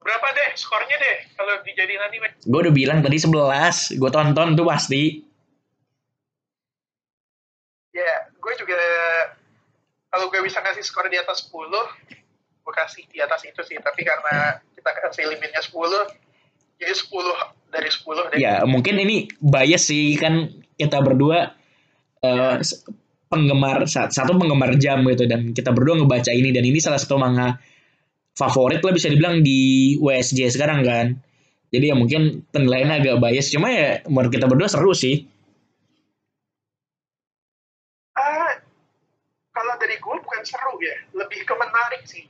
berapa 0.10 0.28
deh? 0.34 0.50
Skornya 0.58 0.98
deh 0.98 1.18
kalau 1.38 1.54
dijadiin 1.62 2.02
anime. 2.02 2.28
Gue 2.42 2.60
udah 2.66 2.74
bilang 2.74 3.06
tadi 3.06 3.22
11 3.22 4.02
gue 4.02 4.10
tonton 4.10 4.58
tuh 4.58 4.66
pasti. 4.66 5.22
Ya 7.94 8.34
gue 8.34 8.54
juga 8.58 8.82
kalau 10.10 10.34
gue 10.34 10.42
bisa 10.42 10.66
kasih 10.66 10.82
skor 10.82 11.06
di 11.14 11.22
atas 11.22 11.46
10 11.46 11.54
gue 12.66 12.74
kasih 12.74 13.06
di 13.14 13.22
atas 13.22 13.46
itu 13.46 13.62
sih. 13.62 13.78
Tapi 13.78 14.02
karena 14.02 14.58
kita 14.74 14.90
kasih 15.06 15.30
limitnya 15.30 15.62
10 15.62 15.78
jadi 16.82 16.94
10 16.98 17.70
dari 17.70 17.90
10 17.94 18.34
deh. 18.34 18.38
Ya 18.42 18.66
mungkin 18.66 18.98
ini 18.98 19.30
bias 19.38 19.94
sih 19.94 20.18
kan 20.18 20.50
kita 20.74 21.06
berdua 21.06 21.54
uh, 22.26 22.58
penggemar 23.30 23.86
satu 23.86 24.34
penggemar 24.42 24.74
jam 24.82 25.06
gitu 25.06 25.30
dan 25.30 25.54
kita 25.54 25.70
berdua 25.70 26.02
ngebaca 26.02 26.34
ini 26.34 26.50
dan 26.50 26.66
ini 26.66 26.82
salah 26.82 26.98
satu 26.98 27.22
manga 27.22 27.62
favorit 28.40 28.80
lah 28.80 28.96
bisa 28.96 29.12
dibilang 29.12 29.44
di 29.44 29.94
WSJ 30.00 30.56
sekarang 30.56 30.88
kan. 30.88 31.20
Jadi 31.76 31.92
ya 31.92 31.96
mungkin 32.00 32.48
penilaiannya 32.56 33.04
agak 33.04 33.20
bias. 33.20 33.52
Cuma 33.52 33.68
ya 33.68 34.00
menurut 34.08 34.32
kita 34.32 34.48
berdua 34.48 34.72
seru 34.72 34.96
sih. 34.96 35.28
Uh, 38.16 38.52
kalau 39.52 39.76
dari 39.76 40.00
gue 40.00 40.16
bukan 40.24 40.42
seru 40.48 40.80
ya. 40.80 40.96
Lebih 41.12 41.44
ke 41.44 41.54
menarik 41.54 42.02
sih. 42.08 42.26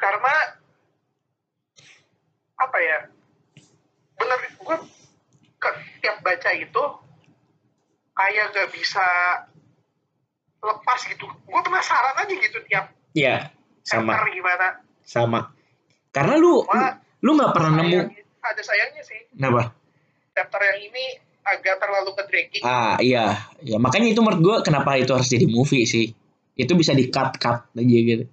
Karena 0.00 0.56
apa 2.58 2.78
ya 2.82 2.98
bener 4.18 4.40
gue 4.50 4.76
tiap 6.02 6.18
baca 6.26 6.50
itu 6.58 6.84
kayak 8.18 8.50
gak 8.50 8.70
bisa 8.72 9.06
lepas 10.58 11.00
gitu. 11.06 11.28
Gue 11.46 11.60
penasaran 11.62 12.18
aja 12.18 12.34
gitu 12.34 12.58
tiap 12.66 12.90
Iya 13.14 13.57
sama. 13.88 14.12
Gimana? 14.28 14.66
Sama. 15.08 15.40
Karena 16.12 16.36
lu 16.36 16.60
Cuma, 16.68 17.00
lu 17.24 17.30
nggak 17.32 17.52
pernah 17.56 17.72
nemu. 17.80 17.98
ada 18.44 18.62
sayangnya 18.64 19.02
sih. 19.04 19.20
Kenapa? 19.32 19.72
Chapter 20.36 20.60
yang 20.60 20.80
ini 20.92 21.04
agak 21.48 21.80
terlalu 21.80 22.10
ke 22.12 22.22
dragging 22.28 22.62
ah 22.64 23.00
iya. 23.00 23.48
Ya 23.64 23.80
makanya 23.80 24.12
itu 24.12 24.20
menurut 24.20 24.40
gue 24.44 24.56
kenapa 24.68 25.00
itu 25.00 25.12
harus 25.16 25.28
jadi 25.28 25.48
movie 25.48 25.88
sih. 25.88 26.12
Itu 26.52 26.76
bisa 26.76 26.92
di 26.92 27.08
cut 27.08 27.40
cut 27.40 27.72
aja 27.72 27.98
gitu. 28.04 28.24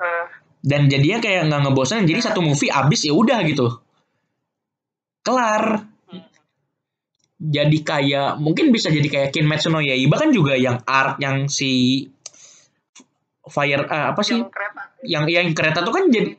Uh, 0.00 0.26
dan 0.64 0.88
jadinya 0.88 1.20
kayak 1.20 1.46
nggak 1.52 1.60
ngebosan 1.68 2.08
jadi 2.08 2.20
satu 2.24 2.40
movie 2.40 2.72
abis 2.72 3.06
ya 3.06 3.14
udah 3.14 3.38
gitu. 3.46 3.66
Kelar. 5.20 5.86
Hmm. 6.10 6.24
jadi 7.40 7.78
kayak 7.84 8.30
mungkin 8.40 8.72
bisa 8.72 8.88
jadi 8.92 9.08
kayak 9.08 9.28
Kinmetsu 9.32 9.68
no 9.72 9.80
Yaiba 9.80 10.16
kan 10.16 10.32
juga 10.32 10.56
yang 10.56 10.80
art 10.84 11.20
yang 11.20 11.48
si 11.48 12.04
fire 13.50 13.84
uh, 13.84 14.14
apa 14.14 14.22
sih? 14.22 14.38
Yang 14.40 14.50
kereta, 14.54 14.82
yang 15.04 15.24
yang 15.28 15.46
kereta 15.52 15.78
tuh 15.82 15.92
kan 15.92 16.08
jadi 16.08 16.38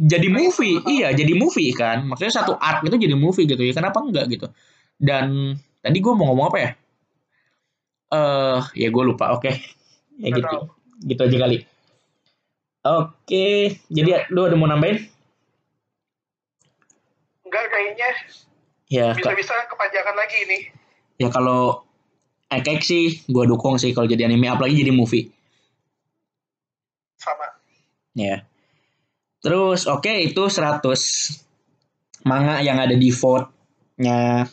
jadi 0.00 0.28
movie. 0.32 0.80
iya 0.88 1.12
jadi 1.12 1.32
movie 1.36 1.76
kan. 1.76 2.08
Maksudnya 2.08 2.32
satu 2.32 2.56
art 2.56 2.80
itu 2.86 2.96
jadi 2.96 3.12
movie 3.18 3.44
gitu 3.44 3.60
ya. 3.60 3.76
Kenapa 3.76 4.00
enggak 4.00 4.30
gitu? 4.32 4.48
Dan 4.96 5.58
tadi 5.84 5.98
gue 6.00 6.12
mau 6.16 6.32
ngomong 6.32 6.46
apa 6.48 6.58
ya? 6.58 6.70
Eh 8.10 8.16
uh, 8.16 8.60
ya 8.72 8.88
gue 8.88 9.02
lupa. 9.04 9.36
Oke. 9.36 9.52
Okay. 9.52 9.54
ya 10.24 10.28
gitu. 10.32 10.56
gitu 11.04 11.20
aja 11.20 11.36
kali. 11.36 11.58
Oke. 11.60 13.04
Okay. 13.28 13.58
jadi 13.92 14.30
lu 14.32 14.48
ada 14.48 14.56
mau 14.56 14.70
nambahin? 14.70 15.04
Enggak 17.44 17.64
kayaknya 17.68 18.10
ya 18.90 19.14
bisa-bisa 19.14 19.54
kepanjangan 19.70 20.14
lagi 20.18 20.36
ini. 20.50 20.58
ya 21.22 21.30
kalau 21.30 21.86
Ekek 22.50 22.82
sih 22.82 23.22
gue 23.30 23.44
dukung 23.46 23.78
sih 23.78 23.94
kalau 23.94 24.10
jadi 24.10 24.26
anime 24.26 24.50
apalagi 24.50 24.82
jadi 24.82 24.90
movie. 24.90 25.30
Ya. 28.14 28.42
Terus 29.40 29.88
oke 29.88 30.04
okay, 30.04 30.28
itu 30.28 30.42
100 30.50 30.84
manga 32.28 32.60
yang 32.60 32.76
ada 32.76 32.92
di 32.92 33.08
vote-nya 33.08 34.44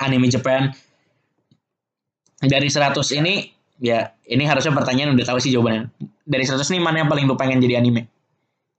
anime 0.00 0.28
Japan. 0.32 0.72
Dari 2.40 2.68
100 2.68 2.96
ini 3.20 3.48
ya 3.80 4.12
ini 4.28 4.44
harusnya 4.48 4.72
pertanyaan 4.72 5.16
udah 5.16 5.26
tahu 5.26 5.38
sih 5.40 5.52
jawabannya. 5.52 5.92
Dari 6.24 6.44
100 6.44 6.64
ini 6.72 6.80
mana 6.80 7.04
yang 7.04 7.10
paling 7.12 7.28
lu 7.28 7.36
pengen 7.36 7.60
jadi 7.60 7.80
anime? 7.80 8.08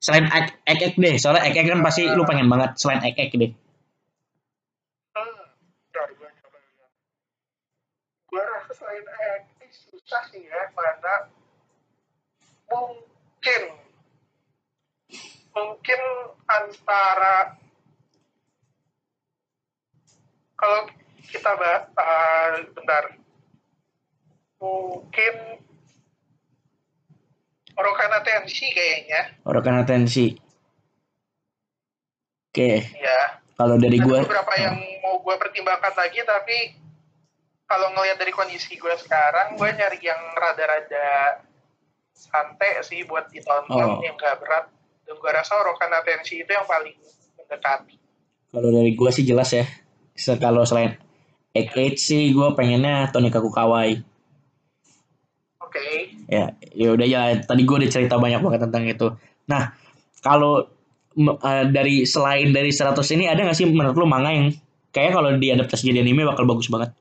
Selain 0.02 0.30
ek 0.30 0.62
ek, 0.70 0.80
ek 0.82 0.96
deh, 1.02 1.16
soalnya 1.18 1.46
ek 1.50 1.58
ek 1.58 1.66
kan 1.66 1.82
pasti 1.82 2.06
lu 2.06 2.26
pengen 2.30 2.50
banget 2.50 2.78
selain 2.78 3.02
ek 3.02 3.18
ek 3.18 3.32
deh. 3.38 3.52
Gue 8.30 8.42
rasa 8.44 8.74
selain 8.76 9.06
ek 9.08 9.72
susah 9.72 10.22
sih 10.30 10.46
ya, 10.46 10.70
mana 10.76 11.32
mungkin 12.70 13.15
mungkin 15.56 16.02
antara 16.50 17.56
kalau 20.58 20.90
kita 21.30 21.52
bahas 21.56 21.84
uh, 21.94 22.52
bentar 22.74 23.04
mungkin 24.60 25.36
Orokana 27.76 28.24
Tensi 28.24 28.72
kayaknya 28.72 29.36
Orokana 29.46 29.84
Tensi 29.86 30.34
oke 30.34 30.42
okay. 32.50 32.82
ya 32.98 33.46
kalau 33.56 33.80
dari 33.80 34.02
gue 34.02 34.18
beberapa 34.26 34.54
oh. 34.54 34.60
yang 34.60 34.76
mau 35.04 35.22
gue 35.22 35.36
pertimbangkan 35.38 35.94
lagi 35.96 36.20
tapi 36.26 36.58
kalau 37.66 37.90
ngelihat 37.94 38.18
dari 38.22 38.34
kondisi 38.34 38.78
gue 38.78 38.96
sekarang 38.98 39.58
gue 39.58 39.70
nyari 39.70 40.00
yang 40.02 40.22
rada-rada 40.38 41.42
santai 42.16 42.80
sih 42.82 43.04
buat 43.04 43.28
ditonton 43.30 44.00
oh. 44.00 44.02
yang 44.02 44.16
gak 44.16 44.40
berat. 44.40 44.72
Dan 45.06 45.22
gue 45.22 45.32
rasa 45.36 45.60
Orokan 45.62 45.92
Atensi 45.94 46.42
itu 46.42 46.50
yang 46.50 46.66
paling 46.66 46.96
mendekati. 47.38 47.96
Kalau 48.50 48.70
dari 48.72 48.92
gue 48.96 49.10
sih 49.12 49.28
jelas 49.28 49.52
ya. 49.54 49.68
Kalau 50.40 50.64
selain 50.64 50.96
Egg 51.56 51.72
sih 52.00 52.32
gue 52.32 52.48
pengennya 52.56 53.12
Tony 53.12 53.30
Kakukawai. 53.30 53.92
Oke. 55.62 55.76
Okay. 55.76 55.96
ya 56.32 56.56
ya 56.72 56.96
udah 56.96 57.04
ya 57.04 57.22
tadi 57.44 57.68
gue 57.68 57.76
udah 57.84 57.92
cerita 57.92 58.16
banyak 58.16 58.40
banget 58.40 58.62
tentang 58.64 58.84
itu. 58.88 59.08
Nah 59.52 59.76
kalau 60.24 60.68
uh, 61.20 61.66
dari 61.68 62.04
selain 62.08 62.52
dari 62.52 62.72
100 62.72 62.96
ini 63.16 63.28
ada 63.28 63.44
gak 63.44 63.56
sih 63.56 63.68
menurut 63.68 63.96
lu 63.96 64.08
manga 64.08 64.32
yang 64.32 64.52
kayak 64.92 65.16
kalau 65.16 65.32
diadaptasi 65.36 65.92
jadi 65.92 66.04
anime 66.04 66.24
bakal 66.28 66.48
bagus 66.48 66.72
banget 66.72 66.96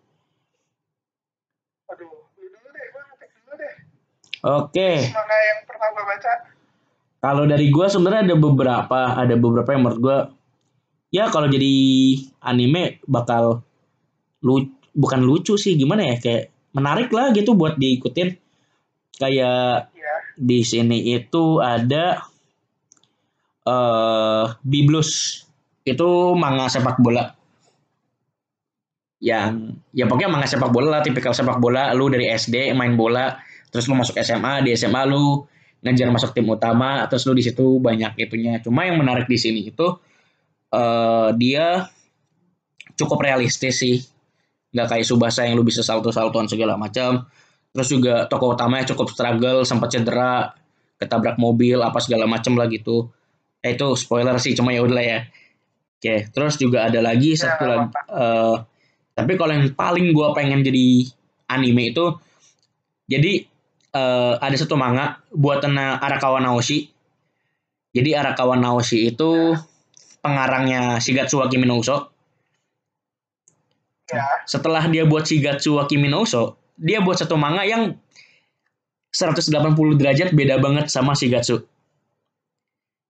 Oke. 4.45 5.09
Manga 5.09 5.39
yang 5.41 5.61
pernah 5.65 5.89
gue 5.89 6.05
baca. 6.05 6.33
Kalau 7.25 7.45
dari 7.49 7.67
gue 7.73 7.87
sebenarnya 7.89 8.23
ada 8.29 8.37
beberapa, 8.37 9.01
ada 9.17 9.35
beberapa 9.41 9.69
yang 9.73 9.83
menurut 9.89 10.01
gue 10.05 10.19
ya 11.15 11.33
kalau 11.33 11.49
jadi 11.49 11.73
anime 12.45 13.01
bakal 13.09 13.65
lu 14.45 14.69
bukan 14.93 15.25
lucu 15.25 15.57
sih 15.57 15.79
gimana 15.81 16.13
ya 16.13 16.17
kayak 16.21 16.53
menarik 16.77 17.09
lah 17.09 17.33
gitu 17.33 17.57
buat 17.57 17.81
diikutin. 17.81 18.37
Kayak 19.17 19.89
ya. 19.95 20.15
di 20.37 20.61
sini 20.61 21.17
itu 21.17 21.63
ada 21.65 22.21
eh 23.65 23.73
uh, 23.73 24.45
Biblus 24.61 25.41
itu 25.89 26.09
manga 26.37 26.69
sepak 26.69 27.01
bola 27.01 27.33
yang 29.25 29.81
ya 29.97 30.05
pokoknya 30.05 30.29
manga 30.29 30.45
sepak 30.45 30.69
bola 30.69 30.99
lah 30.99 31.01
tipikal 31.01 31.33
sepak 31.33 31.57
bola 31.57 31.97
lu 31.97 32.13
dari 32.13 32.29
SD 32.29 32.77
main 32.77 32.93
bola 32.93 33.33
terus 33.75 33.91
lu 33.91 33.99
masuk 33.99 34.15
SMA 34.23 34.63
di 34.63 34.71
SMA 34.79 35.03
lu 35.11 35.43
ngejar 35.83 36.07
masuk 36.15 36.31
tim 36.31 36.47
utama 36.47 37.03
terus 37.11 37.27
lu 37.27 37.35
di 37.35 37.43
situ 37.43 37.83
banyak 37.83 38.15
itunya. 38.23 38.63
Cuma 38.63 38.87
yang 38.87 39.03
menarik 39.03 39.27
di 39.27 39.35
sini 39.35 39.67
itu 39.67 39.99
uh, 40.71 41.35
dia 41.35 41.91
cukup 42.95 43.27
realistis 43.27 43.83
sih. 43.83 43.99
Nggak 44.71 44.95
kayak 44.95 45.07
Subasa 45.11 45.43
yang 45.43 45.59
lu 45.59 45.67
bisa 45.67 45.83
salto-saltoan 45.83 46.47
segala 46.47 46.79
macam. 46.79 47.27
Terus 47.75 47.91
juga 47.91 48.31
tokoh 48.31 48.55
utamanya 48.55 48.95
cukup 48.95 49.11
struggle 49.11 49.67
sempat 49.67 49.91
cedera 49.91 50.55
ketabrak 50.95 51.35
mobil 51.43 51.83
apa 51.83 51.99
segala 51.99 52.31
macam 52.31 52.55
lah 52.55 52.71
gitu. 52.71 53.11
Eh, 53.59 53.75
itu 53.75 53.99
spoiler 53.99 54.39
sih 54.39 54.55
cuma 54.55 54.71
ya 54.71 54.87
udah 54.87 55.03
ya. 55.03 55.27
Oke 55.99 56.31
terus 56.31 56.55
juga 56.61 56.87
ada 56.87 57.01
lagi 57.01 57.33
ya, 57.33 57.49
satu 57.49 57.65
lagi 57.65 57.89
uh, 58.13 58.61
tapi 59.17 59.41
kalau 59.41 59.57
yang 59.57 59.73
paling 59.73 60.13
gue 60.13 60.29
pengen 60.37 60.61
jadi 60.61 61.09
anime 61.49 61.97
itu 61.97 62.13
jadi 63.09 63.47
uh, 63.95 64.37
ada 64.43 64.57
satu 64.59 64.75
manga 64.75 65.23
buatan 65.31 65.79
Arakawa 65.79 66.43
Naoshi 66.43 66.91
jadi 67.95 68.21
Arakawa 68.21 68.59
Naoshi 68.59 69.15
itu 69.15 69.55
pengarangnya 70.21 70.99
Shigatsu 70.99 71.41
wa 71.41 71.47
Kimi 71.47 71.65
no 71.65 71.79
Uso 71.79 72.15
Ya. 74.13 74.45
Setelah 74.45 74.85
dia 74.93 75.09
buat 75.09 75.25
Shigatsu 75.25 75.81
wa 75.81 75.89
Kimi 75.89 76.13
no 76.13 76.29
Uso, 76.29 76.61
dia 76.77 77.01
buat 77.01 77.17
satu 77.17 77.41
manga 77.41 77.65
yang 77.65 77.97
180 79.15 79.49
derajat 79.97 80.37
beda 80.37 80.61
banget 80.61 80.93
sama 80.93 81.17
Shigatsu. 81.17 81.65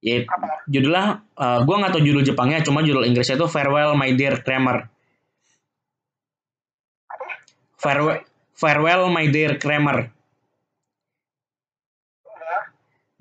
Ya, 0.05 0.29
judulnya 0.69 1.25
uh, 1.33 1.65
gue 1.65 1.77
nggak 1.81 1.97
tahu 1.97 2.05
judul 2.05 2.23
Jepangnya, 2.23 2.61
cuma 2.61 2.85
judul 2.85 3.09
Inggrisnya 3.09 3.41
itu 3.41 3.49
Farewell 3.49 3.97
My 3.97 4.13
Dear 4.13 4.45
Kramer. 4.45 4.93
Farewell, 7.81 8.21
Farewell 8.53 9.09
My 9.09 9.27
Dear 9.33 9.57
Kramer. 9.57 10.13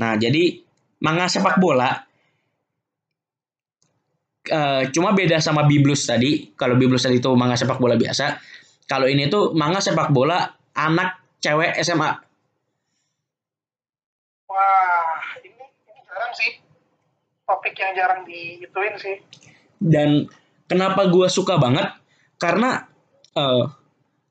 Nah, 0.03 0.19
jadi 0.19 0.59
manga 0.99 1.31
sepak 1.31 1.63
bola 1.63 2.11
Uh, 4.43 4.83
cuma 4.91 5.15
beda 5.15 5.39
sama 5.39 5.63
Biblus 5.63 6.03
tadi. 6.03 6.51
Kalau 6.59 6.75
Biblus 6.75 7.07
tadi 7.07 7.23
itu 7.23 7.31
manga 7.31 7.55
sepak 7.55 7.79
bola 7.79 7.95
biasa. 7.95 8.35
Kalau 8.91 9.07
ini 9.07 9.31
tuh 9.31 9.55
manga 9.55 9.79
sepak 9.79 10.11
bola 10.11 10.43
anak 10.75 11.39
cewek 11.39 11.79
SMA. 11.79 12.11
Wah, 14.51 15.15
ini, 15.47 15.63
ini 15.63 15.99
jarang 16.03 16.33
sih. 16.35 16.59
Topik 17.47 17.71
yang 17.71 17.95
jarang 17.95 18.27
diituin 18.27 18.95
sih. 18.99 19.15
Dan 19.79 20.27
kenapa 20.67 21.07
gue 21.07 21.31
suka 21.31 21.55
banget? 21.55 21.95
Karena 22.35 22.83
uh, 23.39 23.63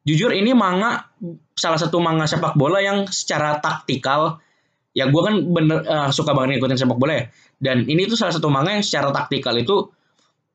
jujur 0.05 0.37
ini 0.37 0.53
manga 0.53 1.09
salah 1.57 1.81
satu 1.81 2.05
manga 2.05 2.29
sepak 2.29 2.53
bola 2.53 2.85
yang 2.85 3.09
secara 3.09 3.65
taktikal 3.65 4.45
ya 4.93 5.09
gue 5.09 5.23
kan 5.25 5.35
bener 5.41 5.79
uh, 5.89 6.11
suka 6.13 6.37
banget 6.37 6.61
ngikutin 6.61 6.79
sepak 6.79 6.99
bola 7.01 7.13
ya 7.17 7.25
dan 7.63 7.87
ini 7.87 8.05
tuh 8.11 8.19
salah 8.19 8.35
satu 8.35 8.51
manga 8.51 8.75
yang 8.75 8.85
secara 8.85 9.15
taktikal 9.15 9.55
itu 9.55 9.89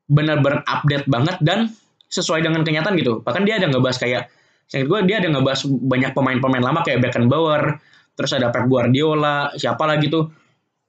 benar-benar 0.08 0.64
update 0.64 1.04
banget 1.08 1.36
dan 1.44 1.72
sesuai 2.08 2.40
dengan 2.40 2.64
kenyataan 2.64 2.96
gitu. 2.96 3.20
Bahkan 3.20 3.44
dia 3.44 3.60
ada 3.60 3.68
ngebahas 3.68 4.00
kayak, 4.00 4.22
saya 4.68 4.84
gue 4.88 4.98
dia 5.04 5.20
ada 5.20 5.28
ngebahas 5.28 5.68
banyak 5.68 6.12
pemain-pemain 6.16 6.64
lama 6.64 6.80
kayak 6.80 7.04
Beckenbauer, 7.04 7.76
terus 8.16 8.32
ada 8.32 8.48
Pep 8.48 8.66
Guardiola, 8.66 9.52
siapa 9.54 9.84
lagi 9.84 10.08
tuh, 10.08 10.32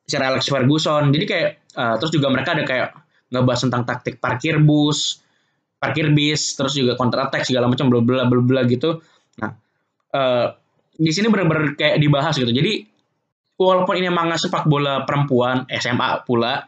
Sir 0.08 0.24
Alex 0.24 0.48
Ferguson. 0.48 1.12
Jadi 1.12 1.26
kayak, 1.28 1.50
uh, 1.76 1.96
terus 2.00 2.12
juga 2.16 2.32
mereka 2.32 2.56
ada 2.56 2.64
kayak 2.64 2.96
ngebahas 3.30 3.62
tentang 3.68 3.84
taktik 3.86 4.16
parkir 4.24 4.58
bus, 4.64 5.20
parkir 5.78 6.10
bis, 6.16 6.56
terus 6.56 6.74
juga 6.74 6.96
counter 6.96 7.28
attack 7.28 7.46
segala 7.46 7.68
macam 7.68 7.92
bla 7.92 8.02
bla 8.02 8.26
bla 8.26 8.42
bla 8.42 8.62
gitu. 8.66 9.04
Nah, 9.44 9.52
uh, 10.16 10.48
di 10.96 11.12
sini 11.12 11.28
benar-benar 11.28 11.76
kayak 11.76 12.00
dibahas 12.00 12.40
gitu. 12.40 12.50
Jadi 12.50 12.88
walaupun 13.60 14.00
ini 14.00 14.08
manga 14.08 14.40
sepak 14.40 14.66
bola 14.66 15.04
perempuan 15.04 15.68
SMA 15.68 16.24
pula, 16.24 16.64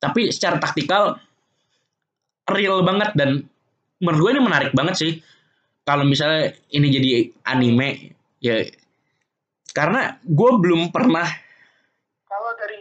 tapi 0.00 0.32
secara 0.32 0.56
taktikal 0.56 1.20
real 2.48 2.80
banget 2.80 3.12
dan 3.12 3.44
menurut 4.00 4.18
gue 4.24 4.30
ini 4.32 4.42
menarik 4.42 4.72
banget 4.72 4.96
sih. 4.96 5.12
Kalau 5.84 6.04
misalnya 6.04 6.52
ini 6.72 6.86
jadi 6.88 7.10
anime 7.48 8.16
ya 8.40 8.64
karena 9.72 10.16
gue 10.24 10.50
belum 10.60 10.92
pernah 10.92 11.24
kalau 12.28 12.50
dari 12.56 12.80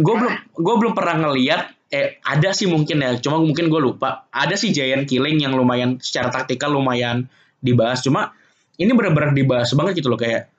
gue 0.00 0.14
belum 0.18 0.34
gue 0.56 0.74
belum 0.82 0.92
pernah 0.92 1.16
ngeliat 1.24 1.62
eh 1.88 2.18
ada 2.26 2.50
sih 2.50 2.66
mungkin 2.66 3.00
ya 3.00 3.16
cuma 3.20 3.40
mungkin 3.40 3.68
gue 3.68 3.80
lupa. 3.80 4.28
Ada 4.32 4.56
sih 4.56 4.72
Giant 4.72 5.08
Killing 5.08 5.40
yang 5.40 5.56
lumayan 5.56 6.00
secara 6.00 6.32
taktikal 6.32 6.72
lumayan 6.72 7.28
dibahas 7.60 8.04
cuma 8.04 8.36
ini 8.76 8.92
benar-benar 8.92 9.32
dibahas 9.32 9.72
banget 9.72 10.04
gitu 10.04 10.12
loh 10.12 10.20
kayak 10.20 10.52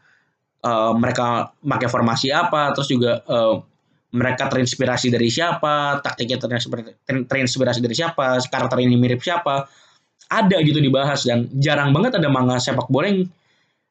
uh, 0.63 0.93
mereka 0.97 1.53
pakai 1.61 1.89
formasi 1.89 2.33
apa 2.33 2.71
terus 2.73 2.89
juga 2.89 3.21
uh, 3.27 3.61
mereka 4.07 4.47
terinspirasi 4.47 5.11
dari 5.11 5.27
siapa, 5.27 5.99
taktiknya 5.99 6.39
terinspirasi 7.27 7.79
dari 7.83 7.95
siapa, 7.95 8.39
karakter 8.47 8.79
ini 8.79 8.95
mirip 8.95 9.19
siapa, 9.19 9.67
ada 10.31 10.57
gitu 10.63 10.79
dibahas 10.79 11.27
dan 11.27 11.51
jarang 11.59 11.91
banget 11.91 12.15
ada 12.15 12.31
manga 12.31 12.55
sepak 12.55 12.87
bola 12.87 13.11
yang 13.11 13.27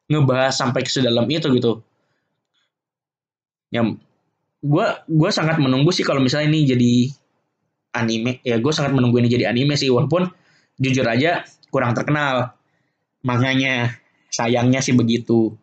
ngebahas 0.09 0.57
sampai 0.57 0.81
ke 0.81 0.89
sedalam 0.89 1.29
itu 1.29 1.47
gitu. 1.53 1.85
Ya, 3.69 3.85
gue 4.63 4.87
gue 5.05 5.29
sangat 5.29 5.61
menunggu 5.61 5.93
sih 5.93 6.01
kalau 6.01 6.23
misalnya 6.23 6.49
ini 6.49 6.59
jadi 6.65 6.93
anime, 7.93 8.41
ya 8.41 8.57
gue 8.57 8.73
sangat 8.73 8.97
menunggu 8.97 9.21
ini 9.21 9.29
jadi 9.29 9.53
anime 9.53 9.77
sih 9.77 9.93
walaupun 9.93 10.25
jujur 10.81 11.05
aja 11.05 11.45
kurang 11.69 11.93
terkenal 11.93 12.57
manganya, 13.21 13.93
sayangnya 14.33 14.81
sih 14.81 14.97
begitu. 14.97 15.53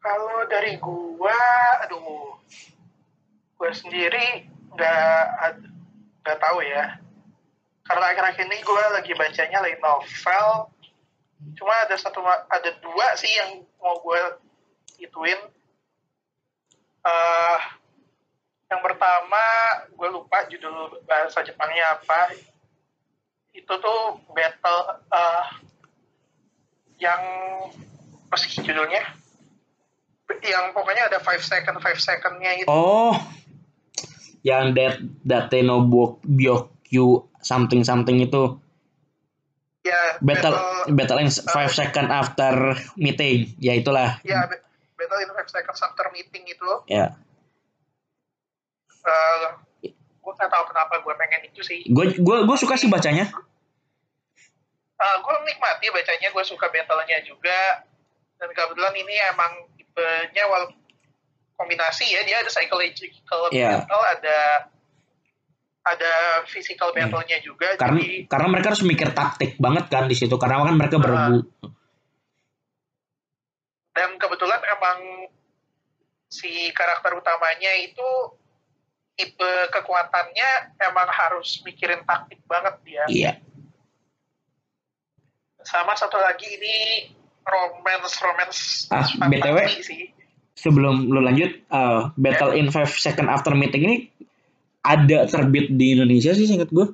Kalau 0.00 0.32
dari 0.50 0.74
gua, 0.82 1.38
aduh, 1.86 2.34
gua 3.54 3.70
sendiri 3.70 4.50
nggak 4.74 5.22
nggak 6.26 6.38
tahu 6.42 6.58
ya. 6.66 6.98
Karena 7.86 8.04
akhir-akhir 8.10 8.44
ini 8.50 8.58
gua 8.66 8.98
lagi 8.98 9.14
bacanya 9.14 9.62
lagi 9.62 9.78
novel. 9.78 10.74
Cuma 11.56 11.72
ada 11.86 11.96
satu, 11.96 12.20
ada 12.26 12.70
dua 12.82 13.06
sih 13.14 13.30
yang 13.30 13.62
mau 13.78 13.96
gua 14.02 14.36
ituin. 14.98 15.38
Uh, 17.00 17.58
yang 18.70 18.86
pertama, 18.86 19.44
gue 19.90 20.08
lupa 20.14 20.46
judul 20.46 21.02
bahasa 21.02 21.42
Jepangnya 21.42 21.98
apa. 21.98 22.38
Itu 23.50 23.72
tuh 23.82 24.22
battle 24.30 24.80
uh, 25.10 25.44
yang 27.02 27.18
sih 28.38 28.62
judulnya? 28.62 29.19
Yang 30.46 30.70
pokoknya 30.70 31.10
ada 31.10 31.18
five 31.18 31.42
second 31.42 31.76
five 31.82 31.98
secondnya 31.98 32.54
itu 32.62 32.70
oh. 32.70 33.14
Yang 34.40 34.64
that 34.72 34.96
that 35.28 35.52
no 35.60 35.84
byokyu 35.84 37.28
something 37.44 37.84
something 37.84 38.24
itu. 38.24 38.56
Ya 39.84 40.16
battle 40.24 40.56
battle, 40.56 40.96
battle 40.96 41.20
in 41.20 41.28
five 41.28 41.68
uh, 41.68 41.76
second 41.76 42.08
after 42.08 42.72
meeting. 42.96 43.52
Ya 43.60 43.76
itulah. 43.76 44.16
Ya 44.24 44.48
battle 44.96 45.20
in 45.20 45.28
five 45.36 45.50
seconds 45.52 45.80
after 45.84 46.08
meeting 46.16 46.48
itu. 46.48 46.70
Ya. 46.88 47.20
Uh, 49.04 49.60
gue 49.84 50.32
gak 50.36 50.48
tahu 50.52 50.64
kenapa 50.72 51.04
gue 51.04 51.14
pengen 51.20 51.40
itu 51.48 51.60
sih. 51.60 51.84
Gue 51.88 52.16
gue 52.16 52.36
gue 52.44 52.56
suka 52.56 52.80
sih 52.80 52.88
bacanya. 52.88 53.28
Uh, 55.00 55.16
gue 55.20 55.34
nikmati 55.48 55.88
bacanya 55.92 56.28
gue 56.32 56.44
suka 56.48 56.68
battlenya 56.72 57.20
juga. 57.28 57.84
Dan 58.40 58.48
kebetulan 58.56 58.96
ini 58.96 59.16
emang 59.36 59.52
tipenya 60.00 60.44
wal 60.48 60.64
kombinasi 61.60 62.08
ya 62.08 62.24
dia 62.24 62.40
ada 62.40 62.50
psychological 62.50 63.52
yeah. 63.52 63.84
battle 63.84 64.04
ada 64.16 64.38
ada 65.80 66.12
physical 66.48 66.92
battle-nya 66.92 67.40
hmm. 67.40 67.46
juga 67.46 67.68
karena 67.76 68.00
jadi, 68.00 68.28
karena 68.28 68.48
mereka 68.48 68.66
harus 68.72 68.84
mikir 68.84 69.08
taktik 69.12 69.56
banget 69.60 69.88
kan 69.92 70.08
di 70.08 70.16
situ 70.16 70.36
karena 70.40 70.64
kan 70.64 70.76
mereka 70.76 70.96
uh, 70.96 71.02
beregu 71.04 71.40
dan 73.96 74.16
kebetulan 74.16 74.60
emang 74.64 74.98
si 76.30 76.70
karakter 76.72 77.12
utamanya 77.18 77.74
itu 77.82 78.08
tipe 79.18 79.52
kekuatannya 79.74 80.80
emang 80.80 81.08
harus 81.10 81.60
mikirin 81.66 82.00
taktik 82.08 82.40
banget 82.48 82.74
dia. 82.86 83.04
Iya. 83.10 83.32
Sama 85.60 85.92
satu 85.92 86.16
lagi 86.16 86.48
ini 86.48 86.76
romance 87.46 88.14
romance 88.20 88.58
ah, 88.92 89.06
btw 89.28 89.58
sih. 89.80 90.12
sebelum 90.54 91.08
lu 91.08 91.20
lanjut 91.24 91.50
uh, 91.72 92.12
Battle 92.20 92.52
yeah. 92.52 92.60
in 92.60 92.66
Five 92.68 92.92
Second 92.92 93.32
After 93.32 93.56
Meeting 93.56 93.82
ini 93.86 93.96
ada 94.84 95.28
terbit 95.28 95.72
di 95.72 95.96
Indonesia 95.96 96.32
sih 96.36 96.46
singkat 96.48 96.72
gue 96.72 96.86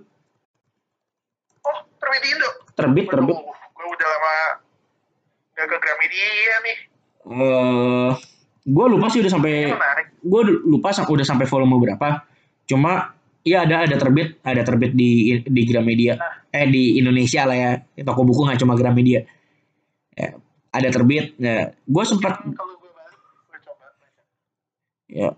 oh 1.67 1.79
terbit 1.99 2.21
di 2.23 2.29
Indo? 2.31 2.51
Terbit 2.77 3.07
terbit. 3.11 3.37
Gue 3.75 3.87
udah 3.87 4.07
lama 4.07 4.37
gak 5.57 5.67
ke 5.67 5.77
Gramedia 5.81 6.55
nih. 6.63 6.79
Uh, 7.27 8.11
gue 8.63 8.87
lupa 8.87 9.07
sih 9.11 9.25
udah 9.25 9.33
sampai 9.33 9.75
gue 10.23 10.43
lupa 10.63 10.95
udah 10.95 11.27
sampai 11.27 11.47
volume 11.49 11.79
berapa. 11.83 12.23
Cuma 12.67 13.17
Iya 13.47 13.63
ada 13.63 13.87
ada 13.87 13.95
terbit 13.95 14.43
ada 14.43 14.67
terbit 14.67 14.91
di 14.99 15.39
di 15.47 15.63
Gramedia. 15.71 16.19
Eh 16.51 16.67
di 16.67 16.99
Indonesia 16.99 17.47
lah 17.47 17.55
ya. 17.55 17.71
Toko 18.03 18.27
buku 18.27 18.43
nggak 18.43 18.59
cuma 18.59 18.75
Gramedia 18.75 19.23
ya, 20.17 20.31
ada 20.73 20.89
terbit 20.89 21.37
ya 21.37 21.71
gue 21.71 22.05
sempat 22.09 22.41
ya 25.07 25.31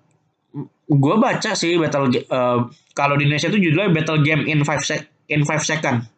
gue 0.89 1.15
baca 1.21 1.51
sih 1.53 1.77
battle 1.77 2.09
eh, 2.15 2.59
kalau 2.97 3.15
di 3.21 3.29
Indonesia 3.29 3.53
itu 3.53 3.61
judulnya 3.61 3.93
battle 3.93 4.25
game 4.25 4.49
in 4.49 4.65
five 4.65 4.81
sec 4.81 5.05
in 5.29 5.45
five 5.45 5.61
second 5.61 6.09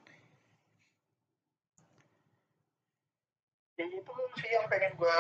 Ya 3.81 3.89
itu 3.89 4.13
sih 4.37 4.51
yang 4.53 4.69
pengen 4.69 4.93
gue 5.01 5.17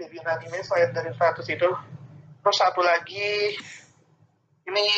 jadiin 0.00 0.24
anime 0.24 0.64
selain 0.64 0.88
dari 0.96 1.12
100 1.12 1.44
itu. 1.52 1.68
Terus 2.40 2.56
satu 2.56 2.80
lagi, 2.80 3.52
ini 4.64 4.88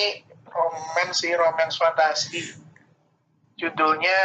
romance 0.46 1.26
sih, 1.26 1.34
romance 1.34 1.82
fantasi. 1.82 2.62
Judulnya 3.58 4.22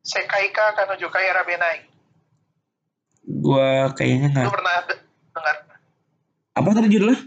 Sekaika 0.00 0.72
Kanojukai 0.72 1.28
Arabenai. 1.28 1.87
Gue 3.28 3.68
kayaknya 3.92 4.28
Lu 4.32 4.40
nggak 4.40 4.56
pernah 4.56 4.76
de- 4.88 5.04
dengar? 5.36 5.56
apa 6.56 6.68
tadi 6.72 6.88
judulnya 6.88 7.20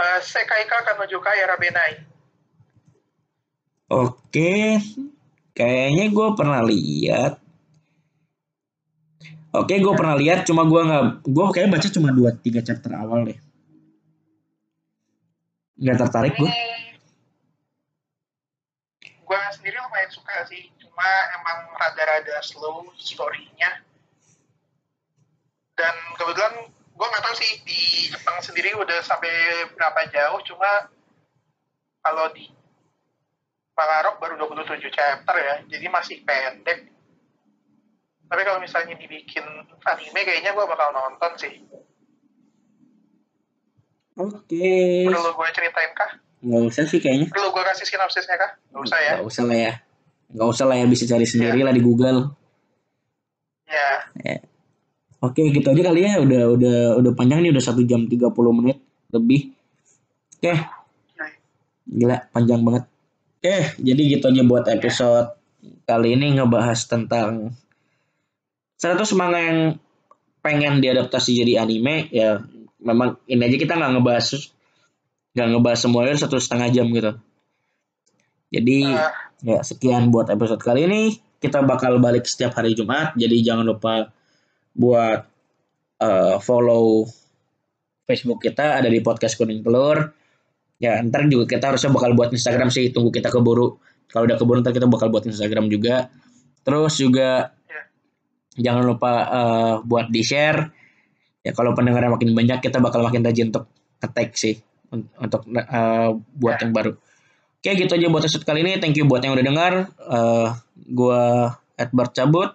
Eh, 0.00 0.20
Sekaika 0.24 0.80
Kanojukai 0.80 1.44
Arabenai. 1.44 1.92
Oke, 3.92 4.80
kayaknya 5.52 6.08
gue 6.08 6.28
pernah 6.32 6.64
lihat. 6.64 7.36
Oke, 9.52 9.76
gue 9.76 9.92
pernah 9.92 10.16
lihat, 10.16 10.48
cuma 10.48 10.64
gue 10.64 10.80
nggak, 10.80 11.04
gue 11.26 11.44
kayaknya 11.52 11.72
baca 11.76 11.88
cuma 11.92 12.08
dua 12.16 12.30
tiga 12.32 12.64
chapter 12.64 12.96
awal 12.96 13.28
deh. 13.28 13.36
Nggak 15.76 15.96
tertarik 16.00 16.34
gue. 16.38 16.48
Gue 19.20 19.38
sendiri 19.52 19.76
lumayan 19.76 20.08
suka 20.08 20.48
sih, 20.48 20.64
cuma 21.00 21.16
emang 21.40 21.58
rada-rada 21.80 22.36
slow 22.44 22.84
story-nya. 23.00 23.80
Dan 25.72 25.96
kebetulan 26.20 26.68
gue 26.68 27.06
nggak 27.08 27.24
tahu 27.24 27.34
sih 27.40 27.64
di 27.64 28.12
Jepang 28.12 28.36
sendiri 28.44 28.76
udah 28.76 29.00
sampai 29.00 29.32
berapa 29.72 30.12
jauh, 30.12 30.44
cuma 30.44 30.92
kalau 32.04 32.28
di 32.36 32.52
Pangarok 33.72 34.20
baru 34.20 34.44
27 34.44 34.92
chapter 34.92 35.36
ya, 35.40 35.64
jadi 35.72 35.88
masih 35.88 36.20
pendek. 36.20 36.92
Tapi 38.28 38.42
kalau 38.44 38.60
misalnya 38.60 38.92
dibikin 39.00 39.40
anime, 39.88 40.20
kayaknya 40.20 40.52
gue 40.52 40.66
bakal 40.68 40.92
nonton 40.92 41.32
sih. 41.40 41.64
Oke. 44.20 45.08
Perlu 45.08 45.32
gue 45.32 45.48
ceritain 45.56 45.96
kah? 45.96 46.12
Nggak 46.44 46.60
usah 46.68 46.84
sih 46.84 47.00
kayaknya. 47.00 47.32
Perlu 47.32 47.56
gue 47.56 47.64
kasih 47.72 47.88
sinopsisnya 47.88 48.36
kah? 48.36 48.52
Gak 48.68 48.84
usah 48.84 48.98
ya? 49.00 49.12
Nggak 49.16 49.28
usah 49.32 49.44
lah 49.48 49.56
ya. 49.56 49.74
Nggak 50.30 50.48
usah 50.48 50.66
lah 50.70 50.76
ya, 50.78 50.86
bisa 50.86 51.04
cari 51.06 51.26
sendiri 51.26 51.60
lah 51.62 51.74
di 51.74 51.82
Google. 51.82 52.30
Ya. 53.66 54.42
Oke, 55.20 55.52
gitu 55.52 55.66
aja 55.68 55.82
kali 55.92 56.00
ya. 56.06 56.18
Udah 56.18 56.42
udah 56.54 56.76
udah 56.98 57.12
panjang 57.12 57.44
nih, 57.44 57.52
udah 57.52 57.62
satu 57.62 57.84
jam 57.84 58.08
30 58.08 58.30
menit 58.56 58.78
lebih. 59.12 59.52
Oke, 60.40 60.52
gila 61.84 62.16
panjang 62.32 62.64
banget. 62.64 62.84
Oke, 63.40 63.56
jadi 63.80 64.00
gitu 64.16 64.24
aja 64.32 64.42
buat 64.44 64.64
episode 64.68 65.36
kali 65.84 66.16
ini 66.16 66.40
ngebahas 66.40 66.80
tentang 66.88 67.52
100 68.80 69.04
manga 69.12 69.40
yang 69.40 69.60
pengen 70.40 70.80
diadaptasi 70.80 71.36
jadi 71.44 71.68
anime 71.68 72.08
ya 72.08 72.40
memang 72.80 73.20
ini 73.28 73.44
aja 73.44 73.56
kita 73.60 73.76
nggak 73.76 73.92
ngebahas 74.00 74.48
nggak 75.36 75.48
ngebahas 75.52 75.80
semuanya 75.84 76.16
satu 76.16 76.40
setengah 76.40 76.72
jam 76.72 76.88
gitu 76.88 77.12
jadi 78.48 78.78
Eh, 78.88 79.12
ya 79.42 79.60
sekian 79.60 80.08
buat 80.08 80.28
episode 80.28 80.60
kali 80.60 80.86
ini. 80.86 81.02
Kita 81.40 81.64
bakal 81.64 81.96
balik 81.98 82.28
setiap 82.28 82.52
hari 82.52 82.76
Jumat 82.76 83.16
jadi 83.16 83.32
jangan 83.40 83.64
lupa 83.64 84.12
buat 84.76 85.24
eh, 85.98 86.36
follow 86.38 87.08
Facebook 88.04 88.42
kita 88.42 88.82
ada 88.82 88.88
di 88.90 89.00
podcast 89.00 89.34
kuning 89.34 89.62
telur. 89.62 90.12
Ya 90.80 90.96
ntar 91.00 91.28
juga 91.28 91.44
kita 91.48 91.72
harusnya 91.72 91.92
bakal 91.92 92.12
buat 92.12 92.32
Instagram 92.32 92.68
sih 92.68 92.88
tunggu 92.90 93.08
kita 93.08 93.28
keburu. 93.28 93.76
Kalau 94.08 94.24
udah 94.26 94.36
keburu 94.36 94.60
ntar 94.60 94.72
kita 94.72 94.88
bakal 94.88 95.08
buat 95.08 95.24
Instagram 95.24 95.68
juga. 95.68 96.08
Terus 96.60 96.96
juga 96.96 97.56
Ya. 97.64 97.80
jangan 98.72 98.84
lupa 98.84 99.12
eh, 99.30 99.74
buat 99.86 100.10
di 100.10 100.20
share 100.20 100.60
ya 101.40 101.56
kalau 101.56 101.72
pendengarnya 101.72 102.12
makin 102.12 102.36
banyak 102.36 102.60
kita 102.60 102.82
bakal 102.82 103.00
makin 103.00 103.24
rajin 103.24 103.48
untuk 103.48 103.64
nge-tag 104.02 104.28
sih 104.36 104.60
un- 104.92 105.08
untuk 105.16 105.46
eh, 105.48 106.10
buat 106.36 106.56
Ya. 106.58 106.68
yang 106.68 106.72
baru 106.74 106.92
oke 107.60 107.70
gitu 107.76 107.92
aja 107.92 108.06
buat 108.08 108.24
episode 108.24 108.44
kali 108.48 108.64
ini. 108.64 108.80
Thank 108.80 108.96
you 108.96 109.04
buat 109.04 109.20
yang 109.20 109.36
udah 109.36 109.44
dengar 109.44 109.72
Eh, 110.00 110.48
gua 110.90 111.54
Edward 111.76 112.12
cabut. 112.16 112.50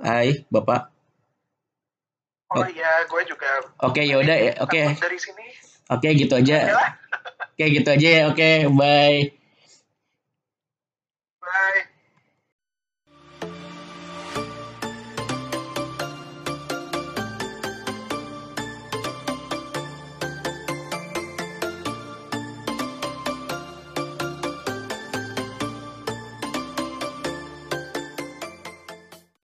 Hai 0.00 0.44
Bapak. 0.50 0.90
Oh 2.54 2.66
iya, 2.70 3.02
gue 3.10 3.22
juga. 3.26 3.50
Oke 3.82 4.00
yaudah 4.06 4.36
ya 4.36 4.52
oke 4.62 4.78
Takut 4.78 5.02
Dari 5.10 5.18
sini. 5.18 5.46
oke 5.90 6.08
gitu 6.14 6.34
aja. 6.38 6.56
Ya 6.70 6.86
oke 7.54 7.64
gitu 7.70 7.88
aja 7.88 8.08
ya 8.08 8.22
oke 8.30 8.50
bye 8.74 9.43